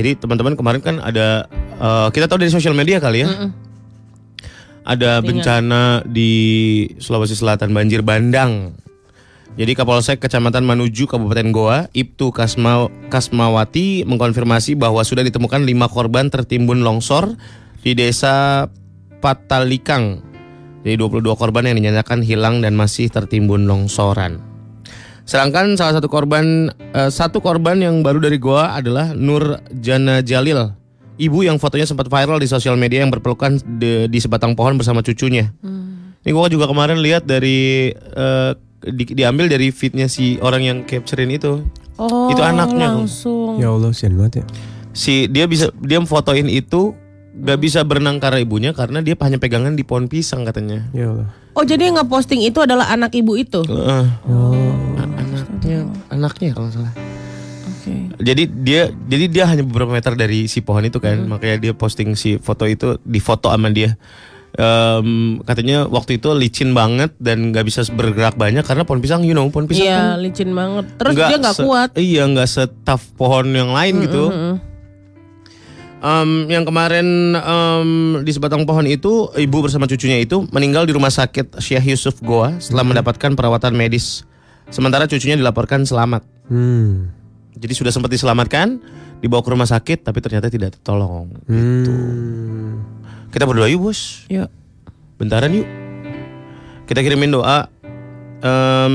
Jadi 0.00 0.16
teman-teman 0.16 0.56
kemarin 0.56 0.80
kan 0.80 0.96
ada 0.96 1.44
eh, 1.76 2.08
kita 2.08 2.24
tahu 2.24 2.40
dari 2.40 2.48
sosial 2.48 2.72
media 2.72 2.96
kali 2.96 3.20
ya. 3.20 3.52
Ada 4.80 5.20
bencana 5.20 6.00
di 6.08 6.32
Sulawesi 6.96 7.36
Selatan 7.36 7.76
banjir 7.76 8.00
bandang. 8.00 8.72
Jadi 9.60 9.76
Kapolsek 9.76 10.24
Kecamatan 10.24 10.64
Manuju 10.64 11.04
Kabupaten 11.04 11.52
Goa, 11.52 11.78
Ibtu 11.92 12.32
Kasma, 12.32 12.88
Kasmawati 13.12 14.08
mengkonfirmasi 14.08 14.80
bahwa 14.80 15.04
sudah 15.04 15.20
ditemukan 15.20 15.68
lima 15.68 15.84
korban 15.84 16.32
tertimbun 16.32 16.80
longsor 16.80 17.36
di 17.84 17.92
desa 17.92 18.66
Patalikang. 19.20 20.24
Jadi 20.80 20.96
22 20.96 21.36
korban 21.36 21.68
yang 21.68 21.76
dinyatakan 21.76 22.24
hilang 22.24 22.64
dan 22.64 22.72
masih 22.72 23.12
tertimbun 23.12 23.68
longsoran. 23.68 24.49
Sedangkan 25.30 25.78
salah 25.78 25.94
satu 25.94 26.10
korban 26.10 26.74
eh, 26.90 27.06
satu 27.06 27.38
korban 27.38 27.78
yang 27.78 28.02
baru 28.02 28.18
dari 28.18 28.34
Goa 28.34 28.74
adalah 28.74 29.14
Nur 29.14 29.62
Jana 29.70 30.26
Jalil, 30.26 30.74
ibu 31.22 31.46
yang 31.46 31.54
fotonya 31.54 31.86
sempat 31.86 32.10
viral 32.10 32.42
di 32.42 32.50
sosial 32.50 32.74
media 32.74 33.06
yang 33.06 33.14
berpelukan 33.14 33.62
di, 33.78 34.10
di 34.10 34.18
sebatang 34.18 34.58
pohon 34.58 34.74
bersama 34.74 35.06
cucunya. 35.06 35.54
Ini 36.20 36.34
gua 36.34 36.50
juga 36.50 36.66
kemarin 36.66 36.98
lihat 36.98 37.30
dari 37.30 37.94
eh, 37.94 38.52
di- 38.82 39.14
diambil 39.14 39.46
dari 39.46 39.70
feednya 39.70 40.10
si 40.10 40.34
orang 40.42 40.66
yang 40.66 40.78
capturein 40.82 41.30
itu. 41.30 41.62
Oh, 41.94 42.32
Itu 42.34 42.42
anaknya. 42.42 42.98
langsung. 42.98 43.62
Ya 43.62 43.70
Allah, 43.70 43.94
sian 43.94 44.18
banget 44.18 44.42
ya. 44.42 44.44
Si 44.90 45.30
dia 45.30 45.46
bisa 45.46 45.70
dia 45.78 46.02
fotoin 46.02 46.50
itu 46.50 46.98
gak 47.38 47.62
bisa 47.62 47.86
berenang 47.86 48.18
karena 48.18 48.42
ibunya 48.42 48.74
karena 48.74 48.98
dia 48.98 49.14
hanya 49.22 49.38
pegangan 49.38 49.78
di 49.78 49.86
pohon 49.86 50.10
pisang 50.10 50.42
katanya. 50.42 50.90
Ya 50.90 51.06
Allah. 51.14 51.30
Oh, 51.54 51.64
jadi 51.66 51.90
yang 51.90 51.98
ngeposting 51.98 52.46
itu 52.46 52.58
adalah 52.62 52.88
anak 52.94 53.10
ibu 53.14 53.34
itu. 53.34 53.60
Heeh. 53.66 54.04
Oh. 54.30 54.54
Anaknya 54.96 55.78
anaknya 56.10 56.50
kalau 56.54 56.70
nggak 56.70 56.76
salah. 56.78 56.94
Oke. 57.66 57.94
Jadi 58.22 58.42
dia 58.64 58.82
jadi 59.10 59.24
dia 59.26 59.44
hanya 59.50 59.64
beberapa 59.66 59.90
meter 59.90 60.14
dari 60.14 60.46
si 60.46 60.62
pohon 60.62 60.86
itu 60.86 61.02
kan, 61.02 61.26
makanya 61.26 61.56
dia 61.58 61.72
posting 61.74 62.14
si 62.14 62.38
foto 62.38 62.68
itu 62.68 63.02
di 63.02 63.18
foto 63.18 63.50
sama 63.50 63.72
dia. 63.74 63.98
Em, 64.50 65.38
katanya 65.46 65.86
waktu 65.86 66.18
itu 66.18 66.34
licin 66.34 66.74
banget 66.74 67.14
dan 67.22 67.54
nggak 67.54 67.62
bisa 67.70 67.86
bergerak 67.94 68.34
banyak 68.34 68.66
karena 68.66 68.82
pohon 68.82 68.98
pisang, 68.98 69.22
you 69.22 69.30
know, 69.30 69.46
pohon 69.46 69.70
pisang 69.70 69.86
Iya, 69.86 69.98
kan 69.98 70.18
licin 70.26 70.50
banget. 70.50 70.84
Terus 70.98 71.12
nggak 71.14 71.28
dia 71.30 71.38
nggak 71.38 71.58
kuat. 71.62 71.90
Iya, 71.94 72.22
nggak 72.34 72.48
setaf 72.50 73.02
pohon 73.14 73.46
yang 73.54 73.70
lain 73.70 73.94
gitu. 74.06 74.24
Em, 76.00 76.48
yang 76.48 76.64
kemarin 76.64 77.36
em, 77.36 77.90
di 78.24 78.32
sebatang 78.32 78.64
pohon 78.64 78.88
itu 78.88 79.28
ibu 79.36 79.56
bersama 79.60 79.84
cucunya 79.84 80.24
itu 80.24 80.48
meninggal 80.48 80.88
di 80.88 80.96
rumah 80.96 81.12
sakit 81.12 81.60
Syekh 81.60 81.92
Yusuf 81.92 82.24
Goa 82.24 82.56
setelah 82.56 82.88
mendapatkan 82.88 83.36
perawatan 83.36 83.76
medis. 83.76 84.24
Sementara 84.72 85.04
cucunya 85.04 85.36
dilaporkan 85.36 85.84
selamat. 85.84 86.24
Hmm. 86.48 87.12
Jadi 87.52 87.76
sudah 87.76 87.92
sempat 87.92 88.08
diselamatkan, 88.08 88.80
dibawa 89.20 89.44
ke 89.44 89.52
rumah 89.52 89.68
sakit 89.68 90.00
tapi 90.00 90.24
ternyata 90.24 90.48
tidak 90.48 90.80
tertolong. 90.80 91.36
Hmm. 91.44 92.80
Kita 93.28 93.44
berdoa 93.44 93.68
yuk 93.68 93.92
bos. 93.92 94.24
Yuk. 94.32 94.48
Bentaran 95.20 95.52
yuk. 95.52 95.68
Kita 96.88 97.04
kirimin 97.04 97.36
doa. 97.36 97.68
Em, 98.40 98.94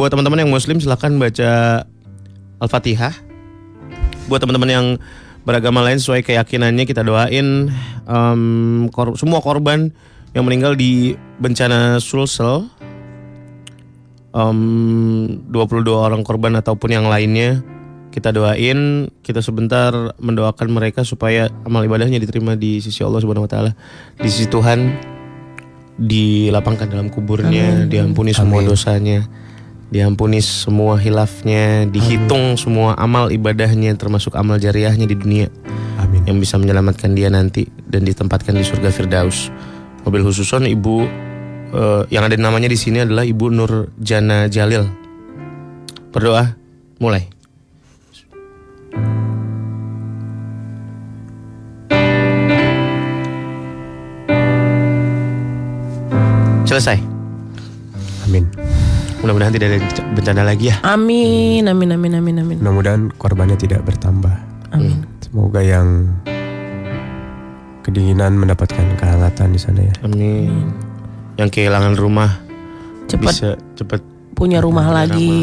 buat 0.00 0.08
teman-teman 0.08 0.40
yang 0.40 0.48
muslim 0.48 0.80
silahkan 0.80 1.12
baca 1.20 1.84
Al-Fatihah. 2.64 3.12
Buat 4.24 4.40
teman-teman 4.40 4.70
yang 4.72 4.86
beragama 5.46 5.80
lain 5.80 6.02
sesuai 6.02 6.26
keyakinannya 6.26 6.84
kita 6.84 7.06
doain 7.06 7.70
em, 8.04 8.42
kor- 8.90 9.14
semua 9.14 9.38
korban 9.38 9.94
yang 10.34 10.42
meninggal 10.42 10.74
di 10.74 11.14
bencana 11.38 12.02
Sulsel. 12.02 12.66
Em, 14.36 14.60
22 15.48 15.86
orang 15.96 16.20
korban 16.20 16.52
ataupun 16.58 16.92
yang 16.92 17.06
lainnya 17.08 17.64
kita 18.12 18.32
doain 18.32 19.08
kita 19.22 19.40
sebentar 19.40 19.92
mendoakan 20.18 20.68
mereka 20.68 21.04
supaya 21.04 21.48
amal 21.64 21.84
ibadahnya 21.84 22.16
diterima 22.16 22.52
di 22.52 22.82
sisi 22.82 23.00
Allah 23.00 23.22
Subhanahu 23.22 23.46
wa 23.46 23.50
taala. 23.50 23.70
Di 24.18 24.28
sisi 24.28 24.50
Tuhan 24.50 24.92
dilapangkan 25.96 26.92
dalam 26.92 27.08
kuburnya 27.08 27.88
diampuni 27.88 28.36
semua 28.36 28.60
dosanya 28.60 29.24
diampuni 29.86 30.42
semua 30.42 30.98
hilafnya 30.98 31.86
dihitung 31.86 32.58
semua 32.58 32.98
amal 32.98 33.30
ibadahnya 33.30 33.94
termasuk 33.94 34.34
amal 34.34 34.58
jariahnya 34.58 35.06
di 35.06 35.14
dunia 35.14 35.46
Amin. 36.02 36.26
yang 36.26 36.42
bisa 36.42 36.58
menyelamatkan 36.58 37.14
dia 37.14 37.30
nanti 37.30 37.70
dan 37.86 38.02
ditempatkan 38.02 38.52
di 38.58 38.66
surga 38.66 38.90
Firdaus. 38.90 39.48
Mobil 40.02 40.22
khususon 40.22 40.66
ibu 40.66 41.06
eh, 41.72 42.02
yang 42.10 42.26
ada 42.26 42.34
namanya 42.38 42.70
di 42.70 42.78
sini 42.78 43.02
adalah 43.02 43.26
Ibu 43.26 43.46
Nur 43.50 43.90
Jana 43.98 44.46
Jalil. 44.50 44.86
Berdoa, 46.10 46.54
mulai. 47.02 47.26
Selesai. 56.66 56.98
Amin. 58.26 58.75
Mudah-mudahan 59.26 59.58
tidak 59.58 59.68
ada 59.74 59.78
bencana 60.14 60.42
lagi 60.46 60.70
ya. 60.70 60.78
Amin, 60.86 61.66
amin, 61.66 61.98
amin, 61.98 62.12
amin, 62.22 62.36
amin. 62.46 62.56
Mudah-mudahan 62.62 63.10
korbannya 63.18 63.58
tidak 63.58 63.82
bertambah. 63.82 64.30
Amin. 64.70 65.02
Semoga 65.18 65.66
yang 65.66 66.14
kedinginan 67.82 68.38
mendapatkan 68.38 68.86
kehangatan 68.94 69.50
di 69.50 69.58
sana 69.58 69.82
ya. 69.82 69.94
Amin. 70.06 70.70
Yang 71.42 71.58
kehilangan 71.58 71.98
rumah 71.98 72.38
Cepat 73.10 73.34
bisa 73.34 73.48
cepat 73.74 73.98
punya 74.38 74.62
rumah 74.62 74.94
lagi. 74.94 75.34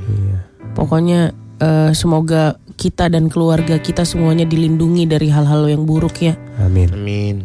Iya. 0.00 0.36
Pokoknya 0.72 1.36
eh, 1.60 1.92
semoga 1.92 2.56
kita 2.80 3.12
dan 3.12 3.28
keluarga 3.28 3.76
kita 3.76 4.08
semuanya 4.08 4.48
dilindungi 4.48 5.04
dari 5.04 5.28
hal-hal 5.28 5.68
yang 5.68 5.84
buruk 5.84 6.24
ya. 6.24 6.40
Amin. 6.56 6.88
Amin. 6.96 7.44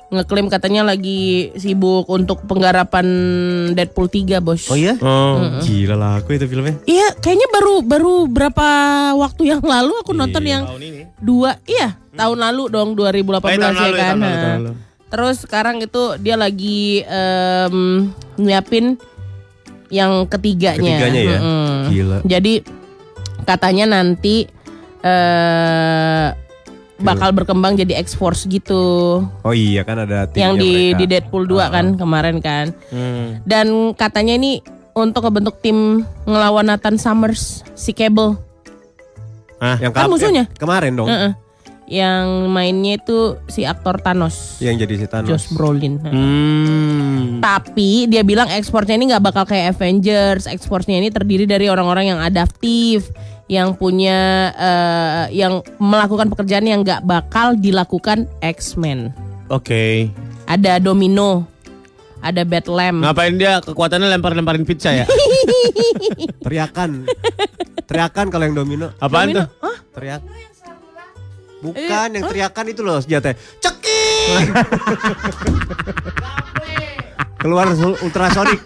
ngeklaim 0.09 0.49
katanya 0.49 0.81
lagi 0.83 1.53
sibuk 1.53 2.09
untuk 2.09 2.41
penggarapan 2.43 3.05
Deadpool 3.71 4.09
3 4.09 4.41
bos. 4.41 4.65
Oh 4.65 4.73
iya? 4.73 4.97
Oh, 4.97 5.61
Gila 5.61 5.93
lah 5.93 6.11
aku 6.17 6.33
itu 6.33 6.49
filmnya. 6.49 6.81
Iya, 6.83 7.13
kayaknya 7.15 7.45
baru 7.51 7.85
baru 7.85 8.13
berapa 8.25 8.67
waktu 9.13 9.45
yang 9.47 9.61
lalu 9.61 9.93
aku 10.01 10.11
nonton 10.11 10.41
yang 10.41 10.65
tahun 10.65 10.81
ini. 10.81 11.01
dua, 11.21 11.61
iya 11.63 11.93
tahun 12.11 12.41
lalu 12.41 12.63
dong 12.67 12.89
2018 12.97 13.21
Eh, 13.53 13.61
tahun 13.61 13.69
ya 13.69 13.69
lalu 13.69 13.69
ya, 13.69 13.69
kan. 13.69 13.77
tahun 13.77 14.17
lalu, 14.17 14.25
Nah, 14.25 14.41
tahun 14.41 14.61
lalu. 14.65 14.73
Terus 15.09 15.35
sekarang 15.39 15.77
itu 15.77 16.03
dia 16.17 16.35
lagi 16.35 16.81
em, 17.01 17.77
nyiapin 18.35 18.97
yang 19.90 20.26
ketiganya. 20.26 20.98
Ketiganya 20.98 21.22
ya? 21.22 21.40
Mm-mm. 21.40 21.74
Gila. 21.90 22.18
Jadi 22.24 22.53
katanya 23.44 23.86
nanti 23.90 24.45
eh 24.99 26.28
bakal 26.99 27.32
berkembang 27.32 27.80
jadi 27.80 27.95
X-Force 28.03 28.45
gitu. 28.45 28.84
Oh 29.24 29.53
iya 29.56 29.88
kan 29.88 30.03
ada 30.03 30.28
timnya 30.28 30.44
yang 30.44 30.53
di 30.60 30.72
mereka. 30.91 30.98
di 30.99 31.06
Deadpool 31.07 31.44
2 31.48 31.72
kan 31.72 31.86
kemarin 31.95 32.38
kan. 32.44 32.76
Hmm. 32.91 33.40
Dan 33.48 33.95
katanya 33.95 34.36
ini 34.36 34.60
untuk 34.91 35.24
kebentuk 35.24 35.64
tim 35.64 36.03
ngelawan 36.28 36.68
Nathan 36.68 36.99
Summers 36.99 37.64
si 37.74 37.95
Cable. 37.95 38.36
Yang 39.60 39.91
Kan 39.91 40.07
musuhnya. 40.07 40.44
eh, 40.48 40.56
kemarin 40.56 40.95
dong. 40.95 41.07
Heeh. 41.07 41.32
Yang 41.90 42.26
mainnya 42.53 43.02
itu 43.02 43.41
si 43.49 43.66
aktor 43.66 43.98
Thanos, 43.98 44.61
Yang 44.61 44.86
jadi 44.86 44.94
si 44.94 45.06
Thanos. 45.10 45.30
Josh 45.34 45.48
Brolin. 45.49 45.98
Hmm. 45.98 47.41
Tapi 47.41 48.06
dia 48.06 48.22
bilang 48.22 48.45
ekspornya 48.45 48.94
ini 48.94 49.10
nggak 49.10 49.26
bakal 49.26 49.44
kayak 49.49 49.74
Avengers. 49.74 50.45
Ekspornya 50.45 51.02
ini 51.02 51.10
terdiri 51.10 51.49
dari 51.49 51.66
orang-orang 51.66 52.14
yang 52.14 52.20
adaptif, 52.22 53.10
yang 53.49 53.74
punya, 53.74 54.53
eh, 54.53 55.26
yang 55.34 55.66
melakukan 55.82 56.30
pekerjaan 56.30 56.70
yang 56.70 56.86
nggak 56.86 57.02
bakal 57.02 57.57
dilakukan 57.57 58.30
X-Men. 58.45 59.10
Oke. 59.49 60.14
Ada 60.45 60.78
Domino, 60.78 61.49
ada 62.22 62.45
Batlam. 62.45 63.02
Ngapain 63.02 63.34
dia 63.34 63.57
kekuatannya 63.66 64.14
lempar-lemparin 64.14 64.61
pizza 64.61 64.94
ya? 64.94 65.10
Teriakan. 66.45 67.10
Teriakan 67.90 68.30
kalau 68.30 68.45
yang 68.45 68.53
domino. 68.53 68.94
Apaan 69.02 69.34
tuh? 69.34 69.48
Teriak. 69.98 70.22
Bukan 71.60 72.07
yang 72.15 72.23
teriakan 72.23 72.65
itu 72.72 72.81
loh 72.81 72.98
senjata. 73.03 73.36
Ceki. 73.60 74.03
Keluar 77.40 77.72
ultrasonik. 78.03 78.60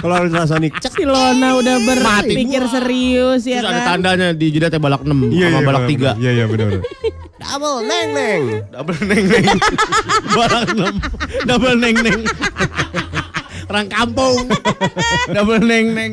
Keluar 0.00 0.20
ultrasonik. 0.28 0.72
Cek. 0.80 0.92
Si 0.92 1.04
Lona 1.08 1.56
udah 1.60 1.76
berpikir 1.80 2.62
serius 2.68 3.48
ya 3.48 3.60
Terus 3.64 3.72
ada 3.72 3.80
kan. 3.80 3.88
tandanya 3.96 4.28
di 4.36 4.46
jidatnya 4.52 4.80
balak 4.80 5.04
6 5.04 5.12
sama 5.12 5.60
balak 5.64 5.84
3. 5.88 6.20
Iya 6.20 6.30
iya 6.32 6.44
benar. 6.48 6.80
Double 7.44 7.78
neng 7.84 8.08
neng. 8.16 8.42
Double 8.72 9.00
neng 9.04 9.24
neng. 9.28 9.46
balak 10.36 10.64
6. 10.72 11.48
Double 11.48 11.76
neng 11.76 11.96
neng. 12.00 12.20
Orang 13.68 13.88
kampung. 13.88 14.48
Double 15.32 15.60
neng 15.60 15.86
neng. 15.92 16.12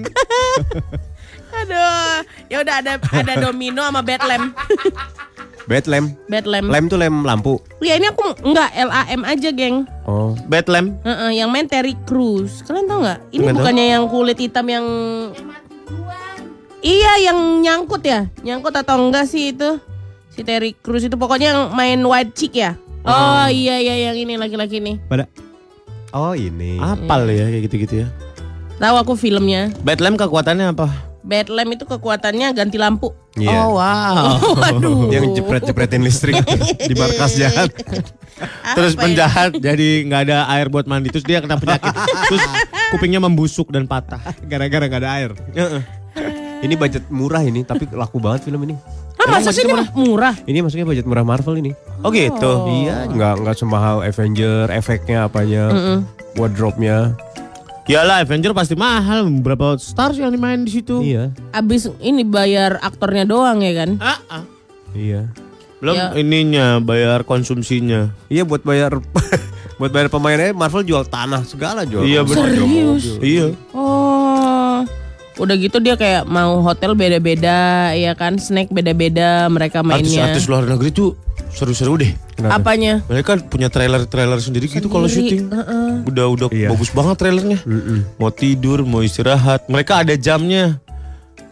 Aduh, 1.52 2.24
ya 2.48 2.64
udah 2.64 2.76
ada 2.80 2.94
ada 3.12 3.34
Domino 3.38 3.84
sama 3.84 4.02
Batlam. 4.04 4.52
Bad 5.70 5.86
lem. 5.86 6.06
Batlam. 6.26 6.66
Lem 6.70 6.86
tuh 6.90 6.98
lem 6.98 7.16
lampu. 7.22 7.62
Ya 7.82 7.98
ini 7.98 8.10
aku 8.10 8.34
enggak 8.42 8.70
LAM 8.74 9.22
aja, 9.26 9.50
geng. 9.54 9.86
Oh. 10.10 10.34
Batlam. 10.50 10.98
Heeh, 11.06 11.42
yang 11.42 11.50
main 11.54 11.70
Terry 11.70 11.94
Crews. 12.06 12.66
Kalian 12.66 12.86
tau 12.90 13.00
nggak? 13.06 13.20
Ini 13.34 13.46
tahu. 13.46 13.58
bukannya 13.62 13.86
yang 13.98 14.04
kulit 14.10 14.38
hitam 14.42 14.66
yang 14.70 14.86
Iya, 16.82 17.30
yang 17.30 17.38
nyangkut 17.62 18.02
ya? 18.02 18.26
Nyangkut 18.42 18.74
atau 18.74 18.98
enggak 18.98 19.30
sih 19.30 19.54
itu? 19.54 19.78
Si 20.34 20.42
Terry 20.42 20.74
Crews 20.74 21.06
itu 21.06 21.14
pokoknya 21.14 21.54
yang 21.54 21.62
main 21.78 22.02
white 22.02 22.34
chick 22.34 22.58
ya? 22.58 22.74
Oh, 23.06 23.46
iya 23.50 23.78
iya 23.82 24.10
yang 24.10 24.18
ini 24.18 24.34
laki-laki 24.38 24.82
ini. 24.82 24.98
Pada. 25.06 25.30
Oh 26.10 26.34
ini. 26.34 26.82
Apal 26.82 27.30
ya 27.30 27.50
kayak 27.50 27.64
gitu-gitu 27.70 28.06
ya. 28.06 28.08
Tahu 28.82 28.96
aku 28.98 29.14
filmnya. 29.14 29.70
Batlam 29.86 30.18
kekuatannya 30.18 30.74
apa? 30.74 31.11
Batlam 31.22 31.70
itu 31.70 31.86
kekuatannya 31.86 32.50
ganti 32.58 32.78
lampu. 32.82 33.14
Iya. 33.38 33.54
Oh 33.54 33.78
wow. 33.78 34.42
Waduh. 34.62 35.14
Dia 35.14 35.22
ngejepret-jepretin 35.22 36.02
listrik 36.02 36.42
di 36.90 36.94
markas 36.98 37.38
jahat. 37.38 37.70
Terus 38.74 38.98
Apa 38.98 39.00
ya? 39.00 39.04
penjahat 39.06 39.52
jadi 39.62 39.90
nggak 40.10 40.22
ada 40.26 40.38
air 40.50 40.68
buat 40.74 40.90
mandi 40.90 41.14
terus 41.14 41.22
dia 41.22 41.38
kena 41.46 41.62
penyakit. 41.62 41.94
terus 42.26 42.42
kupingnya 42.90 43.22
membusuk 43.22 43.70
dan 43.70 43.86
patah. 43.86 44.22
Gara-gara 44.50 44.90
gak 44.90 45.02
ada 45.06 45.12
air. 45.14 45.32
Heeh. 45.54 45.82
Ini 46.62 46.78
budget 46.78 47.10
murah 47.10 47.42
ini, 47.42 47.66
tapi 47.66 47.90
laku 47.90 48.22
banget 48.22 48.46
film 48.46 48.62
ini. 48.70 48.78
Hah, 49.18 49.38
masa 49.38 49.50
sih 49.54 49.66
ini 49.66 49.74
murah? 49.98 50.34
Ini 50.46 50.62
maksudnya 50.62 50.86
budget 50.86 51.06
murah 51.10 51.26
Marvel 51.26 51.58
ini. 51.58 51.74
Oh 52.06 52.14
gitu. 52.14 52.52
Iya, 52.70 53.10
nggak 53.10 53.34
nggak 53.46 53.56
semahal 53.58 54.06
Avenger, 54.06 54.70
efeknya 54.70 55.26
apanya, 55.26 55.70
wardrobe-nya. 56.38 57.18
Iyalah 57.84 58.22
Avenger 58.22 58.54
pasti 58.54 58.74
mahal. 58.74 59.26
Berapa 59.42 59.76
stars 59.76 60.16
yang 60.16 60.30
dimain 60.30 60.62
di 60.62 60.72
situ? 60.72 61.02
Iya, 61.02 61.34
Abis 61.52 61.90
ini 61.98 62.22
bayar 62.22 62.78
aktornya 62.78 63.26
doang 63.26 63.60
ya 63.60 63.74
kan? 63.76 63.90
Ah, 63.98 64.20
ah. 64.32 64.44
iya. 64.94 65.28
Belum 65.82 65.98
Ya. 65.98 66.14
ininya 66.14 66.78
bayar 66.78 67.26
konsumsinya. 67.26 68.14
Iya 68.30 68.46
buat 68.46 68.62
bayar 68.62 69.02
buat 69.82 69.90
bayar 69.90 70.08
pemainnya 70.08 70.54
Marvel 70.54 70.86
jual 70.86 71.02
tanah 71.04 71.42
segala 71.42 71.82
jual. 71.84 72.06
Iya, 72.06 72.22
jual 72.22 72.38
Serius? 72.38 72.62
mobil. 72.62 72.88
Iya. 73.20 73.46
Oh, 73.74 74.86
udah 75.42 75.56
gitu 75.58 75.82
dia 75.82 75.98
kayak 75.98 76.30
mau 76.30 76.62
hotel 76.62 76.94
beda-beda, 76.94 77.90
ya 77.92 78.14
kan? 78.14 78.38
Snack 78.38 78.70
beda-beda, 78.70 79.50
mereka 79.50 79.82
mainnya. 79.82 80.30
Artis-artis 80.30 80.46
luar 80.46 80.70
negeri 80.70 80.94
tuh 80.94 81.18
seru-seru 81.52 81.96
deh. 81.98 82.12
Kenapa? 82.34 82.64
Apanya? 82.64 83.04
Mereka 83.06 83.46
punya 83.46 83.68
trailer-trailer 83.68 84.40
sendiri 84.40 84.66
gitu 84.66 84.88
kalau 84.88 85.06
syuting. 85.06 85.48
heeh. 85.48 85.92
Udah 86.06 86.26
udah 86.28 86.48
Iya. 86.50 86.72
bagus 86.72 86.90
banget 86.90 87.16
trailernya. 87.18 87.60
Mau 88.16 88.30
tidur, 88.30 88.82
mau 88.82 89.00
istirahat. 89.00 89.68
Mereka 89.68 90.02
ada 90.02 90.16
jamnya. 90.16 90.80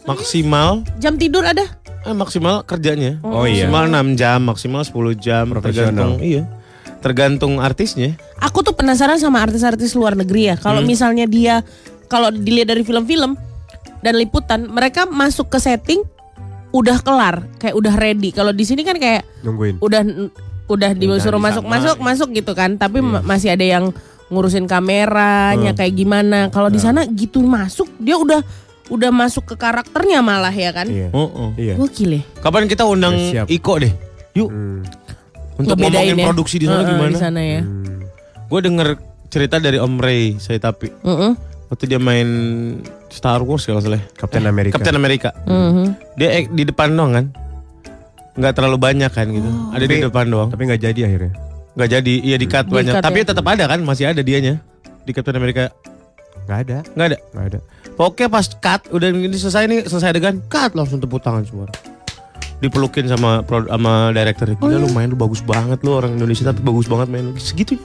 Maksimal 0.01 0.81
Jam 0.97 1.15
tidur 1.15 1.43
ada? 1.43 1.61
eh 1.99 2.15
maksimal 2.15 2.63
kerjanya. 2.63 3.19
Oh 3.21 3.43
iya. 3.43 3.67
Maksimal 3.67 3.83
6 3.85 4.15
jam, 4.15 4.39
maksimal 4.41 4.81
10 4.81 5.13
jam 5.13 5.45
tergantung 5.53 6.17
iya. 6.19 6.47
Tergantung 6.99 7.59
artisnya. 7.59 8.15
Aku 8.39 8.59
tuh 8.59 8.71
penasaran 8.71 9.15
sama 9.15 9.39
artis-artis 9.39 9.93
luar 9.93 10.15
negeri 10.15 10.49
ya. 10.49 10.55
Kalau 10.55 10.79
misalnya 10.81 11.23
dia, 11.23 11.61
kalau 12.07 12.27
dilihat 12.27 12.71
dari 12.71 12.83
film-film 12.83 13.35
dan 13.99 14.13
liputan, 14.15 14.65
mereka 14.65 15.03
masuk 15.05 15.47
ke 15.47 15.59
setting 15.59 16.01
udah 16.69 16.97
kelar, 16.99 17.49
kayak 17.57 17.73
udah 17.73 17.93
ready. 17.93 18.29
Kalau 18.29 18.49
di 18.49 18.61
sini 18.61 18.81
kan 18.81 18.95
kayak 18.95 19.25
Nungguin. 19.41 19.77
udah 19.79 20.01
udah 20.69 20.91
disuruh 20.93 21.37
di 21.37 21.45
masuk 21.47 21.63
sana, 21.63 21.73
masuk 21.73 21.95
iya. 21.95 22.05
masuk 22.05 22.29
gitu 22.31 22.51
kan 22.53 22.77
tapi 22.77 23.01
ma- 23.01 23.21
masih 23.21 23.49
ada 23.49 23.65
yang 23.65 23.89
ngurusin 24.29 24.69
kameranya 24.69 25.73
kayak 25.73 25.97
gimana 25.97 26.47
kalau 26.47 26.69
di 26.69 26.77
sana 26.77 27.09
gitu 27.09 27.41
masuk 27.41 27.89
dia 27.97 28.13
udah 28.13 28.45
udah 28.87 29.09
masuk 29.09 29.49
ke 29.49 29.55
karakternya 29.55 30.21
malah 30.21 30.53
ya 30.53 30.69
kan 30.69 30.85
Iya. 30.85 31.09
Oh, 31.09 31.25
oh. 31.25 31.49
Iya. 31.57 31.73
gokil 31.73 32.09
ya 32.11 32.23
Kapan 32.37 32.65
kita 32.65 32.85
undang 32.85 33.17
siap. 33.17 33.49
Iko 33.49 33.81
deh? 33.81 33.89
Yuk. 34.33 34.49
Hmm. 34.49 34.85
Untuk 35.57 35.73
Ngebedain 35.73 36.05
ngomongin 36.05 36.17
ya. 36.17 36.25
produksi 36.29 36.55
di 36.55 36.65
sana 36.65 36.81
gimana? 36.85 37.09
di 37.09 37.17
sana 37.17 37.41
ya 37.41 37.61
Hmm. 37.65 38.05
Gue 38.45 38.59
denger 38.61 38.87
cerita 39.27 39.57
dari 39.57 39.77
Om 39.77 39.97
Ray 39.97 40.37
saya 40.37 40.57
tapi 40.59 40.93
Heeh. 40.95 41.33
waktu 41.65 41.85
dia 41.85 41.97
main 41.97 42.29
Star 43.09 43.41
Wars 43.41 43.63
kalau 43.63 43.79
salah. 43.79 44.01
Captain 44.13 44.45
America. 44.45 44.73
Captain 44.75 44.95
America. 44.95 45.29
Mhm. 45.43 45.85
Dia 46.15 46.29
ek- 46.35 46.51
di 46.51 46.63
depan 46.63 46.89
doang 46.89 47.11
kan? 47.11 47.25
Nggak 48.33 48.53
terlalu 48.53 48.77
banyak 48.77 49.09
kan 49.09 49.27
gitu. 49.27 49.49
ada 49.69 49.81
di 49.81 49.89
Tapi- 49.91 50.05
depan 50.05 50.25
doang. 50.25 50.47
Tapi 50.47 50.61
nggak 50.63 50.81
jadi 50.81 50.99
akhirnya. 51.03 51.33
Nggak 51.71 51.89
jadi, 51.91 52.13
iya 52.21 52.35
di 52.35 52.45
cut 52.45 52.65
Di 52.65 52.73
banyak. 52.73 52.93
cut 52.93 53.03
Tapi 53.03 53.19
ya. 53.19 53.25
tetap 53.25 53.45
ada 53.45 53.63
kan, 53.65 53.79
masih 53.81 54.05
ada 54.05 54.19
dianya 54.19 54.59
di 55.01 55.11
Captain 55.11 55.35
America. 55.35 55.73
Nggak 56.45 56.59
ada. 56.61 56.77
Nggak 56.89 57.05
ada. 57.05 57.17
Nggak 57.29 57.45
ada. 57.47 57.59
Pokoknya 57.91 58.27
pas 58.27 58.45
cut 58.47 58.81
udah 58.89 59.07
ini 59.09 59.33
selesai 59.33 59.63
nih 59.65 59.79
selesai 59.85 60.09
adegan 60.09 60.39
cut 60.45 60.71
langsung 60.71 60.97
tepuk 60.97 61.19
tangan 61.19 61.43
semua. 61.43 61.67
dipelukin 62.59 63.07
sama 63.07 63.39
pro- 63.39 63.63
sama 63.65 64.11
director 64.11 64.51
gila 64.51 64.75
lu 64.77 64.91
main 64.91 65.07
lu 65.07 65.15
bagus 65.15 65.39
banget 65.39 65.79
lu 65.79 65.95
orang 65.95 66.11
Indonesia 66.11 66.43
tapi 66.45 66.59
bagus 66.59 66.85
banget 66.85 67.07
main 67.07 67.23
lu 67.25 67.39
segitunya 67.39 67.79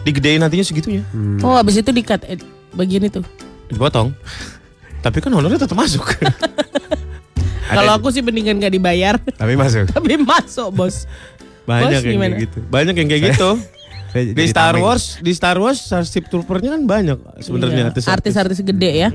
digedein 0.00 0.38
nantinya 0.38 0.62
segitunya 0.62 1.02
Oh, 1.42 1.58
habis 1.58 1.74
itu 1.74 1.90
di-cut 1.90 2.22
eh, 2.24 2.38
bagian 2.70 3.02
itu. 3.02 3.18
dipotong 3.66 4.14
tapi 5.04 5.20
kan 5.20 5.28
honornya 5.30 5.60
tetap 5.60 5.76
masuk 5.76 6.00
Kalau 7.66 7.96
aku 7.96 8.08
sih 8.08 8.20
mendingan 8.20 8.56
gak 8.56 8.70
dibayar, 8.70 9.16
Tapi 9.18 9.56
masuk. 9.56 9.88
Tapi 9.94 10.14
masuk, 10.16 10.68
Bos. 10.70 11.08
banyak 11.64 11.90
Bos, 11.90 11.92
yang 11.98 12.04
gimana? 12.10 12.24
kayak 12.30 12.44
gitu 12.44 12.58
banyak 12.66 12.94
yang 12.94 13.08
kayak 13.08 13.22
gitu 13.30 13.50
Saya 14.12 14.24
di 14.30 14.44
Star 14.46 14.72
tameng. 14.72 14.84
Wars 14.84 15.04
di 15.18 15.32
Star 15.32 15.56
Wars 15.56 15.78
Starship 15.80 16.28
Trooper-nya 16.28 16.70
kan 16.70 16.82
banyak 16.84 17.18
sebenarnya 17.40 17.74
Iya, 17.74 17.88
artis-artis 17.90 18.30
Artis-artis 18.36 18.58
gede 18.62 18.90
ya. 18.94 19.08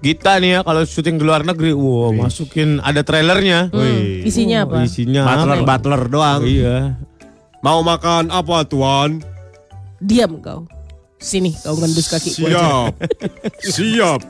kita 0.00 0.36
nih 0.36 0.50
ya 0.50 0.60
kalau 0.60 0.82
syuting 0.82 1.14
di 1.14 1.22
luar 1.22 1.40
negeri 1.42 1.72
wow 1.72 2.10
masukin 2.12 2.76
ada 2.78 3.00
trailernya 3.00 3.68
Hmm, 3.70 4.20
isinya 4.20 4.64
apa? 4.64 4.82
isinya 4.82 5.22
Butler 5.26 5.54
apa? 5.54 5.66
butler 5.70 6.02
doang. 6.06 6.40
iya 6.42 6.76
Mau 7.60 7.80
makan 7.80 8.28
apa 8.28 8.60
tuan? 8.62 9.24
Diam 9.96 10.36
kau. 10.38 10.68
Sini 11.16 11.54
kau 11.56 11.74
ngendus 11.74 12.06
kaki 12.06 12.30
gua. 12.36 12.48
Siap. 12.50 12.92
Siap. 13.76 14.20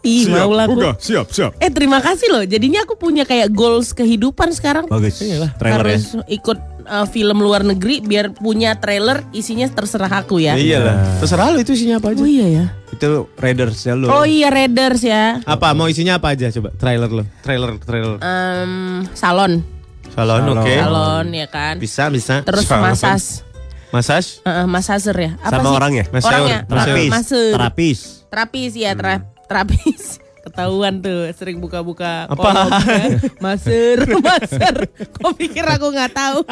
Ih, 0.00 0.30
mau 0.30 0.50
lah 0.50 0.64
aku. 0.64 0.78
Udah, 0.78 0.94
siap, 0.96 1.26
siap. 1.28 1.58
Eh 1.58 1.68
terima 1.68 1.98
kasih 1.98 2.30
loh. 2.30 2.42
Jadinya 2.42 2.86
aku 2.86 2.94
punya 2.94 3.26
kayak 3.26 3.50
goals 3.50 3.90
kehidupan 3.90 4.54
sekarang. 4.54 4.86
Bagus. 4.86 5.18
Trailer 5.18 5.50
ya. 5.52 5.74
Harus 5.74 6.14
ikut 6.30 6.58
uh, 6.86 7.04
film 7.04 7.38
luar 7.38 7.60
negeri 7.60 8.00
biar 8.00 8.30
punya 8.32 8.74
trailer 8.74 9.26
isinya 9.30 9.66
terserah 9.66 10.08
aku 10.16 10.38
ya. 10.38 10.54
iya 10.56 10.78
lah 10.80 10.96
terserah 11.18 11.50
lu 11.50 11.60
itu 11.60 11.74
isinya 11.74 11.98
apa 11.98 12.14
aja 12.14 12.22
Oh 12.22 12.30
iya 12.30 12.46
ya. 12.48 12.64
Itu 12.88 13.28
Raiders 13.36 13.78
ya 13.84 13.92
lu. 13.92 14.06
Oh 14.08 14.24
iya 14.24 14.48
Raiders 14.48 15.02
ya. 15.02 15.42
apa 15.44 15.74
mau 15.74 15.86
isinya 15.86 16.16
apa 16.16 16.32
aja 16.32 16.48
coba 16.48 16.72
trailer 16.72 17.10
lo 17.12 17.24
trailer 17.42 17.76
trailer 17.76 18.16
Em, 18.18 19.04
salon, 19.12 19.60
salon 20.08 20.40
Salon. 20.40 20.56
oke 20.56 20.72
salon 20.72 21.26
ya 21.32 21.46
kan. 21.46 21.74
bisa 21.76 22.08
bisa 22.08 22.40
Terus 22.40 22.64
Salon. 22.64 22.84
masas, 22.88 23.44
massage 23.90 24.40
uh, 24.42 24.64
masaser 24.64 25.16
ya. 25.16 25.30
Apa 25.38 25.50
Sama 25.54 25.64
sih? 25.64 25.76
orangnya? 25.76 26.04
Masseur. 26.08 26.30
Orangnya. 26.30 26.58
Terapis. 26.64 27.08
Maser. 27.08 27.50
Terapis. 27.52 27.98
Terapis 28.28 28.72
ya, 28.74 28.90
tra- 28.92 29.24
terapis. 29.44 30.02
Ketahuan 30.44 30.98
tuh 30.98 31.28
sering 31.32 31.58
buka-buka 31.58 32.24
Apa? 32.24 32.36
kolom, 32.38 32.68
kan. 32.70 33.10
Maser, 33.38 33.98
maser. 34.24 34.76
Kok 35.14 35.32
pikir 35.34 35.60
aku 35.62 35.88
nggak 35.88 36.08
tahu? 36.10 36.40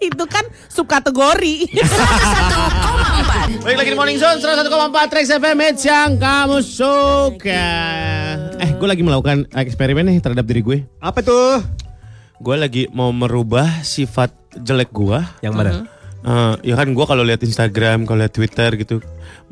Itu 0.00 0.26
kan 0.26 0.42
subkategori. 0.66 1.70
101,4 1.78 3.62
Balik 3.62 3.76
lagi 3.76 3.90
di 3.90 3.96
Morning 3.96 4.18
Zone 4.18 4.38
101,4 4.38 4.66
Trax 5.08 5.26
FM 5.32 5.58
Hits 5.60 5.82
yang 5.84 6.10
kamu 6.16 6.58
suka. 6.58 7.70
eh 8.56 8.70
gue 8.72 8.88
lagi 8.88 9.00
melakukan 9.00 9.46
eksperimen 9.48 10.02
nih 10.04 10.18
terhadap 10.18 10.42
diri 10.42 10.58
gue 10.60 10.78
Apa 10.98 11.22
tuh? 11.22 11.62
gue 12.36 12.56
lagi 12.56 12.90
mau 12.90 13.10
merubah 13.10 13.82
sifat 13.82 14.34
jelek 14.56 14.92
gue 14.92 15.18
Yang 15.40 15.54
mana? 15.54 15.70
Eh, 16.22 16.54
ya 16.70 16.74
kan 16.78 16.94
gue 16.94 17.02
kalau 17.02 17.26
lihat 17.26 17.42
Instagram, 17.42 18.06
kalau 18.06 18.22
lihat 18.22 18.30
Twitter 18.30 18.70
gitu, 18.78 19.02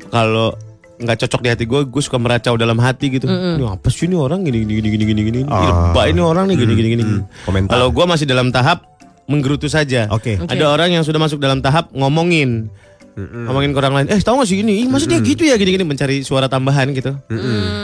kalau 0.07 0.55
nggak 1.01 1.17
cocok 1.25 1.41
di 1.43 1.49
hati 1.51 1.63
gue, 1.67 1.81
gue 1.83 2.01
suka 2.01 2.15
meracau 2.15 2.55
dalam 2.55 2.79
hati 2.79 3.11
gitu. 3.11 3.27
Ini 3.27 3.59
apa 3.67 3.91
sih 3.91 4.07
ini 4.07 4.15
orang 4.15 4.45
gini 4.47 4.63
gini 4.63 4.79
gini 4.79 4.87
gini 4.87 5.03
gini 5.03 5.21
gini. 5.27 5.39
Ini 5.43 5.69
Ah. 5.97 6.05
ini 6.07 6.21
orang 6.23 6.47
nih 6.47 6.55
gini 6.55 6.73
gini 6.77 6.89
gini. 6.95 7.03
Komentar. 7.43 7.75
Kalau 7.75 7.91
gue 7.91 8.05
masih 8.07 8.23
dalam 8.23 8.53
tahap 8.55 8.87
menggerutu 9.27 9.67
saja. 9.67 10.07
Oke. 10.15 10.39
Ada 10.39 10.63
orang 10.71 10.95
yang 10.95 11.03
sudah 11.03 11.19
masuk 11.19 11.43
dalam 11.43 11.59
tahap 11.59 11.91
ngomongin. 11.91 12.71
Ngomongin 13.19 13.75
ke 13.75 13.77
orang 13.83 13.93
lain, 13.99 14.07
eh 14.07 14.23
tahu 14.23 14.39
gak 14.39 14.47
sih 14.47 14.63
gini, 14.63 14.81
Ih, 14.81 14.87
masa 14.87 15.03
dia 15.03 15.19
gitu 15.19 15.43
ya 15.43 15.59
gini-gini 15.59 15.83
mencari 15.83 16.23
suara 16.23 16.47
tambahan 16.47 16.95
gitu. 16.95 17.11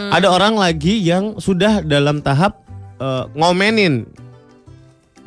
Ada 0.07 0.31
orang 0.31 0.56
lagi 0.56 1.03
yang 1.03 1.35
sudah 1.35 1.84
dalam 1.84 2.23
tahap 2.23 2.64
eh, 2.98 3.23
ngomenin, 3.35 4.07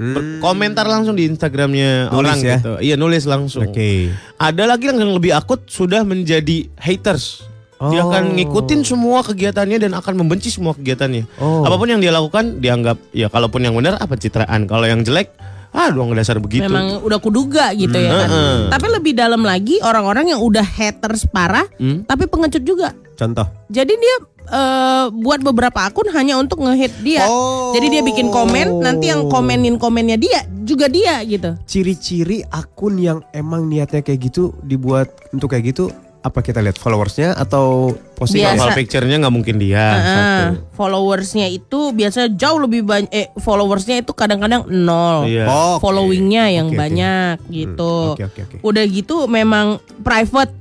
Ber- 0.01 0.41
komentar 0.41 0.85
langsung 0.85 1.13
di 1.13 1.29
Instagramnya 1.29 2.09
Nulis 2.09 2.17
orang 2.17 2.39
ya? 2.41 2.57
gitu. 2.57 2.73
Iya 2.81 2.95
nulis 2.97 3.25
langsung. 3.25 3.69
Oke. 3.69 4.09
Ada 4.35 4.65
lagi 4.65 4.89
yang 4.89 5.13
lebih 5.13 5.31
akut 5.31 5.69
sudah 5.69 6.01
menjadi 6.03 6.73
haters. 6.75 7.45
Dia 7.83 8.01
Oh. 8.01 8.09
akan 8.09 8.37
ngikutin 8.37 8.81
semua 8.83 9.21
kegiatannya 9.21 9.79
dan 9.79 9.93
akan 9.95 10.13
membenci 10.15 10.49
semua 10.49 10.73
kegiatannya. 10.73 11.25
Oh. 11.37 11.65
Apa 11.65 11.77
pun 11.77 11.89
yang 11.89 11.97
dia 11.97 12.11
lakukan 12.11 12.59
dianggap 12.59 12.97
ya 13.11 13.29
kalaupun 13.29 13.61
yang 13.61 13.73
benar 13.73 13.97
apa 13.97 14.17
citraan. 14.17 14.65
Kalau 14.65 14.85
yang 14.85 15.01
jelek, 15.01 15.33
ah 15.71 15.89
doang 15.89 16.13
dasar 16.13 16.37
begitu. 16.37 16.65
Memang 16.65 17.01
udah 17.01 17.17
kuduga 17.17 17.73
gitu 17.73 17.93
ya 17.93 18.13
kan. 18.15 18.29
Heeh. 18.29 18.57
Tapi 18.69 18.87
lebih 18.91 19.13
dalam 19.15 19.41
lagi 19.41 19.81
orang-orang 19.81 20.29
yang 20.29 20.41
udah 20.41 20.61
haters 20.61 21.25
parah, 21.27 21.65
Hmm? 21.77 22.05
tapi 22.05 22.25
pengecut 22.25 22.61
juga. 22.61 22.93
Contoh. 23.17 23.49
Jadi 23.67 23.93
dia 23.93 24.15
eh, 24.51 25.07
buat 25.15 25.41
beberapa 25.41 25.87
akun 25.87 26.11
hanya 26.13 26.37
untuk 26.37 26.61
nge-hate 26.61 26.99
dia. 27.01 27.25
Oh. 27.31 27.73
Jadi 27.73 27.87
dia 27.99 28.03
bikin 28.03 28.29
komen, 28.29 28.83
nanti 28.83 29.09
yang 29.09 29.31
komenin 29.31 29.79
komennya 29.79 30.19
dia 30.19 30.45
juga 30.67 30.87
dia 30.91 31.23
gitu. 31.25 31.57
Ciri-ciri 31.67 32.45
akun 32.51 32.99
yang 32.99 33.25
emang 33.35 33.67
niatnya 33.67 34.03
kayak 34.05 34.31
gitu 34.31 34.55
dibuat 34.63 35.11
untuk 35.33 35.55
kayak 35.55 35.75
gitu 35.75 35.91
apa 36.21 36.45
kita 36.45 36.61
lihat 36.61 36.77
followersnya 36.77 37.33
atau 37.33 37.97
postingan? 38.13 38.61
Profile 38.61 38.77
picture-nya 38.77 39.17
nggak 39.25 39.35
mungkin 39.35 39.57
dia. 39.57 39.81
Heeh. 39.81 40.05
satu. 40.05 40.77
followersnya 40.77 41.49
itu 41.49 41.97
biasanya 41.97 42.29
jauh 42.37 42.61
lebih 42.61 42.85
banyak. 42.85 43.09
Eh 43.09 43.27
followersnya 43.41 44.05
itu 44.05 44.13
kadang-kadang 44.13 44.69
nol. 44.69 45.25
Iya. 45.25 45.49
Oh, 45.49 45.81
oke. 45.81 45.89
Followingnya 45.89 46.53
yang 46.53 46.69
oke. 46.69 46.77
banyak 46.77 47.37
gitu. 47.49 48.17
oke, 48.17 48.25
oke, 48.29 48.41
oke. 48.45 48.57
Udah 48.61 48.85
gitu 48.85 49.25
memang 49.33 49.81
private 50.05 50.60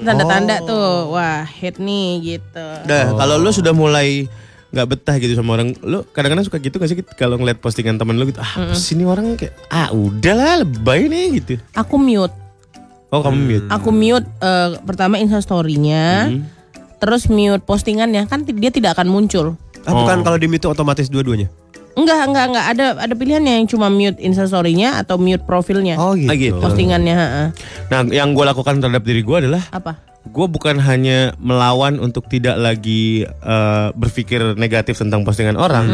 tanda-tanda 0.00 0.56
Oh. 0.60 0.66
tuh. 0.66 0.90
Wah 1.12 1.44
hate 1.44 1.78
nih 1.78 2.08
gitu. 2.20 2.66
Dah, 2.84 3.14
kalau 3.14 3.36
lu 3.36 3.48
sudah 3.48 3.70
mulai 3.70 4.26
nggak 4.66 4.88
betah 4.88 5.16
gitu 5.16 5.32
sama 5.32 5.54
orang, 5.54 5.72
lu 5.80 6.04
kadang-kadang 6.06 6.42
suka 6.42 6.58
gitu 6.58 6.76
gak 6.76 6.90
sih 6.90 6.98
kalau 7.14 7.36
ngeliat 7.36 7.56
postingan 7.56 7.96
temen 7.96 8.12
lu 8.12 8.26
gitu, 8.26 8.38
ah 8.38 8.52
apa 8.66 8.74
sih 8.74 8.92
ini 8.92 9.06
orang 9.06 9.32
kayak, 9.34 9.54
ah 9.68 9.88
udahlah 9.88 10.60
lebay 10.60 11.06
nih 11.06 11.40
gitu. 11.40 11.52
Aku 11.72 11.96
mute. 11.96 12.34
Oh 13.08 13.22
kamu 13.22 13.38
mute. 13.38 13.66
Aku 13.70 13.88
mute 13.88 14.26
eh, 14.36 14.76
pertama 14.82 15.16
instastorynya, 15.16 16.28
Hmm. 16.28 16.42
terus 16.98 17.30
mute 17.30 17.62
postingannya 17.62 18.26
kan 18.26 18.42
dia 18.42 18.68
tidak 18.68 18.98
akan 18.98 19.08
muncul. 19.08 19.54
Ah, 19.86 19.94
bukan 19.94 20.20
Oh. 20.20 20.24
kalau 20.26 20.36
di 20.36 20.44
mute 20.44 20.66
otomatis 20.66 21.06
dua-duanya. 21.06 21.46
Enggak, 21.96 22.28
enggak, 22.28 22.44
enggak 22.52 22.66
ada 22.76 22.86
ada 23.00 23.14
pilihannya 23.16 23.64
yang 23.64 23.66
cuma 23.66 23.88
mute 23.88 24.20
instastorynya 24.20 25.00
atau 25.00 25.16
mute 25.16 25.42
profilnya. 25.48 25.96
Oh 25.96 26.12
gitu. 26.12 26.28
Ah, 26.28 26.36
gitu. 26.36 26.60
Postingannya, 26.60 27.14
heeh. 27.16 27.46
Nah 27.88 28.00
yang 28.12 28.36
gue 28.36 28.44
lakukan 28.44 28.84
terhadap 28.84 29.00
diri 29.00 29.24
gue 29.24 29.36
adalah, 29.48 29.64
Apa? 29.72 29.96
gue 30.26 30.46
bukan 30.50 30.76
hanya 30.82 31.32
melawan 31.40 31.96
untuk 32.02 32.28
tidak 32.28 32.60
lagi 32.60 33.24
eh, 33.24 33.88
berpikir 33.96 34.58
negatif 34.60 35.00
tentang 35.00 35.24
postingan 35.24 35.56
orang, 35.56 35.88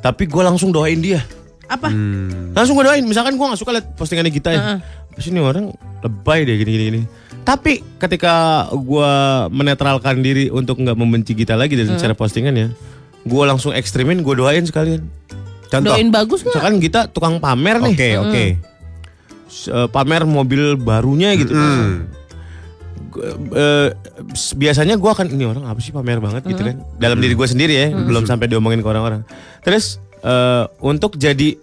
tapi 0.00 0.24
gue 0.24 0.42
langsung 0.42 0.72
doain 0.72 0.98
dia. 1.04 1.20
Apa? 1.68 1.88
Hmm. 1.92 2.56
Langsung 2.56 2.76
gue 2.80 2.84
doain, 2.88 3.04
misalkan 3.04 3.36
gue 3.36 3.44
gak 3.44 3.60
suka 3.60 3.76
liat 3.76 3.86
postingannya 3.96 4.32
Gita 4.32 4.50
ya. 4.52 4.80
Apa 4.80 5.18
sih 5.20 5.28
ini 5.28 5.44
orang 5.44 5.68
lebay 6.00 6.48
deh 6.48 6.56
gini-gini. 6.56 6.84
gini. 6.88 7.02
Tapi 7.42 7.82
ketika 7.98 8.64
gue 8.70 9.12
menetralkan 9.50 10.22
diri 10.22 10.46
untuk 10.48 10.78
nggak 10.78 10.94
membenci 10.94 11.34
Gita 11.34 11.58
lagi 11.58 11.74
dari 11.74 11.90
cara 11.98 12.14
postingannya, 12.14 12.70
gue 13.26 13.42
langsung 13.44 13.74
ekstremin, 13.74 14.22
gue 14.22 14.34
doain 14.38 14.62
sekalian. 14.62 15.02
Contoh. 15.72 15.88
Doain 15.90 16.08
bagus 16.08 16.40
nggak? 16.40 16.52
Misalkan 16.52 16.74
Gita 16.78 17.00
tukang 17.06 17.36
pamer 17.38 17.80
nih, 17.80 17.94
Oke, 17.94 18.08
oke. 18.18 18.44
S- 19.46 19.66
eh, 19.66 19.88
pamer 19.88 20.22
mobil 20.22 20.76
barunya 20.76 21.32
gitu. 21.32 21.50
Hmm. 21.50 22.12
Gua- 23.08 23.28
eh, 23.54 23.88
s- 24.30 24.52
biasanya 24.52 24.94
gue 24.94 25.10
akan 25.10 25.28
ini 25.28 25.44
orang 25.44 25.64
apa 25.64 25.76
sih 25.78 25.90
pamer 25.90 26.16
banget 26.18 26.44
gitu 26.46 26.62
kan 26.62 26.80
dalam 26.96 27.16
diri 27.18 27.32
gue 27.32 27.44
sendiri 27.44 27.72
ya 27.74 27.86
belum 27.90 28.24
sampai 28.24 28.46
diomongin 28.46 28.80
ke 28.80 28.86
orang-orang 28.86 29.20
terus 29.60 29.96
eh, 30.18 30.64
untuk 30.80 31.16
jadi 31.16 31.60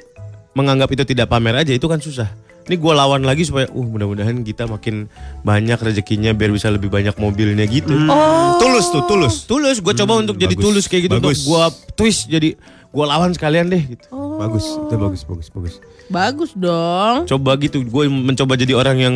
menganggap 0.52 0.90
itu 0.92 1.04
tidak 1.08 1.26
pamer 1.28 1.56
aja 1.56 1.72
itu 1.72 1.82
kan 1.84 1.98
susah 1.98 2.30
ini 2.64 2.78
gue 2.78 2.94
lawan 2.94 3.24
lagi 3.24 3.42
supaya 3.42 3.66
uh 3.68 3.82
mudah-mudahan 3.84 4.38
kita 4.40 4.66
makin 4.66 5.10
banyak 5.42 5.74
rezekinya 5.76 6.30
biar 6.32 6.50
bisa 6.50 6.70
lebih 6.70 6.86
banyak 6.88 7.16
mobilnya 7.16 7.66
gitu 7.66 7.98
Oh. 8.06 8.62
Tulus 8.62 8.86
tuh, 8.88 9.04
tulus. 9.08 9.36
tulus 9.44 9.78
gue 9.80 9.94
coba 9.96 10.20
untuk 10.20 10.36
jadi 10.36 10.52
bagus. 10.52 10.64
tulus 10.64 10.86
kayak 10.86 11.10
gitu 11.10 11.16
untuk 11.18 11.34
gue 11.34 11.64
twist 11.96 12.30
jadi 12.30 12.54
gue 12.90 13.06
lawan 13.06 13.30
sekalian 13.32 13.70
deh 13.70 13.84
gitu 13.86 14.10
Bagus, 14.40 14.66
itu 14.66 14.96
bagus, 14.96 15.22
bagus, 15.22 15.48
bagus. 15.52 15.74
Bagus 16.08 16.52
dong. 16.56 17.28
coba 17.28 17.60
gitu 17.60 17.84
gue 17.84 18.04
mencoba 18.08 18.56
jadi 18.56 18.74
orang 18.74 18.98
yang 18.98 19.16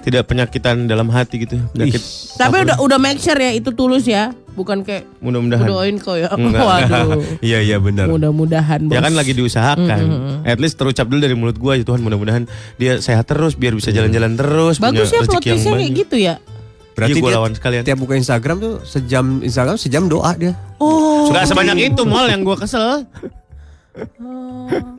tidak 0.00 0.24
penyakitan 0.24 0.88
dalam 0.88 1.12
hati 1.12 1.44
gitu 1.44 1.60
penyakit 1.76 2.00
Tapi 2.34 2.64
udah 2.64 2.80
udah 2.80 2.96
make 2.96 3.20
sure 3.20 3.36
ya 3.36 3.52
itu 3.52 3.68
tulus 3.68 4.08
ya, 4.08 4.32
bukan 4.56 4.80
kayak 4.80 5.04
mudah-mudahan 5.20 5.66
doain 5.68 5.96
kau 6.00 6.16
ya. 6.16 6.32
Enggak, 6.32 6.64
Waduh. 6.88 7.20
Iya, 7.44 7.58
iya 7.60 7.76
benar. 7.76 8.08
Mudah-mudahan. 8.08 8.88
Ya 8.88 9.04
kan 9.04 9.12
lagi 9.12 9.36
diusahakan. 9.36 10.02
At 10.48 10.56
least 10.56 10.80
terucap 10.80 11.04
dulu 11.04 11.20
dari 11.20 11.36
mulut 11.36 11.60
gua 11.60 11.76
ya 11.76 11.84
Tuhan 11.84 12.00
mudah-mudahan 12.00 12.48
dia 12.80 12.96
sehat 12.96 13.28
terus 13.28 13.52
biar 13.52 13.76
bisa 13.76 13.92
jalan-jalan 13.92 14.40
terus 14.40 14.80
Bagus 14.80 15.04
punya 15.04 15.20
ya 15.20 15.20
plot 15.20 15.20
rezeki 15.20 15.44
yang 15.44 15.58
twistnya 15.60 15.76
kayak 15.76 15.92
gitu 15.92 16.16
ya. 16.16 16.34
Berarti 17.00 17.16
Iya, 17.16 17.22
gua 17.24 17.30
dia 17.32 17.38
lawan 17.40 17.52
sekalian. 17.56 17.82
tiap 17.88 17.98
buka 17.98 18.14
Instagram 18.20 18.56
tuh 18.60 18.74
sejam 18.84 19.40
Instagram 19.40 19.76
sejam 19.80 20.04
doa 20.06 20.30
dia. 20.36 20.52
Oh. 20.76 21.32
Gak 21.32 21.48
sebanyak 21.48 21.96
itu 21.96 22.02
mal 22.04 22.28
yang 22.28 22.44
gua 22.44 22.60
kesel. 22.60 23.08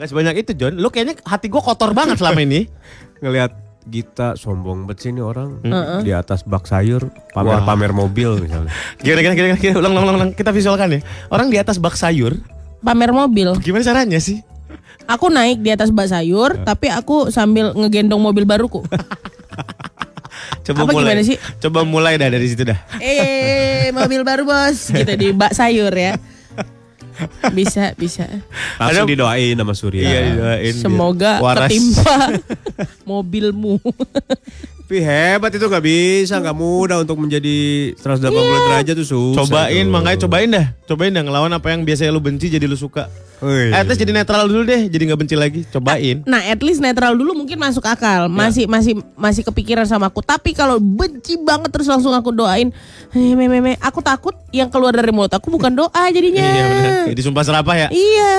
Gak 0.02 0.08
sebanyak 0.10 0.42
itu 0.42 0.52
John. 0.58 0.82
Lu 0.82 0.90
kayaknya 0.90 1.22
hati 1.22 1.48
gua 1.48 1.62
kotor 1.62 1.94
banget 1.94 2.18
selama 2.18 2.42
ini. 2.42 2.66
Ngelihat 3.22 3.54
Gita 3.82 4.38
sombong 4.38 4.86
banget 4.86 4.98
sih 5.02 5.10
ini 5.10 5.26
orang 5.26 5.58
di 6.06 6.14
atas 6.14 6.46
bak 6.46 6.70
sayur 6.70 7.10
pamer-pamer 7.34 7.90
mobil 7.90 8.38
misalnya. 8.38 8.70
Gimana 9.02 9.22
gimana 9.26 9.36
gimana, 9.38 9.58
gimana. 9.58 9.78
Ulang, 9.82 9.92
ulang 9.94 10.06
ulang 10.06 10.18
ulang 10.22 10.32
kita 10.38 10.54
visualkan 10.54 10.98
ya. 10.98 11.00
Orang 11.34 11.50
di 11.50 11.58
atas 11.58 11.82
bak 11.82 11.98
sayur 11.98 12.38
pamer 12.86 13.10
mobil. 13.10 13.58
Gimana 13.58 13.82
caranya 13.82 14.22
sih? 14.22 14.46
Aku 15.10 15.34
naik 15.34 15.66
di 15.66 15.74
atas 15.74 15.90
bak 15.90 16.14
sayur, 16.14 16.62
tapi 16.62 16.94
aku 16.94 17.34
sambil 17.34 17.74
ngegendong 17.74 18.22
mobil 18.22 18.46
baruku. 18.46 18.86
Coba 20.62 20.80
Apa 20.80 20.92
mulai. 20.92 21.04
gimana 21.06 21.22
sih? 21.24 21.38
Coba 21.58 21.80
mulai 21.82 22.14
dah 22.16 22.28
dari 22.28 22.46
situ 22.46 22.64
dah. 22.64 22.80
eh, 22.98 23.90
mobil 23.92 24.22
baru 24.22 24.44
bos, 24.44 24.78
gitu 24.94 25.14
di 25.14 25.32
bak 25.32 25.52
sayur 25.52 25.92
ya. 25.92 26.16
Bisa, 27.52 27.94
bisa. 27.94 28.26
Langsung 28.76 29.06
Ada- 29.06 29.12
didoain 29.12 29.54
sama 29.54 29.74
Surya. 29.74 30.02
Iya, 30.02 30.20
didoain 30.28 30.74
biar 30.74 30.82
Semoga 30.82 31.32
waras. 31.38 31.70
ketimpa 31.70 32.18
mobilmu. 33.10 33.78
Tapi 34.92 35.08
hebat 35.08 35.56
itu 35.56 35.72
nggak 35.72 35.86
bisa, 35.88 36.36
nggak 36.36 36.52
mudah 36.52 37.00
untuk 37.00 37.16
menjadi 37.16 37.96
180 37.96 38.28
derajat 38.28 38.96
tuh 39.00 39.08
susah. 39.08 39.48
Cobain, 39.48 39.88
tuh. 39.88 39.92
makanya 39.96 40.18
cobain 40.20 40.50
dah. 40.52 40.66
Cobain 40.84 41.16
dah 41.16 41.24
ngelawan 41.24 41.48
apa 41.56 41.72
yang 41.72 41.88
biasanya 41.88 42.12
lu 42.12 42.20
benci 42.20 42.52
jadi 42.52 42.68
lu 42.68 42.76
suka. 42.76 43.08
Wih. 43.40 43.72
At 43.72 43.88
least 43.88 44.04
jadi 44.04 44.12
netral 44.12 44.52
dulu 44.52 44.68
deh, 44.68 44.92
jadi 44.92 45.08
nggak 45.08 45.20
benci 45.24 45.36
lagi. 45.40 45.64
Cobain. 45.72 46.28
Nah, 46.28 46.44
at 46.44 46.60
least 46.60 46.84
netral 46.84 47.16
dulu 47.16 47.40
mungkin 47.40 47.56
masuk 47.56 47.88
akal. 47.88 48.28
Masih 48.28 48.68
masih 48.68 49.00
masih 49.16 49.48
kepikiran 49.48 49.88
sama 49.88 50.12
aku. 50.12 50.20
Tapi 50.20 50.52
kalau 50.52 50.76
benci 50.76 51.40
banget 51.40 51.72
terus 51.72 51.88
langsung 51.88 52.12
aku 52.12 52.36
doain, 52.36 52.76
"Eh, 53.16 53.32
me, 53.32 53.48
me, 53.48 53.64
me." 53.64 53.74
aku 53.80 54.04
takut 54.04 54.36
yang 54.52 54.68
keluar 54.68 54.92
dari 54.92 55.16
mulut 55.16 55.32
aku 55.32 55.48
bukan 55.50 55.72
doa 55.72 56.04
jadinya. 56.12 56.44
Iya 56.44 56.64
benar. 56.68 57.04
Jadi 57.16 57.22
sumpah 57.24 57.44
serapah 57.48 57.76
ya. 57.80 57.88
Iya. 57.96 58.36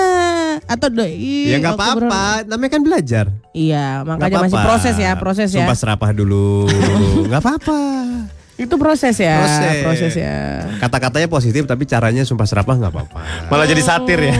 Atau 0.69 0.87
do 0.93 1.01
ih, 1.01 1.49
Ya 1.49 1.57
nggak 1.57 1.75
bener- 1.75 2.07
apa-apa, 2.07 2.23
namanya 2.45 2.71
kan 2.77 2.81
belajar. 2.85 3.25
Iya, 3.53 4.01
makanya 4.07 4.49
masih 4.49 4.59
proses 4.65 4.95
ya, 4.97 5.11
proses 5.19 5.49
ya. 5.53 5.65
Sumpah 5.65 5.77
serapah 5.77 6.09
dulu. 6.15 6.42
Nggak 7.29 7.41
apa-apa. 7.41 7.81
Itu 8.53 8.77
proses 8.77 9.17
ya, 9.17 9.41
Proses. 9.41 9.81
proses 9.81 10.13
ya. 10.13 10.61
Kata-katanya 10.77 11.25
positif 11.25 11.65
tapi 11.65 11.89
caranya 11.89 12.21
sumpah 12.21 12.45
serapah 12.45 12.77
nggak 12.77 12.93
apa-apa. 12.93 13.19
Malah 13.49 13.65
jadi 13.65 13.81
satir 13.81 14.19
ya. 14.21 14.33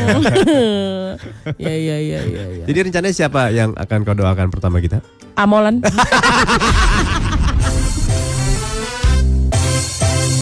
Iya, 1.58 1.74
iya, 1.82 1.98
iya, 1.98 2.20
iya. 2.22 2.44
Ya. 2.62 2.66
Jadi 2.70 2.94
rencananya 2.94 3.16
siapa 3.16 3.50
yang 3.50 3.74
akan 3.74 4.00
kau 4.06 4.14
doakan 4.14 4.54
pertama 4.54 4.78
kita? 4.86 5.02
Amolan. 5.34 5.82